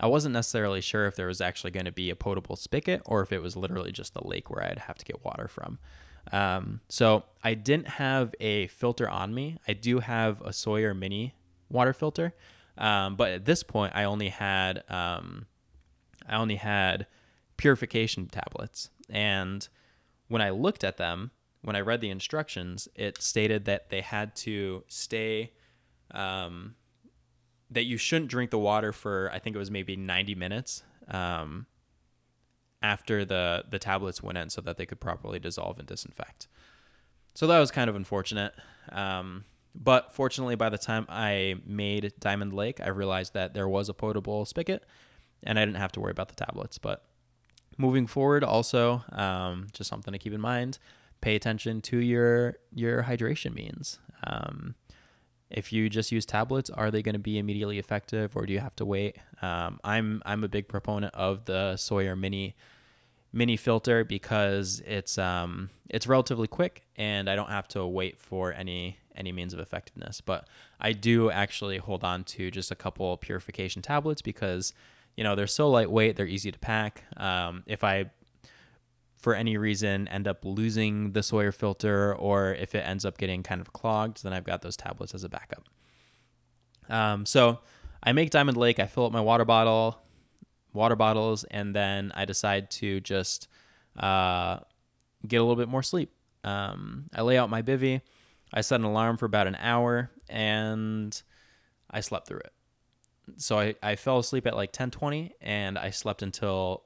I 0.00 0.06
wasn't 0.06 0.32
necessarily 0.32 0.80
sure 0.80 1.06
if 1.06 1.14
there 1.14 1.26
was 1.26 1.40
actually 1.40 1.72
going 1.72 1.84
to 1.84 1.92
be 1.92 2.08
a 2.08 2.16
potable 2.16 2.56
spigot 2.56 3.02
or 3.04 3.20
if 3.20 3.32
it 3.32 3.40
was 3.40 3.56
literally 3.56 3.92
just 3.92 4.14
the 4.14 4.26
lake 4.26 4.48
where 4.48 4.64
I'd 4.64 4.78
have 4.78 4.96
to 4.96 5.04
get 5.04 5.24
water 5.24 5.46
from. 5.48 5.78
Um, 6.32 6.80
so 6.88 7.24
I 7.42 7.54
didn't 7.54 7.88
have 7.88 8.34
a 8.40 8.68
filter 8.68 9.08
on 9.08 9.34
me. 9.34 9.58
I 9.66 9.74
do 9.74 9.98
have 9.98 10.40
a 10.40 10.52
Sawyer 10.52 10.94
Mini 10.94 11.34
water 11.68 11.92
filter, 11.92 12.34
um, 12.78 13.16
but 13.16 13.30
at 13.30 13.44
this 13.44 13.62
point, 13.62 13.92
I 13.94 14.04
only 14.04 14.28
had 14.30 14.84
um, 14.88 15.46
I 16.26 16.36
only 16.36 16.56
had 16.56 17.06
purification 17.58 18.26
tablets, 18.26 18.88
and 19.10 19.68
when 20.28 20.40
I 20.40 20.50
looked 20.50 20.84
at 20.84 20.96
them, 20.96 21.30
when 21.62 21.76
I 21.76 21.80
read 21.80 22.00
the 22.00 22.10
instructions, 22.10 22.88
it 22.94 23.20
stated 23.20 23.64
that 23.64 23.90
they 23.90 24.00
had 24.00 24.34
to 24.36 24.84
stay, 24.88 25.52
um, 26.12 26.74
that 27.70 27.84
you 27.84 27.96
shouldn't 27.96 28.30
drink 28.30 28.50
the 28.50 28.58
water 28.58 28.92
for 28.92 29.30
I 29.32 29.38
think 29.38 29.56
it 29.56 29.58
was 29.58 29.70
maybe 29.70 29.96
90 29.96 30.34
minutes 30.34 30.82
um, 31.08 31.66
after 32.80 33.24
the 33.24 33.64
the 33.68 33.78
tablets 33.78 34.22
went 34.22 34.38
in, 34.38 34.50
so 34.50 34.60
that 34.60 34.76
they 34.76 34.86
could 34.86 35.00
properly 35.00 35.38
dissolve 35.38 35.78
and 35.78 35.86
disinfect. 35.86 36.48
So 37.34 37.46
that 37.46 37.58
was 37.58 37.70
kind 37.70 37.90
of 37.90 37.96
unfortunate. 37.96 38.54
Um, 38.90 39.44
but 39.74 40.12
fortunately, 40.12 40.56
by 40.56 40.70
the 40.70 40.78
time 40.78 41.06
I 41.08 41.56
made 41.64 42.12
Diamond 42.18 42.52
Lake, 42.52 42.80
I 42.80 42.88
realized 42.88 43.34
that 43.34 43.54
there 43.54 43.68
was 43.68 43.88
a 43.88 43.94
potable 43.94 44.44
spigot 44.44 44.84
and 45.42 45.58
I 45.58 45.64
didn't 45.64 45.78
have 45.78 45.92
to 45.92 46.00
worry 46.00 46.10
about 46.10 46.28
the 46.28 46.34
tablets. 46.34 46.78
But 46.78 47.04
moving 47.76 48.06
forward, 48.06 48.42
also, 48.42 49.04
um, 49.12 49.68
just 49.72 49.88
something 49.88 50.12
to 50.12 50.18
keep 50.18 50.32
in 50.32 50.40
mind 50.40 50.78
pay 51.20 51.34
attention 51.34 51.80
to 51.82 51.98
your, 51.98 52.56
your 52.74 53.02
hydration 53.02 53.54
means. 53.54 53.98
Um, 54.24 54.74
if 55.50 55.72
you 55.72 55.88
just 55.88 56.12
use 56.12 56.26
tablets, 56.26 56.68
are 56.70 56.90
they 56.90 57.02
going 57.02 57.14
to 57.14 57.18
be 57.18 57.38
immediately 57.38 57.78
effective 57.78 58.36
or 58.36 58.44
do 58.44 58.52
you 58.52 58.60
have 58.60 58.76
to 58.76 58.84
wait? 58.84 59.16
Um, 59.40 59.80
I'm, 59.82 60.22
I'm 60.26 60.44
a 60.44 60.48
big 60.48 60.68
proponent 60.68 61.14
of 61.14 61.44
the 61.46 61.76
Sawyer 61.76 62.16
Mini 62.16 62.54
mini 63.30 63.58
filter 63.58 64.04
because 64.04 64.82
it's 64.86 65.18
um 65.18 65.68
it's 65.90 66.06
relatively 66.06 66.48
quick 66.48 66.86
and 66.96 67.28
I 67.28 67.36
don't 67.36 67.50
have 67.50 67.68
to 67.68 67.86
wait 67.86 68.18
for 68.18 68.54
any 68.54 68.96
any 69.18 69.32
means 69.32 69.52
of 69.52 69.58
effectiveness. 69.58 70.20
But 70.20 70.48
I 70.80 70.92
do 70.92 71.30
actually 71.30 71.78
hold 71.78 72.04
on 72.04 72.24
to 72.24 72.50
just 72.50 72.70
a 72.70 72.74
couple 72.74 73.16
purification 73.18 73.82
tablets 73.82 74.22
because, 74.22 74.72
you 75.16 75.24
know, 75.24 75.34
they're 75.34 75.46
so 75.46 75.68
lightweight, 75.68 76.16
they're 76.16 76.26
easy 76.26 76.50
to 76.52 76.58
pack. 76.58 77.04
Um, 77.16 77.64
if 77.66 77.84
I, 77.84 78.10
for 79.18 79.34
any 79.34 79.56
reason, 79.56 80.08
end 80.08 80.28
up 80.28 80.44
losing 80.44 81.12
the 81.12 81.22
Sawyer 81.22 81.52
filter 81.52 82.14
or 82.14 82.54
if 82.54 82.74
it 82.74 82.80
ends 82.80 83.04
up 83.04 83.18
getting 83.18 83.42
kind 83.42 83.60
of 83.60 83.72
clogged, 83.72 84.22
then 84.22 84.32
I've 84.32 84.44
got 84.44 84.62
those 84.62 84.76
tablets 84.76 85.14
as 85.14 85.24
a 85.24 85.28
backup. 85.28 85.68
Um, 86.88 87.26
so 87.26 87.58
I 88.02 88.12
make 88.12 88.30
Diamond 88.30 88.56
Lake, 88.56 88.78
I 88.78 88.86
fill 88.86 89.06
up 89.06 89.12
my 89.12 89.20
water 89.20 89.44
bottle, 89.44 90.00
water 90.72 90.96
bottles, 90.96 91.44
and 91.44 91.74
then 91.74 92.12
I 92.14 92.24
decide 92.24 92.70
to 92.72 93.00
just 93.00 93.48
uh, 93.96 94.60
get 95.26 95.38
a 95.38 95.42
little 95.42 95.56
bit 95.56 95.68
more 95.68 95.82
sleep. 95.82 96.12
Um, 96.44 97.10
I 97.12 97.22
lay 97.22 97.36
out 97.36 97.50
my 97.50 97.62
bivy. 97.62 98.00
I 98.52 98.60
set 98.60 98.80
an 98.80 98.86
alarm 98.86 99.16
for 99.16 99.26
about 99.26 99.46
an 99.46 99.56
hour 99.56 100.10
and 100.28 101.20
I 101.90 102.00
slept 102.00 102.28
through 102.28 102.38
it. 102.38 102.52
So 103.36 103.58
I, 103.58 103.74
I 103.82 103.96
fell 103.96 104.18
asleep 104.18 104.46
at 104.46 104.56
like 104.56 104.72
10:20 104.72 105.32
and 105.40 105.76
I 105.76 105.90
slept 105.90 106.22
until 106.22 106.84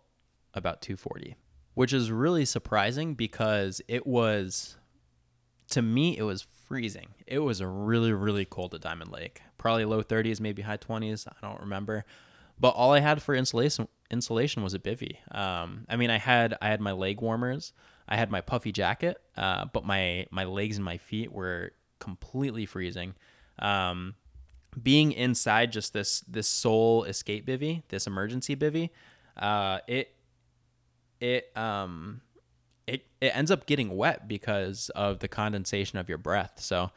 about 0.55 0.83
2:40, 0.83 1.35
which 1.75 1.93
is 1.93 2.11
really 2.11 2.45
surprising 2.45 3.15
because 3.15 3.81
it 3.89 4.07
was 4.07 4.77
to 5.71 5.83
me 5.83 6.17
it 6.17 6.23
was 6.23 6.43
freezing. 6.43 7.09
It 7.27 7.39
was 7.39 7.63
really 7.63 8.13
really 8.13 8.45
cold 8.45 8.75
at 8.75 8.81
Diamond 8.81 9.11
Lake. 9.11 9.43
Probably 9.59 9.85
low 9.85 10.03
30s, 10.03 10.41
maybe 10.41 10.63
high 10.63 10.77
20s, 10.77 11.27
I 11.29 11.47
don't 11.47 11.61
remember. 11.61 12.05
But 12.59 12.71
all 12.71 12.93
I 12.93 13.01
had 13.01 13.23
for 13.23 13.35
insulation 13.35 13.89
insulation 14.11 14.63
was 14.63 14.75
a 14.75 14.79
bivy. 14.79 15.17
Um, 15.35 15.87
I 15.89 15.97
mean, 15.97 16.11
I 16.11 16.19
had 16.19 16.57
I 16.61 16.69
had 16.69 16.81
my 16.81 16.93
leg 16.93 17.21
warmers, 17.21 17.73
I 18.09 18.17
had 18.17 18.31
my 18.31 18.41
puffy 18.41 18.73
jacket, 18.73 19.21
uh, 19.37 19.65
but 19.73 19.85
my 19.85 20.27
my 20.31 20.45
legs 20.45 20.77
and 20.77 20.85
my 20.85 20.99
feet 20.99 21.33
were 21.33 21.73
completely 21.99 22.67
freezing. 22.67 23.15
Um, 23.59 24.15
being 24.81 25.13
inside 25.13 25.73
just 25.73 25.93
this 25.93 26.21
this 26.21 26.49
SOL 26.49 27.05
Escape 27.05 27.47
bivy, 27.47 27.83
this 27.89 28.07
emergency 28.07 28.57
bivy, 28.57 28.91
uh, 29.37 29.79
it 29.87 30.15
it 31.23 31.57
um 31.57 32.21
it 32.87 33.07
it 33.21 33.35
ends 33.35 33.51
up 33.51 33.65
getting 33.67 33.97
wet 33.97 34.27
because 34.27 34.91
of 34.91 35.21
the 35.21 35.29
condensation 35.29 35.99
of 35.99 36.09
your 36.09 36.19
breath. 36.19 36.55
So 36.57 36.91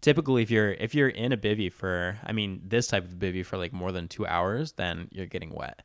typically 0.00 0.42
if 0.42 0.50
you're 0.50 0.72
if 0.72 0.94
you're 0.94 1.08
in 1.08 1.32
a 1.32 1.36
bivy 1.36 1.72
for 1.72 2.18
I 2.24 2.32
mean 2.32 2.60
this 2.66 2.88
type 2.88 3.04
of 3.04 3.14
bivy 3.14 3.46
for 3.46 3.56
like 3.56 3.72
more 3.72 3.92
than 3.92 4.08
2 4.08 4.26
hours, 4.26 4.72
then 4.72 5.08
you're 5.12 5.26
getting 5.26 5.54
wet. 5.54 5.82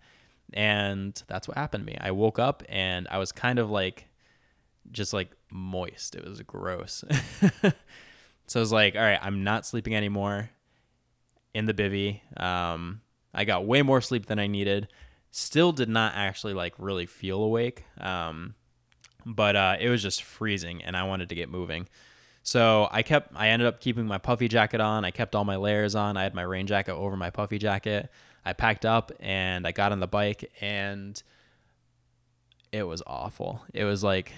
And 0.53 1.21
that's 1.27 1.47
what 1.47 1.57
happened 1.57 1.85
to 1.85 1.93
me. 1.93 1.97
I 2.01 2.11
woke 2.11 2.39
up 2.39 2.63
and 2.67 3.07
I 3.09 3.19
was 3.19 3.31
kind 3.31 3.59
of 3.59 3.69
like 3.69 4.07
just 4.91 5.13
like 5.13 5.31
moist. 5.51 6.15
It 6.15 6.27
was 6.27 6.41
gross. 6.41 7.03
so 8.47 8.59
I 8.59 8.59
was 8.59 8.71
like, 8.71 8.95
all 8.95 9.01
right, 9.01 9.19
I'm 9.21 9.43
not 9.43 9.65
sleeping 9.67 9.95
anymore 9.95 10.49
in 11.53 11.65
the 11.65 11.73
bivy. 11.73 12.21
Um, 12.41 13.01
I 13.33 13.45
got 13.45 13.65
way 13.65 13.83
more 13.83 14.01
sleep 14.01 14.25
than 14.25 14.39
I 14.39 14.47
needed. 14.47 14.87
Still 15.35 15.71
did 15.71 15.89
not 15.89 16.13
actually 16.15 16.53
like 16.53 16.75
really 16.77 17.07
feel 17.07 17.41
awake. 17.43 17.85
Um, 17.99 18.53
but 19.25 19.55
uh, 19.55 19.77
it 19.79 19.89
was 19.89 20.01
just 20.03 20.21
freezing 20.21 20.83
and 20.83 20.95
I 20.95 21.03
wanted 21.05 21.29
to 21.29 21.35
get 21.35 21.49
moving. 21.49 21.87
So 22.43 22.87
I 22.91 23.01
kept, 23.01 23.31
I 23.35 23.47
ended 23.47 23.67
up 23.67 23.79
keeping 23.79 24.05
my 24.05 24.19
puffy 24.19 24.47
jacket 24.47 24.79
on. 24.79 25.05
I 25.05 25.11
kept 25.11 25.33
all 25.33 25.43
my 25.43 25.55
layers 25.55 25.95
on. 25.95 26.17
I 26.17 26.23
had 26.23 26.35
my 26.35 26.43
rain 26.43 26.67
jacket 26.67 26.93
over 26.93 27.17
my 27.17 27.31
puffy 27.31 27.57
jacket. 27.57 28.11
I 28.45 28.53
packed 28.53 28.85
up 28.85 29.11
and 29.19 29.65
I 29.65 29.71
got 29.71 29.91
on 29.91 29.99
the 29.99 30.07
bike 30.07 30.51
and 30.61 31.21
it 32.71 32.83
was 32.83 33.01
awful. 33.07 33.63
It 33.73 33.85
was 33.85 34.03
like 34.03 34.33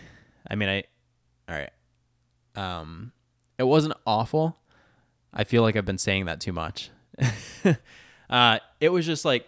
I 0.49 0.55
mean, 0.55 0.69
I, 0.69 0.83
all 1.49 1.59
right. 1.59 1.71
Um, 2.55 3.11
it 3.57 3.63
wasn't 3.63 3.95
awful. 4.05 4.57
I 5.33 5.43
feel 5.43 5.61
like 5.61 5.75
I've 5.75 5.85
been 5.85 5.97
saying 5.97 6.25
that 6.25 6.39
too 6.39 6.53
much. 6.53 6.91
uh, 8.29 8.59
it 8.79 8.89
was 8.89 9.05
just 9.05 9.25
like 9.25 9.47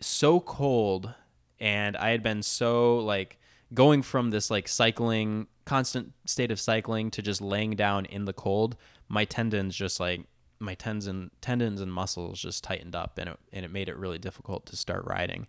so 0.00 0.40
cold, 0.40 1.12
and 1.60 1.96
I 1.96 2.10
had 2.10 2.22
been 2.22 2.42
so 2.42 2.98
like 2.98 3.38
going 3.72 4.02
from 4.02 4.30
this 4.30 4.50
like 4.50 4.68
cycling, 4.68 5.46
constant 5.64 6.12
state 6.26 6.50
of 6.50 6.60
cycling 6.60 7.10
to 7.12 7.22
just 7.22 7.40
laying 7.40 7.76
down 7.76 8.06
in 8.06 8.24
the 8.24 8.32
cold. 8.32 8.76
My 9.08 9.24
tendons 9.24 9.74
just 9.74 10.00
like 10.00 10.22
my 10.60 10.74
tendons 10.74 11.06
and 11.06 11.30
tendons 11.40 11.80
and 11.80 11.92
muscles 11.92 12.40
just 12.40 12.64
tightened 12.64 12.94
up, 12.94 13.18
and 13.18 13.30
it 13.30 13.38
and 13.52 13.64
it 13.64 13.70
made 13.70 13.88
it 13.88 13.96
really 13.96 14.18
difficult 14.18 14.66
to 14.66 14.76
start 14.76 15.04
riding. 15.06 15.46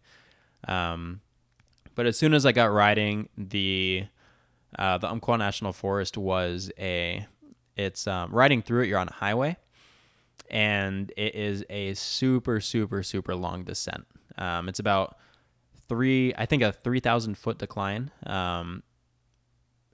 Um, 0.68 1.22
but 1.96 2.06
as 2.06 2.18
soon 2.18 2.34
as 2.34 2.46
I 2.46 2.52
got 2.52 2.72
riding, 2.72 3.30
the 3.38 4.06
uh, 4.78 4.98
the 4.98 5.10
Umpqua 5.10 5.38
National 5.38 5.72
Forest 5.72 6.18
was 6.18 6.72
a, 6.78 7.26
it's 7.78 8.08
um, 8.08 8.32
riding 8.32 8.62
through 8.62 8.84
it, 8.84 8.88
you're 8.88 9.00
on 9.00 9.08
a 9.08 9.14
highway, 9.14 9.58
and 10.50 11.12
it 11.16 11.36
is 11.36 11.64
a 11.70 11.94
super, 11.94 12.60
super, 12.60 13.02
super 13.02 13.36
long 13.36 13.64
descent. 13.64 14.06
Um, 14.38 14.70
it's 14.70 14.80
about 14.80 15.18
three, 15.88 16.34
I 16.38 16.45
think 16.45 16.64
a 16.64 16.72
3,000 16.72 17.38
foot 17.38 17.57
decline. 17.57 18.12
Um, 18.26 18.84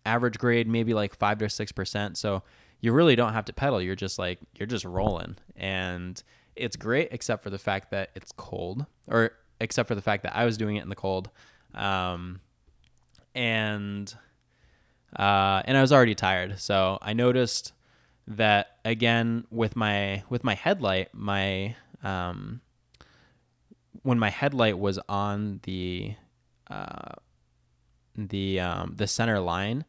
average 0.06 0.38
grade, 0.38 0.68
maybe 0.68 0.94
like 0.94 1.16
five 1.16 1.38
to 1.40 1.46
6%. 1.46 2.18
So 2.18 2.44
you 2.80 2.92
really 2.92 3.16
don't 3.16 3.34
have 3.34 3.46
to 3.46 3.54
pedal. 3.54 3.82
You're 3.82 3.96
just 3.96 4.18
like, 4.18 4.40
you're 4.58 4.68
just 4.68 4.86
rolling. 4.86 5.38
And 5.56 6.22
it's 6.56 6.76
great, 6.76 7.10
except 7.12 7.44
for 7.44 7.50
the 7.50 7.60
fact 7.60 7.92
that 7.92 8.10
it's 8.16 8.32
cold, 8.32 8.86
or 9.08 9.32
except 9.60 9.88
for 9.88 9.96
the 9.96 10.02
fact 10.02 10.24
that 10.24 10.36
I 10.36 10.46
was 10.46 10.58
doing 10.58 10.76
it 10.76 10.84
in 10.84 10.90
the 10.90 10.96
cold. 10.96 11.30
Um, 11.74 12.42
and 13.34 14.14
uh, 15.18 15.62
and 15.66 15.78
I 15.78 15.82
was 15.82 15.92
already 15.92 16.16
tired, 16.16 16.60
so 16.60 16.98
I 17.02 17.14
noticed 17.14 17.74
that 18.28 18.78
again 18.86 19.46
with 19.50 19.76
my 19.76 20.24
with 20.30 20.44
my 20.44 20.56
headlight, 20.56 21.10
my 21.14 21.76
um, 22.04 22.62
when 24.04 24.20
my 24.20 24.30
headlight 24.30 24.80
was 24.80 25.00
on 25.08 25.60
the 25.64 26.16
uh, 26.70 27.14
the 28.16 28.60
um, 28.60 28.94
the 28.96 29.08
center 29.08 29.40
line, 29.40 29.86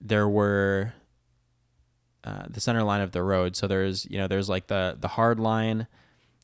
there 0.00 0.28
were 0.28 0.94
uh, 2.24 2.44
the 2.48 2.60
center 2.60 2.82
line 2.82 3.00
of 3.00 3.12
the 3.12 3.22
road. 3.22 3.56
So 3.56 3.66
there's 3.66 4.06
you 4.10 4.18
know 4.18 4.28
there's 4.28 4.48
like 4.48 4.66
the 4.66 4.96
the 4.98 5.08
hard 5.08 5.40
line, 5.40 5.86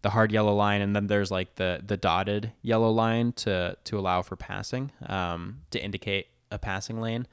the 0.02 0.10
hard 0.10 0.32
yellow 0.32 0.54
line, 0.54 0.80
and 0.80 0.94
then 0.96 1.06
there's 1.06 1.30
like 1.30 1.56
the 1.56 1.82
the 1.84 1.96
dotted 1.96 2.52
yellow 2.62 2.90
line 2.90 3.32
to 3.32 3.76
to 3.84 3.98
allow 3.98 4.22
for 4.22 4.36
passing 4.36 4.92
um, 5.06 5.60
to 5.70 5.82
indicate 5.82 6.28
a 6.50 6.58
passing 6.58 7.00
lane. 7.00 7.26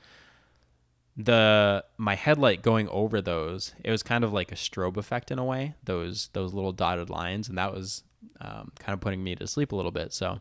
The 1.16 1.86
my 1.98 2.16
headlight 2.16 2.64
going 2.64 2.90
over 2.90 3.22
those, 3.22 3.74
it 3.84 3.92
was 3.92 4.02
kind 4.02 4.24
of 4.24 4.34
like 4.34 4.52
a 4.52 4.56
strobe 4.56 4.98
effect 4.98 5.30
in 5.32 5.40
a 5.40 5.46
way. 5.46 5.76
Those 5.84 6.30
those 6.34 6.54
little 6.54 6.72
dotted 6.72 7.10
lines, 7.10 7.48
and 7.48 7.58
that 7.58 7.72
was 7.72 8.04
um, 8.42 8.72
kind 8.80 8.94
of 8.94 9.00
putting 9.02 9.24
me 9.24 9.36
to 9.36 9.48
sleep 9.48 9.72
a 9.72 9.76
little 9.76 9.92
bit. 9.92 10.14
So 10.14 10.40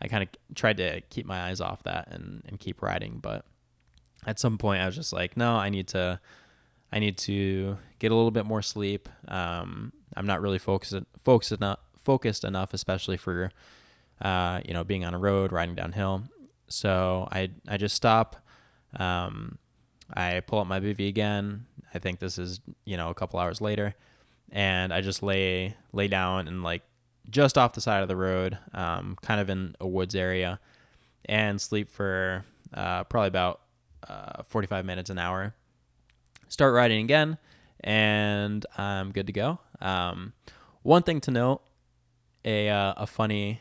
I 0.00 0.08
kind 0.08 0.22
of 0.22 0.54
tried 0.54 0.78
to 0.78 1.00
keep 1.10 1.26
my 1.26 1.48
eyes 1.48 1.60
off 1.60 1.82
that 1.84 2.08
and 2.10 2.42
and 2.46 2.58
keep 2.58 2.82
riding, 2.82 3.18
but 3.20 3.44
at 4.26 4.38
some 4.38 4.58
point 4.58 4.82
I 4.82 4.86
was 4.86 4.96
just 4.96 5.12
like, 5.12 5.36
no, 5.36 5.56
I 5.56 5.68
need 5.68 5.88
to 5.88 6.20
I 6.92 6.98
need 6.98 7.18
to 7.18 7.78
get 7.98 8.10
a 8.10 8.14
little 8.14 8.30
bit 8.30 8.46
more 8.46 8.62
sleep. 8.62 9.08
Um, 9.28 9.92
I'm 10.16 10.26
not 10.26 10.40
really 10.40 10.58
focused 10.58 10.94
focused 11.22 11.52
enough 11.52 11.78
focused 12.02 12.44
enough, 12.44 12.74
especially 12.74 13.16
for 13.16 13.50
uh, 14.20 14.60
you 14.64 14.74
know 14.74 14.84
being 14.84 15.04
on 15.04 15.14
a 15.14 15.18
road 15.18 15.52
riding 15.52 15.74
downhill. 15.74 16.24
So 16.68 17.28
I 17.30 17.50
I 17.68 17.76
just 17.76 17.94
stop. 17.94 18.36
Um, 18.96 19.58
I 20.12 20.40
pull 20.40 20.58
up 20.58 20.66
my 20.66 20.80
bivy 20.80 21.08
again. 21.08 21.66
I 21.94 21.98
think 21.98 22.18
this 22.18 22.38
is 22.38 22.60
you 22.84 22.96
know 22.96 23.10
a 23.10 23.14
couple 23.14 23.38
hours 23.38 23.60
later, 23.60 23.94
and 24.50 24.92
I 24.92 25.00
just 25.00 25.22
lay 25.22 25.76
lay 25.92 26.08
down 26.08 26.48
and 26.48 26.62
like 26.62 26.82
just 27.30 27.56
off 27.56 27.72
the 27.72 27.80
side 27.80 28.02
of 28.02 28.08
the 28.08 28.16
road, 28.16 28.58
um, 28.72 29.16
kind 29.22 29.40
of 29.40 29.48
in 29.50 29.74
a 29.80 29.86
woods 29.86 30.14
area, 30.14 30.60
and 31.24 31.60
sleep 31.60 31.88
for 31.88 32.44
uh, 32.74 33.04
probably 33.04 33.28
about 33.28 33.60
uh, 34.08 34.42
45 34.42 34.84
minutes 34.84 35.10
an 35.10 35.18
hour. 35.18 35.54
Start 36.48 36.74
riding 36.74 37.04
again, 37.04 37.38
and 37.80 38.64
I'm 38.76 39.12
good 39.12 39.26
to 39.28 39.32
go. 39.32 39.58
Um, 39.80 40.32
one 40.82 41.02
thing 41.02 41.20
to 41.22 41.30
note, 41.30 41.62
a 42.44 42.68
uh, 42.68 42.94
a 42.96 43.06
funny, 43.06 43.60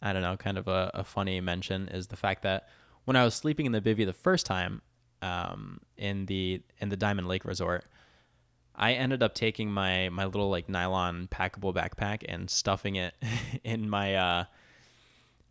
I 0.00 0.12
don't 0.12 0.22
know, 0.22 0.36
kind 0.36 0.58
of 0.58 0.68
a, 0.68 0.90
a 0.94 1.04
funny 1.04 1.40
mention 1.40 1.88
is 1.88 2.06
the 2.06 2.16
fact 2.16 2.42
that 2.42 2.68
when 3.04 3.16
I 3.16 3.24
was 3.24 3.34
sleeping 3.34 3.66
in 3.66 3.72
the 3.72 3.80
bivy 3.80 4.06
the 4.06 4.12
first 4.12 4.46
time, 4.46 4.80
um, 5.20 5.80
in 5.96 6.26
the 6.26 6.62
in 6.78 6.88
the 6.88 6.96
Diamond 6.96 7.28
Lake 7.28 7.44
Resort, 7.44 7.84
I 8.74 8.92
ended 8.92 9.22
up 9.22 9.34
taking 9.34 9.70
my 9.70 10.08
my 10.08 10.24
little 10.24 10.50
like 10.50 10.68
nylon 10.68 11.28
packable 11.28 11.74
backpack 11.74 12.22
and 12.28 12.48
stuffing 12.48 12.96
it 12.96 13.14
in 13.64 13.88
my 13.88 14.14
uh, 14.14 14.44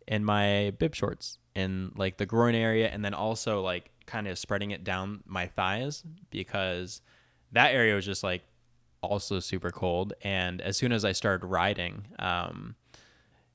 in 0.06 0.24
my 0.24 0.72
bib 0.78 0.94
shorts 0.94 1.38
in 1.54 1.92
like 1.96 2.16
the 2.16 2.26
groin 2.26 2.54
area, 2.54 2.88
and 2.88 3.04
then 3.04 3.14
also 3.14 3.62
like 3.62 3.90
kind 4.06 4.26
of 4.26 4.38
spreading 4.38 4.70
it 4.70 4.84
down 4.84 5.22
my 5.26 5.46
thighs 5.46 6.02
because 6.30 7.00
that 7.52 7.72
area 7.72 7.94
was 7.94 8.04
just 8.04 8.24
like 8.24 8.42
also 9.02 9.40
super 9.40 9.70
cold. 9.70 10.14
And 10.22 10.60
as 10.60 10.76
soon 10.76 10.92
as 10.92 11.04
I 11.04 11.12
started 11.12 11.46
riding, 11.46 12.06
um, 12.18 12.76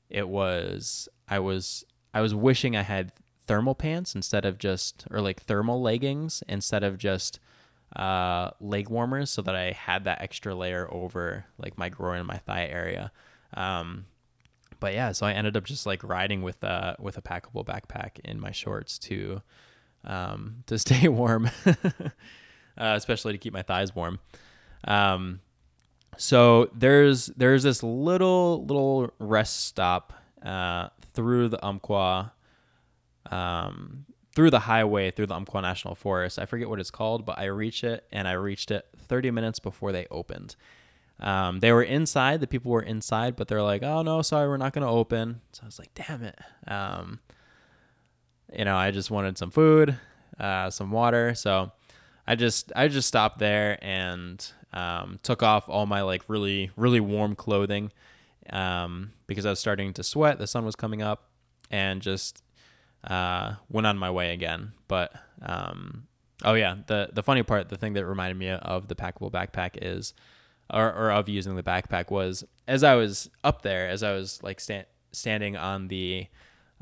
it 0.08 0.28
was 0.28 1.08
I 1.28 1.38
was 1.40 1.84
I 2.14 2.20
was 2.20 2.34
wishing 2.34 2.76
I 2.76 2.82
had 2.82 3.12
thermal 3.46 3.74
pants 3.74 4.14
instead 4.14 4.44
of 4.44 4.58
just 4.58 5.06
or 5.10 5.20
like 5.20 5.42
thermal 5.42 5.80
leggings 5.80 6.42
instead 6.48 6.84
of 6.84 6.98
just 6.98 7.40
uh, 7.96 8.50
leg 8.60 8.88
warmers 8.88 9.30
so 9.30 9.42
that 9.42 9.54
I 9.56 9.72
had 9.72 10.04
that 10.04 10.20
extra 10.20 10.54
layer 10.54 10.88
over 10.92 11.46
like 11.58 11.78
my 11.78 11.88
groin 11.88 12.18
and 12.18 12.26
my 12.26 12.38
thigh 12.38 12.66
area. 12.66 13.12
Um, 13.54 14.06
but 14.80 14.94
yeah, 14.94 15.12
so 15.12 15.26
I 15.26 15.32
ended 15.32 15.56
up 15.56 15.64
just 15.64 15.86
like 15.86 16.04
riding 16.04 16.42
with 16.42 16.62
uh 16.62 16.94
with 16.98 17.18
a 17.18 17.22
packable 17.22 17.64
backpack 17.64 18.20
in 18.24 18.38
my 18.40 18.52
shorts 18.52 18.98
to 19.00 19.42
um, 20.04 20.62
to 20.66 20.78
stay 20.78 21.08
warm, 21.08 21.50
uh, 21.66 22.10
especially 22.76 23.32
to 23.32 23.38
keep 23.38 23.52
my 23.52 23.62
thighs 23.62 23.94
warm. 23.94 24.20
Um, 24.84 25.40
so 26.16 26.70
there's 26.74 27.26
there's 27.26 27.62
this 27.62 27.82
little 27.82 28.64
little 28.64 29.10
rest 29.18 29.66
stop 29.66 30.12
uh, 30.44 30.88
through 31.14 31.48
the 31.48 31.64
Umpqua 31.64 32.32
um, 33.30 34.06
through 34.34 34.50
the 34.50 34.60
highway 34.60 35.10
through 35.10 35.26
the 35.26 35.34
Umpqua 35.34 35.62
National 35.62 35.94
Forest. 35.94 36.38
I 36.38 36.46
forget 36.46 36.68
what 36.68 36.80
it's 36.80 36.90
called, 36.90 37.24
but 37.24 37.38
I 37.38 37.46
reached 37.46 37.84
it 37.84 38.04
and 38.12 38.28
I 38.28 38.32
reached 38.32 38.70
it 38.70 38.86
30 38.96 39.30
minutes 39.30 39.58
before 39.58 39.92
they 39.92 40.06
opened. 40.10 40.54
Um, 41.20 41.60
they 41.60 41.72
were 41.72 41.82
inside, 41.82 42.40
the 42.40 42.46
people 42.46 42.70
were 42.70 42.82
inside, 42.82 43.34
but 43.34 43.48
they're 43.48 43.62
like, 43.62 43.82
oh 43.82 44.02
no, 44.02 44.22
sorry, 44.22 44.48
we're 44.48 44.56
not 44.56 44.72
going 44.72 44.86
to 44.86 44.92
open. 44.92 45.40
So 45.52 45.62
I 45.64 45.66
was 45.66 45.78
like, 45.78 45.92
damn 45.94 46.22
it. 46.22 46.38
Um, 46.68 47.20
you 48.56 48.64
know, 48.64 48.76
I 48.76 48.92
just 48.92 49.10
wanted 49.10 49.36
some 49.36 49.50
food, 49.50 49.96
uh, 50.38 50.70
some 50.70 50.92
water. 50.92 51.34
So 51.34 51.72
I 52.26 52.36
just, 52.36 52.72
I 52.76 52.88
just 52.88 53.08
stopped 53.08 53.38
there 53.38 53.78
and 53.82 54.46
um, 54.72 55.18
took 55.22 55.42
off 55.42 55.68
all 55.68 55.86
my 55.86 56.02
like 56.02 56.22
really, 56.28 56.70
really 56.76 57.00
warm 57.00 57.34
clothing 57.34 57.90
um, 58.50 59.12
because 59.26 59.44
I 59.44 59.50
was 59.50 59.58
starting 59.58 59.92
to 59.94 60.04
sweat. 60.04 60.38
The 60.38 60.46
sun 60.46 60.64
was 60.64 60.76
coming 60.76 61.02
up 61.02 61.24
and 61.70 62.00
just 62.00 62.42
uh, 63.08 63.54
went 63.68 63.86
on 63.86 63.98
my 63.98 64.10
way 64.10 64.32
again. 64.32 64.72
But 64.86 65.12
um, 65.42 66.06
oh 66.44 66.54
yeah, 66.54 66.76
the 66.86 67.10
the 67.12 67.22
funny 67.22 67.42
part, 67.42 67.68
the 67.68 67.76
thing 67.76 67.94
that 67.94 68.06
reminded 68.06 68.36
me 68.36 68.50
of 68.50 68.88
the 68.88 68.94
packable 68.94 69.32
backpack 69.32 69.78
is, 69.80 70.14
or, 70.72 70.92
or 70.92 71.10
of 71.10 71.28
using 71.28 71.56
the 71.56 71.62
backpack 71.62 72.10
was 72.10 72.44
as 72.66 72.84
I 72.84 72.94
was 72.94 73.30
up 73.42 73.62
there, 73.62 73.88
as 73.88 74.02
I 74.02 74.12
was 74.12 74.42
like 74.42 74.60
sta- 74.60 74.86
standing 75.12 75.56
on 75.56 75.88
the, 75.88 76.26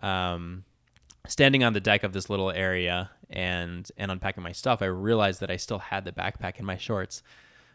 um, 0.02 0.64
standing 1.28 1.62
on 1.62 1.72
the 1.72 1.80
deck 1.80 2.02
of 2.02 2.12
this 2.12 2.28
little 2.28 2.50
area 2.50 3.10
and 3.30 3.88
and 3.96 4.10
unpacking 4.10 4.42
my 4.42 4.52
stuff, 4.52 4.82
I 4.82 4.86
realized 4.86 5.40
that 5.40 5.50
I 5.50 5.56
still 5.56 5.78
had 5.78 6.04
the 6.04 6.12
backpack 6.12 6.58
in 6.58 6.64
my 6.64 6.76
shorts. 6.76 7.22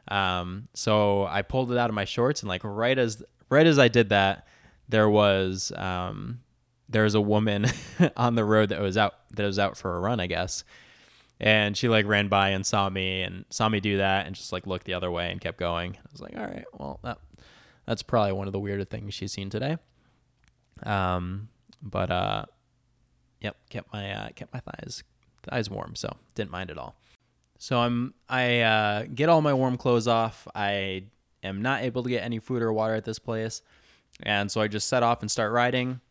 Um, 0.08 0.68
so 0.74 1.26
I 1.26 1.42
pulled 1.44 1.72
it 1.72 1.78
out 1.78 1.90
of 1.90 1.96
my 1.96 2.06
shorts 2.06 2.42
and 2.42 2.50
like 2.50 2.64
right 2.64 2.98
as 2.98 3.24
right 3.50 3.68
as 3.68 3.80
I 3.80 3.88
did 3.88 4.10
that, 4.10 4.48
there 4.90 5.10
was 5.10 5.72
um, 5.76 6.40
there 6.92 7.04
was 7.04 7.16
a 7.16 7.22
woman 7.22 7.66
on 8.18 8.36
the 8.36 8.44
road 8.44 8.70
that 8.70 8.82
was 8.82 8.98
out 8.98 9.14
that 9.32 9.46
was 9.46 9.58
out 9.58 9.78
for 9.78 9.96
a 9.96 10.00
run, 10.00 10.20
I 10.20 10.28
guess. 10.28 10.64
And 11.40 11.76
she 11.76 11.90
like 11.90 12.06
ran 12.06 12.28
by 12.28 12.50
and 12.50 12.66
saw 12.66 12.90
me 12.90 13.24
and 13.24 13.46
saw 13.50 13.68
me 13.68 13.80
do 13.80 13.98
that 13.98 14.28
and 14.28 14.36
just 14.36 14.52
like 14.52 14.68
looked 14.68 14.86
the 14.86 14.94
other 14.94 15.10
way 15.10 15.32
and 15.32 15.42
kept 15.42 15.58
going. 15.58 15.96
I 15.98 16.10
was 16.12 16.22
like, 16.22 16.36
all 16.36 16.44
right, 16.44 16.66
well 16.78 17.00
that 17.04 17.18
that's 17.86 18.04
probably 18.04 18.34
one 18.34 18.48
of 18.48 18.54
the 18.54 18.60
weirder 18.60 18.86
things 18.86 19.14
she's 19.14 19.32
seen 19.32 19.50
today. 19.50 19.78
Um, 20.84 21.50
but 21.82 22.12
uh, 22.12 22.46
yep, 23.40 23.58
kept 23.70 23.92
my 23.92 24.12
uh, 24.12 24.30
kept 24.36 24.54
my 24.54 24.60
thighs 24.60 25.04
thighs 25.44 25.70
warm, 25.70 25.96
so 25.96 26.16
didn't 26.36 26.52
mind 26.52 26.70
at 26.70 26.78
all. 26.78 26.96
So 27.58 27.80
I'm 27.80 28.14
I 28.30 28.60
uh, 28.62 29.06
get 29.14 29.30
all 29.30 29.42
my 29.42 29.54
warm 29.54 29.78
clothes 29.78 30.08
off. 30.08 30.48
I 30.54 31.06
am 31.44 31.62
not 31.62 31.82
able 31.84 32.04
to 32.04 32.10
get 32.10 32.24
any 32.24 32.40
food 32.40 32.62
or 32.62 32.72
water 32.74 32.94
at 32.94 33.06
this 33.06 33.20
place, 33.20 33.64
and 34.24 34.52
so 34.52 34.62
I 34.62 34.68
just 34.68 34.88
set 34.88 35.02
off 35.02 35.22
and 35.22 35.32
start 35.32 35.52
riding 35.54 36.02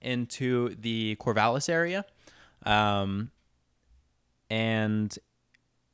into 0.00 0.74
the 0.76 1.16
Corvallis 1.20 1.68
area. 1.68 2.04
Um, 2.64 3.30
and 4.48 5.16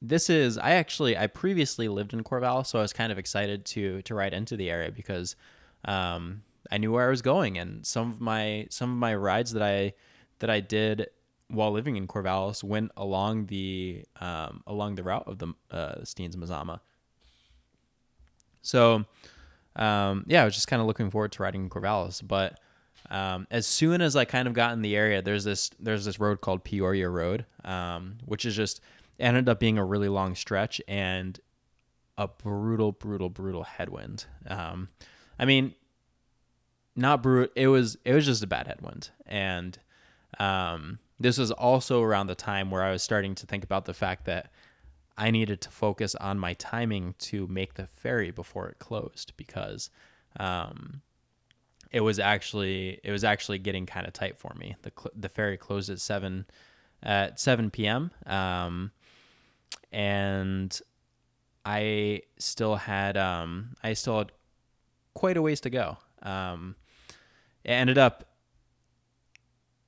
this 0.02 0.30
is 0.30 0.58
I 0.58 0.72
actually 0.72 1.16
I 1.16 1.26
previously 1.26 1.88
lived 1.88 2.12
in 2.12 2.22
Corvallis, 2.22 2.66
so 2.66 2.78
I 2.78 2.82
was 2.82 2.92
kind 2.92 3.12
of 3.12 3.18
excited 3.18 3.64
to 3.66 4.02
to 4.02 4.14
ride 4.14 4.34
into 4.34 4.56
the 4.56 4.70
area 4.70 4.90
because 4.90 5.36
um, 5.84 6.42
I 6.70 6.78
knew 6.78 6.92
where 6.92 7.06
I 7.06 7.10
was 7.10 7.22
going, 7.22 7.58
and 7.58 7.86
some 7.86 8.10
of 8.10 8.20
my 8.20 8.66
some 8.70 8.90
of 8.90 8.98
my 8.98 9.14
rides 9.14 9.52
that 9.52 9.62
I 9.62 9.94
that 10.38 10.50
I 10.50 10.60
did 10.60 11.08
while 11.48 11.70
living 11.70 11.96
in 11.96 12.08
Corvallis 12.08 12.64
went 12.64 12.90
along 12.96 13.46
the 13.46 14.04
um, 14.20 14.62
along 14.66 14.96
the 14.96 15.02
route 15.02 15.24
of 15.26 15.38
the 15.38 15.48
uh, 15.70 15.96
Steens 16.02 16.36
Mazama. 16.36 16.80
So 18.62 19.04
um, 19.76 20.24
yeah, 20.26 20.42
I 20.42 20.44
was 20.44 20.54
just 20.54 20.68
kind 20.68 20.80
of 20.80 20.86
looking 20.86 21.10
forward 21.10 21.32
to 21.32 21.42
riding 21.42 21.62
in 21.62 21.70
Corvallis, 21.70 22.26
but 22.26 22.58
um, 23.10 23.46
as 23.50 23.66
soon 23.66 24.00
as 24.00 24.16
I 24.16 24.24
kind 24.24 24.48
of 24.48 24.54
got 24.54 24.72
in 24.72 24.82
the 24.82 24.96
area, 24.96 25.22
there's 25.22 25.44
this 25.44 25.70
there's 25.78 26.04
this 26.04 26.18
road 26.18 26.40
called 26.40 26.64
Peoria 26.64 27.08
Road, 27.08 27.46
um, 27.64 28.18
which 28.24 28.44
is 28.44 28.56
just 28.56 28.80
ended 29.18 29.48
up 29.48 29.60
being 29.60 29.78
a 29.78 29.84
really 29.84 30.08
long 30.08 30.34
stretch 30.34 30.80
and 30.88 31.38
a 32.18 32.28
brutal, 32.28 32.92
brutal, 32.92 33.28
brutal 33.28 33.62
headwind. 33.62 34.26
Um, 34.46 34.88
I 35.38 35.44
mean, 35.44 35.74
not 36.94 37.22
brutal. 37.22 37.52
It 37.54 37.68
was 37.68 37.96
it 38.04 38.14
was 38.14 38.24
just 38.24 38.42
a 38.42 38.46
bad 38.46 38.66
headwind, 38.66 39.10
and 39.26 39.78
um, 40.38 40.98
this 41.20 41.38
was 41.38 41.50
also 41.50 42.02
around 42.02 42.26
the 42.26 42.34
time 42.34 42.70
where 42.70 42.82
I 42.82 42.90
was 42.90 43.02
starting 43.02 43.34
to 43.36 43.46
think 43.46 43.64
about 43.64 43.84
the 43.84 43.94
fact 43.94 44.24
that 44.26 44.50
I 45.16 45.30
needed 45.30 45.60
to 45.62 45.70
focus 45.70 46.14
on 46.16 46.38
my 46.38 46.54
timing 46.54 47.14
to 47.20 47.46
make 47.46 47.74
the 47.74 47.86
ferry 47.86 48.30
before 48.30 48.68
it 48.68 48.78
closed 48.78 49.32
because 49.36 49.90
um, 50.38 51.00
it 51.90 52.00
was 52.00 52.18
actually 52.18 53.00
it 53.04 53.10
was 53.10 53.24
actually 53.24 53.58
getting 53.58 53.86
kind 53.86 54.06
of 54.06 54.12
tight 54.12 54.38
for 54.38 54.54
me. 54.58 54.76
The 54.82 54.92
cl- 54.96 55.12
the 55.16 55.28
ferry 55.28 55.56
closed 55.56 55.90
at 55.90 56.00
seven 56.00 56.46
at 57.02 57.38
seven 57.40 57.70
p.m. 57.70 58.10
Um, 58.26 58.92
and 59.92 60.78
I 61.64 62.22
still 62.38 62.76
had 62.76 63.16
um, 63.16 63.74
I 63.82 63.94
still 63.94 64.18
had 64.18 64.32
quite 65.14 65.36
a 65.36 65.42
ways 65.42 65.60
to 65.62 65.70
go. 65.70 65.98
Um, 66.22 66.76
it 67.64 67.72
ended 67.72 67.98
up 67.98 68.24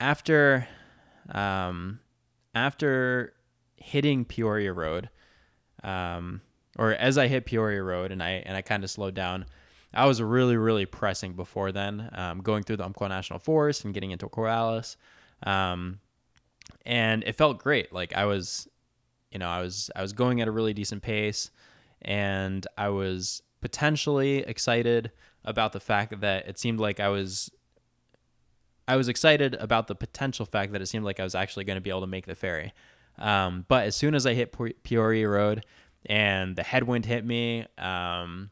after 0.00 0.66
um, 1.30 2.00
after 2.54 3.34
hitting 3.76 4.24
Peoria 4.24 4.72
Road, 4.72 5.08
um, 5.82 6.40
or 6.78 6.92
as 6.92 7.18
I 7.18 7.28
hit 7.28 7.46
Peoria 7.46 7.82
Road 7.82 8.12
and 8.12 8.22
I 8.22 8.42
and 8.46 8.56
I 8.56 8.62
kind 8.62 8.84
of 8.84 8.90
slowed 8.90 9.14
down. 9.14 9.46
I 9.94 10.06
was 10.06 10.20
really 10.20 10.56
really 10.56 10.86
pressing 10.86 11.32
before 11.32 11.72
then, 11.72 12.10
um, 12.12 12.40
going 12.40 12.62
through 12.62 12.76
the 12.76 12.84
Umpqua 12.84 13.08
National 13.08 13.38
Forest 13.38 13.84
and 13.84 13.94
getting 13.94 14.10
into 14.10 14.28
Corvallis, 14.28 14.96
um, 15.42 16.00
and 16.84 17.24
it 17.24 17.36
felt 17.36 17.58
great. 17.58 17.92
Like 17.92 18.14
I 18.14 18.24
was, 18.24 18.68
you 19.30 19.38
know, 19.38 19.48
I 19.48 19.60
was 19.60 19.90
I 19.96 20.02
was 20.02 20.12
going 20.12 20.40
at 20.40 20.48
a 20.48 20.52
really 20.52 20.74
decent 20.74 21.02
pace 21.02 21.50
and 22.02 22.66
I 22.76 22.88
was 22.90 23.42
potentially 23.60 24.38
excited 24.38 25.10
about 25.44 25.72
the 25.72 25.80
fact 25.80 26.20
that 26.20 26.46
it 26.48 26.58
seemed 26.58 26.80
like 26.80 27.00
I 27.00 27.08
was 27.08 27.50
I 28.86 28.96
was 28.96 29.08
excited 29.08 29.54
about 29.54 29.86
the 29.86 29.94
potential 29.94 30.46
fact 30.46 30.72
that 30.72 30.80
it 30.80 30.86
seemed 30.86 31.04
like 31.04 31.20
I 31.20 31.24
was 31.24 31.34
actually 31.34 31.64
going 31.64 31.76
to 31.76 31.80
be 31.80 31.90
able 31.90 32.00
to 32.00 32.06
make 32.06 32.26
the 32.26 32.34
ferry. 32.34 32.72
Um, 33.18 33.66
but 33.68 33.84
as 33.84 33.96
soon 33.96 34.14
as 34.14 34.26
I 34.26 34.34
hit 34.34 34.56
Peoria 34.82 35.28
Road 35.28 35.66
and 36.06 36.56
the 36.56 36.62
headwind 36.62 37.04
hit 37.04 37.24
me, 37.24 37.66
um, 37.76 38.50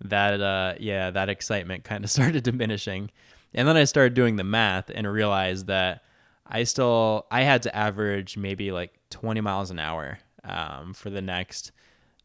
that 0.00 0.40
uh, 0.40 0.74
yeah, 0.78 1.10
that 1.10 1.28
excitement 1.28 1.84
kind 1.84 2.04
of 2.04 2.10
started 2.16 2.44
diminishing. 2.44 3.10
And 3.54 3.66
then 3.66 3.76
I 3.76 3.84
started 3.84 4.14
doing 4.14 4.36
the 4.36 4.44
math 4.44 4.90
and 4.94 5.10
realized 5.10 5.66
that 5.68 6.02
I 6.46 6.64
still 6.64 7.26
I 7.30 7.42
had 7.42 7.62
to 7.62 7.74
average 7.74 8.36
maybe 8.36 8.72
like 8.72 8.98
20 9.10 9.40
miles 9.40 9.70
an 9.70 9.78
hour 9.78 10.18
um, 10.44 10.94
for 10.94 11.10
the 11.10 11.22
next 11.22 11.72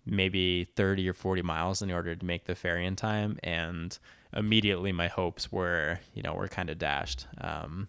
maybe 0.05 0.65
30 0.75 1.07
or 1.07 1.13
40 1.13 1.41
miles 1.43 1.81
in 1.81 1.91
order 1.91 2.15
to 2.15 2.25
make 2.25 2.45
the 2.45 2.55
ferry 2.55 2.85
in 2.85 2.95
time. 2.95 3.37
And 3.43 3.97
immediately 4.33 4.91
my 4.91 5.07
hopes 5.07 5.51
were 5.51 5.99
you 6.13 6.23
know 6.23 6.33
were 6.33 6.47
kind 6.47 6.69
of 6.69 6.77
dashed. 6.77 7.27
Um, 7.39 7.87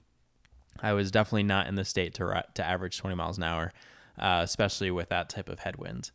i 0.80 0.92
was 0.92 1.10
definitely 1.10 1.42
not 1.42 1.66
in 1.66 1.74
the 1.74 1.84
state 1.84 2.14
to 2.14 2.44
to 2.54 2.64
average 2.64 2.98
20 2.98 3.14
miles 3.16 3.38
an 3.38 3.44
hour 3.44 3.72
uh, 4.18 4.40
especially 4.42 4.90
with 4.90 5.08
that 5.08 5.28
type 5.28 5.48
of 5.48 5.58
headwind 5.58 6.10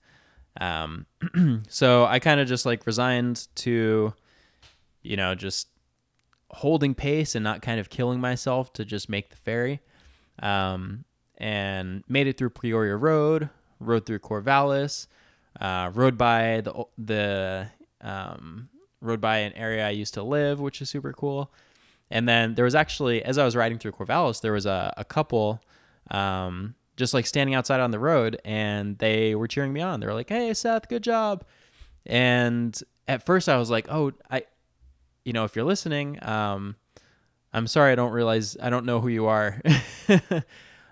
um, 0.60 1.06
so 1.70 2.06
i 2.06 2.20
kind 2.20 2.40
of 2.40 2.48
just 2.48 2.66
like 2.66 2.86
resigned 2.86 3.48
to 3.56 4.14
you 5.02 5.18
know 5.18 5.36
just 5.36 5.68
holding 6.50 6.96
pace 6.96 7.36
and 7.36 7.44
not 7.44 7.62
kind 7.62 7.80
of 7.80 7.90
killing 7.90 8.20
myself 8.20 8.72
to 8.74 8.86
just 8.86 9.10
make 9.10 9.30
the 9.30 9.36
ferry 9.36 9.80
um, 10.40 11.04
and 11.38 12.04
made 12.08 12.28
it 12.28 12.38
through 12.38 12.50
peoria 12.50 12.96
road 12.96 13.50
rode 13.80 14.06
through 14.06 14.20
corvallis 14.20 15.08
uh, 15.60 15.92
rode 15.94 16.18
by 16.18 16.62
the 16.62 16.86
the 16.98 17.68
um, 18.02 18.70
rode 19.02 19.22
by 19.22 19.38
an 19.40 19.54
area 19.54 19.88
I 19.88 19.92
used 19.92 20.14
to 20.16 20.24
live, 20.24 20.60
which 20.60 20.82
is 20.82 20.90
super 20.90 21.14
cool. 21.14 21.52
And 22.10 22.28
then 22.28 22.56
there 22.56 22.66
was 22.66 22.76
actually, 22.76 23.24
as 23.24 23.38
I 23.38 23.46
was 23.46 23.56
riding 23.56 23.80
through 23.80 23.92
Corvallis, 23.92 24.42
there 24.42 24.54
was 24.54 24.66
a, 24.66 24.94
a 24.98 25.04
couple 25.04 25.62
um, 26.12 26.76
just 26.98 27.14
like 27.14 27.26
standing 27.26 27.56
outside 27.56 27.80
on 27.80 27.92
the 27.92 28.00
road 28.00 28.42
and 28.44 28.98
they 28.98 29.36
were 29.36 29.48
cheering 29.48 29.72
me 29.72 29.82
on. 29.82 30.00
They 30.00 30.08
were 30.08 30.14
like, 30.14 30.30
hey, 30.30 30.54
Seth, 30.54 30.90
good 30.90 31.04
job. 31.04 31.46
And 32.06 32.78
at 33.08 33.26
first 33.26 33.48
I 33.48 33.58
was 33.58 33.70
like, 33.70 33.88
oh, 33.90 34.12
I, 34.30 34.44
you 35.24 35.34
know, 35.34 35.46
if 35.46 35.56
you're 35.56 35.66
listening, 35.66 36.20
um, 36.24 36.76
I'm 37.54 37.68
sorry, 37.68 37.92
I 37.92 37.96
don't 37.96 38.12
realize, 38.12 38.58
I 38.62 38.70
don't 38.70 38.86
know 38.86 39.00
who 39.00 39.08
you 39.08 39.28
are. 39.28 39.62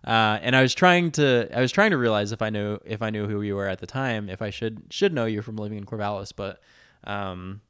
Uh, 0.06 0.38
and 0.44 0.56
I 0.56 0.62
was 0.62 0.76
trying 0.76 1.10
to 1.14 1.50
I 1.52 1.62
was 1.62 1.72
trying 1.72 1.90
to 1.90 1.98
realize 1.98 2.32
if 2.32 2.42
I 2.44 2.52
knew 2.52 2.78
if 2.86 3.02
I 3.02 3.10
knew 3.10 3.28
who 3.28 3.42
you 3.42 3.56
were 3.56 3.68
at 3.68 3.80
the 3.80 3.88
time, 3.88 4.30
if 4.30 4.40
I 4.40 4.52
should 4.52 4.84
should 4.92 5.14
know 5.14 5.26
you 5.26 5.42
from 5.42 5.56
living 5.56 5.80
in 5.80 5.86
Corvallis, 5.86 6.32
but 6.36 6.62
um, 7.06 7.62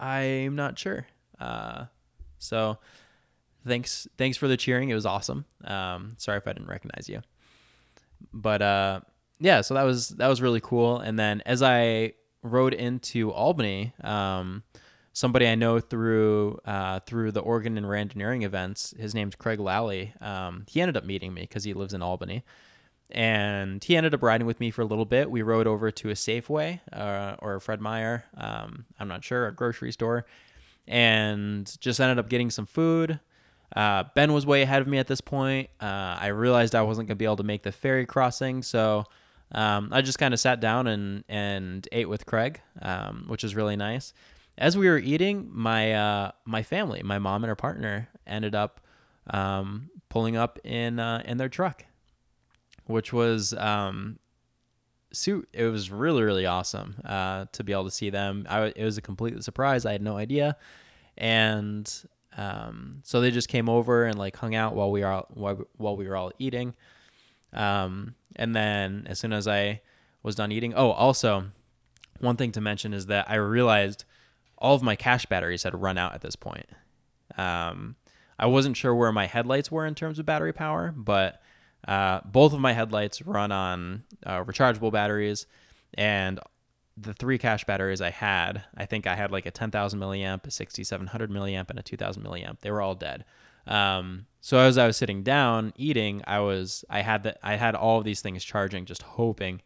I'm 0.00 0.56
not 0.56 0.78
sure. 0.78 1.06
Uh, 1.38 1.84
so 2.38 2.78
thanks 3.66 4.08
thanks 4.16 4.38
for 4.38 4.48
the 4.48 4.56
cheering. 4.56 4.88
It 4.88 4.94
was 4.94 5.04
awesome. 5.04 5.44
Um, 5.64 6.14
sorry 6.16 6.38
if 6.38 6.48
I 6.48 6.54
didn't 6.54 6.68
recognize 6.68 7.10
you. 7.10 7.20
But 8.32 8.62
uh, 8.62 9.00
yeah, 9.40 9.60
so 9.60 9.74
that 9.74 9.84
was 9.84 10.10
that 10.10 10.28
was 10.28 10.40
really 10.40 10.60
cool. 10.60 10.98
And 10.98 11.18
then 11.18 11.42
as 11.46 11.62
I 11.62 12.14
rode 12.42 12.74
into 12.74 13.32
Albany, 13.32 13.92
um, 14.02 14.62
somebody 15.14 15.46
I 15.48 15.54
know 15.54 15.80
through 15.80 16.58
uh, 16.66 17.00
through 17.00 17.32
the 17.32 17.40
Oregon 17.40 17.78
and 17.78 17.86
Randonneering 17.86 18.44
events. 18.44 18.92
His 18.98 19.14
name's 19.14 19.34
Craig 19.34 19.58
Lally. 19.58 20.12
Um, 20.20 20.66
he 20.68 20.80
ended 20.80 20.96
up 20.96 21.04
meeting 21.04 21.32
me 21.32 21.42
because 21.42 21.64
he 21.64 21.72
lives 21.72 21.94
in 21.94 22.02
Albany, 22.02 22.44
and 23.10 23.82
he 23.82 23.96
ended 23.96 24.12
up 24.12 24.22
riding 24.22 24.46
with 24.46 24.60
me 24.60 24.70
for 24.70 24.82
a 24.82 24.86
little 24.86 25.06
bit. 25.06 25.30
We 25.30 25.42
rode 25.42 25.66
over 25.66 25.90
to 25.90 26.10
a 26.10 26.14
Safeway 26.14 26.80
uh, 26.92 27.36
or 27.38 27.54
a 27.54 27.60
Fred 27.60 27.80
Meyer. 27.80 28.24
Um, 28.36 28.84
I'm 28.98 29.08
not 29.08 29.24
sure, 29.24 29.46
a 29.46 29.54
grocery 29.54 29.92
store, 29.92 30.26
and 30.86 31.74
just 31.80 32.00
ended 32.00 32.18
up 32.18 32.28
getting 32.28 32.50
some 32.50 32.66
food. 32.66 33.20
Uh, 33.74 34.04
ben 34.14 34.32
was 34.32 34.46
way 34.46 34.62
ahead 34.62 34.82
of 34.82 34.88
me 34.88 34.98
at 34.98 35.06
this 35.06 35.20
point. 35.20 35.68
Uh, 35.80 36.16
I 36.20 36.28
realized 36.28 36.74
I 36.74 36.82
wasn't 36.82 37.08
gonna 37.08 37.16
be 37.16 37.24
able 37.24 37.36
to 37.36 37.42
make 37.42 37.62
the 37.62 37.72
ferry 37.72 38.06
crossing, 38.06 38.62
so. 38.62 39.04
Um, 39.52 39.90
I 39.92 40.00
just 40.00 40.18
kind 40.18 40.34
of 40.34 40.40
sat 40.40 40.58
down 40.58 40.88
and, 40.88 41.22
and 41.28 41.86
ate 41.92 42.08
with 42.08 42.26
Craig, 42.26 42.60
um, 42.82 43.26
which 43.28 43.44
was 43.44 43.54
really 43.54 43.76
nice 43.76 44.12
as 44.58 44.76
we 44.76 44.88
were 44.88 44.98
eating, 44.98 45.50
my 45.52 45.92
uh, 45.92 46.30
my 46.44 46.62
family, 46.62 47.02
my 47.02 47.18
mom 47.18 47.42
and 47.42 47.48
her 47.48 47.56
partner, 47.56 48.08
ended 48.26 48.54
up 48.54 48.80
um, 49.28 49.90
pulling 50.08 50.36
up 50.36 50.58
in 50.64 50.98
uh, 50.98 51.22
in 51.24 51.38
their 51.38 51.48
truck, 51.48 51.84
which 52.86 53.12
was 53.12 53.52
um, 53.54 54.18
suit. 55.12 55.48
It 55.52 55.64
was 55.64 55.90
really 55.90 56.22
really 56.22 56.46
awesome 56.46 56.96
uh, 57.04 57.46
to 57.52 57.64
be 57.64 57.72
able 57.72 57.84
to 57.84 57.90
see 57.90 58.10
them. 58.10 58.46
I, 58.48 58.72
it 58.76 58.84
was 58.84 58.96
a 58.96 59.02
complete 59.02 59.42
surprise. 59.42 59.86
I 59.86 59.92
had 59.92 60.02
no 60.02 60.16
idea, 60.16 60.56
and 61.18 61.92
um, 62.36 63.00
so 63.04 63.20
they 63.20 63.30
just 63.30 63.48
came 63.48 63.68
over 63.68 64.04
and 64.04 64.18
like 64.18 64.36
hung 64.36 64.54
out 64.54 64.74
while 64.74 64.90
we 64.90 65.02
are 65.02 65.24
while, 65.34 65.62
while 65.76 65.96
we 65.96 66.08
were 66.08 66.16
all 66.16 66.32
eating. 66.38 66.74
Um, 67.52 68.14
and 68.36 68.54
then 68.54 69.06
as 69.08 69.18
soon 69.18 69.32
as 69.32 69.46
I 69.46 69.80
was 70.22 70.34
done 70.34 70.50
eating, 70.50 70.74
oh, 70.74 70.90
also 70.90 71.46
one 72.20 72.36
thing 72.36 72.52
to 72.52 72.60
mention 72.60 72.92
is 72.92 73.06
that 73.06 73.30
I 73.30 73.36
realized 73.36 74.04
all 74.58 74.74
of 74.74 74.82
my 74.82 74.96
cache 74.96 75.26
batteries 75.26 75.62
had 75.62 75.80
run 75.80 75.98
out 75.98 76.14
at 76.14 76.20
this 76.20 76.36
point. 76.36 76.66
Um, 77.36 77.96
I 78.38 78.46
wasn't 78.46 78.76
sure 78.76 78.94
where 78.94 79.12
my 79.12 79.26
headlights 79.26 79.70
were 79.70 79.86
in 79.86 79.94
terms 79.94 80.18
of 80.18 80.26
battery 80.26 80.52
power, 80.52 80.92
but 80.96 81.40
uh, 81.86 82.20
both 82.24 82.52
of 82.52 82.60
my 82.60 82.72
headlights 82.72 83.22
run 83.22 83.52
on 83.52 84.04
uh, 84.24 84.42
rechargeable 84.42 84.92
batteries, 84.92 85.46
and 85.94 86.40
the 86.96 87.12
three 87.12 87.38
cache 87.38 87.64
batteries 87.64 88.00
I 88.00 88.10
had, 88.10 88.64
I 88.76 88.86
think 88.86 89.06
I 89.06 89.16
had 89.16 89.30
like 89.32 89.46
a 89.46 89.50
10,000 89.50 89.98
milliamp, 89.98 90.46
a 90.46 90.50
6700 90.50 91.30
milliamp, 91.30 91.70
and 91.70 91.78
a 91.78 91.82
2000 91.82 92.22
milliamp. 92.22 92.60
They 92.60 92.70
were 92.70 92.80
all 92.80 92.94
dead. 92.94 93.24
Um, 93.66 94.26
so 94.40 94.58
as 94.58 94.78
I 94.78 94.86
was 94.86 94.96
sitting 94.96 95.22
down 95.22 95.72
eating, 95.76 96.22
I 96.26 96.40
was 96.40 96.84
I 96.90 97.00
had 97.00 97.22
that 97.24 97.38
I 97.42 97.56
had 97.56 97.74
all 97.74 97.98
of 97.98 98.04
these 98.04 98.20
things 98.20 98.44
charging, 98.44 98.84
just 98.84 99.02
hoping 99.02 99.62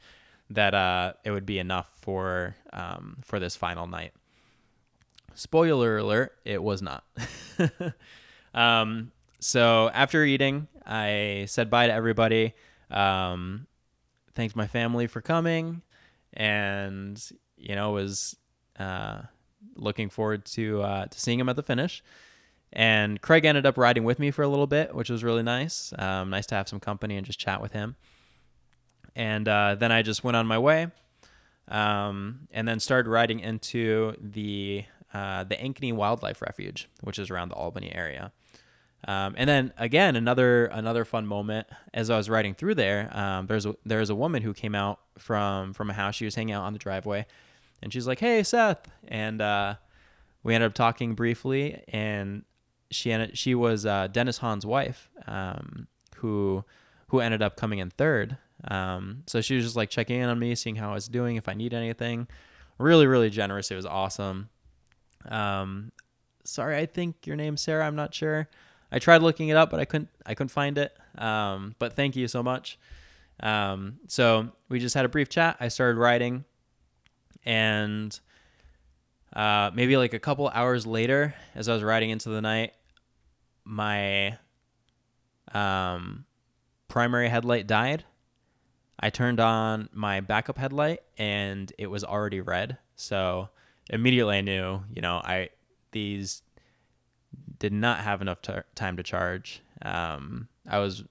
that 0.51 0.75
uh, 0.75 1.15
it 1.25 1.31
would 1.31 1.47
be 1.47 1.59
enough 1.59 1.91
for 2.01 2.55
um, 2.73 3.19
for 3.23 3.39
this 3.41 3.57
final 3.57 3.87
night. 3.87 4.13
Spoiler 5.35 5.99
alert, 5.99 6.37
it 6.45 6.63
was 6.63 6.81
not. 6.83 7.05
um, 8.55 9.13
so 9.41 9.91
after 9.93 10.25
eating, 10.25 10.69
I 10.87 11.47
said 11.49 11.71
bye 11.71 11.87
to 11.87 11.93
everybody. 11.93 12.55
Um, 12.91 13.67
thanked 14.35 14.57
my 14.57 14.67
family 14.67 15.07
for 15.07 15.21
coming, 15.21 15.83
and 16.35 17.23
you 17.57 17.75
know 17.75 17.93
was 17.93 18.37
uh, 18.79 19.23
looking 19.75 20.09
forward 20.09 20.45
to 20.45 20.83
uh, 20.83 21.07
to 21.07 21.21
seeing 21.21 21.39
him 21.39 21.49
at 21.49 21.57
the 21.57 21.63
finish. 21.63 22.03
And 22.73 23.21
Craig 23.23 23.45
ended 23.45 23.65
up 23.65 23.79
riding 23.79 24.05
with 24.05 24.19
me 24.19 24.31
for 24.31 24.43
a 24.43 24.49
little 24.49 24.67
bit, 24.67 24.95
which 24.95 25.09
was 25.09 25.25
really 25.25 25.43
nice. 25.43 25.93
Um, 25.99 26.29
nice 26.31 26.47
to 26.47 26.55
have 26.55 26.69
some 26.69 26.81
company 26.81 27.17
and 27.17 27.25
just 27.25 27.39
chat 27.39 27.63
with 27.63 27.73
him. 27.73 27.97
And 29.17 29.49
uh, 29.49 29.75
then 29.75 29.91
I 29.91 30.03
just 30.03 30.23
went 30.23 30.37
on 30.37 30.47
my 30.47 30.59
way, 30.59 30.89
um, 31.69 32.47
and 32.51 32.69
then 32.69 32.79
started 32.79 33.09
riding 33.09 33.41
into 33.41 34.15
the 34.21 34.85
uh, 35.13 35.45
the 35.45 35.57
Ankeny 35.57 35.93
Wildlife 35.93 36.43
Refuge, 36.43 36.89
which 37.01 37.19
is 37.19 37.31
around 37.31 37.49
the 37.49 37.55
Albany 37.55 37.93
area. 37.95 38.33
Um, 39.07 39.35
and 39.39 39.49
then 39.49 39.73
again, 39.79 40.17
another 40.17 40.67
another 40.67 41.05
fun 41.05 41.27
moment 41.27 41.69
as 41.95 42.11
I 42.11 42.17
was 42.17 42.29
riding 42.29 42.55
through 42.55 42.75
there. 42.75 43.09
Um, 43.17 43.47
there's 43.47 43.65
a, 43.65 43.77
there's 43.87 44.11
a 44.11 44.15
woman 44.15 44.43
who 44.43 44.53
came 44.53 44.75
out 44.75 45.01
from 45.19 45.73
from 45.73 45.91
a 45.91 45.93
house. 45.93 46.17
She 46.17 46.25
was 46.25 46.35
hanging 46.35 46.55
out 46.55 46.65
on 46.65 46.73
the 46.73 46.79
driveway, 46.79 47.27
and 47.81 47.93
she's 47.93 48.07
like, 48.07 48.19
"Hey, 48.19 48.43
Seth," 48.43 48.89
and 49.07 49.41
uh, 49.41 49.77
we 50.43 50.55
ended 50.55 50.69
up 50.69 50.75
talking 50.75 51.15
briefly. 51.15 51.83
And 51.89 52.45
she 52.91 53.13
ended, 53.13 53.39
she 53.39 53.55
was 53.55 53.87
uh, 53.87 54.09
Dennis 54.09 54.39
Hahn's 54.39 54.67
wife, 54.67 55.11
um, 55.27 55.87
who 56.17 56.65
who 57.09 57.21
ended 57.21 57.41
up 57.41 57.57
coming 57.57 57.79
in 57.79 57.91
third. 57.91 58.37
Um, 58.67 59.23
so 59.27 59.41
she 59.41 59.55
was 59.55 59.65
just 59.65 59.77
like 59.77 59.91
checking 59.91 60.21
in 60.21 60.29
on 60.29 60.39
me, 60.39 60.55
seeing 60.55 60.77
how 60.77 60.91
I 60.91 60.95
was 60.95 61.09
doing, 61.09 61.37
if 61.37 61.49
I 61.49 61.55
need 61.55 61.73
anything. 61.73 62.27
Really, 62.79 63.07
really 63.07 63.31
generous. 63.31 63.71
It 63.71 63.77
was 63.77 63.87
awesome. 63.87 64.49
Um, 65.29 65.93
sorry, 66.45 66.77
I 66.77 66.87
think 66.87 67.27
your 67.27 67.37
name's 67.37 67.61
Sarah. 67.61 67.87
I'm 67.87 67.97
not 67.97 68.15
sure. 68.15 68.49
I 68.91 68.99
tried 68.99 69.23
looking 69.23 69.49
it 69.49 69.57
up, 69.57 69.71
but 69.71 69.81
I 69.81 69.85
couldn't. 69.85 70.09
I 70.25 70.35
couldn't 70.35 70.51
find 70.51 70.79
it. 70.79 70.97
Um, 71.17 71.75
but 71.79 71.95
thank 71.95 72.17
you 72.17 72.29
so 72.29 72.43
much. 72.43 72.79
Um, 73.41 73.99
so 74.09 74.51
we 74.69 74.79
just 74.79 74.95
had 74.95 75.05
a 75.05 75.09
brief 75.09 75.29
chat. 75.29 75.57
I 75.61 75.69
started 75.69 75.99
writing, 75.99 76.45
and 77.45 78.19
uh, 79.35 79.71
maybe 79.75 79.97
like 79.97 80.15
a 80.15 80.19
couple 80.19 80.49
hours 80.49 80.87
later, 80.87 81.35
as 81.55 81.69
I 81.69 81.75
was 81.75 81.83
riding 81.83 82.11
into 82.11 82.31
the 82.31 82.41
night, 82.41 82.73
my 83.65 84.39
um, 85.53 86.25
primary 86.89 87.29
headlight 87.29 87.67
died. 87.67 88.05
I 89.01 89.11
turned 89.11 89.39
on 89.39 89.89
my 89.93 90.21
backup 90.21 90.59
headlight 90.59 91.01
and 91.17 91.73
it 91.79 91.87
was 91.87 92.03
already 92.03 92.41
red. 92.41 92.79
So 92.97 93.49
immediately 93.91 94.39
I 94.39 94.41
knew, 94.41 94.83
you 94.93 95.03
know, 95.03 95.21
I 95.23 95.51
these 95.93 96.43
did 97.59 97.73
not 97.73 98.01
have 98.01 98.23
enough 98.23 98.39
time 98.75 98.97
to 98.97 99.03
charge. 99.03 99.63
Um, 99.83 100.49
I 100.69 100.79
was 100.79 101.05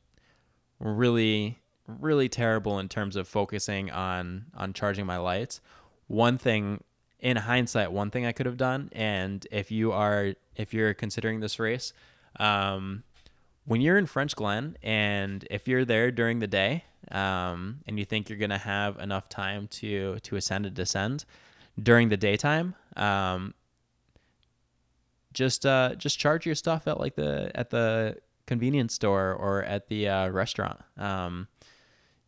really, 0.80 1.60
really 1.88 2.30
terrible 2.30 2.80
in 2.80 2.90
terms 2.90 3.16
of 3.16 3.28
focusing 3.28 3.92
on 3.92 4.46
on 4.56 4.74
charging 4.74 5.06
my 5.06 5.18
lights. 5.18 5.62
One 6.08 6.38
thing, 6.38 6.84
in 7.20 7.38
hindsight, 7.38 7.92
one 7.92 8.12
thing 8.12 8.26
I 8.26 8.32
could 8.32 8.46
have 8.46 8.58
done, 8.58 8.90
and 8.94 9.46
if 9.52 9.72
you 9.72 9.92
are 9.92 10.34
if 10.56 10.74
you're 10.74 10.94
considering 10.94 11.40
this 11.40 11.60
race, 11.60 11.94
um, 12.40 13.04
when 13.66 13.82
you're 13.82 13.98
in 13.98 14.06
Frenchglen 14.06 14.76
and 14.82 15.46
if 15.52 15.68
you're 15.68 15.86
there 15.86 16.10
during 16.12 16.40
the 16.40 16.48
day 16.48 16.86
um, 17.12 17.80
and 17.86 18.00
you 18.00 18.06
think 18.06 18.30
you're 18.30 18.40
gonna 18.40 18.58
have 18.58 18.98
enough 19.00 19.28
time 19.30 19.68
to 19.68 20.20
to 20.20 20.36
ascend 20.36 20.66
and 20.66 20.76
descend 20.76 21.26
during 21.82 22.10
the 22.10 22.18
daytime, 22.18 22.76
um, 22.96 23.54
just 25.38 25.66
uh, 25.68 25.94
just 25.96 26.18
charge 26.18 26.46
your 26.46 26.56
stuff 26.56 26.88
at 26.88 27.00
like 27.00 27.16
the 27.16 27.52
at 27.54 27.70
the 27.70 28.18
convenience 28.48 28.96
store 28.96 29.34
or 29.34 29.64
at 29.64 29.88
the 29.88 30.10
uh, 30.10 30.30
restaurant. 30.30 30.80
Um, 30.98 31.48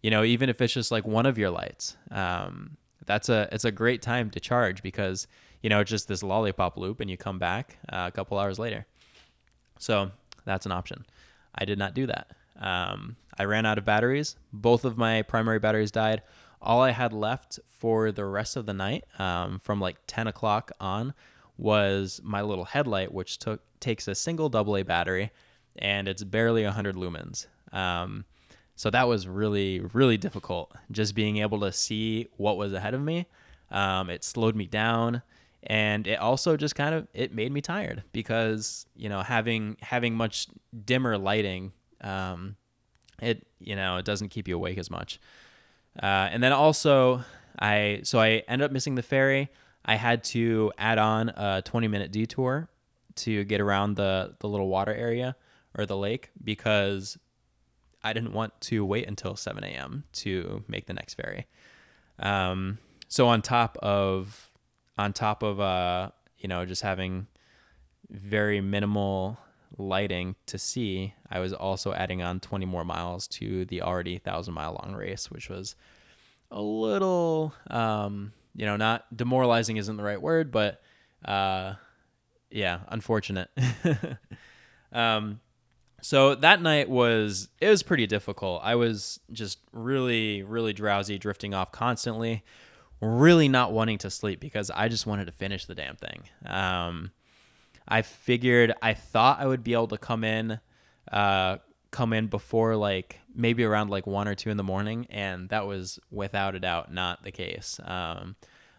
you 0.03 0.11
know, 0.11 0.23
even 0.23 0.47
if 0.47 0.61
it's 0.61 0.73
just 0.73 0.91
like 0.91 1.05
one 1.07 1.25
of 1.25 1.37
your 1.37 1.49
lights, 1.49 1.97
um, 2.11 2.77
that's 3.05 3.27
a 3.27 3.49
it's 3.51 3.65
a 3.65 3.71
great 3.71 4.03
time 4.03 4.29
to 4.29 4.39
charge 4.39 4.83
because 4.83 5.27
you 5.63 5.69
know 5.71 5.79
it's 5.79 5.89
just 5.89 6.07
this 6.07 6.21
lollipop 6.21 6.77
loop, 6.77 6.99
and 6.99 7.09
you 7.09 7.17
come 7.17 7.39
back 7.39 7.79
uh, 7.91 8.05
a 8.07 8.11
couple 8.11 8.37
hours 8.37 8.59
later. 8.59 8.85
So 9.79 10.11
that's 10.45 10.67
an 10.67 10.71
option. 10.71 11.03
I 11.55 11.65
did 11.65 11.79
not 11.79 11.95
do 11.95 12.05
that. 12.05 12.31
Um, 12.59 13.15
I 13.37 13.45
ran 13.45 13.65
out 13.65 13.79
of 13.79 13.85
batteries. 13.85 14.35
Both 14.53 14.85
of 14.85 14.97
my 14.97 15.23
primary 15.23 15.57
batteries 15.57 15.91
died. 15.91 16.21
All 16.61 16.81
I 16.81 16.91
had 16.91 17.13
left 17.13 17.59
for 17.65 18.11
the 18.11 18.25
rest 18.25 18.57
of 18.57 18.65
the 18.65 18.73
night, 18.73 19.05
um, 19.17 19.59
from 19.59 19.79
like 19.79 19.95
10 20.07 20.27
o'clock 20.27 20.73
on, 20.81 21.13
was 21.59 22.21
my 22.23 22.41
little 22.41 22.65
headlight, 22.65 23.13
which 23.13 23.37
took 23.37 23.61
takes 23.79 24.07
a 24.07 24.15
single 24.15 24.49
AA 24.53 24.83
battery, 24.83 25.31
and 25.77 26.07
it's 26.07 26.23
barely 26.23 26.63
100 26.63 26.95
lumens. 26.95 27.47
Um, 27.71 28.25
so 28.75 28.89
that 28.89 29.07
was 29.07 29.27
really 29.27 29.81
really 29.93 30.17
difficult. 30.17 30.71
Just 30.91 31.15
being 31.15 31.37
able 31.37 31.59
to 31.61 31.71
see 31.71 32.27
what 32.37 32.57
was 32.57 32.73
ahead 32.73 32.93
of 32.93 33.01
me, 33.01 33.27
um, 33.71 34.09
it 34.09 34.23
slowed 34.23 34.55
me 34.55 34.65
down 34.65 35.21
and 35.63 36.07
it 36.07 36.19
also 36.19 36.55
just 36.55 36.75
kind 36.75 36.95
of 36.95 37.07
it 37.13 37.33
made 37.33 37.51
me 37.51 37.61
tired 37.61 38.03
because 38.11 38.85
you 38.95 39.09
know 39.09 39.21
having 39.21 39.75
having 39.81 40.15
much 40.15 40.47
dimmer 40.85 41.17
lighting 41.17 41.71
um, 42.01 42.55
it 43.21 43.45
you 43.59 43.75
know 43.75 43.97
it 43.97 44.05
doesn't 44.05 44.29
keep 44.29 44.47
you 44.47 44.55
awake 44.55 44.77
as 44.77 44.89
much 44.89 45.19
uh, 46.01 46.29
and 46.31 46.41
then 46.41 46.53
also 46.53 47.23
i 47.59 47.99
so 48.03 48.19
i 48.19 48.43
ended 48.47 48.65
up 48.65 48.71
missing 48.71 48.95
the 48.95 49.03
ferry 49.03 49.49
i 49.89 49.95
had 49.95 50.23
to 50.23 50.71
add 50.77 50.97
on 50.97 51.29
a 51.29 51.61
20 51.63 51.87
minute 51.87 52.11
detour 52.11 52.69
to 53.15 53.43
get 53.43 53.59
around 53.59 53.95
the 53.95 54.35
the 54.39 54.47
little 54.47 54.67
water 54.67 54.93
area 54.93 55.35
or 55.77 55.85
the 55.85 55.97
lake 55.97 56.29
because 56.43 57.17
i 58.03 58.13
didn't 58.13 58.33
want 58.33 58.53
to 58.61 58.85
wait 58.85 59.07
until 59.07 59.35
7 59.35 59.63
a.m 59.63 60.03
to 60.13 60.63
make 60.67 60.85
the 60.85 60.93
next 60.93 61.15
ferry. 61.15 61.47
Um, 62.19 62.77
so 63.07 63.27
on 63.27 63.41
top 63.41 63.77
of 63.77 64.51
on 64.97 65.13
top 65.13 65.43
of 65.43 65.59
uh, 65.59 66.11
you 66.37 66.47
know 66.47 66.65
just 66.65 66.81
having 66.81 67.27
very 68.09 68.61
minimal 68.61 69.37
lighting 69.77 70.35
to 70.47 70.57
see, 70.57 71.13
I 71.29 71.39
was 71.39 71.53
also 71.53 71.93
adding 71.93 72.21
on 72.21 72.39
20 72.39 72.65
more 72.65 72.83
miles 72.83 73.27
to 73.27 73.65
the 73.65 73.81
already 73.81 74.17
thousand 74.17 74.53
mile 74.53 74.79
long 74.83 74.95
race, 74.95 75.29
which 75.31 75.49
was 75.49 75.75
a 76.51 76.61
little, 76.61 77.53
um, 77.69 78.33
you 78.59 78.65
know, 78.65 78.75
not 78.75 79.05
demoralizing 79.15 79.77
isn't 79.77 79.95
the 79.95 80.03
right 80.03 80.21
word, 80.21 80.51
but 80.51 80.81
uh, 81.23 81.75
yeah, 82.51 82.79
unfortunate. 82.89 83.49
um, 84.91 85.39
so 86.01 86.35
that 86.35 86.61
night 86.61 86.89
was 86.89 87.47
it 87.61 87.69
was 87.69 87.83
pretty 87.83 88.05
difficult. 88.05 88.61
I 88.63 88.75
was 88.75 89.19
just 89.31 89.59
really, 89.71 90.43
really 90.43 90.73
drowsy, 90.73 91.17
drifting 91.17 91.53
off 91.53 91.71
constantly 91.71 92.43
really 93.01 93.47
not 93.47 93.71
wanting 93.71 93.97
to 93.99 94.09
sleep 94.09 94.39
because 94.39 94.69
I 94.69 94.89
just 94.89 95.05
wanted 95.05 95.25
to 95.25 95.31
finish 95.31 95.65
the 95.65 95.75
damn 95.75 95.95
thing. 95.95 96.23
Um, 96.45 97.11
I 97.87 98.01
figured 98.01 98.73
I 98.81 98.93
thought 98.93 99.39
I 99.39 99.47
would 99.47 99.63
be 99.63 99.73
able 99.73 99.87
to 99.87 99.97
come 99.97 100.23
in, 100.23 100.59
uh, 101.11 101.57
come 101.91 102.13
in 102.13 102.27
before 102.27 102.75
like 102.75 103.19
maybe 103.33 103.63
around 103.63 103.89
like 103.89 104.05
one 104.05 104.27
or 104.27 104.35
two 104.35 104.49
in 104.49 104.57
the 104.57 104.63
morning, 104.63 105.07
and 105.09 105.49
that 105.49 105.65
was 105.65 105.99
without 106.11 106.55
a 106.55 106.59
doubt 106.59 106.93
not 106.93 107.23
the 107.23 107.31
case. 107.31 107.79
Um, 107.83 108.35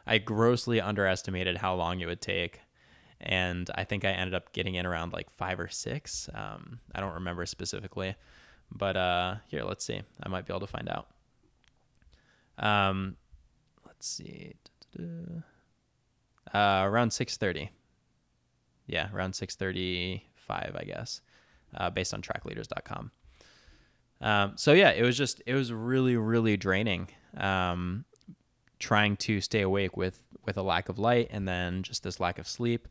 I 0.07 0.19
grossly 0.19 0.81
underestimated 0.81 1.57
how 1.57 1.75
long 1.75 2.01
it 2.01 2.07
would 2.07 2.21
take, 2.21 2.61
and 3.21 3.71
I 3.75 3.85
think 3.85 4.05
I 4.05 4.11
ended 4.11 4.35
up 4.35 4.53
getting 4.53 4.75
in 4.75 4.87
around 4.87 5.13
like 5.13 5.31
five 5.31 5.61
or 5.61 5.69
six. 5.69 6.29
Um, 6.35 6.81
I 6.95 7.01
don't 7.01 7.15
remember 7.15 7.47
specifically, 7.47 8.15
but 8.71 8.97
uh, 8.97 9.37
here, 9.49 9.65
let's 9.65 9.85
see. 9.85 10.01
I 10.23 10.29
might 10.29 10.47
be 10.47 10.53
able 10.53 10.61
to 10.61 10.67
find 10.67 10.89
out. 10.89 11.09
Um, 12.59 13.17
let's 13.87 14.07
see. 14.07 14.55
Uh, 14.99 15.43
around 16.85 17.11
6:30. 17.11 17.71
Yeah, 18.87 19.09
around 19.13 19.35
6:35, 19.35 20.23
I 20.49 20.85
guess, 20.85 21.21
uh, 21.77 21.91
based 21.91 22.15
on 22.15 22.23
trackleaders.com. 22.23 23.11
Um, 24.23 24.53
so 24.57 24.73
yeah, 24.73 24.91
it 24.91 25.03
was 25.03 25.17
just 25.17 25.43
it 25.47 25.55
was 25.55 25.73
really 25.73 26.17
really 26.17 26.57
draining. 26.57 27.09
Um, 27.37 28.05
trying 28.79 29.17
to 29.17 29.41
stay 29.41 29.61
awake 29.61 29.97
with 29.97 30.23
with 30.45 30.57
a 30.57 30.63
lack 30.63 30.89
of 30.89 30.99
light 30.99 31.29
and 31.31 31.47
then 31.47 31.83
just 31.83 32.03
this 32.03 32.19
lack 32.19 32.39
of 32.39 32.49
sleep. 32.49 32.89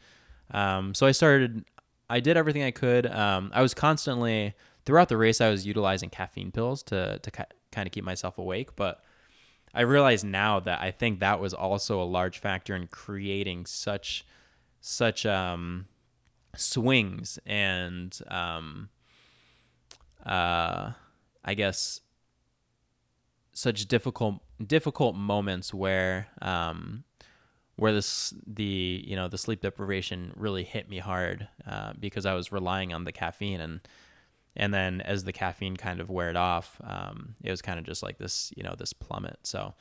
Um, 0.51 0.93
so 0.93 1.06
I 1.06 1.11
started. 1.11 1.65
I 2.11 2.19
did 2.19 2.38
everything 2.38 2.64
I 2.64 2.72
could. 2.72 3.06
Um, 3.06 3.51
I 3.53 3.61
was 3.61 3.76
constantly 3.76 4.56
throughout 4.85 5.10
the 5.10 5.18
race. 5.18 5.41
I 5.41 5.49
was 5.49 5.68
utilizing 5.68 6.10
caffeine 6.10 6.51
pills 6.51 6.81
to 6.84 7.19
to 7.19 7.31
ca- 7.31 7.45
kind 7.72 7.88
of 7.88 7.91
keep 7.91 8.03
myself 8.03 8.38
awake, 8.38 8.76
but 8.76 9.03
I 9.73 9.81
realize 9.81 10.23
now 10.23 10.60
that 10.61 10.81
I 10.81 10.91
think 10.91 11.19
that 11.19 11.39
was 11.39 11.53
also 11.53 12.01
a 12.01 12.06
large 12.06 12.39
factor 12.39 12.76
in 12.76 12.88
creating 12.88 13.65
such 13.65 14.26
such 14.81 15.26
um, 15.26 15.88
swings 16.55 17.39
and 17.45 18.17
um, 18.27 18.89
uh, 20.26 20.91
I 21.45 21.53
guess 21.53 22.01
such 23.53 23.88
difficult 23.88 24.41
difficult 24.65 25.15
moments 25.15 25.73
where 25.73 26.27
um, 26.41 27.03
where 27.76 27.93
this 27.93 28.34
the 28.45 29.03
you 29.05 29.15
know 29.15 29.27
the 29.27 29.38
sleep 29.38 29.61
deprivation 29.61 30.34
really 30.35 30.63
hit 30.63 30.89
me 30.89 30.99
hard 30.99 31.47
uh, 31.67 31.93
because 31.99 32.26
I 32.26 32.34
was 32.34 32.51
relying 32.51 32.93
on 32.93 33.03
the 33.03 33.11
caffeine 33.11 33.61
and 33.61 33.81
and 34.55 34.73
then 34.73 35.01
as 35.01 35.23
the 35.23 35.31
caffeine 35.31 35.77
kind 35.77 36.01
of 36.01 36.09
weared 36.09 36.35
off, 36.35 36.81
um, 36.84 37.35
it 37.43 37.51
was 37.51 37.61
kind 37.61 37.80
of 37.80 37.85
just 37.85 38.03
like 38.03 38.17
this, 38.17 38.51
you 38.57 38.63
know, 38.63 38.76
this 38.77 38.93
plummet. 38.93 39.39
So 39.43 39.73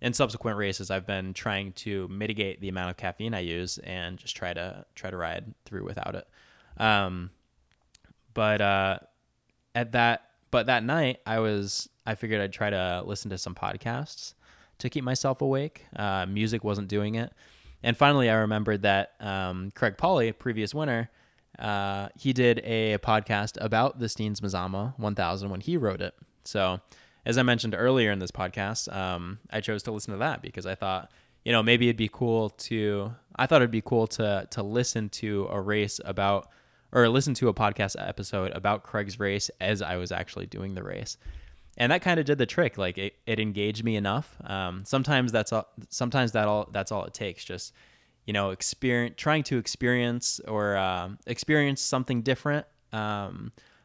in 0.00 0.12
subsequent 0.12 0.58
races, 0.58 0.90
I've 0.90 1.06
been 1.06 1.34
trying 1.34 1.72
to 1.72 2.08
mitigate 2.08 2.60
the 2.60 2.68
amount 2.68 2.90
of 2.90 2.96
caffeine 2.96 3.34
I 3.34 3.40
use 3.40 3.78
and 3.78 4.18
just 4.18 4.36
try 4.36 4.52
to 4.52 4.84
try 4.94 5.10
to 5.10 5.16
ride 5.16 5.54
through 5.64 5.84
without 5.84 6.14
it. 6.14 6.28
Um, 6.82 7.30
but 8.34 8.60
uh, 8.60 8.98
at 9.74 9.92
that, 9.92 10.30
but 10.50 10.66
that 10.66 10.84
night, 10.84 11.20
I 11.26 11.38
was 11.38 11.88
I 12.06 12.14
figured 12.14 12.40
I'd 12.40 12.52
try 12.52 12.70
to 12.70 13.02
listen 13.04 13.30
to 13.30 13.38
some 13.38 13.54
podcasts 13.54 14.34
to 14.78 14.90
keep 14.90 15.04
myself 15.04 15.40
awake. 15.40 15.86
Uh, 15.96 16.26
music 16.26 16.64
wasn't 16.64 16.88
doing 16.88 17.14
it, 17.14 17.32
and 17.82 17.96
finally, 17.96 18.28
I 18.30 18.34
remembered 18.34 18.82
that 18.82 19.12
um, 19.20 19.70
Craig 19.74 19.96
Pauly, 19.96 20.36
previous 20.36 20.74
winner 20.74 21.10
uh, 21.58 22.08
he 22.16 22.32
did 22.32 22.60
a 22.64 22.98
podcast 22.98 23.56
about 23.60 23.98
the 23.98 24.06
Steens 24.06 24.40
Mazama 24.40 24.98
1000 24.98 25.50
when 25.50 25.60
he 25.60 25.76
wrote 25.76 26.00
it. 26.00 26.14
So, 26.44 26.80
as 27.26 27.38
I 27.38 27.42
mentioned 27.42 27.74
earlier 27.76 28.10
in 28.10 28.18
this 28.18 28.30
podcast, 28.30 28.94
um, 28.94 29.38
I 29.50 29.60
chose 29.60 29.82
to 29.84 29.92
listen 29.92 30.12
to 30.12 30.18
that 30.18 30.42
because 30.42 30.66
I 30.66 30.74
thought, 30.74 31.10
you 31.44 31.52
know, 31.52 31.62
maybe 31.62 31.88
it'd 31.88 31.96
be 31.96 32.10
cool 32.12 32.50
to. 32.50 33.12
I 33.36 33.46
thought 33.46 33.62
it'd 33.62 33.70
be 33.70 33.82
cool 33.82 34.06
to 34.08 34.46
to 34.50 34.62
listen 34.62 35.08
to 35.10 35.48
a 35.50 35.60
race 35.60 36.00
about, 36.04 36.50
or 36.92 37.08
listen 37.08 37.34
to 37.34 37.48
a 37.48 37.54
podcast 37.54 37.96
episode 37.98 38.52
about 38.52 38.82
Craig's 38.82 39.18
race 39.18 39.50
as 39.60 39.82
I 39.82 39.96
was 39.96 40.12
actually 40.12 40.46
doing 40.46 40.74
the 40.74 40.82
race, 40.82 41.16
and 41.76 41.92
that 41.92 42.02
kind 42.02 42.20
of 42.20 42.26
did 42.26 42.38
the 42.38 42.46
trick. 42.46 42.78
Like 42.78 42.98
it, 42.98 43.14
it 43.26 43.40
engaged 43.40 43.84
me 43.84 43.96
enough. 43.96 44.36
Um, 44.44 44.84
sometimes 44.86 45.32
that's 45.32 45.52
all. 45.52 45.68
Sometimes 45.88 46.32
that 46.32 46.46
all. 46.46 46.68
That's 46.72 46.92
all 46.92 47.04
it 47.04 47.14
takes. 47.14 47.44
Just 47.44 47.72
you 48.26 48.32
know, 48.32 48.50
experience 48.50 49.14
trying 49.16 49.42
to 49.44 49.58
experience 49.58 50.40
or 50.48 50.76
uh, 50.76 51.10
experience 51.26 51.80
something 51.80 52.22
different. 52.22 52.66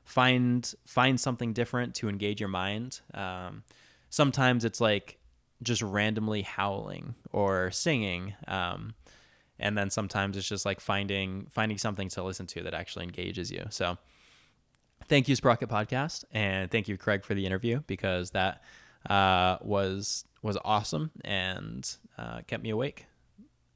Find 0.10 0.74
find 0.86 1.20
something 1.20 1.54
different 1.54 1.94
to 1.96 2.10
engage 2.10 2.40
your 2.40 2.50
mind. 2.50 3.00
Um, 3.14 3.64
sometimes 4.10 4.66
it's 4.66 4.82
like 4.82 5.20
just 5.62 5.84
randomly 5.84 6.42
howling 6.42 7.14
or 7.32 7.70
singing. 7.70 8.34
Um, 8.48 8.96
and 9.60 9.78
then 9.78 9.92
sometimes 9.92 10.36
it's 10.36 10.48
just 10.48 10.66
like 10.66 10.80
finding 10.80 11.46
finding 11.52 11.78
something 11.78 12.10
to 12.10 12.24
listen 12.24 12.48
to 12.48 12.64
that 12.64 12.74
actually 12.74 13.06
engages 13.06 13.52
you. 13.52 13.66
So 13.70 14.00
thank 15.08 15.28
you 15.28 15.36
Sprocket 15.36 15.70
Podcast 15.70 16.24
and 16.32 16.72
thank 16.72 16.88
you 16.88 16.98
Craig 16.98 17.24
for 17.24 17.36
the 17.36 17.46
interview 17.46 17.84
because 17.86 18.32
that 18.32 18.64
uh, 19.08 19.58
was 19.62 20.26
was 20.42 20.58
awesome 20.66 21.12
and 21.24 21.96
uh, 22.18 22.42
kept 22.48 22.64
me 22.64 22.72
awake 22.72 23.06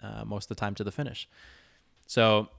uh, 0.02 0.26
most 0.26 0.46
of 0.50 0.58
the 0.58 0.60
time 0.60 0.74
to 0.76 0.84
the 0.84 0.92
finish. 0.92 1.30
So 2.08 2.50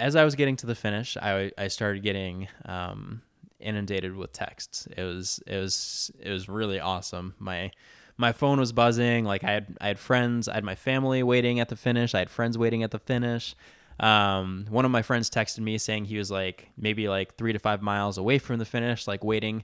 as 0.00 0.16
I 0.16 0.24
was 0.24 0.34
getting 0.34 0.56
to 0.56 0.66
the 0.66 0.74
finish, 0.74 1.16
I 1.16 1.52
I 1.58 1.68
started 1.68 2.02
getting 2.02 2.48
um, 2.64 3.22
inundated 3.60 4.16
with 4.16 4.32
texts. 4.32 4.88
It 4.96 5.02
was 5.02 5.40
it 5.46 5.56
was 5.56 6.10
it 6.18 6.30
was 6.30 6.48
really 6.48 6.80
awesome. 6.80 7.34
My 7.38 7.70
my 8.16 8.32
phone 8.32 8.58
was 8.58 8.72
buzzing. 8.72 9.24
Like 9.24 9.44
I 9.44 9.52
had 9.52 9.76
I 9.80 9.88
had 9.88 9.98
friends, 9.98 10.48
I 10.48 10.54
had 10.54 10.64
my 10.64 10.74
family 10.74 11.22
waiting 11.22 11.60
at 11.60 11.68
the 11.68 11.76
finish. 11.76 12.14
I 12.14 12.20
had 12.20 12.30
friends 12.30 12.56
waiting 12.58 12.82
at 12.82 12.90
the 12.90 12.98
finish. 12.98 13.54
Um, 14.00 14.64
one 14.70 14.86
of 14.86 14.90
my 14.90 15.02
friends 15.02 15.28
texted 15.28 15.58
me 15.58 15.76
saying 15.76 16.06
he 16.06 16.16
was 16.16 16.30
like 16.30 16.70
maybe 16.78 17.08
like 17.08 17.36
three 17.36 17.52
to 17.52 17.58
five 17.58 17.82
miles 17.82 18.16
away 18.16 18.38
from 18.38 18.58
the 18.58 18.64
finish, 18.64 19.06
like 19.06 19.22
waiting 19.22 19.62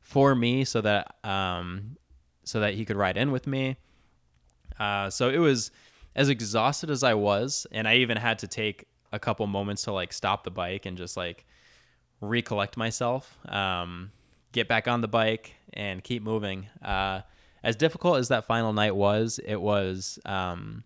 for 0.00 0.34
me 0.34 0.64
so 0.64 0.80
that 0.80 1.14
um, 1.24 1.96
so 2.42 2.60
that 2.60 2.74
he 2.74 2.84
could 2.84 2.96
ride 2.96 3.16
in 3.16 3.30
with 3.30 3.46
me. 3.46 3.76
Uh, 4.78 5.08
so 5.08 5.30
it 5.30 5.38
was 5.38 5.70
as 6.16 6.28
exhausted 6.28 6.90
as 6.90 7.04
I 7.04 7.14
was, 7.14 7.66
and 7.70 7.86
I 7.86 7.96
even 7.96 8.16
had 8.16 8.40
to 8.40 8.48
take 8.48 8.86
a 9.16 9.18
couple 9.18 9.46
moments 9.46 9.82
to 9.82 9.92
like 9.92 10.12
stop 10.12 10.44
the 10.44 10.50
bike 10.50 10.86
and 10.86 10.96
just 10.96 11.16
like 11.16 11.44
recollect 12.20 12.76
myself, 12.76 13.38
um, 13.48 14.12
get 14.52 14.68
back 14.68 14.86
on 14.86 15.00
the 15.00 15.08
bike, 15.08 15.54
and 15.72 16.04
keep 16.04 16.22
moving. 16.22 16.66
Uh, 16.82 17.22
as 17.64 17.74
difficult 17.74 18.18
as 18.18 18.28
that 18.28 18.44
final 18.44 18.72
night 18.72 18.94
was, 18.94 19.40
it 19.44 19.56
was, 19.56 20.20
um, 20.24 20.84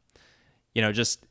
you 0.75 0.81
know, 0.81 0.93
just 0.93 1.27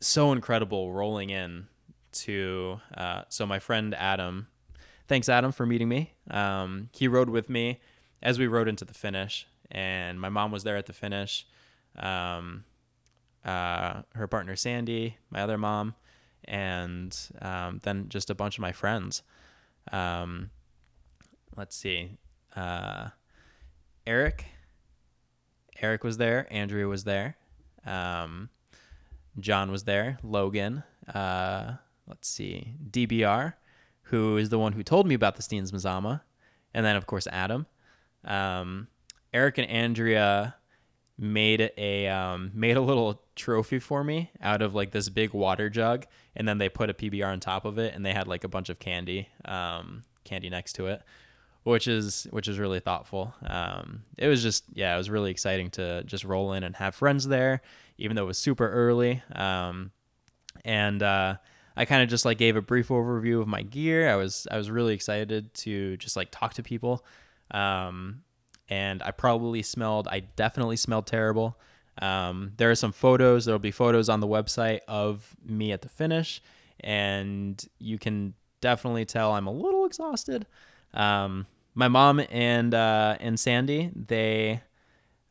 so 0.00 0.32
incredible 0.32 0.92
rolling 0.92 1.30
in 1.30 1.68
to. 2.12 2.80
Uh, 2.94 3.22
so 3.28 3.46
my 3.46 3.58
friend 3.58 3.94
Adam, 3.94 4.48
thanks 5.08 5.28
Adam 5.28 5.52
for 5.52 5.64
meeting 5.64 5.88
me. 5.88 6.12
Um, 6.30 6.90
he 6.92 7.08
rode 7.08 7.30
with 7.30 7.48
me 7.48 7.80
as 8.22 8.38
we 8.38 8.46
rode 8.46 8.68
into 8.68 8.84
the 8.84 8.94
finish, 8.94 9.46
and 9.70 10.20
my 10.20 10.28
mom 10.28 10.50
was 10.50 10.64
there 10.64 10.76
at 10.76 10.86
the 10.86 10.92
finish. 10.92 11.46
Um, 11.96 12.64
uh, 13.44 14.02
her 14.14 14.26
partner 14.26 14.56
Sandy, 14.56 15.16
my 15.30 15.40
other 15.42 15.58
mom, 15.58 15.94
and 16.44 17.16
um, 17.40 17.80
then 17.82 18.08
just 18.08 18.30
a 18.30 18.34
bunch 18.34 18.58
of 18.58 18.62
my 18.62 18.72
friends. 18.72 19.22
Um, 19.92 20.50
let's 21.56 21.76
see, 21.76 22.18
uh, 22.56 23.08
Eric. 24.06 24.46
Eric 25.80 26.04
was 26.04 26.16
there. 26.18 26.46
Andrea 26.50 26.86
was 26.86 27.04
there. 27.04 27.36
Um, 27.84 28.48
John 29.40 29.70
was 29.70 29.84
there. 29.84 30.18
Logan. 30.22 30.84
Uh, 31.12 31.74
let's 32.06 32.28
see, 32.28 32.74
DBR, 32.90 33.54
who 34.02 34.36
is 34.36 34.48
the 34.48 34.58
one 34.58 34.72
who 34.72 34.82
told 34.82 35.06
me 35.06 35.14
about 35.14 35.36
the 35.36 35.42
Steens 35.42 35.72
Mazama, 35.72 36.20
and 36.72 36.84
then 36.84 36.96
of 36.96 37.06
course 37.06 37.26
Adam. 37.26 37.66
Um, 38.24 38.88
Eric 39.32 39.58
and 39.58 39.68
Andrea 39.68 40.54
made 41.18 41.70
a 41.76 42.08
um, 42.08 42.50
made 42.54 42.76
a 42.76 42.80
little 42.80 43.22
trophy 43.36 43.78
for 43.78 44.04
me 44.04 44.30
out 44.40 44.62
of 44.62 44.74
like 44.74 44.90
this 44.90 45.08
big 45.08 45.32
water 45.32 45.70
jug, 45.70 46.06
and 46.36 46.46
then 46.46 46.58
they 46.58 46.68
put 46.68 46.90
a 46.90 46.94
PBR 46.94 47.26
on 47.26 47.40
top 47.40 47.64
of 47.64 47.78
it, 47.78 47.94
and 47.94 48.04
they 48.04 48.12
had 48.12 48.26
like 48.26 48.44
a 48.44 48.48
bunch 48.48 48.68
of 48.68 48.78
candy, 48.78 49.28
um, 49.44 50.02
candy 50.24 50.50
next 50.50 50.74
to 50.74 50.86
it, 50.86 51.02
which 51.62 51.88
is 51.88 52.26
which 52.30 52.48
is 52.48 52.58
really 52.58 52.80
thoughtful. 52.80 53.34
Um, 53.46 54.02
it 54.18 54.28
was 54.28 54.42
just 54.42 54.64
yeah, 54.72 54.94
it 54.94 54.98
was 54.98 55.10
really 55.10 55.30
exciting 55.30 55.70
to 55.72 56.02
just 56.04 56.24
roll 56.24 56.52
in 56.52 56.62
and 56.64 56.74
have 56.76 56.94
friends 56.94 57.26
there, 57.26 57.62
even 57.98 58.16
though 58.16 58.24
it 58.24 58.28
was 58.28 58.38
super 58.38 58.68
early. 58.68 59.22
Um, 59.34 59.90
and 60.64 61.02
uh, 61.02 61.36
I 61.76 61.84
kind 61.84 62.02
of 62.02 62.08
just 62.08 62.24
like 62.24 62.38
gave 62.38 62.56
a 62.56 62.62
brief 62.62 62.88
overview 62.88 63.40
of 63.40 63.48
my 63.48 63.62
gear. 63.62 64.08
I 64.08 64.16
was 64.16 64.46
I 64.50 64.56
was 64.56 64.70
really 64.70 64.94
excited 64.94 65.52
to 65.54 65.96
just 65.96 66.16
like 66.16 66.28
talk 66.30 66.54
to 66.54 66.62
people. 66.62 67.04
Um, 67.50 68.22
and 68.68 69.02
I 69.02 69.10
probably 69.10 69.62
smelled, 69.62 70.08
I 70.08 70.20
definitely 70.20 70.76
smelled 70.76 71.06
terrible. 71.06 71.58
Um, 72.00 72.52
there 72.56 72.70
are 72.70 72.74
some 72.74 72.92
photos, 72.92 73.44
there'll 73.44 73.58
be 73.58 73.70
photos 73.70 74.08
on 74.08 74.20
the 74.20 74.26
website 74.26 74.80
of 74.88 75.36
me 75.44 75.72
at 75.72 75.82
the 75.82 75.88
finish, 75.88 76.42
and 76.80 77.64
you 77.78 77.98
can 77.98 78.34
definitely 78.60 79.04
tell 79.04 79.32
I'm 79.32 79.46
a 79.46 79.52
little 79.52 79.84
exhausted. 79.84 80.46
Um, 80.92 81.46
my 81.74 81.88
mom 81.88 82.20
and 82.30 82.74
uh, 82.74 83.16
and 83.20 83.38
Sandy, 83.38 83.90
they 83.94 84.62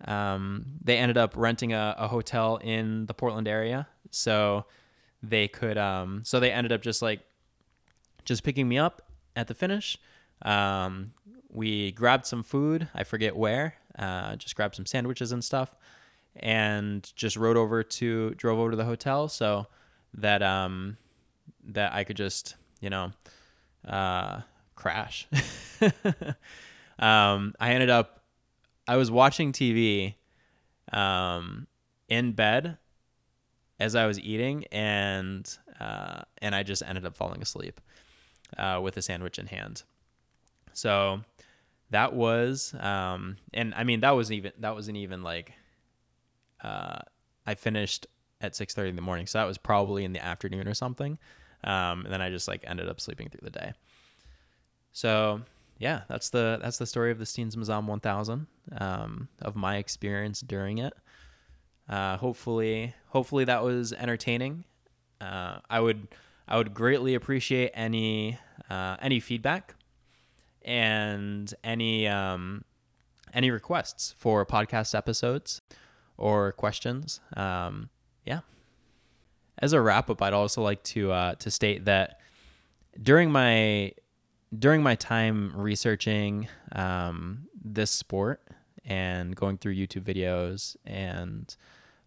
um, 0.05 0.65
they 0.83 0.97
ended 0.97 1.17
up 1.17 1.33
renting 1.35 1.73
a, 1.73 1.95
a, 1.97 2.07
hotel 2.09 2.57
in 2.57 3.05
the 3.05 3.13
Portland 3.13 3.47
area, 3.47 3.87
so 4.11 4.65
they 5.21 5.47
could 5.47 5.77
um, 5.77 6.21
so 6.25 6.39
they 6.39 6.51
ended 6.51 6.71
up 6.73 6.81
just 6.81 7.01
like 7.01 7.21
just 8.25 8.43
picking 8.43 8.67
me 8.67 8.77
up 8.77 9.01
at 9.35 9.47
the 9.47 9.53
finish, 9.53 9.97
um, 10.43 11.13
we 11.53 11.91
grabbed 11.91 12.25
some 12.25 12.43
food. 12.43 12.89
I 12.93 13.03
forget 13.03 13.35
where. 13.35 13.75
Uh, 13.97 14.35
just 14.35 14.55
grabbed 14.55 14.75
some 14.75 14.85
sandwiches 14.85 15.31
and 15.31 15.43
stuff, 15.43 15.75
and 16.35 17.09
just 17.15 17.37
rode 17.37 17.57
over 17.57 17.83
to 17.83 18.31
drove 18.31 18.59
over 18.59 18.71
to 18.71 18.77
the 18.77 18.85
hotel 18.85 19.27
so 19.29 19.67
that 20.15 20.41
um 20.41 20.97
that 21.65 21.93
I 21.93 22.03
could 22.03 22.17
just 22.17 22.55
you 22.81 22.89
know 22.89 23.11
uh, 23.87 24.41
crash. 24.75 25.27
um, 26.99 27.53
I 27.59 27.73
ended 27.73 27.89
up 27.89 28.23
I 28.87 28.97
was 28.97 29.11
watching 29.11 29.51
TV 29.51 30.15
um, 30.91 31.67
in 32.09 32.33
bed 32.33 32.77
as 33.79 33.95
I 33.95 34.07
was 34.07 34.19
eating, 34.19 34.65
and 34.71 35.49
uh, 35.79 36.23
and 36.41 36.55
I 36.55 36.63
just 36.63 36.83
ended 36.85 37.05
up 37.05 37.15
falling 37.15 37.41
asleep 37.41 37.79
uh, 38.57 38.79
with 38.81 38.97
a 38.97 39.01
sandwich 39.01 39.39
in 39.39 39.47
hand. 39.47 39.83
So 40.73 41.21
that 41.93 42.13
was 42.13 42.75
um 42.79 43.37
and 43.53 43.73
i 43.75 43.83
mean 43.83 44.01
that 44.01 44.11
wasn't 44.11 44.37
even 44.37 44.51
that 44.59 44.75
wasn't 44.75 44.97
even 44.97 45.23
like 45.23 45.53
uh 46.63 46.99
i 47.45 47.55
finished 47.55 48.07
at 48.43 48.53
6.30 48.53 48.89
in 48.89 48.95
the 48.97 49.01
morning. 49.01 49.25
So 49.25 49.39
that 49.39 49.45
was 49.45 49.57
probably 49.57 50.03
in 50.03 50.11
the 50.11 50.23
afternoon 50.23 50.67
or 50.67 50.73
something. 50.73 51.17
Um 51.63 52.03
and 52.03 52.13
then 52.13 52.21
i 52.21 52.29
just 52.29 52.47
like 52.47 52.63
ended 52.67 52.89
up 52.89 52.99
sleeping 52.99 53.29
through 53.29 53.39
the 53.43 53.49
day. 53.49 53.73
So 54.91 55.41
yeah 55.79 56.01
that's 56.07 56.29
the 56.29 56.59
that's 56.61 56.77
the 56.77 56.85
story 56.85 57.11
of 57.11 57.19
the 57.19 57.25
steens 57.25 57.55
mazama 57.55 57.87
1000 57.87 58.47
um 58.77 59.27
of 59.41 59.55
my 59.55 59.77
experience 59.77 60.41
during 60.41 60.79
it. 60.79 60.93
Uh 61.87 62.17
hopefully 62.17 62.93
hopefully 63.07 63.45
that 63.45 63.63
was 63.63 63.93
entertaining. 63.93 64.65
Uh 65.21 65.59
i 65.69 65.79
would 65.79 66.07
i 66.47 66.57
would 66.57 66.73
greatly 66.73 67.15
appreciate 67.15 67.71
any 67.73 68.37
uh 68.69 68.97
any 69.01 69.19
feedback 69.21 69.75
and 70.65 71.53
any 71.63 72.07
um, 72.07 72.63
any 73.33 73.51
requests 73.51 74.13
for 74.17 74.45
podcast 74.45 74.95
episodes 74.95 75.61
or 76.17 76.51
questions. 76.53 77.19
Um, 77.35 77.89
yeah. 78.25 78.41
As 79.59 79.73
a 79.73 79.81
wrap 79.81 80.09
up, 80.09 80.21
I'd 80.21 80.33
also 80.33 80.61
like 80.61 80.83
to 80.83 81.11
uh, 81.11 81.35
to 81.35 81.51
state 81.51 81.85
that 81.85 82.19
during 83.01 83.31
my 83.31 83.93
during 84.57 84.83
my 84.83 84.95
time 84.95 85.51
researching 85.55 86.47
um, 86.73 87.47
this 87.63 87.91
sport 87.91 88.41
and 88.85 89.35
going 89.35 89.57
through 89.57 89.75
YouTube 89.75 90.03
videos 90.03 90.75
and 90.85 91.55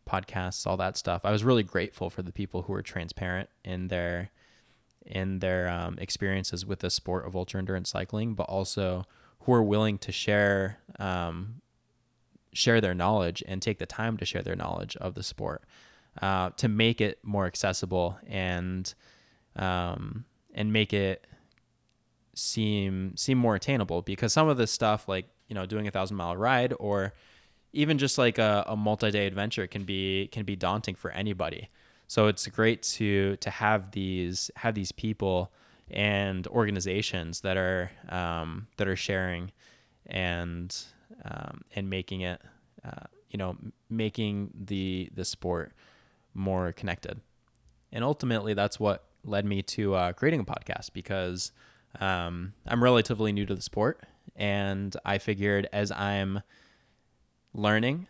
podcasts, 0.09 0.66
all 0.66 0.77
that 0.77 0.97
stuff, 0.97 1.24
I 1.24 1.31
was 1.33 1.43
really 1.43 1.62
grateful 1.62 2.11
for 2.11 2.23
the 2.23 2.33
people 2.33 2.62
who 2.62 2.73
were 2.73 2.83
transparent 2.83 3.49
in 3.65 3.89
their 3.89 4.31
in 5.07 5.39
their 5.39 5.69
um, 5.69 5.97
experiences 5.99 6.66
with 6.66 6.81
the 6.81 6.91
sport 6.91 7.27
of 7.27 7.37
ultra 7.37 7.59
endurance 7.59 7.91
cycling, 7.91 8.35
but 8.35 8.45
also 8.45 9.05
who 9.41 9.53
are 9.53 9.62
willing 9.62 9.99
to 9.99 10.12
share 10.12 10.78
um, 10.99 11.61
share 12.53 12.81
their 12.81 12.95
knowledge 12.95 13.43
and 13.47 13.61
take 13.61 13.78
the 13.78 13.87
time 13.87 14.16
to 14.16 14.24
share 14.24 14.43
their 14.43 14.57
knowledge 14.57 14.97
of 14.97 15.15
the 15.15 15.23
sport 15.23 15.62
uh, 16.23 16.51
to 16.57 16.69
make 16.69 17.01
it 17.01 17.19
more 17.23 17.47
accessible 17.47 18.19
and 18.27 18.95
um, 19.57 20.24
and 20.55 20.73
make 20.73 20.93
it 20.93 21.27
seem 22.35 23.16
seem 23.16 23.39
more 23.39 23.55
attainable. 23.55 24.03
Because 24.03 24.33
some 24.33 24.49
of 24.49 24.57
this 24.57 24.70
stuff, 24.70 25.09
like 25.09 25.27
you 25.49 25.55
know, 25.55 25.66
doing 25.66 25.87
a 25.87 25.91
thousand 25.91 26.16
mile 26.16 26.37
ride 26.37 26.74
or 26.78 27.12
even 27.73 27.99
just 27.99 28.19
like 28.19 28.39
a, 28.39 28.65
a 28.66 28.77
multi 28.77 29.11
day 29.11 29.27
adventure, 29.27 29.66
can 29.66 29.85
be 29.85 30.28
can 30.28 30.45
be 30.45 30.57
daunting 30.57 30.95
for 30.95 31.11
anybody. 31.11 31.69
So 32.09 32.28
it's 32.28 32.47
great 32.47 32.83
to 32.83 33.37
to 33.37 33.51
have 33.51 33.91
these 33.91 34.51
have 34.57 34.74
these 34.74 34.93
people 34.93 35.53
and 35.91 36.47
organizations 36.49 37.41
that 37.43 37.57
are 37.57 37.91
um, 38.09 38.69
that 38.77 38.89
are 38.89 38.97
sharing 38.97 39.53
and 40.07 40.77
um, 41.24 41.62
and 41.74 41.91
making 41.91 42.23
it 42.23 42.41
uh, 42.85 43.07
you 43.31 43.39
know 43.39 43.57
making 43.91 44.51
the 44.55 45.11
the 45.15 45.24
sport 45.24 45.73
more 46.35 46.73
connected. 46.73 47.20
And 47.93 48.05
ultimately, 48.05 48.55
that's 48.55 48.78
what 48.78 49.05
led 49.24 49.45
me 49.45 49.62
to 49.62 49.95
uh, 49.95 50.12
creating 50.12 50.41
a 50.41 50.45
podcast 50.45 50.93
because 50.93 51.53
um, 52.01 52.53
I'm 52.66 52.83
relatively 52.83 53.33
new 53.33 53.47
to 53.47 53.55
the 53.55 53.62
sport, 53.62 54.03
and 54.35 54.95
I 55.05 55.19
figured 55.19 55.69
as 55.73 55.91
I'm 55.91 56.43
learning 57.55 58.07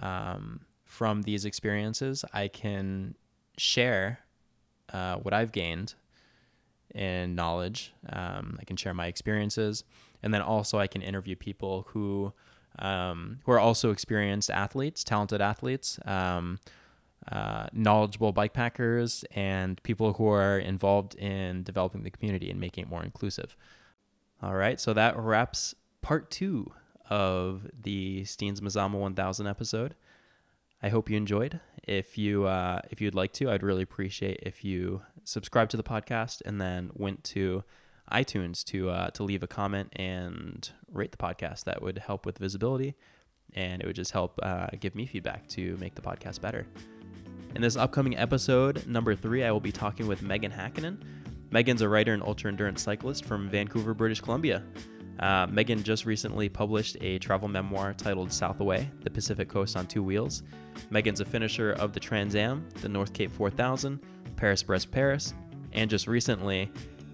um, 0.00 0.60
from 0.96 1.20
these 1.22 1.44
experiences, 1.44 2.24
I 2.32 2.48
can 2.48 3.14
share 3.58 4.20
uh, 4.90 5.16
what 5.16 5.34
I've 5.34 5.52
gained 5.52 5.92
in 6.94 7.34
knowledge. 7.34 7.92
Um, 8.10 8.56
I 8.58 8.64
can 8.64 8.78
share 8.78 8.94
my 8.94 9.06
experiences, 9.06 9.84
and 10.22 10.32
then 10.32 10.40
also 10.40 10.78
I 10.78 10.86
can 10.86 11.02
interview 11.02 11.36
people 11.36 11.86
who 11.90 12.32
um, 12.78 13.40
who 13.44 13.52
are 13.52 13.60
also 13.60 13.90
experienced 13.90 14.50
athletes, 14.50 15.04
talented 15.04 15.42
athletes, 15.42 15.98
um, 16.06 16.58
uh, 17.30 17.66
knowledgeable 17.74 18.32
bike 18.32 18.54
packers, 18.54 19.22
and 19.34 19.82
people 19.82 20.14
who 20.14 20.28
are 20.28 20.58
involved 20.58 21.14
in 21.16 21.62
developing 21.62 22.04
the 22.04 22.10
community 22.10 22.50
and 22.50 22.58
making 22.58 22.84
it 22.84 22.88
more 22.88 23.02
inclusive. 23.02 23.54
All 24.42 24.54
right, 24.54 24.80
so 24.80 24.94
that 24.94 25.14
wraps 25.18 25.74
part 26.00 26.30
two 26.30 26.72
of 27.10 27.66
the 27.82 28.22
Steens 28.22 28.60
Mazama 28.60 28.94
1000 28.94 29.46
episode. 29.46 29.94
I 30.82 30.88
hope 30.88 31.08
you 31.10 31.16
enjoyed. 31.16 31.60
If 31.82 32.18
you 32.18 32.44
uh, 32.44 32.80
if 32.90 33.00
you'd 33.00 33.14
like 33.14 33.32
to, 33.34 33.50
I'd 33.50 33.62
really 33.62 33.82
appreciate 33.82 34.40
if 34.42 34.64
you 34.64 35.02
subscribe 35.24 35.68
to 35.70 35.76
the 35.76 35.82
podcast 35.82 36.42
and 36.44 36.60
then 36.60 36.90
went 36.94 37.24
to 37.24 37.64
iTunes 38.12 38.64
to 38.64 38.90
uh, 38.90 39.10
to 39.10 39.22
leave 39.22 39.42
a 39.42 39.46
comment 39.46 39.92
and 39.96 40.68
rate 40.92 41.12
the 41.12 41.16
podcast. 41.16 41.64
That 41.64 41.82
would 41.82 41.98
help 41.98 42.26
with 42.26 42.38
visibility, 42.38 42.94
and 43.54 43.82
it 43.82 43.86
would 43.86 43.96
just 43.96 44.12
help 44.12 44.38
uh, 44.42 44.68
give 44.78 44.94
me 44.94 45.06
feedback 45.06 45.48
to 45.48 45.76
make 45.78 45.94
the 45.94 46.02
podcast 46.02 46.40
better. 46.40 46.66
In 47.54 47.62
this 47.62 47.76
upcoming 47.76 48.16
episode, 48.18 48.86
number 48.86 49.14
three, 49.14 49.42
I 49.42 49.50
will 49.50 49.60
be 49.60 49.72
talking 49.72 50.06
with 50.06 50.20
Meaghan 50.20 50.52
Hackinen. 50.52 50.98
Meaghan's 51.50 51.80
a 51.80 51.88
writer 51.88 52.12
and 52.12 52.22
ultra 52.22 52.50
endurance 52.50 52.82
cyclist 52.82 53.24
from 53.24 53.48
Vancouver, 53.48 53.94
British 53.94 54.20
Columbia. 54.20 54.62
Uh, 55.18 55.46
Meaghan 55.46 55.82
just 55.82 56.04
recently 56.04 56.48
published 56.48 56.96
a 57.00 57.18
travel 57.18 57.48
memoir 57.48 57.94
titled 57.94 58.32
South 58.32 58.60
Away 58.60 58.90
The 59.02 59.10
Pacific 59.10 59.48
Coast 59.48 59.76
on 59.76 59.86
Two 59.86 60.02
Wheels. 60.02 60.42
Meaghan's 60.90 61.20
a 61.20 61.24
finisher 61.24 61.72
of 61.72 61.92
the 61.92 62.00
Trans 62.00 62.34
Am, 62.34 62.68
the 62.82 62.88
North 62.88 63.12
Cape 63.12 63.32
4000, 63.32 63.98
Paris 64.36 64.62
Brest 64.62 64.90
Paris, 64.90 65.34
and 65.72 65.88
just 65.88 66.06
recently, 66.06 66.70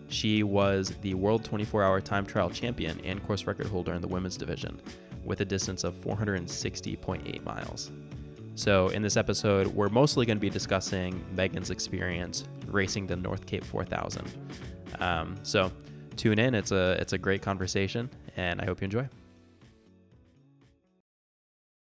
she 0.09 0.43
was 0.43 0.95
the 1.01 1.15
World 1.15 1.45
24 1.45 1.83
Hour 1.83 2.01
Time 2.01 2.27
Trial 2.27 2.51
Champion 2.51 3.01
and 3.05 3.23
course 3.23 3.47
record 3.47 3.67
holder 3.67 3.95
in 3.95 4.01
the 4.01 4.09
women's 4.09 4.37
division 4.37 4.81
with 5.25 5.41
a 5.41 5.45
distance 5.45 5.85
of 5.85 5.95
460.8 5.95 7.45
miles. 7.45 7.91
So, 8.55 8.89
in 8.89 9.01
this 9.01 9.17
episode, 9.17 9.69
we're 9.69 9.89
mostly 9.89 10.27
going 10.27 10.37
to 10.37 10.41
be 10.41 10.51
discussing 10.51 11.25
Meaghan's 11.35 11.71
experience 11.71 12.45
racing 12.67 13.07
the 13.07 13.17
North 13.17 13.47
Cape 13.47 13.65
4000. 13.65 14.31
Um, 15.01 15.37
so, 15.43 15.73
tune 16.17 16.39
in. 16.39 16.55
It's 16.55 16.73
a 16.73 16.97
it's 17.01 17.13
a 17.13 17.19
great 17.19 17.43
conversation, 17.43 18.11
and 18.37 18.61
I 18.61 18.65
hope 18.65 18.81
you 18.81 18.87
enjoy. 18.87 19.09